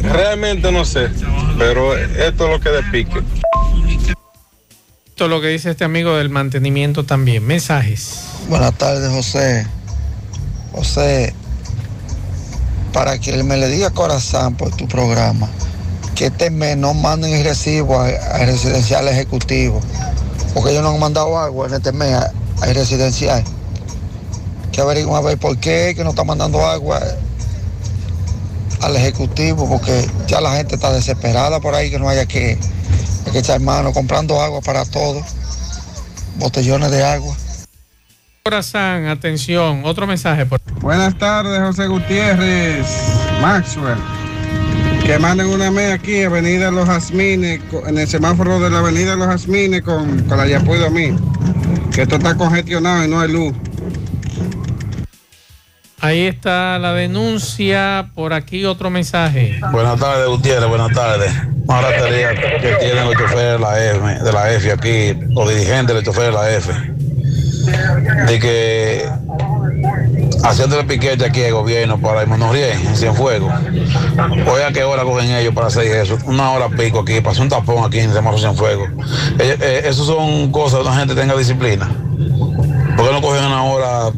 realmente 0.01 0.73
no 0.73 0.85
sé, 0.85 1.09
pero 1.59 1.97
esto 1.97 2.45
es 2.45 2.51
lo 2.51 2.61
que 2.61 2.71
de 2.71 2.83
pique. 2.91 3.23
Esto 5.07 5.25
es 5.25 5.31
lo 5.31 5.41
que 5.41 5.49
dice 5.49 5.71
este 5.71 5.85
amigo 5.85 6.17
del 6.17 6.31
mantenimiento 6.31 7.05
también. 7.05 7.47
Mensajes. 7.47 8.25
Buenas 8.49 8.77
tardes, 8.79 9.11
José. 9.11 9.67
José, 10.73 11.35
para 12.93 13.19
que 13.19 13.35
él 13.35 13.45
me 13.45 13.57
le 13.57 13.69
diga 13.69 13.91
corazón 13.91 14.55
por 14.55 14.75
tu 14.75 14.89
programa, 14.89 15.49
que 16.21 16.27
este 16.27 16.51
mes 16.51 16.77
no 16.77 16.93
manden 16.93 17.33
el 17.33 17.43
recibo 17.43 17.99
al 17.99 18.47
residencial 18.47 19.09
ejecutivo, 19.09 19.81
porque 20.53 20.73
ellos 20.73 20.83
no 20.83 20.91
han 20.91 21.01
mandado 21.01 21.39
agua 21.39 21.67
en 21.67 21.73
este 21.73 21.93
mes 21.93 22.15
al 22.61 22.75
residencial. 22.75 23.43
Que 24.71 24.83
averigüen 24.83 25.17
a 25.17 25.23
ver 25.23 25.39
por 25.39 25.57
qué 25.57 25.95
que 25.97 26.05
no 26.05 26.11
está 26.11 26.23
mandando 26.23 26.63
agua 26.67 27.01
al 28.83 28.97
ejecutivo, 28.97 29.67
porque 29.67 30.07
ya 30.27 30.43
la 30.43 30.53
gente 30.57 30.75
está 30.75 30.93
desesperada 30.93 31.59
por 31.59 31.75
ahí, 31.75 31.91
que 31.91 31.99
no 31.99 32.07
haya 32.07 32.27
que, 32.27 32.59
hay 33.25 33.33
que 33.33 33.39
echar 33.39 33.59
mano 33.61 33.95
comprando 33.95 34.43
agua 34.43 34.61
para 34.61 34.85
todos, 34.85 35.25
botellones 36.37 36.91
de 36.91 37.03
agua. 37.03 37.35
Corazón, 38.45 39.07
atención, 39.07 39.87
otro 39.87 40.07
mensaje. 40.07 40.45
Por... 40.45 40.61
Buenas 40.83 41.17
tardes, 41.19 41.59
José 41.63 41.87
Gutiérrez, 41.87 42.87
Maxwell. 43.41 44.20
Que 45.11 45.19
manden 45.19 45.49
una 45.49 45.73
media 45.73 45.95
aquí, 45.95 46.23
Avenida 46.23 46.71
Los 46.71 46.87
Jazmines, 46.87 47.61
en 47.85 47.99
el 47.99 48.07
semáforo 48.07 48.61
de 48.61 48.71
la 48.71 48.79
Avenida 48.79 49.17
Los 49.17 49.27
Jazmines 49.27 49.83
con, 49.83 50.21
con 50.29 50.39
la 50.39 50.47
Yapuido 50.47 50.87
a 50.87 50.91
mí. 50.91 51.17
Que 51.93 52.03
esto 52.03 52.15
está 52.15 52.37
congestionado 52.37 53.05
y 53.05 53.09
no 53.09 53.19
hay 53.19 53.33
luz. 53.33 53.53
Ahí 56.01 56.29
está 56.29 56.79
la 56.79 56.93
denuncia. 56.93 58.13
Por 58.15 58.33
aquí 58.33 58.65
otro 58.65 58.89
mensaje. 58.89 59.59
Buenas 59.73 59.99
tardes, 59.99 60.29
Gutiérrez, 60.29 60.69
buenas 60.69 60.93
tardes. 60.93 61.33
Una 61.67 61.81
ratería 61.81 62.29
que 62.31 62.77
tienen 62.79 63.05
los 63.07 63.17
choferes 63.17 63.55
de 63.55 63.59
la 63.59 63.85
F, 63.85 64.25
de 64.25 64.33
la 64.33 64.53
F 64.53 64.71
aquí, 64.71 65.21
los 65.31 65.49
dirigentes 65.49 65.89
de 65.89 65.95
los 65.95 66.05
choferes 66.05 66.29
de 66.29 66.37
la 66.37 66.57
F. 66.57 66.73
De 68.29 68.39
que 68.39 69.09
haciéndole 70.43 70.85
piquete 70.85 71.25
aquí 71.25 71.43
al 71.45 71.53
gobierno 71.53 72.01
para 72.01 72.23
el 72.23 72.31
en 72.31 72.97
Cienfuegos. 72.97 73.53
Oye, 74.53 74.65
¿a 74.65 74.73
qué 74.73 74.85
hora 74.85 75.03
cogen 75.03 75.31
ellos 75.31 75.55
para 75.55 75.69
hacer 75.69 75.87
eso? 75.87 76.19
Una 76.25 76.51
hora 76.53 76.69
pico 76.69 77.01
aquí, 77.01 77.21
pasó 77.21 77.43
un 77.43 77.49
tapón 77.49 77.85
aquí 77.85 77.99
en 77.99 78.13
Semáforo 78.13 78.39
Cienfuegos. 78.39 78.89
Eh, 79.39 79.57
eh, 79.61 79.83
eso 79.85 80.05
son 80.05 80.51
cosas 80.51 80.81
que 80.81 80.85
la 80.85 80.97
gente 80.97 81.15
tenga 81.15 81.37
disciplina. 81.37 81.89
¿Por 82.97 83.07
qué 83.07 83.13
no 83.13 83.21
cogen 83.21 83.45
una 83.45 83.65
hora 83.65 84.13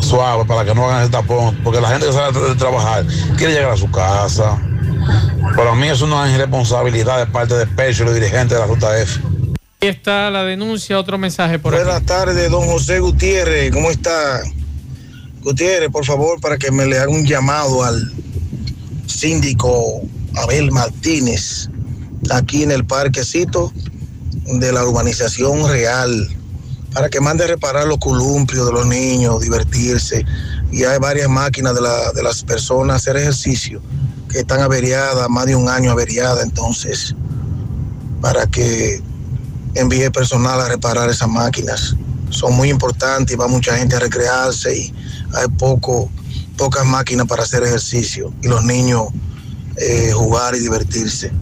suave 0.00 0.44
para 0.44 0.64
que 0.64 0.74
no 0.74 0.86
hagan 0.86 1.02
el 1.02 1.10
tapón? 1.10 1.58
Porque 1.62 1.80
la 1.80 1.88
gente 1.88 2.06
que 2.06 2.12
sale 2.12 2.38
de 2.38 2.54
trabajar 2.54 3.04
quiere 3.36 3.52
llegar 3.52 3.72
a 3.72 3.76
su 3.76 3.90
casa. 3.90 4.58
Para 5.56 5.74
mí 5.74 5.88
es 5.88 6.00
irresponsabilidad 6.00 7.18
de 7.18 7.26
parte 7.26 7.54
de 7.54 7.66
Pecho 7.66 8.02
y 8.02 8.06
los 8.06 8.14
dirigentes 8.14 8.50
de 8.50 8.58
la 8.58 8.66
Ruta 8.66 8.98
F. 9.00 9.20
Ahí 9.82 9.88
está 9.88 10.30
la 10.30 10.44
denuncia. 10.44 10.98
Otro 10.98 11.16
mensaje 11.16 11.58
por 11.58 11.74
aquí. 11.74 11.82
Buenas 11.82 12.04
tardes, 12.04 12.50
don 12.50 12.66
José 12.66 13.00
Gutiérrez. 13.00 13.72
¿Cómo 13.72 13.90
está? 13.90 14.42
Gutiérrez, 15.42 15.90
por 15.90 16.04
favor, 16.04 16.38
para 16.40 16.58
que 16.58 16.70
me 16.70 16.84
le 16.84 16.98
haga 16.98 17.10
un 17.10 17.24
llamado 17.24 17.82
al 17.82 18.12
síndico 19.06 20.02
Abel 20.36 20.70
Martínez, 20.70 21.70
aquí 22.30 22.62
en 22.62 22.70
el 22.70 22.84
parquecito 22.84 23.72
de 24.44 24.72
la 24.72 24.84
urbanización 24.84 25.66
real, 25.66 26.28
para 26.92 27.08
que 27.08 27.20
mande 27.20 27.44
a 27.44 27.46
reparar 27.46 27.86
los 27.86 27.98
columpios 27.98 28.66
de 28.66 28.72
los 28.72 28.86
niños, 28.86 29.40
divertirse. 29.40 30.24
Y 30.70 30.84
hay 30.84 30.98
varias 30.98 31.28
máquinas 31.28 31.74
de, 31.74 31.80
de 32.14 32.22
las 32.22 32.42
personas 32.42 32.96
hacer 32.96 33.16
ejercicio 33.16 33.80
que 34.28 34.40
están 34.40 34.60
averiadas, 34.60 35.28
más 35.30 35.46
de 35.46 35.56
un 35.56 35.68
año 35.68 35.90
averiadas, 35.90 36.44
entonces, 36.44 37.14
para 38.20 38.46
que 38.46 39.02
envíe 39.74 40.10
personal 40.10 40.60
a 40.60 40.68
reparar 40.68 41.08
esas 41.08 41.28
máquinas. 41.28 41.96
Son 42.30 42.54
muy 42.56 42.70
importantes 42.70 43.34
y 43.34 43.38
va 43.38 43.48
mucha 43.48 43.76
gente 43.76 43.96
a 43.96 44.00
recrearse 44.00 44.76
y 44.76 44.94
hay 45.34 45.48
poco, 45.58 46.10
pocas 46.56 46.84
máquinas 46.86 47.26
para 47.26 47.42
hacer 47.42 47.62
ejercicio 47.62 48.32
y 48.42 48.48
los 48.48 48.64
niños 48.64 49.08
eh, 49.76 50.10
jugar 50.12 50.54
y 50.54 50.60
divertirse. 50.60 51.32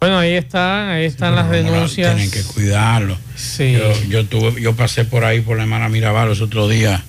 Bueno, 0.00 0.18
ahí 0.18 0.32
están, 0.32 0.88
ahí 0.88 1.04
están 1.04 1.36
las 1.36 1.48
denuncias. 1.48 2.16
Tienen 2.16 2.30
que 2.30 2.42
cuidarlo. 2.42 3.16
Sí. 3.36 3.72
Yo, 3.72 3.92
yo 4.08 4.26
tuve, 4.26 4.60
yo 4.60 4.74
pasé 4.74 5.04
por 5.04 5.24
ahí 5.24 5.40
por 5.40 5.56
la 5.56 5.62
hermana 5.62 5.88
Mirabal 5.88 6.28
los 6.28 6.40
otros 6.40 6.68
días 6.70 7.00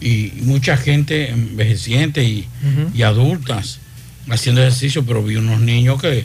y 0.00 0.32
mucha 0.42 0.76
gente 0.76 1.30
envejeciente 1.30 2.22
y, 2.22 2.48
y 2.94 3.02
adultas 3.02 3.80
haciendo 4.30 4.60
ejercicio, 4.60 5.04
pero 5.04 5.22
vi 5.22 5.36
unos 5.36 5.60
niños 5.60 6.00
que 6.00 6.24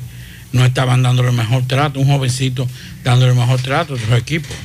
no 0.52 0.64
estaban 0.65 1.02
dándole 1.02 1.30
el 1.30 1.36
mejor 1.36 1.65
trato, 1.68 1.99
un 1.99 2.07
jovencito 2.07 2.68
dándole 3.03 3.32
el 3.32 3.38
mejor 3.38 3.61
trato 3.61 3.94
a 3.94 3.98
otros 3.98 4.20
equipos. 4.20 4.56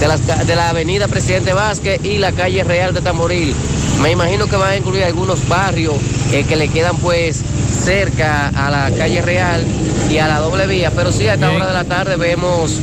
de, 0.01 0.09
las 0.09 0.21
ca- 0.23 0.45
de 0.45 0.57
la 0.57 0.71
avenida 0.71 1.07
Presidente 1.09 1.53
Vázquez 1.53 2.05
y 2.05 2.19
la 2.19 2.33
calle 2.33 2.65
Real 2.65 2.93
de 2.95 3.01
Tamboril. 3.03 3.55
Me 4.03 4.11
imagino 4.11 4.47
que 4.47 4.57
van 4.57 4.71
a 4.73 4.77
incluir 4.77 5.05
algunos 5.05 5.47
barrios 5.49 5.95
eh, 6.33 6.45
que 6.49 6.57
le 6.57 6.69
quedan 6.69 6.97
pues 6.97 7.43
cerca 7.85 8.49
a 8.49 8.71
la 8.71 8.91
calle 8.97 9.21
Real 9.23 9.65
y 10.11 10.19
a 10.19 10.27
la 10.29 10.39
doble 10.41 10.67
vía, 10.67 10.91
pero 10.95 11.13
sí 11.13 11.29
a 11.29 11.35
esta 11.35 11.51
hora 11.51 11.67
de 11.67 11.73
la 11.75 11.85
tarde 11.85 12.17
vemos 12.17 12.79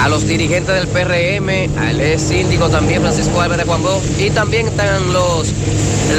a 0.00 0.08
los 0.08 0.26
dirigentes 0.26 0.74
del 0.74 0.86
PRM, 0.88 1.48
al 1.78 2.00
ex 2.00 2.22
síndico 2.22 2.68
también 2.68 3.00
Francisco 3.00 3.40
Álvarez 3.40 3.64
Juanbó 3.66 4.02
y 4.18 4.30
también 4.30 4.68
están 4.68 5.12
los, 5.12 5.48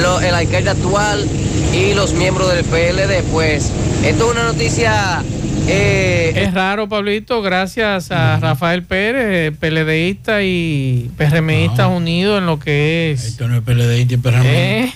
lo- 0.01 0.19
el 0.21 0.33
alcalde 0.33 0.71
actual 0.71 1.27
y 1.73 1.93
los 1.93 2.13
miembros 2.13 2.51
del 2.51 2.63
PLD. 2.63 3.21
Pues 3.31 3.69
esto 4.03 4.25
es 4.25 4.31
una 4.31 4.43
noticia 4.45 5.21
Eh, 5.67 6.33
es 6.35 6.53
raro, 6.53 6.87
Pablito, 6.87 7.41
gracias 7.41 8.11
a 8.11 8.39
Rafael 8.39 8.83
Pérez, 8.83 9.55
PLDista 9.57 10.43
y 10.43 11.09
PRMista 11.17 11.87
unidos 11.87 12.39
en 12.39 12.45
lo 12.45 12.59
que 12.59 13.11
es. 13.11 13.25
Esto 13.25 13.47
no 13.47 13.57
es 13.57 13.61
PLDista 13.61 14.13
y 14.13 14.17
PRM. 14.17 14.45
¿Eh? 14.45 14.93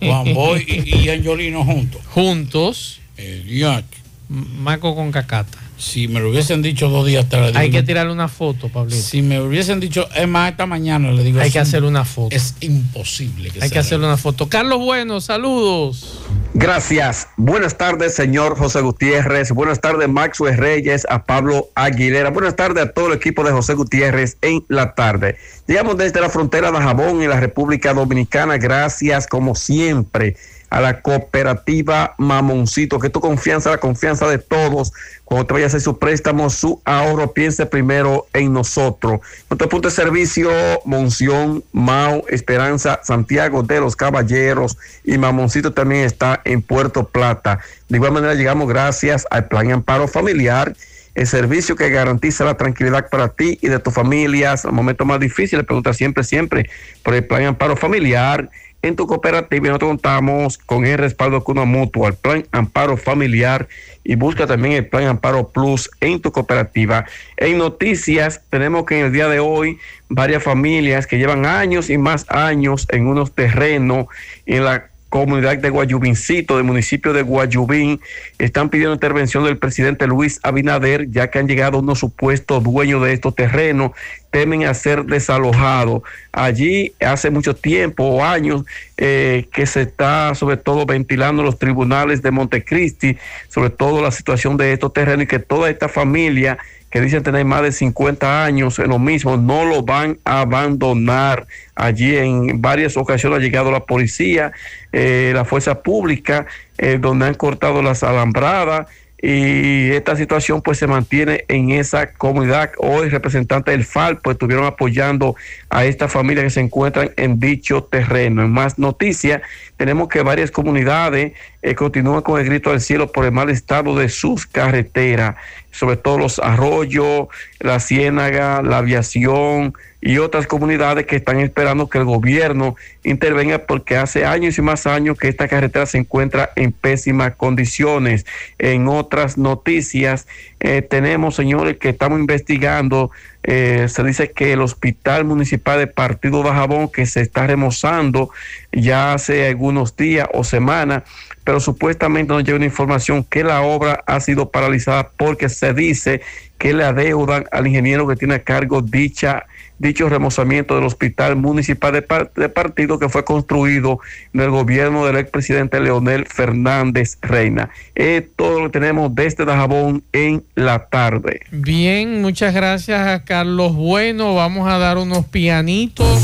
Juan 0.00 0.34
Boy 0.34 0.64
y, 0.68 0.96
y 0.96 1.10
Angiolino 1.10 1.64
juntos. 1.64 2.02
Juntos. 2.06 3.00
El. 3.16 3.82
Maco 4.28 4.94
con 4.94 5.10
cacata. 5.12 5.58
Si 5.82 6.06
me 6.06 6.20
lo 6.20 6.30
hubiesen 6.30 6.62
dicho 6.62 6.88
dos 6.88 7.04
días 7.04 7.24
atrás. 7.24 7.56
Hay 7.56 7.68
que 7.72 7.82
tirarle 7.82 8.12
una 8.12 8.28
foto, 8.28 8.68
Pablito. 8.68 9.02
Si 9.02 9.20
me 9.20 9.40
hubiesen 9.40 9.80
dicho, 9.80 10.08
es 10.14 10.28
más, 10.28 10.52
esta 10.52 10.64
mañana 10.64 11.10
le 11.10 11.24
digo. 11.24 11.40
Hay 11.40 11.50
que 11.50 11.58
hacerle 11.58 11.88
una 11.88 12.04
foto. 12.04 12.34
Es 12.34 12.54
imposible 12.60 13.50
que 13.50 13.60
Hay 13.60 13.68
se 13.68 13.72
que 13.72 13.80
hacerle 13.80 14.06
una 14.06 14.16
foto. 14.16 14.48
Carlos 14.48 14.78
Bueno, 14.78 15.20
saludos. 15.20 16.20
Gracias. 16.54 17.26
Buenas 17.36 17.76
tardes, 17.78 18.14
señor 18.14 18.56
José 18.56 18.80
Gutiérrez. 18.80 19.50
Buenas 19.50 19.80
tardes, 19.80 20.08
Maxwell 20.08 20.56
Reyes, 20.56 21.04
a 21.10 21.24
Pablo 21.24 21.70
Aguilera. 21.74 22.30
Buenas 22.30 22.54
tardes 22.54 22.84
a 22.84 22.92
todo 22.92 23.08
el 23.08 23.14
equipo 23.14 23.42
de 23.42 23.50
José 23.50 23.74
Gutiérrez 23.74 24.36
en 24.40 24.64
la 24.68 24.94
tarde. 24.94 25.36
Llegamos 25.66 25.96
desde 25.98 26.20
la 26.20 26.30
frontera 26.30 26.70
de 26.70 26.78
Jabón 26.78 27.22
en 27.22 27.28
la 27.28 27.40
República 27.40 27.92
Dominicana. 27.92 28.56
Gracias, 28.56 29.26
como 29.26 29.56
siempre, 29.56 30.36
a 30.72 30.80
la 30.80 31.02
cooperativa 31.02 32.14
Mamoncito, 32.16 32.98
que 32.98 33.10
tu 33.10 33.20
confianza, 33.20 33.68
la 33.68 33.76
confianza 33.76 34.26
de 34.26 34.38
todos. 34.38 34.90
Cuando 35.22 35.46
te 35.46 35.52
vayas 35.52 35.66
a 35.66 35.76
hacer 35.76 35.82
su 35.82 35.98
préstamo, 35.98 36.48
su 36.48 36.80
ahorro, 36.86 37.34
piense 37.34 37.66
primero 37.66 38.26
en 38.32 38.54
nosotros. 38.54 39.20
Nuestro 39.50 39.68
punto 39.68 39.88
de 39.88 39.94
servicio, 39.94 40.50
Monción, 40.86 41.62
Mao, 41.72 42.24
Esperanza, 42.28 43.00
Santiago 43.02 43.62
de 43.62 43.80
los 43.80 43.96
Caballeros 43.96 44.78
y 45.04 45.18
Mamoncito 45.18 45.74
también 45.74 46.04
está 46.04 46.40
en 46.46 46.62
Puerto 46.62 47.06
Plata. 47.06 47.58
De 47.90 47.98
igual 47.98 48.12
manera 48.12 48.32
llegamos 48.32 48.66
gracias 48.66 49.26
al 49.30 49.48
Plan 49.48 49.70
Amparo 49.72 50.08
Familiar, 50.08 50.74
el 51.14 51.26
servicio 51.26 51.76
que 51.76 51.90
garantiza 51.90 52.46
la 52.46 52.56
tranquilidad 52.56 53.10
para 53.10 53.28
ti 53.28 53.58
y 53.60 53.68
de 53.68 53.78
tus 53.78 53.92
familias. 53.92 54.64
En 54.64 54.74
momentos 54.74 55.06
más 55.06 55.20
difíciles, 55.20 55.66
pregunta 55.66 55.92
siempre, 55.92 56.24
siempre 56.24 56.70
por 57.02 57.12
el 57.12 57.26
Plan 57.26 57.44
Amparo 57.44 57.76
Familiar. 57.76 58.48
En 58.82 58.96
tu 58.96 59.06
cooperativa 59.06 59.68
nosotros 59.68 59.90
contamos 59.90 60.58
con 60.58 60.84
el 60.84 60.98
respaldo 60.98 61.44
con 61.44 61.56
una 61.56 61.66
mutua, 61.66 62.08
el 62.08 62.14
Plan 62.14 62.44
Amparo 62.50 62.96
Familiar 62.96 63.68
y 64.02 64.16
busca 64.16 64.46
también 64.46 64.74
el 64.74 64.88
Plan 64.88 65.04
Amparo 65.04 65.48
Plus 65.48 65.88
en 66.00 66.20
tu 66.20 66.32
cooperativa. 66.32 67.06
En 67.36 67.58
noticias 67.58 68.42
tenemos 68.50 68.84
que 68.84 68.98
en 68.98 69.06
el 69.06 69.12
día 69.12 69.28
de 69.28 69.38
hoy 69.38 69.78
varias 70.08 70.42
familias 70.42 71.06
que 71.06 71.18
llevan 71.18 71.46
años 71.46 71.90
y 71.90 71.98
más 71.98 72.26
años 72.28 72.88
en 72.90 73.06
unos 73.06 73.32
terrenos 73.32 74.06
en 74.46 74.64
la 74.64 74.91
comunidad 75.12 75.58
de 75.58 75.68
Guayubincito, 75.68 76.56
del 76.56 76.64
municipio 76.64 77.12
de 77.12 77.20
Guayubín, 77.20 78.00
están 78.38 78.70
pidiendo 78.70 78.94
intervención 78.94 79.44
del 79.44 79.58
presidente 79.58 80.06
Luis 80.06 80.40
Abinader, 80.42 81.10
ya 81.10 81.30
que 81.30 81.38
han 81.38 81.46
llegado 81.46 81.80
unos 81.80 81.98
supuestos 81.98 82.62
dueños 82.64 83.04
de 83.04 83.12
estos 83.12 83.34
terrenos, 83.34 83.92
temen 84.30 84.64
a 84.64 84.72
ser 84.72 85.04
desalojados. 85.04 86.00
Allí 86.32 86.94
hace 86.98 87.28
mucho 87.28 87.54
tiempo 87.54 88.04
o 88.04 88.24
años 88.24 88.64
eh, 88.96 89.48
que 89.52 89.66
se 89.66 89.82
está 89.82 90.34
sobre 90.34 90.56
todo 90.56 90.86
ventilando 90.86 91.42
los 91.42 91.58
tribunales 91.58 92.22
de 92.22 92.30
Montecristi, 92.30 93.18
sobre 93.48 93.68
todo 93.68 94.00
la 94.00 94.12
situación 94.12 94.56
de 94.56 94.72
estos 94.72 94.94
terrenos 94.94 95.24
y 95.24 95.26
que 95.26 95.40
toda 95.40 95.68
esta 95.68 95.90
familia 95.90 96.56
que 96.92 97.00
dicen 97.00 97.22
tener 97.22 97.46
más 97.46 97.62
de 97.62 97.72
50 97.72 98.44
años 98.44 98.78
en 98.78 98.90
lo 98.90 98.98
mismo, 98.98 99.38
no 99.38 99.64
lo 99.64 99.82
van 99.82 100.18
a 100.24 100.42
abandonar. 100.42 101.46
Allí 101.74 102.14
en 102.16 102.60
varias 102.60 102.98
ocasiones 102.98 103.38
ha 103.38 103.42
llegado 103.42 103.72
la 103.72 103.86
policía, 103.86 104.52
eh, 104.92 105.32
la 105.34 105.46
fuerza 105.46 105.82
pública, 105.82 106.46
eh, 106.76 106.98
donde 107.00 107.26
han 107.26 107.34
cortado 107.34 107.80
las 107.82 108.02
alambradas 108.02 108.88
y 109.24 109.92
esta 109.92 110.16
situación 110.16 110.62
pues 110.62 110.78
se 110.78 110.88
mantiene 110.88 111.44
en 111.46 111.70
esa 111.70 112.12
comunidad. 112.12 112.72
Hoy 112.78 113.08
representantes 113.08 113.72
del 113.72 113.84
FAL 113.84 114.18
pues 114.18 114.34
estuvieron 114.34 114.64
apoyando 114.64 115.36
a 115.70 115.84
esta 115.84 116.08
familia 116.08 116.42
que 116.42 116.50
se 116.50 116.58
encuentran 116.58 117.12
en 117.16 117.38
dicho 117.38 117.84
terreno. 117.84 118.42
En 118.42 118.50
más 118.50 118.80
noticias, 118.80 119.40
tenemos 119.76 120.08
que 120.08 120.22
varias 120.22 120.50
comunidades 120.50 121.34
eh, 121.62 121.74
continúan 121.76 122.22
con 122.22 122.40
el 122.40 122.46
grito 122.46 122.72
al 122.72 122.80
cielo 122.80 123.12
por 123.12 123.24
el 123.24 123.30
mal 123.30 123.48
estado 123.48 123.96
de 123.96 124.08
sus 124.08 124.44
carreteras, 124.44 125.36
sobre 125.70 125.96
todo 125.96 126.18
los 126.18 126.40
arroyos, 126.40 127.28
la 127.60 127.78
ciénaga, 127.78 128.60
la 128.60 128.78
aviación 128.78 129.74
y 130.04 130.18
otras 130.18 130.48
comunidades 130.48 131.06
que 131.06 131.14
están 131.14 131.38
esperando 131.38 131.88
que 131.88 131.98
el 131.98 132.04
gobierno 132.04 132.74
intervenga 133.04 133.60
porque 133.60 133.96
hace 133.96 134.26
años 134.26 134.58
y 134.58 134.62
más 134.62 134.84
años 134.88 135.16
que 135.16 135.28
esta 135.28 135.46
carretera 135.46 135.86
se 135.86 135.98
encuentra 135.98 136.50
en 136.56 136.72
pésimas 136.72 137.36
condiciones. 137.36 138.26
En 138.58 138.88
otras 138.88 139.38
noticias 139.38 140.26
eh, 140.58 140.82
tenemos, 140.82 141.36
señores, 141.36 141.76
que 141.76 141.90
estamos 141.90 142.18
investigando, 142.18 143.12
eh, 143.44 143.86
se 143.88 144.02
dice 144.02 144.32
que 144.32 144.52
el 144.52 144.62
Hospital 144.62 145.24
Municipal 145.24 145.78
de 145.78 145.86
Partido 145.86 146.42
de 146.42 146.50
Jabón 146.50 146.88
que 146.88 147.06
se 147.06 147.20
está 147.20 147.46
remozando 147.46 148.30
ya 148.72 149.12
hace 149.12 149.46
algunos 149.46 149.96
días 149.96 150.26
o 150.34 150.42
semanas, 150.42 151.04
pero 151.44 151.60
supuestamente 151.60 152.32
nos 152.32 152.42
llega 152.42 152.56
una 152.56 152.66
información 152.66 153.22
que 153.22 153.44
la 153.44 153.62
obra 153.62 154.02
ha 154.06 154.18
sido 154.18 154.50
paralizada 154.50 155.10
porque 155.16 155.48
se 155.48 155.72
dice 155.74 156.22
que 156.58 156.72
le 156.72 156.82
adeudan 156.82 157.44
al 157.52 157.68
ingeniero 157.68 158.08
que 158.08 158.16
tiene 158.16 158.34
a 158.34 158.42
cargo 158.42 158.82
dicha 158.82 159.46
dicho 159.82 160.08
remozamiento 160.08 160.76
del 160.76 160.84
hospital 160.84 161.36
municipal 161.36 161.92
de, 161.92 162.00
par- 162.00 162.32
de 162.34 162.48
partido 162.48 162.98
que 162.98 163.10
fue 163.10 163.24
construido 163.24 163.98
en 164.32 164.40
el 164.40 164.48
gobierno 164.50 165.04
del 165.04 165.16
expresidente 165.16 165.80
Leonel 165.80 166.24
Fernández 166.26 167.18
Reina. 167.20 167.68
Es 167.94 168.22
todo 168.36 168.60
lo 168.60 168.66
que 168.70 168.78
tenemos 168.78 169.14
desde 169.14 169.44
Dajabón 169.44 170.02
en 170.12 170.44
la 170.54 170.86
tarde. 170.86 171.40
Bien, 171.50 172.22
muchas 172.22 172.54
gracias 172.54 173.06
a 173.06 173.24
Carlos 173.24 173.74
Bueno. 173.74 174.34
Vamos 174.34 174.68
a 174.70 174.78
dar 174.78 174.96
unos 174.98 175.26
pianitos. 175.26 176.22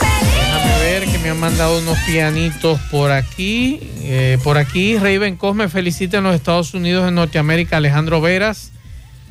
Déjame 0.00 0.78
ver 0.80 1.04
que 1.06 1.18
me 1.18 1.30
han 1.30 1.40
mandado 1.40 1.78
unos 1.80 1.98
pianitos 2.06 2.80
por 2.90 3.10
aquí. 3.10 3.80
Eh, 4.02 4.38
por 4.44 4.58
aquí, 4.58 4.96
Raven 4.96 5.36
Cosme 5.36 5.68
felicita 5.68 6.18
en 6.18 6.24
los 6.24 6.34
Estados 6.34 6.72
Unidos 6.72 7.04
de 7.04 7.10
Norteamérica 7.10 7.76
Alejandro 7.78 8.20
Veras. 8.20 8.72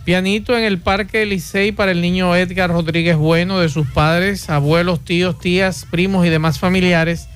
Pianito 0.08 0.58
en 0.58 0.64
el 0.64 0.80
Parque 0.80 1.26
Licey 1.26 1.74
para 1.74 1.92
el 1.92 2.00
niño 2.00 2.34
Edgar 2.34 2.70
Rodríguez 2.70 3.18
Bueno, 3.18 3.60
de 3.60 3.68
sus 3.68 3.86
padres, 3.88 4.50
abuelos, 4.50 5.04
tíos, 5.04 5.38
tías, 5.38 5.86
primos 5.92 6.26
y 6.26 6.30
demás 6.30 6.60
familiares. 6.60 7.28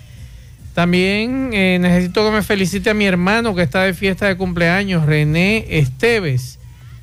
También 0.74 1.50
eh, 1.52 1.80
necesito 1.82 2.24
que 2.24 2.32
me 2.32 2.42
felicite 2.42 2.90
a 2.90 2.94
mi 2.94 3.04
hermano 3.04 3.54
que 3.56 3.62
está 3.62 3.82
de 3.82 3.94
fiesta 3.94 4.28
de 4.28 4.38
cumpleaños, 4.38 5.06
René 5.06 5.66
Esteves, 5.68 6.60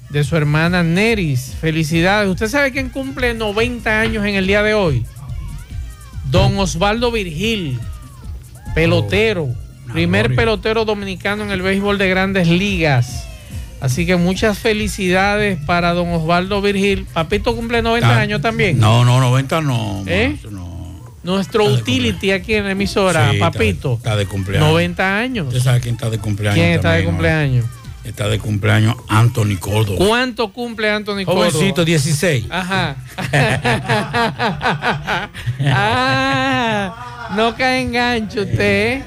de 0.09 0.25
su 0.25 0.39
hermana 0.39 0.83
Neris. 0.83 1.55
Felicidades. 1.61 2.31
¿Usted 2.31 2.49
sabe 2.49 2.73
quién 2.73 2.89
cumple 2.89 3.35
90 3.35 4.01
años 4.01 4.25
en 4.25 4.37
el 4.37 4.47
día 4.47 4.63
de 4.63 4.73
hoy? 4.73 5.05
Don 6.31 6.57
Osvaldo 6.59 7.13
Virgil, 7.13 7.79
pelotero, 8.75 9.51
primer 9.93 10.35
pelotero 10.35 10.87
dominicano 10.87 11.45
en 11.45 11.51
el 11.51 11.61
béisbol 11.61 11.99
de 11.99 12.09
grandes 12.09 12.49
ligas. 12.49 13.29
Así 13.81 14.07
que 14.07 14.17
muchas 14.17 14.59
felicidades 14.59 15.59
para 15.65 15.93
don 15.93 16.09
Osvaldo 16.13 16.61
Virgil. 16.61 17.07
Papito 17.13 17.55
cumple 17.55 17.83
90 17.83 18.09
Ah, 18.09 18.21
años 18.21 18.41
también. 18.41 18.79
No, 18.79 19.05
no, 19.05 19.21
90 19.21 19.61
no. 19.61 20.03
¿Eh? 20.07 20.37
Nuestro 21.23 21.65
utility 21.65 22.33
aquí 22.33 22.55
en 22.55 22.65
la 22.65 22.71
emisora, 22.73 23.33
Sí, 23.33 23.39
Papito. 23.39 23.95
Está 23.95 24.17
de 24.17 24.27
cumpleaños. 24.27 24.69
90 24.71 25.19
años. 25.19 25.47
¿Usted 25.49 25.61
sabe 25.61 25.81
quién 25.81 25.95
está 25.95 26.11
de 26.11 26.19
cumpleaños? 26.19 26.57
¿Quién 26.59 26.73
está 26.73 26.93
de 26.93 27.05
cumpleaños? 27.05 27.65
no? 27.67 27.79
Está 28.05 28.29
de 28.29 28.39
cumpleaños 28.39 28.95
Anthony 29.09 29.57
Córdoba. 29.61 29.99
¿Cuánto 29.99 30.51
cumple 30.53 30.91
Anthony 30.91 31.25
Córdoba? 31.27 31.51
Jovencito, 31.51 31.85
16. 31.85 32.47
Ajá. 32.49 32.97
ah, 35.71 37.35
no 37.37 37.55
cae 37.55 37.83
en 37.83 37.93
gancho 37.93 38.41
usted. 38.43 39.03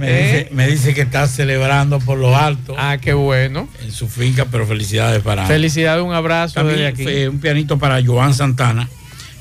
¿Eh? 0.00 0.06
Me, 0.06 0.22
dice, 0.22 0.48
me 0.52 0.66
dice 0.68 0.94
que 0.94 1.02
está 1.02 1.26
celebrando 1.26 1.98
por 1.98 2.18
lo 2.18 2.36
alto. 2.36 2.74
Ah, 2.78 2.98
qué 3.00 3.12
bueno. 3.12 3.68
En 3.82 3.92
su 3.92 4.08
finca, 4.08 4.46
pero 4.50 4.66
felicidades 4.66 5.22
para. 5.22 5.46
Felicidades, 5.46 6.02
un 6.04 6.12
abrazo 6.14 6.54
También 6.54 6.76
desde 6.78 6.88
aquí. 6.88 7.02
fue 7.02 7.28
un 7.28 7.40
pianito 7.40 7.78
para 7.78 8.04
Joan 8.04 8.34
Santana, 8.34 8.88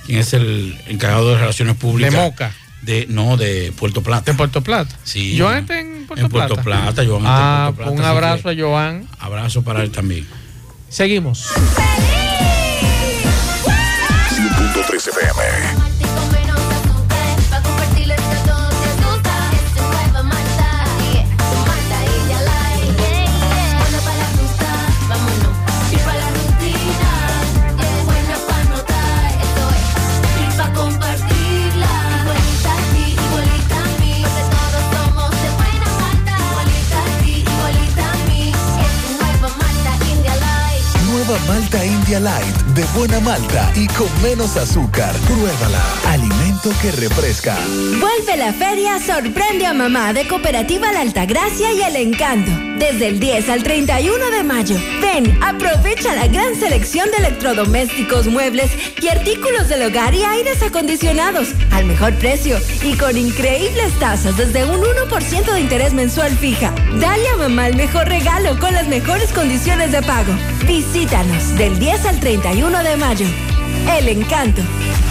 quien 0.06 0.20
es 0.20 0.34
el 0.34 0.78
encargado 0.88 1.32
de 1.32 1.38
relaciones 1.40 1.76
públicas. 1.76 2.14
De 2.14 2.20
Moca. 2.20 2.52
De, 2.82 3.06
no, 3.10 3.36
de 3.38 3.74
Puerto 3.78 4.02
Plata. 4.02 4.32
De 4.32 4.38
Puerto 4.38 4.62
Plata. 4.62 4.96
Sí. 5.04 5.36
Joan 5.38 5.60
está 5.60 5.80
en 5.80 6.06
Puerto 6.08 6.24
en 6.26 6.32
Puerto 6.32 6.56
Plata. 6.56 6.94
Plata, 6.94 7.06
Joan 7.06 7.24
Ah, 7.26 7.30
está 7.30 7.70
en 7.70 7.76
Puerto 7.76 7.94
Plata. 7.96 8.02
un 8.12 8.18
abrazo 8.18 8.50
a 8.50 8.54
Joan. 8.58 9.08
Abrazo 9.20 9.64
para 9.64 9.84
él 9.84 9.92
también. 9.92 10.26
Seguimos. 10.90 11.48
100.3 14.30 15.08
FM. 15.10 15.97
Malta 41.68 41.86
India 41.86 42.20
Light 42.22 42.56
de 42.76 42.84
buena 42.98 43.20
malta 43.20 43.72
y 43.76 43.88
con 43.88 44.08
menos 44.22 44.56
azúcar. 44.56 45.14
Pruébala. 45.26 45.84
Alimento 46.08 46.72
que 46.82 46.92
refresca. 46.92 47.58
Vuelve 48.00 48.38
la 48.38 48.54
feria 48.54 49.00
Sorprende 49.00 49.66
a 49.66 49.74
Mamá 49.74 50.14
de 50.14 50.26
Cooperativa 50.28 50.92
La 50.94 51.02
Altagracia 51.02 51.74
y 51.74 51.82
El 51.82 51.98
Encanto. 51.98 52.52
Desde 52.78 53.08
el 53.08 53.20
10 53.20 53.50
al 53.50 53.64
31 53.64 54.30
de 54.30 54.44
mayo. 54.44 54.78
Ven, 55.02 55.38
aprovecha 55.44 56.14
la 56.14 56.28
gran 56.28 56.56
selección 56.56 57.10
de 57.10 57.18
electrodomésticos, 57.18 58.28
muebles 58.28 58.72
y 59.02 59.08
artículos 59.08 59.68
del 59.68 59.88
hogar 59.88 60.14
y 60.14 60.24
aires 60.24 60.62
acondicionados 60.62 61.50
al 61.72 61.86
mejor 61.86 62.14
precio 62.16 62.60
y 62.84 62.96
con 62.96 63.18
increíbles 63.18 63.92
tasas 64.00 64.38
desde 64.38 64.64
un 64.64 64.80
1% 64.80 65.52
de 65.52 65.60
interés 65.60 65.94
mensual 65.94 66.38
fija. 66.38 66.72
Dale 67.00 67.28
a 67.30 67.38
mamá 67.38 67.68
el 67.68 67.76
mejor 67.76 68.08
regalo 68.08 68.60
con 68.60 68.74
las 68.74 68.88
mejores 68.88 69.34
condiciones 69.34 69.92
de 69.92 70.04
pago. 70.04 70.34
Visítanos 70.68 71.57
del 71.58 71.80
10 71.80 72.06
al 72.06 72.20
31 72.20 72.84
de 72.84 72.98
mayo. 72.98 73.26
El 73.98 74.10
Encanto. 74.10 74.62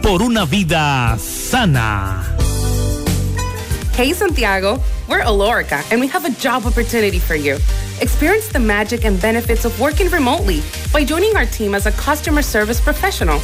por 0.00 0.22
una 0.22 0.46
vida 0.46 1.18
sana. 1.18 2.24
Hey 3.94 4.12
Santiago, 4.12 4.80
we're 5.08 5.22
Alorica 5.22 5.82
and 5.90 6.00
we 6.00 6.06
have 6.06 6.24
a 6.24 6.30
job 6.30 6.66
opportunity 6.66 7.18
for 7.18 7.34
you. 7.34 7.58
Experience 8.00 8.46
the 8.46 8.60
magic 8.60 9.04
and 9.04 9.20
benefits 9.20 9.64
of 9.64 9.78
working 9.80 10.08
remotely 10.10 10.62
by 10.92 11.04
joining 11.04 11.36
our 11.36 11.46
team 11.46 11.74
as 11.74 11.86
a 11.86 11.92
customer 11.92 12.42
service 12.42 12.80
professional. 12.80 13.40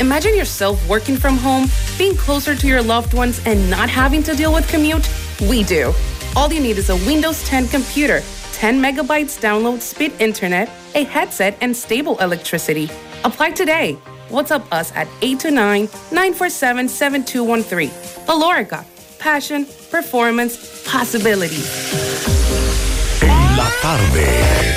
Imagine 0.00 0.34
yourself 0.34 0.80
working 0.88 1.16
from 1.16 1.36
home, 1.36 1.66
being 1.98 2.16
closer 2.16 2.54
to 2.54 2.66
your 2.66 2.80
loved 2.80 3.12
ones, 3.12 3.38
and 3.44 3.68
not 3.68 3.90
having 3.90 4.22
to 4.22 4.34
deal 4.34 4.54
with 4.54 4.66
commute? 4.68 5.06
We 5.42 5.62
do. 5.62 5.92
All 6.36 6.50
you 6.50 6.60
need 6.60 6.78
is 6.78 6.88
a 6.88 6.96
Windows 7.04 7.44
10 7.44 7.68
computer, 7.68 8.22
10 8.52 8.80
megabytes 8.80 9.38
download 9.38 9.82
speed 9.82 10.12
internet, 10.20 10.70
a 10.94 11.04
headset, 11.04 11.58
and 11.60 11.76
stable 11.76 12.16
electricity. 12.20 12.88
Apply 13.24 13.50
today. 13.50 13.98
WhatsApp 14.30 14.62
us 14.72 14.92
at 14.94 15.08
829 15.22 15.88
947 16.12 16.88
7213. 16.88 17.90
Alorica. 18.26 18.84
Passion, 19.18 19.66
performance, 19.90 20.84
possibility. 20.84 21.62
La 23.56 23.68
tarde. 23.82 24.74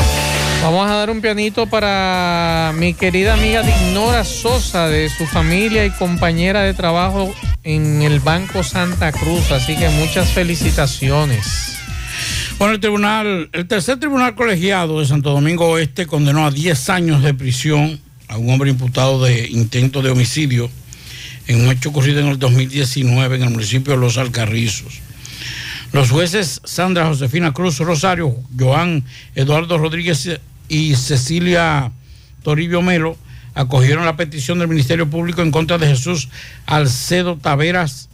Vamos 0.63 0.89
a 0.89 0.93
dar 0.93 1.09
un 1.09 1.21
pianito 1.21 1.65
para 1.67 2.71
mi 2.75 2.93
querida 2.93 3.33
amiga 3.33 3.63
Dignora 3.63 4.23
Sosa, 4.23 4.87
de 4.87 5.09
su 5.09 5.25
familia 5.25 5.85
y 5.85 5.89
compañera 5.91 6.61
de 6.61 6.75
trabajo 6.75 7.33
en 7.63 8.03
el 8.03 8.19
Banco 8.19 8.63
Santa 8.63 9.11
Cruz. 9.11 9.51
Así 9.51 9.75
que 9.75 9.89
muchas 9.89 10.29
felicitaciones. 10.31 11.77
Bueno, 12.59 12.75
el 12.75 12.79
tribunal, 12.79 13.49
el 13.53 13.67
tercer 13.67 13.99
tribunal 13.99 14.35
colegiado 14.35 14.99
de 14.99 15.07
Santo 15.07 15.31
Domingo 15.31 15.67
Oeste 15.67 16.05
condenó 16.05 16.45
a 16.45 16.51
10 16.51 16.89
años 16.91 17.23
de 17.23 17.33
prisión 17.33 17.99
a 18.31 18.37
un 18.37 18.49
hombre 18.49 18.69
imputado 18.69 19.21
de 19.21 19.49
intento 19.49 20.01
de 20.01 20.09
homicidio 20.09 20.69
en 21.47 21.61
un 21.61 21.69
hecho 21.69 21.89
ocurrido 21.89 22.21
en 22.21 22.27
el 22.27 22.39
2019 22.39 23.35
en 23.35 23.43
el 23.43 23.49
municipio 23.49 23.93
de 23.93 23.99
Los 23.99 24.17
Alcarrizos. 24.17 25.01
Los 25.91 26.11
jueces 26.11 26.61
Sandra 26.63 27.07
Josefina 27.07 27.51
Cruz 27.51 27.79
Rosario, 27.79 28.33
Joan 28.57 29.03
Eduardo 29.35 29.77
Rodríguez 29.77 30.29
y 30.69 30.95
Cecilia 30.95 31.91
Toribio 32.41 32.81
Melo 32.81 33.17
acogieron 33.53 34.05
la 34.05 34.15
petición 34.15 34.59
del 34.59 34.69
Ministerio 34.69 35.09
Público 35.09 35.41
en 35.41 35.51
contra 35.51 35.77
de 35.77 35.87
Jesús 35.87 36.29
Alcedo 36.65 37.35
Taveras, 37.35 38.07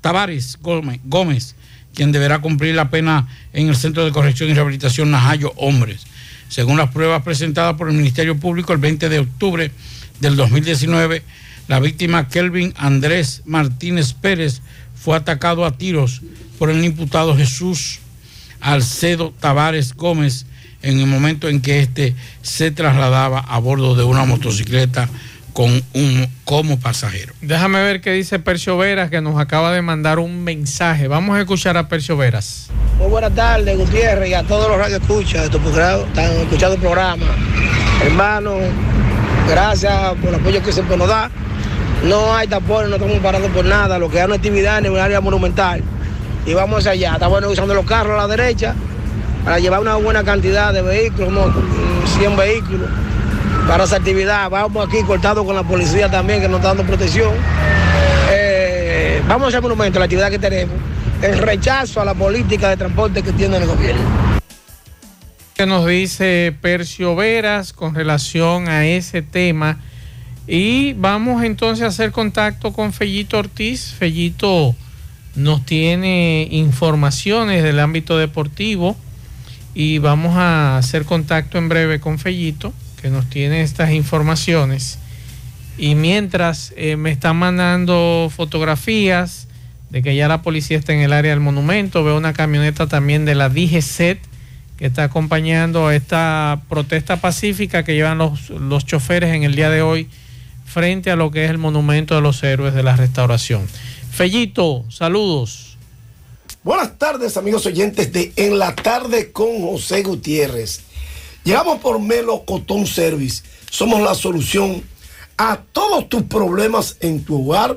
Tavares 0.00 0.58
Gómez, 0.60 1.54
quien 1.94 2.10
deberá 2.10 2.40
cumplir 2.40 2.74
la 2.74 2.90
pena 2.90 3.28
en 3.52 3.68
el 3.68 3.76
Centro 3.76 4.04
de 4.04 4.10
Corrección 4.10 4.50
y 4.50 4.54
Rehabilitación 4.54 5.12
Najayo 5.12 5.52
Hombres. 5.54 6.06
Según 6.50 6.78
las 6.78 6.90
pruebas 6.90 7.22
presentadas 7.22 7.76
por 7.76 7.88
el 7.88 7.94
Ministerio 7.94 8.36
Público 8.36 8.72
el 8.72 8.80
20 8.80 9.08
de 9.08 9.20
octubre 9.20 9.70
del 10.18 10.34
2019, 10.34 11.22
la 11.68 11.78
víctima 11.78 12.28
Kelvin 12.28 12.74
Andrés 12.76 13.42
Martínez 13.44 14.14
Pérez 14.14 14.60
fue 14.96 15.16
atacado 15.16 15.64
a 15.64 15.78
tiros 15.78 16.22
por 16.58 16.68
el 16.70 16.84
imputado 16.84 17.36
Jesús 17.36 18.00
Alcedo 18.60 19.32
Tavares 19.38 19.94
Gómez 19.94 20.44
en 20.82 20.98
el 20.98 21.06
momento 21.06 21.48
en 21.48 21.60
que 21.60 21.78
éste 21.78 22.16
se 22.42 22.72
trasladaba 22.72 23.38
a 23.38 23.60
bordo 23.60 23.94
de 23.94 24.02
una 24.02 24.24
motocicleta 24.24 25.08
con 25.52 25.82
un 25.94 26.28
como 26.44 26.78
pasajero. 26.78 27.32
Déjame 27.40 27.82
ver 27.82 28.00
qué 28.00 28.12
dice 28.12 28.38
Percio 28.38 28.76
Veras, 28.76 29.10
que 29.10 29.20
nos 29.20 29.38
acaba 29.38 29.72
de 29.72 29.82
mandar 29.82 30.18
un 30.18 30.44
mensaje. 30.44 31.08
Vamos 31.08 31.36
a 31.36 31.40
escuchar 31.40 31.76
a 31.76 31.88
Percio 31.88 32.16
Veras. 32.16 32.68
Muy 32.98 33.08
buenas 33.08 33.34
tardes, 33.34 33.76
Gutiérrez, 33.76 34.30
y 34.30 34.34
a 34.34 34.42
todos 34.42 34.68
los 34.68 34.78
radioescuchas 34.78 35.44
de 35.44 35.48
tu 35.50 35.58
programa, 35.58 36.04
están 36.04 36.32
escuchando 36.32 36.74
el 36.74 36.80
programa. 36.80 37.26
Hermano, 38.04 38.56
gracias 39.48 40.14
por 40.20 40.30
el 40.30 40.34
apoyo 40.36 40.62
que 40.62 40.72
siempre 40.72 40.96
nos 40.96 41.08
da. 41.08 41.30
No 42.04 42.34
hay 42.34 42.48
tapones, 42.48 42.88
no 42.88 42.96
estamos 42.96 43.18
parados 43.18 43.50
por 43.50 43.64
nada, 43.64 43.98
lo 43.98 44.10
que 44.10 44.20
hay 44.20 44.26
una 44.26 44.36
actividad 44.36 44.84
en 44.84 44.92
un 44.92 44.98
área 44.98 45.20
monumental. 45.20 45.82
Y 46.46 46.54
vamos 46.54 46.86
allá, 46.86 47.14
está 47.14 47.26
bueno 47.26 47.48
usando 47.50 47.74
los 47.74 47.84
carros 47.84 48.14
a 48.14 48.26
la 48.26 48.36
derecha 48.36 48.74
para 49.44 49.58
llevar 49.58 49.80
una 49.80 49.96
buena 49.96 50.24
cantidad 50.24 50.72
de 50.72 50.82
vehículos, 50.82 51.30
mm, 51.30 52.18
100 52.18 52.36
vehículos 52.36 52.88
para 53.70 53.84
esa 53.84 53.98
actividad. 53.98 54.50
Vamos 54.50 54.88
aquí 54.88 55.00
cortados 55.04 55.46
con 55.46 55.54
la 55.54 55.62
policía 55.62 56.10
también, 56.10 56.40
que 56.40 56.48
nos 56.48 56.56
está 56.56 56.70
dando 56.70 56.84
protección. 56.84 57.32
Eh, 58.32 59.22
vamos 59.28 59.44
a 59.44 59.48
hacer 59.50 59.62
monumento, 59.62 60.00
la 60.00 60.06
actividad 60.06 60.28
que 60.28 60.40
tenemos, 60.40 60.74
el 61.22 61.38
rechazo 61.38 62.00
a 62.00 62.04
la 62.04 62.14
política 62.14 62.68
de 62.68 62.76
transporte 62.76 63.22
que 63.22 63.30
tiene 63.32 63.58
el 63.58 63.66
gobierno. 63.66 64.02
¿Qué 65.54 65.66
nos 65.66 65.86
dice 65.86 66.52
Percio 66.60 67.14
Veras 67.14 67.72
con 67.72 67.94
relación 67.94 68.68
a 68.68 68.86
ese 68.86 69.22
tema? 69.22 69.78
Y 70.48 70.94
vamos 70.94 71.44
entonces 71.44 71.84
a 71.84 71.88
hacer 71.88 72.10
contacto 72.10 72.72
con 72.72 72.92
Fellito 72.92 73.38
Ortiz. 73.38 73.94
Fellito 73.96 74.74
nos 75.36 75.64
tiene 75.64 76.48
informaciones 76.50 77.62
del 77.62 77.78
ámbito 77.78 78.18
deportivo 78.18 78.96
y 79.74 79.98
vamos 79.98 80.36
a 80.36 80.76
hacer 80.76 81.04
contacto 81.04 81.56
en 81.56 81.68
breve 81.68 82.00
con 82.00 82.18
Fellito, 82.18 82.72
que 83.00 83.10
nos 83.10 83.28
tiene 83.28 83.62
estas 83.62 83.90
informaciones. 83.92 84.98
Y 85.78 85.94
mientras 85.94 86.72
eh, 86.76 86.96
me 86.96 87.10
están 87.10 87.36
mandando 87.36 88.30
fotografías 88.34 89.48
de 89.88 90.02
que 90.02 90.14
ya 90.14 90.28
la 90.28 90.42
policía 90.42 90.78
está 90.78 90.92
en 90.92 91.00
el 91.00 91.12
área 91.12 91.30
del 91.30 91.40
monumento, 91.40 92.04
veo 92.04 92.16
una 92.16 92.32
camioneta 92.32 92.86
también 92.86 93.24
de 93.24 93.34
la 93.34 93.48
DGCET 93.48 94.20
que 94.76 94.86
está 94.86 95.04
acompañando 95.04 95.88
a 95.88 95.96
esta 95.96 96.62
protesta 96.68 97.20
pacífica 97.20 97.82
que 97.82 97.94
llevan 97.94 98.18
los, 98.18 98.50
los 98.50 98.86
choferes 98.86 99.34
en 99.34 99.42
el 99.42 99.54
día 99.54 99.68
de 99.68 99.82
hoy 99.82 100.08
frente 100.64 101.10
a 101.10 101.16
lo 101.16 101.30
que 101.30 101.44
es 101.44 101.50
el 101.50 101.58
monumento 101.58 102.14
de 102.14 102.20
los 102.20 102.42
héroes 102.42 102.74
de 102.74 102.82
la 102.82 102.96
restauración. 102.96 103.66
Fellito, 104.10 104.84
saludos. 104.88 105.76
Buenas 106.62 106.98
tardes, 106.98 107.36
amigos 107.36 107.64
oyentes 107.66 108.12
de 108.12 108.32
En 108.36 108.58
la 108.58 108.74
tarde 108.74 109.32
con 109.32 109.62
José 109.62 110.02
Gutiérrez. 110.02 110.82
Llegamos 111.50 111.80
por 111.80 111.98
Melo 111.98 112.44
Cotón 112.44 112.86
Service. 112.86 113.42
Somos 113.68 114.00
la 114.00 114.14
solución 114.14 114.84
a 115.36 115.60
todos 115.72 116.08
tus 116.08 116.22
problemas 116.22 116.96
en 117.00 117.24
tu 117.24 117.42
hogar, 117.42 117.76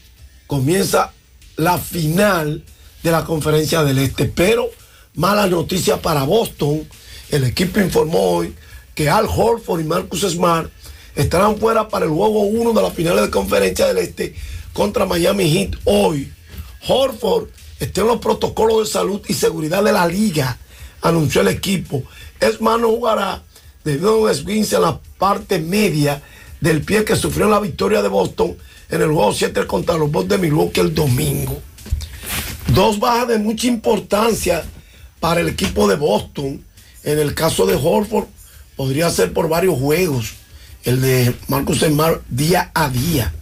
comienza 0.47 1.13
la 1.57 1.79
final 1.79 2.65
de 3.03 3.11
la 3.11 3.25
conferencia 3.25 3.83
del 3.83 3.99
Este. 3.99 4.27
Pero 4.27 4.69
mala 5.15 5.47
noticia 5.47 6.01
para 6.01 6.25
Boston. 6.25 6.87
El 7.31 7.45
equipo 7.45 7.81
informó 7.81 8.37
hoy 8.37 8.55
que 8.95 9.09
Al 9.09 9.27
Horford 9.27 9.81
y 9.81 9.85
Marcus 9.85 10.23
Smart 10.23 10.71
estarán 11.15 11.59
fuera 11.59 11.89
para 11.89 12.05
el 12.05 12.11
juego 12.11 12.43
1 12.43 12.73
de 12.73 12.83
la 12.83 12.91
final 12.91 13.17
de 13.17 13.31
conferencia 13.31 13.87
del 13.87 13.99
Este 13.99 14.35
contra 14.79 15.07
Miami 15.07 15.51
Heat 15.51 15.75
hoy. 15.87 16.33
Horford 16.87 17.49
está 17.81 18.03
en 18.03 18.07
los 18.07 18.21
protocolos 18.21 18.87
de 18.87 18.93
salud 18.93 19.21
y 19.27 19.35
seguridad 19.35 19.83
de 19.83 19.91
la 19.91 20.07
liga, 20.07 20.57
anunció 21.03 21.41
el 21.41 21.49
equipo. 21.49 22.05
Smart 22.41 22.81
no 22.81 22.91
jugará 22.91 23.43
debido 23.83 24.11
a 24.11 24.17
un 24.19 24.31
esguince 24.31 24.77
en 24.77 24.83
la 24.83 25.01
parte 25.19 25.59
media 25.59 26.23
del 26.61 26.83
pie 26.83 27.05
que 27.05 27.17
sufrió 27.17 27.49
la 27.49 27.59
victoria 27.59 28.03
de 28.03 28.09
Boston 28.09 28.57
en 28.89 29.03
el 29.03 29.09
juego 29.09 29.33
7 29.33 29.67
contra 29.67 29.99
los 29.99 30.13
Bucks 30.13 30.29
de 30.29 30.39
Milwaukee 30.39 30.79
el 30.79 30.95
domingo. 30.95 31.61
Dos 32.73 33.01
bajas 33.01 33.27
de 33.27 33.39
mucha 33.39 33.67
importancia 33.67 34.65
para 35.19 35.41
el 35.41 35.49
equipo 35.49 35.89
de 35.89 35.97
Boston. 35.97 36.65
En 37.03 37.19
el 37.19 37.35
caso 37.35 37.67
de 37.67 37.75
Horford, 37.75 38.29
podría 38.77 39.11
ser 39.11 39.33
por 39.33 39.49
varios 39.49 39.77
juegos. 39.77 40.35
El 40.85 41.01
de 41.01 41.35
Marcus 41.49 41.81
Smart 41.81 42.23
día 42.29 42.71
a 42.75 42.89
día. 42.89 43.35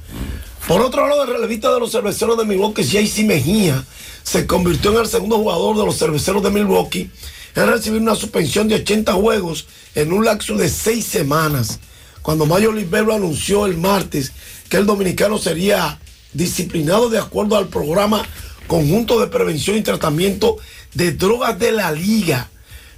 Por 0.66 0.80
otro 0.80 1.09
lado, 1.09 1.22
el 1.22 1.30
relevista 1.30 1.72
de 1.72 1.78
los 1.78 1.93
cerveceros 1.93 2.36
de 2.36 2.44
Milwaukee, 2.44 2.82
JC 2.82 3.24
Mejía, 3.24 3.84
se 4.24 4.48
convirtió 4.48 4.90
en 4.90 4.98
el 4.98 5.06
segundo 5.06 5.36
jugador 5.38 5.78
de 5.78 5.86
los 5.86 5.97
cerveceros 5.97 6.43
de 6.43 6.51
Milwaukee 6.51 7.09
en 7.55 7.68
recibir 7.68 8.02
una 8.02 8.16
suspensión 8.16 8.66
de 8.66 8.74
80 8.74 9.12
juegos 9.12 9.68
en 9.94 10.12
un 10.12 10.24
lapso 10.24 10.56
de 10.56 10.68
seis 10.68 11.05
semanas. 11.05 11.78
Cuando 12.20 12.47
Mayo 12.47 12.72
Libero 12.72 13.14
anunció 13.14 13.64
el 13.64 13.76
martes 13.76 14.32
que 14.68 14.78
el 14.78 14.86
dominicano 14.86 15.38
sería 15.38 16.01
disciplinado 16.32 17.10
de 17.10 17.20
acuerdo 17.20 17.56
al 17.56 17.68
programa 17.68 18.26
conjunto 18.66 19.20
de 19.20 19.28
prevención 19.28 19.76
y 19.76 19.82
tratamiento 19.82 20.56
de 20.94 21.12
drogas 21.12 21.60
de 21.60 21.70
la 21.70 21.93
liga. 21.93 22.51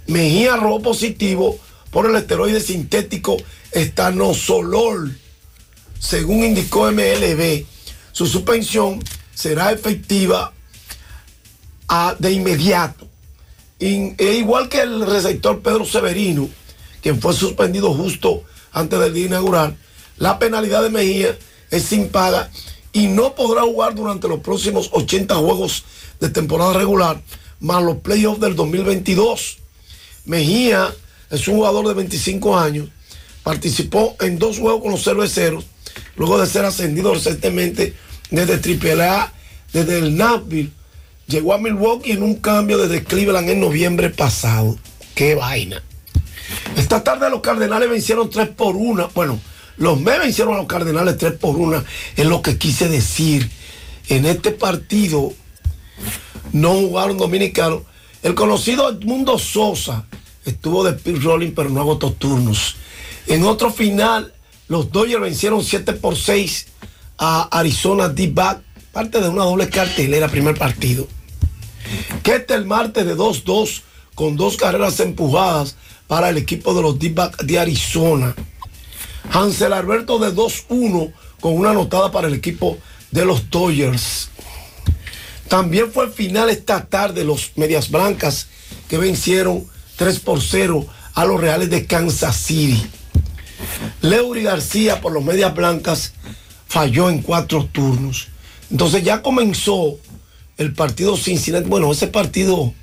Mejía 0.07 0.55
arrojó 0.55 0.81
positivo 0.81 1.59
por 1.91 2.09
el 2.09 2.15
esteroide 2.15 2.61
sintético 2.61 3.37
estanosolol, 3.71 5.18
según 5.99 6.43
indicó 6.43 6.87
MLB. 6.91 7.65
Su 8.11 8.25
suspensión 8.25 9.03
será 9.33 9.71
efectiva 9.71 10.53
a- 11.87 12.15
de 12.17 12.31
inmediato. 12.31 13.07
In- 13.79 14.15
igual 14.19 14.67
que 14.69 14.81
el 14.81 15.05
receptor 15.05 15.61
Pedro 15.61 15.85
Severino, 15.85 16.49
quien 17.01 17.21
fue 17.21 17.33
suspendido 17.33 17.93
justo 17.93 18.43
antes 18.71 18.99
del 18.99 19.13
día 19.13 19.25
inaugural, 19.27 19.77
la 20.17 20.37
penalidad 20.37 20.83
de 20.83 20.89
Mejía 20.89 21.37
es 21.71 21.83
sin 21.83 22.09
paga 22.09 22.49
y 22.91 23.07
no 23.07 23.35
podrá 23.35 23.61
jugar 23.61 23.95
durante 23.95 24.27
los 24.27 24.39
próximos 24.41 24.89
80 24.91 25.35
juegos 25.35 25.83
de 26.19 26.29
temporada 26.29 26.73
regular, 26.73 27.21
más 27.61 27.83
los 27.83 27.97
playoffs 27.97 28.41
del 28.41 28.55
2022. 28.55 29.57
Mejía 30.25 30.93
es 31.29 31.47
un 31.47 31.55
jugador 31.55 31.87
de 31.87 31.93
25 31.93 32.57
años, 32.59 32.89
participó 33.43 34.15
en 34.19 34.37
dos 34.37 34.59
juegos 34.59 34.81
con 34.81 34.91
los 34.91 35.03
cerveceros, 35.03 35.63
luego 36.15 36.39
de 36.39 36.47
ser 36.47 36.65
ascendido 36.65 37.13
recientemente 37.13 37.93
desde 38.31 38.55
AAA, 38.55 39.33
desde 39.73 39.99
el 39.99 40.17
Nashville, 40.17 40.71
llegó 41.27 41.53
a 41.53 41.57
Milwaukee 41.57 42.11
en 42.11 42.23
un 42.23 42.35
cambio 42.35 42.77
desde 42.77 43.03
Cleveland 43.03 43.49
en 43.49 43.59
noviembre 43.59 44.09
pasado. 44.09 44.77
¡Qué 45.15 45.35
vaina! 45.35 45.83
Esta 46.75 47.03
tarde 47.03 47.29
los 47.29 47.41
Cardenales 47.41 47.89
vencieron 47.89 48.29
3 48.29 48.49
por 48.49 48.75
1. 48.75 49.11
Bueno, 49.13 49.39
los 49.77 49.99
Mets 49.99 50.19
vencieron 50.19 50.55
a 50.55 50.57
los 50.57 50.67
Cardenales 50.67 51.17
3 51.17 51.33
por 51.33 51.55
1. 51.55 51.83
Es 52.15 52.25
lo 52.25 52.41
que 52.41 52.57
quise 52.57 52.89
decir. 52.89 53.49
En 54.07 54.25
este 54.25 54.51
partido 54.51 55.33
no 56.51 56.73
jugaron 56.73 57.17
dominicanos. 57.17 57.83
El 58.23 58.33
conocido 58.33 58.89
Edmundo 58.89 59.37
Sosa 59.37 60.05
estuvo 60.45 60.83
de 60.83 60.93
pit 60.93 61.21
rolling, 61.21 61.51
pero 61.51 61.69
no 61.69 61.81
agotó 61.81 62.11
turnos. 62.11 62.75
En 63.27 63.43
otro 63.43 63.71
final, 63.71 64.33
los 64.69 64.91
Dodgers 64.91 65.21
vencieron 65.21 65.63
7 65.63 65.93
por 65.93 66.15
6 66.15 66.67
a 67.17 67.49
Arizona 67.51 68.07
D-Back, 68.07 68.61
parte 68.93 69.19
de 69.19 69.27
una 69.27 69.43
doble 69.43 69.69
cartelera, 69.69 70.29
primer 70.29 70.57
partido. 70.57 71.07
Este 72.23 72.53
el 72.53 72.65
martes 72.65 73.05
de 73.07 73.17
2-2 73.17 73.81
con 74.13 74.35
dos 74.35 74.55
carreras 74.55 74.99
empujadas 74.99 75.75
para 76.07 76.29
el 76.29 76.37
equipo 76.37 76.75
de 76.75 76.83
los 76.83 76.99
D-Back 76.99 77.41
de 77.41 77.57
Arizona. 77.57 78.35
Hansel 79.31 79.73
Alberto 79.73 80.19
de 80.19 80.33
2-1 80.33 81.11
con 81.39 81.53
una 81.53 81.71
anotada 81.71 82.11
para 82.11 82.27
el 82.27 82.35
equipo 82.35 82.77
de 83.09 83.25
los 83.25 83.49
Dodgers. 83.49 84.29
También 85.47 85.91
fue 85.91 86.05
el 86.05 86.11
final 86.11 86.51
esta 86.51 86.85
tarde 86.85 87.23
los 87.23 87.53
Medias 87.55 87.89
Blancas 87.89 88.47
que 88.87 88.99
vencieron 88.99 89.65
3 89.95 90.19
por 90.19 90.39
0 90.41 90.85
a 91.15 91.25
los 91.25 91.41
Reales 91.41 91.71
de 91.71 91.87
Kansas 91.87 92.35
City. 92.35 92.87
Leury 94.01 94.43
García 94.43 95.01
por 95.01 95.11
los 95.11 95.23
Medias 95.23 95.53
Blancas 95.53 96.13
falló 96.67 97.09
en 97.09 97.21
cuatro 97.21 97.65
turnos. 97.65 98.27
Entonces 98.71 99.03
ya 99.03 99.21
comenzó 99.21 99.97
el 100.57 100.73
partido 100.73 101.17
Cincinnati. 101.17 101.67
Bueno, 101.67 101.91
ese 101.91 102.07
partido 102.07 102.73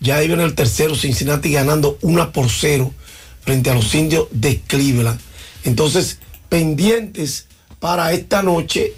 ya 0.00 0.22
iba 0.22 0.34
en 0.34 0.40
el 0.40 0.54
tercero, 0.54 0.94
Cincinnati 0.94 1.52
ganando 1.52 1.98
1 2.02 2.32
por 2.32 2.50
0 2.50 2.92
frente 3.40 3.70
a 3.70 3.74
los 3.74 3.94
indios 3.94 4.26
de 4.30 4.60
Cleveland. 4.60 5.20
Entonces, 5.64 6.18
pendientes 6.48 7.46
para 7.78 8.12
esta 8.12 8.42
noche. 8.42 8.92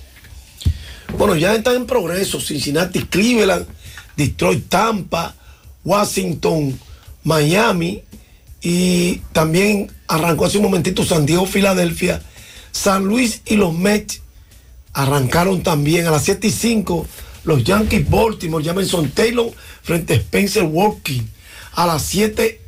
Bueno, 1.16 1.37
ya 1.37 1.55
están 1.55 1.77
en 1.77 1.87
progreso. 1.87 2.41
Cincinnati, 2.41 3.05
Cleveland, 3.05 3.66
Detroit, 4.16 4.69
Tampa, 4.69 5.35
Washington, 5.85 6.79
Miami. 7.23 8.03
Y 8.65 9.16
también 9.32 9.93
arrancó 10.09 10.47
hace 10.47 10.57
un 10.57 10.65
momentito 10.65 11.05
San 11.05 11.27
Diego, 11.27 11.45
Filadelfia. 11.45 12.23
San 12.73 13.05
Luis 13.05 13.43
y 13.45 13.57
los 13.57 13.74
Mets 13.74 14.23
arrancaron 14.95 15.62
también 15.62 16.07
a 16.07 16.11
las 16.11 16.24
7 16.24 16.47
y 16.47 16.51
5 16.51 17.07
los 17.45 17.62
Yankees 17.62 18.09
Baltimore, 18.09 18.65
Jameson 18.65 19.11
Taylor 19.11 19.53
frente 19.82 20.15
a 20.15 20.16
Spencer 20.16 20.62
Walking. 20.62 21.23
A 21.74 21.86
las 21.86 22.03
7 22.05 22.61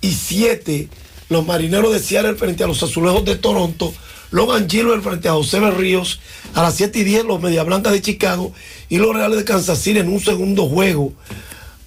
y 0.00 0.12
7 0.12 0.88
los 1.30 1.46
Marineros 1.46 1.92
de 1.92 1.98
Seattle 1.98 2.36
frente 2.36 2.62
a 2.62 2.68
los 2.68 2.82
Azulejos 2.82 3.24
de 3.24 3.36
Toronto. 3.36 3.92
Logan 4.30 4.70
Gilbert 4.70 5.02
frente 5.02 5.28
a 5.28 5.32
José 5.32 5.58
Berríos. 5.58 6.20
A 6.54 6.62
las 6.62 6.76
7 6.76 7.00
y 7.00 7.04
10 7.04 7.24
los 7.24 7.42
Media 7.42 7.64
Blancas 7.64 7.92
de 7.92 8.02
Chicago 8.02 8.52
y 8.88 8.98
los 8.98 9.14
Reales 9.14 9.38
de 9.38 9.44
Kansas 9.44 9.80
City 9.80 9.98
en 9.98 10.08
un 10.08 10.20
segundo 10.20 10.68
juego. 10.68 11.12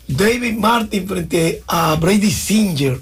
David 0.07 0.55
Martin 0.55 1.07
frente 1.07 1.63
a 1.67 1.95
Brady 1.95 2.31
Singer. 2.31 2.99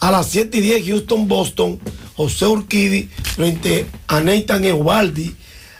A 0.00 0.10
las 0.10 0.28
7 0.28 0.56
y 0.56 0.60
10 0.62 0.86
Houston 0.86 1.28
Boston. 1.28 1.78
José 2.16 2.46
Urquidi 2.46 3.08
frente 3.34 3.86
a 4.08 4.20
Nathan 4.20 4.64
Eovaldi. 4.64 5.36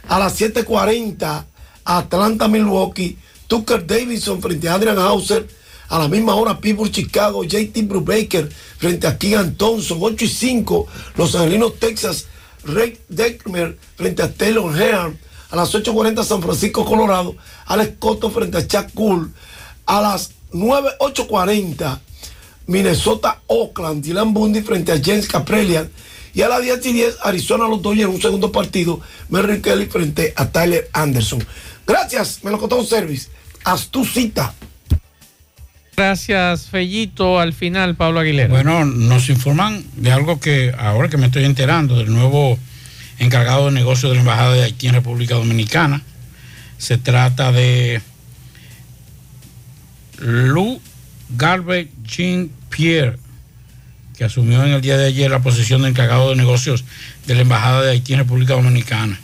A 0.08 0.18
las 0.18 0.38
7.40 0.40 1.44
Atlanta 1.84 2.46
Milwaukee. 2.46 3.16
Tucker 3.46 3.86
Davidson 3.86 4.42
frente 4.42 4.68
a 4.68 4.74
Adrian 4.74 4.98
Hauser. 4.98 5.48
A 5.88 5.98
la 5.98 6.08
misma 6.08 6.34
hora 6.34 6.60
Pittsburgh 6.60 6.92
Chicago. 6.92 7.44
JT 7.44 7.82
Brubaker 7.88 8.50
frente 8.76 9.06
a 9.06 9.16
Keegan 9.16 9.54
Thompson. 9.54 9.98
8 10.00 10.24
y 10.24 10.28
5 10.28 10.86
Los 11.16 11.34
Angelinos 11.34 11.78
Texas. 11.78 12.26
Ray 12.64 12.98
Deckmer 13.08 13.78
frente 13.96 14.22
a 14.22 14.30
Taylor 14.30 14.76
Hearn. 14.76 15.18
A 15.50 15.56
las 15.56 15.74
8.40 15.74 16.24
San 16.24 16.42
Francisco 16.42 16.84
Colorado. 16.84 17.36
Alex 17.64 17.94
Cotto 17.98 18.30
frente 18.30 18.58
a 18.58 18.66
Chuck 18.68 18.92
Cool. 18.94 19.32
A 19.86 20.02
las 20.02 20.32
9, 20.52 20.90
8.40 22.70 22.80
Minnesota 22.80 23.40
Oakland. 23.46 24.02
Dylan 24.02 24.32
Bundy 24.32 24.62
frente 24.62 24.92
a 24.92 25.00
James 25.02 25.28
Caprelian. 25.28 25.90
Y 26.32 26.42
a 26.42 26.48
las 26.48 26.62
10 26.62 26.86
y 26.86 26.92
10 26.92 27.16
Arizona 27.24 27.66
los 27.66 27.82
Dodgers 27.82 28.08
en 28.08 28.14
un 28.14 28.22
segundo 28.22 28.52
partido. 28.52 29.00
Merrill 29.28 29.60
Kelly 29.60 29.86
frente 29.86 30.32
a 30.36 30.46
Tyler 30.50 30.88
Anderson. 30.92 31.44
Gracias, 31.86 32.44
Melocotón 32.44 32.86
Service. 32.86 33.28
Haz 33.64 33.88
tu 33.88 34.04
cita. 34.04 34.54
Gracias, 35.96 36.68
Fellito. 36.68 37.40
Al 37.40 37.52
final, 37.52 37.96
Pablo 37.96 38.20
Aguilera. 38.20 38.48
Bueno, 38.48 38.84
nos 38.84 39.28
informan 39.28 39.84
de 39.96 40.12
algo 40.12 40.40
que 40.40 40.72
ahora 40.78 41.08
que 41.08 41.16
me 41.16 41.26
estoy 41.26 41.44
enterando, 41.44 41.98
del 41.98 42.12
nuevo 42.12 42.58
encargado 43.18 43.66
de 43.66 43.72
negocios 43.72 44.10
de 44.10 44.14
la 44.14 44.20
Embajada 44.22 44.54
de 44.54 44.62
Haití 44.62 44.86
en 44.86 44.94
República 44.94 45.34
Dominicana. 45.34 46.02
Se 46.78 46.96
trata 46.96 47.52
de 47.52 48.00
Lou 50.20 50.80
Garvey 51.36 51.90
Jean 52.02 52.50
Pierre, 52.70 53.16
que 54.16 54.24
asumió 54.24 54.64
en 54.64 54.72
el 54.72 54.80
día 54.80 54.96
de 54.96 55.06
ayer 55.06 55.30
la 55.30 55.40
posición 55.40 55.82
de 55.82 55.88
encargado 55.88 56.30
de 56.30 56.36
negocios 56.36 56.84
de 57.26 57.34
la 57.34 57.42
Embajada 57.42 57.82
de 57.82 57.90
Haití 57.92 58.12
en 58.14 58.20
República 58.20 58.54
Dominicana. 58.54 59.18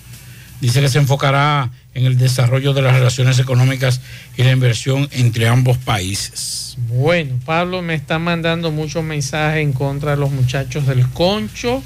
Dice 0.60 0.80
que 0.80 0.88
se 0.88 0.98
enfocará 0.98 1.70
en 1.94 2.06
el 2.06 2.16
desarrollo 2.18 2.72
de 2.72 2.80
las 2.82 2.94
relaciones 2.94 3.38
económicas 3.38 4.00
y 4.36 4.42
la 4.42 4.52
inversión 4.52 5.08
entre 5.12 5.48
ambos 5.48 5.76
países. 5.78 6.76
Bueno, 6.88 7.38
Pablo 7.44 7.82
me 7.82 7.94
está 7.94 8.18
mandando 8.18 8.70
muchos 8.70 9.02
mensajes 9.04 9.62
en 9.62 9.72
contra 9.72 10.12
de 10.12 10.16
los 10.16 10.30
muchachos 10.30 10.86
del 10.86 11.06
Concho, 11.08 11.82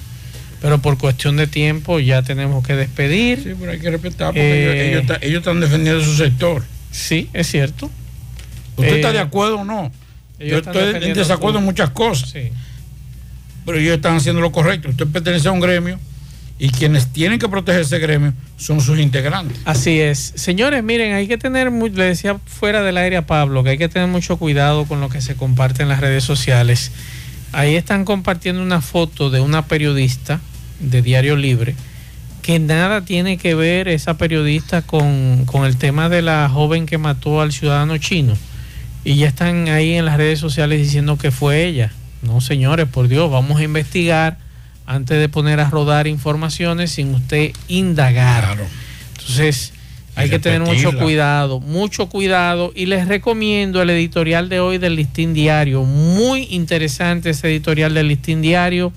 pero 0.62 0.80
por 0.80 0.98
cuestión 0.98 1.36
de 1.36 1.46
tiempo 1.48 1.98
ya 2.00 2.22
tenemos 2.22 2.64
que 2.66 2.74
despedir. 2.76 3.42
Sí, 3.42 3.50
pero 3.58 3.72
hay 3.72 3.80
que 3.80 3.90
respetar 3.90 4.28
porque 4.28 4.40
Eh, 4.40 4.62
ellos, 4.72 4.84
ellos 4.88 5.00
están- 5.02 5.18
ellos 5.22 5.38
están 5.38 5.60
defendiendo 5.60 6.04
su 6.04 6.14
sector. 6.16 6.62
Sí, 6.92 7.28
es 7.32 7.48
cierto. 7.48 7.90
¿Usted 8.76 8.92
Eh, 8.92 8.96
está 8.96 9.12
de 9.12 9.18
acuerdo 9.20 9.58
o 9.60 9.64
no? 9.64 9.90
Ellos 10.40 10.62
Yo 10.64 10.72
estoy 10.72 11.08
en 11.10 11.14
desacuerdo 11.14 11.58
en 11.58 11.64
muchas 11.64 11.90
cosas. 11.90 12.30
Sí. 12.30 12.50
Pero 13.66 13.78
ellos 13.78 13.94
están 13.94 14.16
haciendo 14.16 14.40
lo 14.40 14.50
correcto. 14.50 14.88
Usted 14.88 15.06
pertenece 15.06 15.48
a 15.48 15.52
un 15.52 15.60
gremio 15.60 15.98
y 16.58 16.70
quienes 16.70 17.06
tienen 17.08 17.38
que 17.38 17.48
proteger 17.48 17.82
ese 17.82 17.98
gremio 17.98 18.32
son 18.56 18.80
sus 18.80 18.98
integrantes. 18.98 19.58
Así 19.64 20.00
es. 20.00 20.32
Señores, 20.36 20.82
miren, 20.82 21.14
hay 21.14 21.26
que 21.26 21.38
tener, 21.38 21.70
le 21.70 22.04
decía 22.04 22.38
fuera 22.44 22.82
del 22.82 22.96
aire 22.96 23.16
a 23.16 23.26
Pablo, 23.26 23.62
que 23.62 23.70
hay 23.70 23.78
que 23.78 23.88
tener 23.88 24.08
mucho 24.08 24.36
cuidado 24.36 24.86
con 24.86 25.00
lo 25.00 25.08
que 25.08 25.20
se 25.20 25.36
comparte 25.36 25.82
en 25.82 25.88
las 25.88 26.00
redes 26.00 26.24
sociales. 26.24 26.92
Ahí 27.52 27.76
están 27.76 28.04
compartiendo 28.04 28.62
una 28.62 28.80
foto 28.80 29.30
de 29.30 29.40
una 29.40 29.66
periodista 29.66 30.40
de 30.80 31.02
Diario 31.02 31.36
Libre, 31.36 31.74
que 32.42 32.58
nada 32.58 33.04
tiene 33.04 33.36
que 33.36 33.54
ver 33.54 33.88
esa 33.88 34.18
periodista 34.18 34.82
con, 34.82 35.44
con 35.46 35.64
el 35.64 35.76
tema 35.76 36.08
de 36.08 36.22
la 36.22 36.48
joven 36.48 36.86
que 36.86 36.98
mató 36.98 37.40
al 37.40 37.52
ciudadano 37.52 37.96
chino. 37.98 38.34
Y 39.04 39.16
ya 39.16 39.28
están 39.28 39.68
ahí 39.68 39.94
en 39.94 40.04
las 40.04 40.16
redes 40.16 40.38
sociales 40.38 40.78
diciendo 40.78 41.16
que 41.16 41.30
fue 41.30 41.64
ella. 41.64 41.92
No, 42.22 42.40
señores, 42.40 42.86
por 42.86 43.08
Dios, 43.08 43.30
vamos 43.30 43.60
a 43.60 43.62
investigar 43.62 44.38
antes 44.86 45.18
de 45.18 45.28
poner 45.28 45.60
a 45.60 45.70
rodar 45.70 46.06
informaciones 46.06 46.92
sin 46.92 47.14
usted 47.14 47.52
indagar. 47.68 48.58
Entonces, 49.16 49.72
hay 50.16 50.28
que 50.28 50.38
tener 50.38 50.60
mucho 50.60 50.96
cuidado, 50.98 51.60
mucho 51.60 52.08
cuidado. 52.08 52.72
Y 52.74 52.86
les 52.86 53.08
recomiendo 53.08 53.80
el 53.80 53.90
editorial 53.90 54.48
de 54.48 54.60
hoy 54.60 54.78
del 54.78 54.96
Listín 54.96 55.32
Diario. 55.32 55.84
Muy 55.84 56.48
interesante 56.50 57.30
ese 57.30 57.48
editorial 57.48 57.94
del 57.94 58.08
Listín 58.08 58.42
Diario 58.42 58.92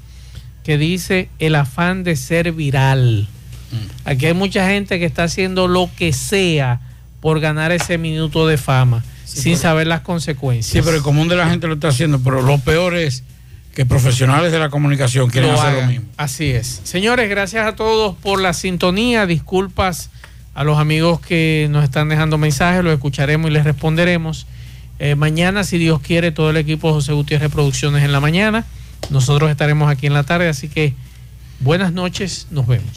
que 0.63 0.77
dice 0.77 1.30
el 1.39 1.55
afán 1.55 2.03
de 2.03 2.15
ser 2.15 2.51
viral. 2.51 3.27
Mm. 3.71 4.09
Aquí 4.09 4.25
hay 4.25 4.34
mucha 4.34 4.67
gente 4.67 4.99
que 4.99 5.05
está 5.05 5.23
haciendo 5.23 5.67
lo 5.67 5.89
que 5.95 6.13
sea 6.13 6.80
por 7.21 7.39
ganar 7.39 7.71
ese 7.71 7.97
minuto 7.97 8.47
de 8.47 8.57
fama, 8.57 9.03
sin 9.34 9.53
pero- 9.53 9.61
saber 9.61 9.88
las 9.88 10.01
consecuencias. 10.01 10.72
Sí, 10.73 10.81
pero 10.84 10.97
el 10.97 11.03
común 11.03 11.27
de 11.27 11.35
la 11.35 11.49
gente 11.49 11.68
lo 11.68 11.73
está 11.76 11.89
haciendo. 11.89 12.19
Pero 12.19 12.41
lo 12.41 12.57
peor 12.60 12.95
es 12.95 13.23
que 13.73 13.85
profesionales 13.85 14.51
de 14.51 14.60
la 14.60 14.69
comunicación 14.69 15.30
quieren 15.30 15.51
lo 15.51 15.61
hacer 15.61 15.81
lo 15.84 15.88
mismo. 15.88 16.05
Así 16.18 16.51
es. 16.51 16.81
Señores, 16.84 17.30
gracias 17.30 17.65
a 17.65 17.76
todos 17.76 18.15
por 18.15 18.39
la 18.41 18.53
sintonía. 18.53 19.26
Disculpas 19.26 20.10
a 20.53 20.64
los 20.64 20.77
amigos 20.77 21.19
que 21.19 21.68
nos 21.72 21.84
están 21.84 22.10
dejando 22.10 22.38
mensajes, 22.38 22.84
los 22.84 22.93
escucharemos 22.93 23.49
y 23.49 23.53
les 23.53 23.64
responderemos. 23.64 24.45
Eh, 24.99 25.15
mañana, 25.15 25.64
si 25.64 25.80
Dios 25.80 25.99
quiere, 26.01 26.31
todo 26.31 26.51
el 26.51 26.57
equipo 26.57 26.93
José 26.93 27.14
Gutiérrez 27.14 27.51
Producciones 27.51 28.03
en 28.03 28.11
la 28.11 28.19
mañana. 28.19 28.64
Nosotros 29.10 29.49
estaremos 29.49 29.89
aquí 29.89 30.05
en 30.05 30.14
la 30.14 30.23
tarde, 30.23 30.47
así 30.47 30.69
que 30.69 30.93
buenas 31.60 31.91
noches, 31.93 32.47
nos 32.51 32.68
vemos. 32.68 32.85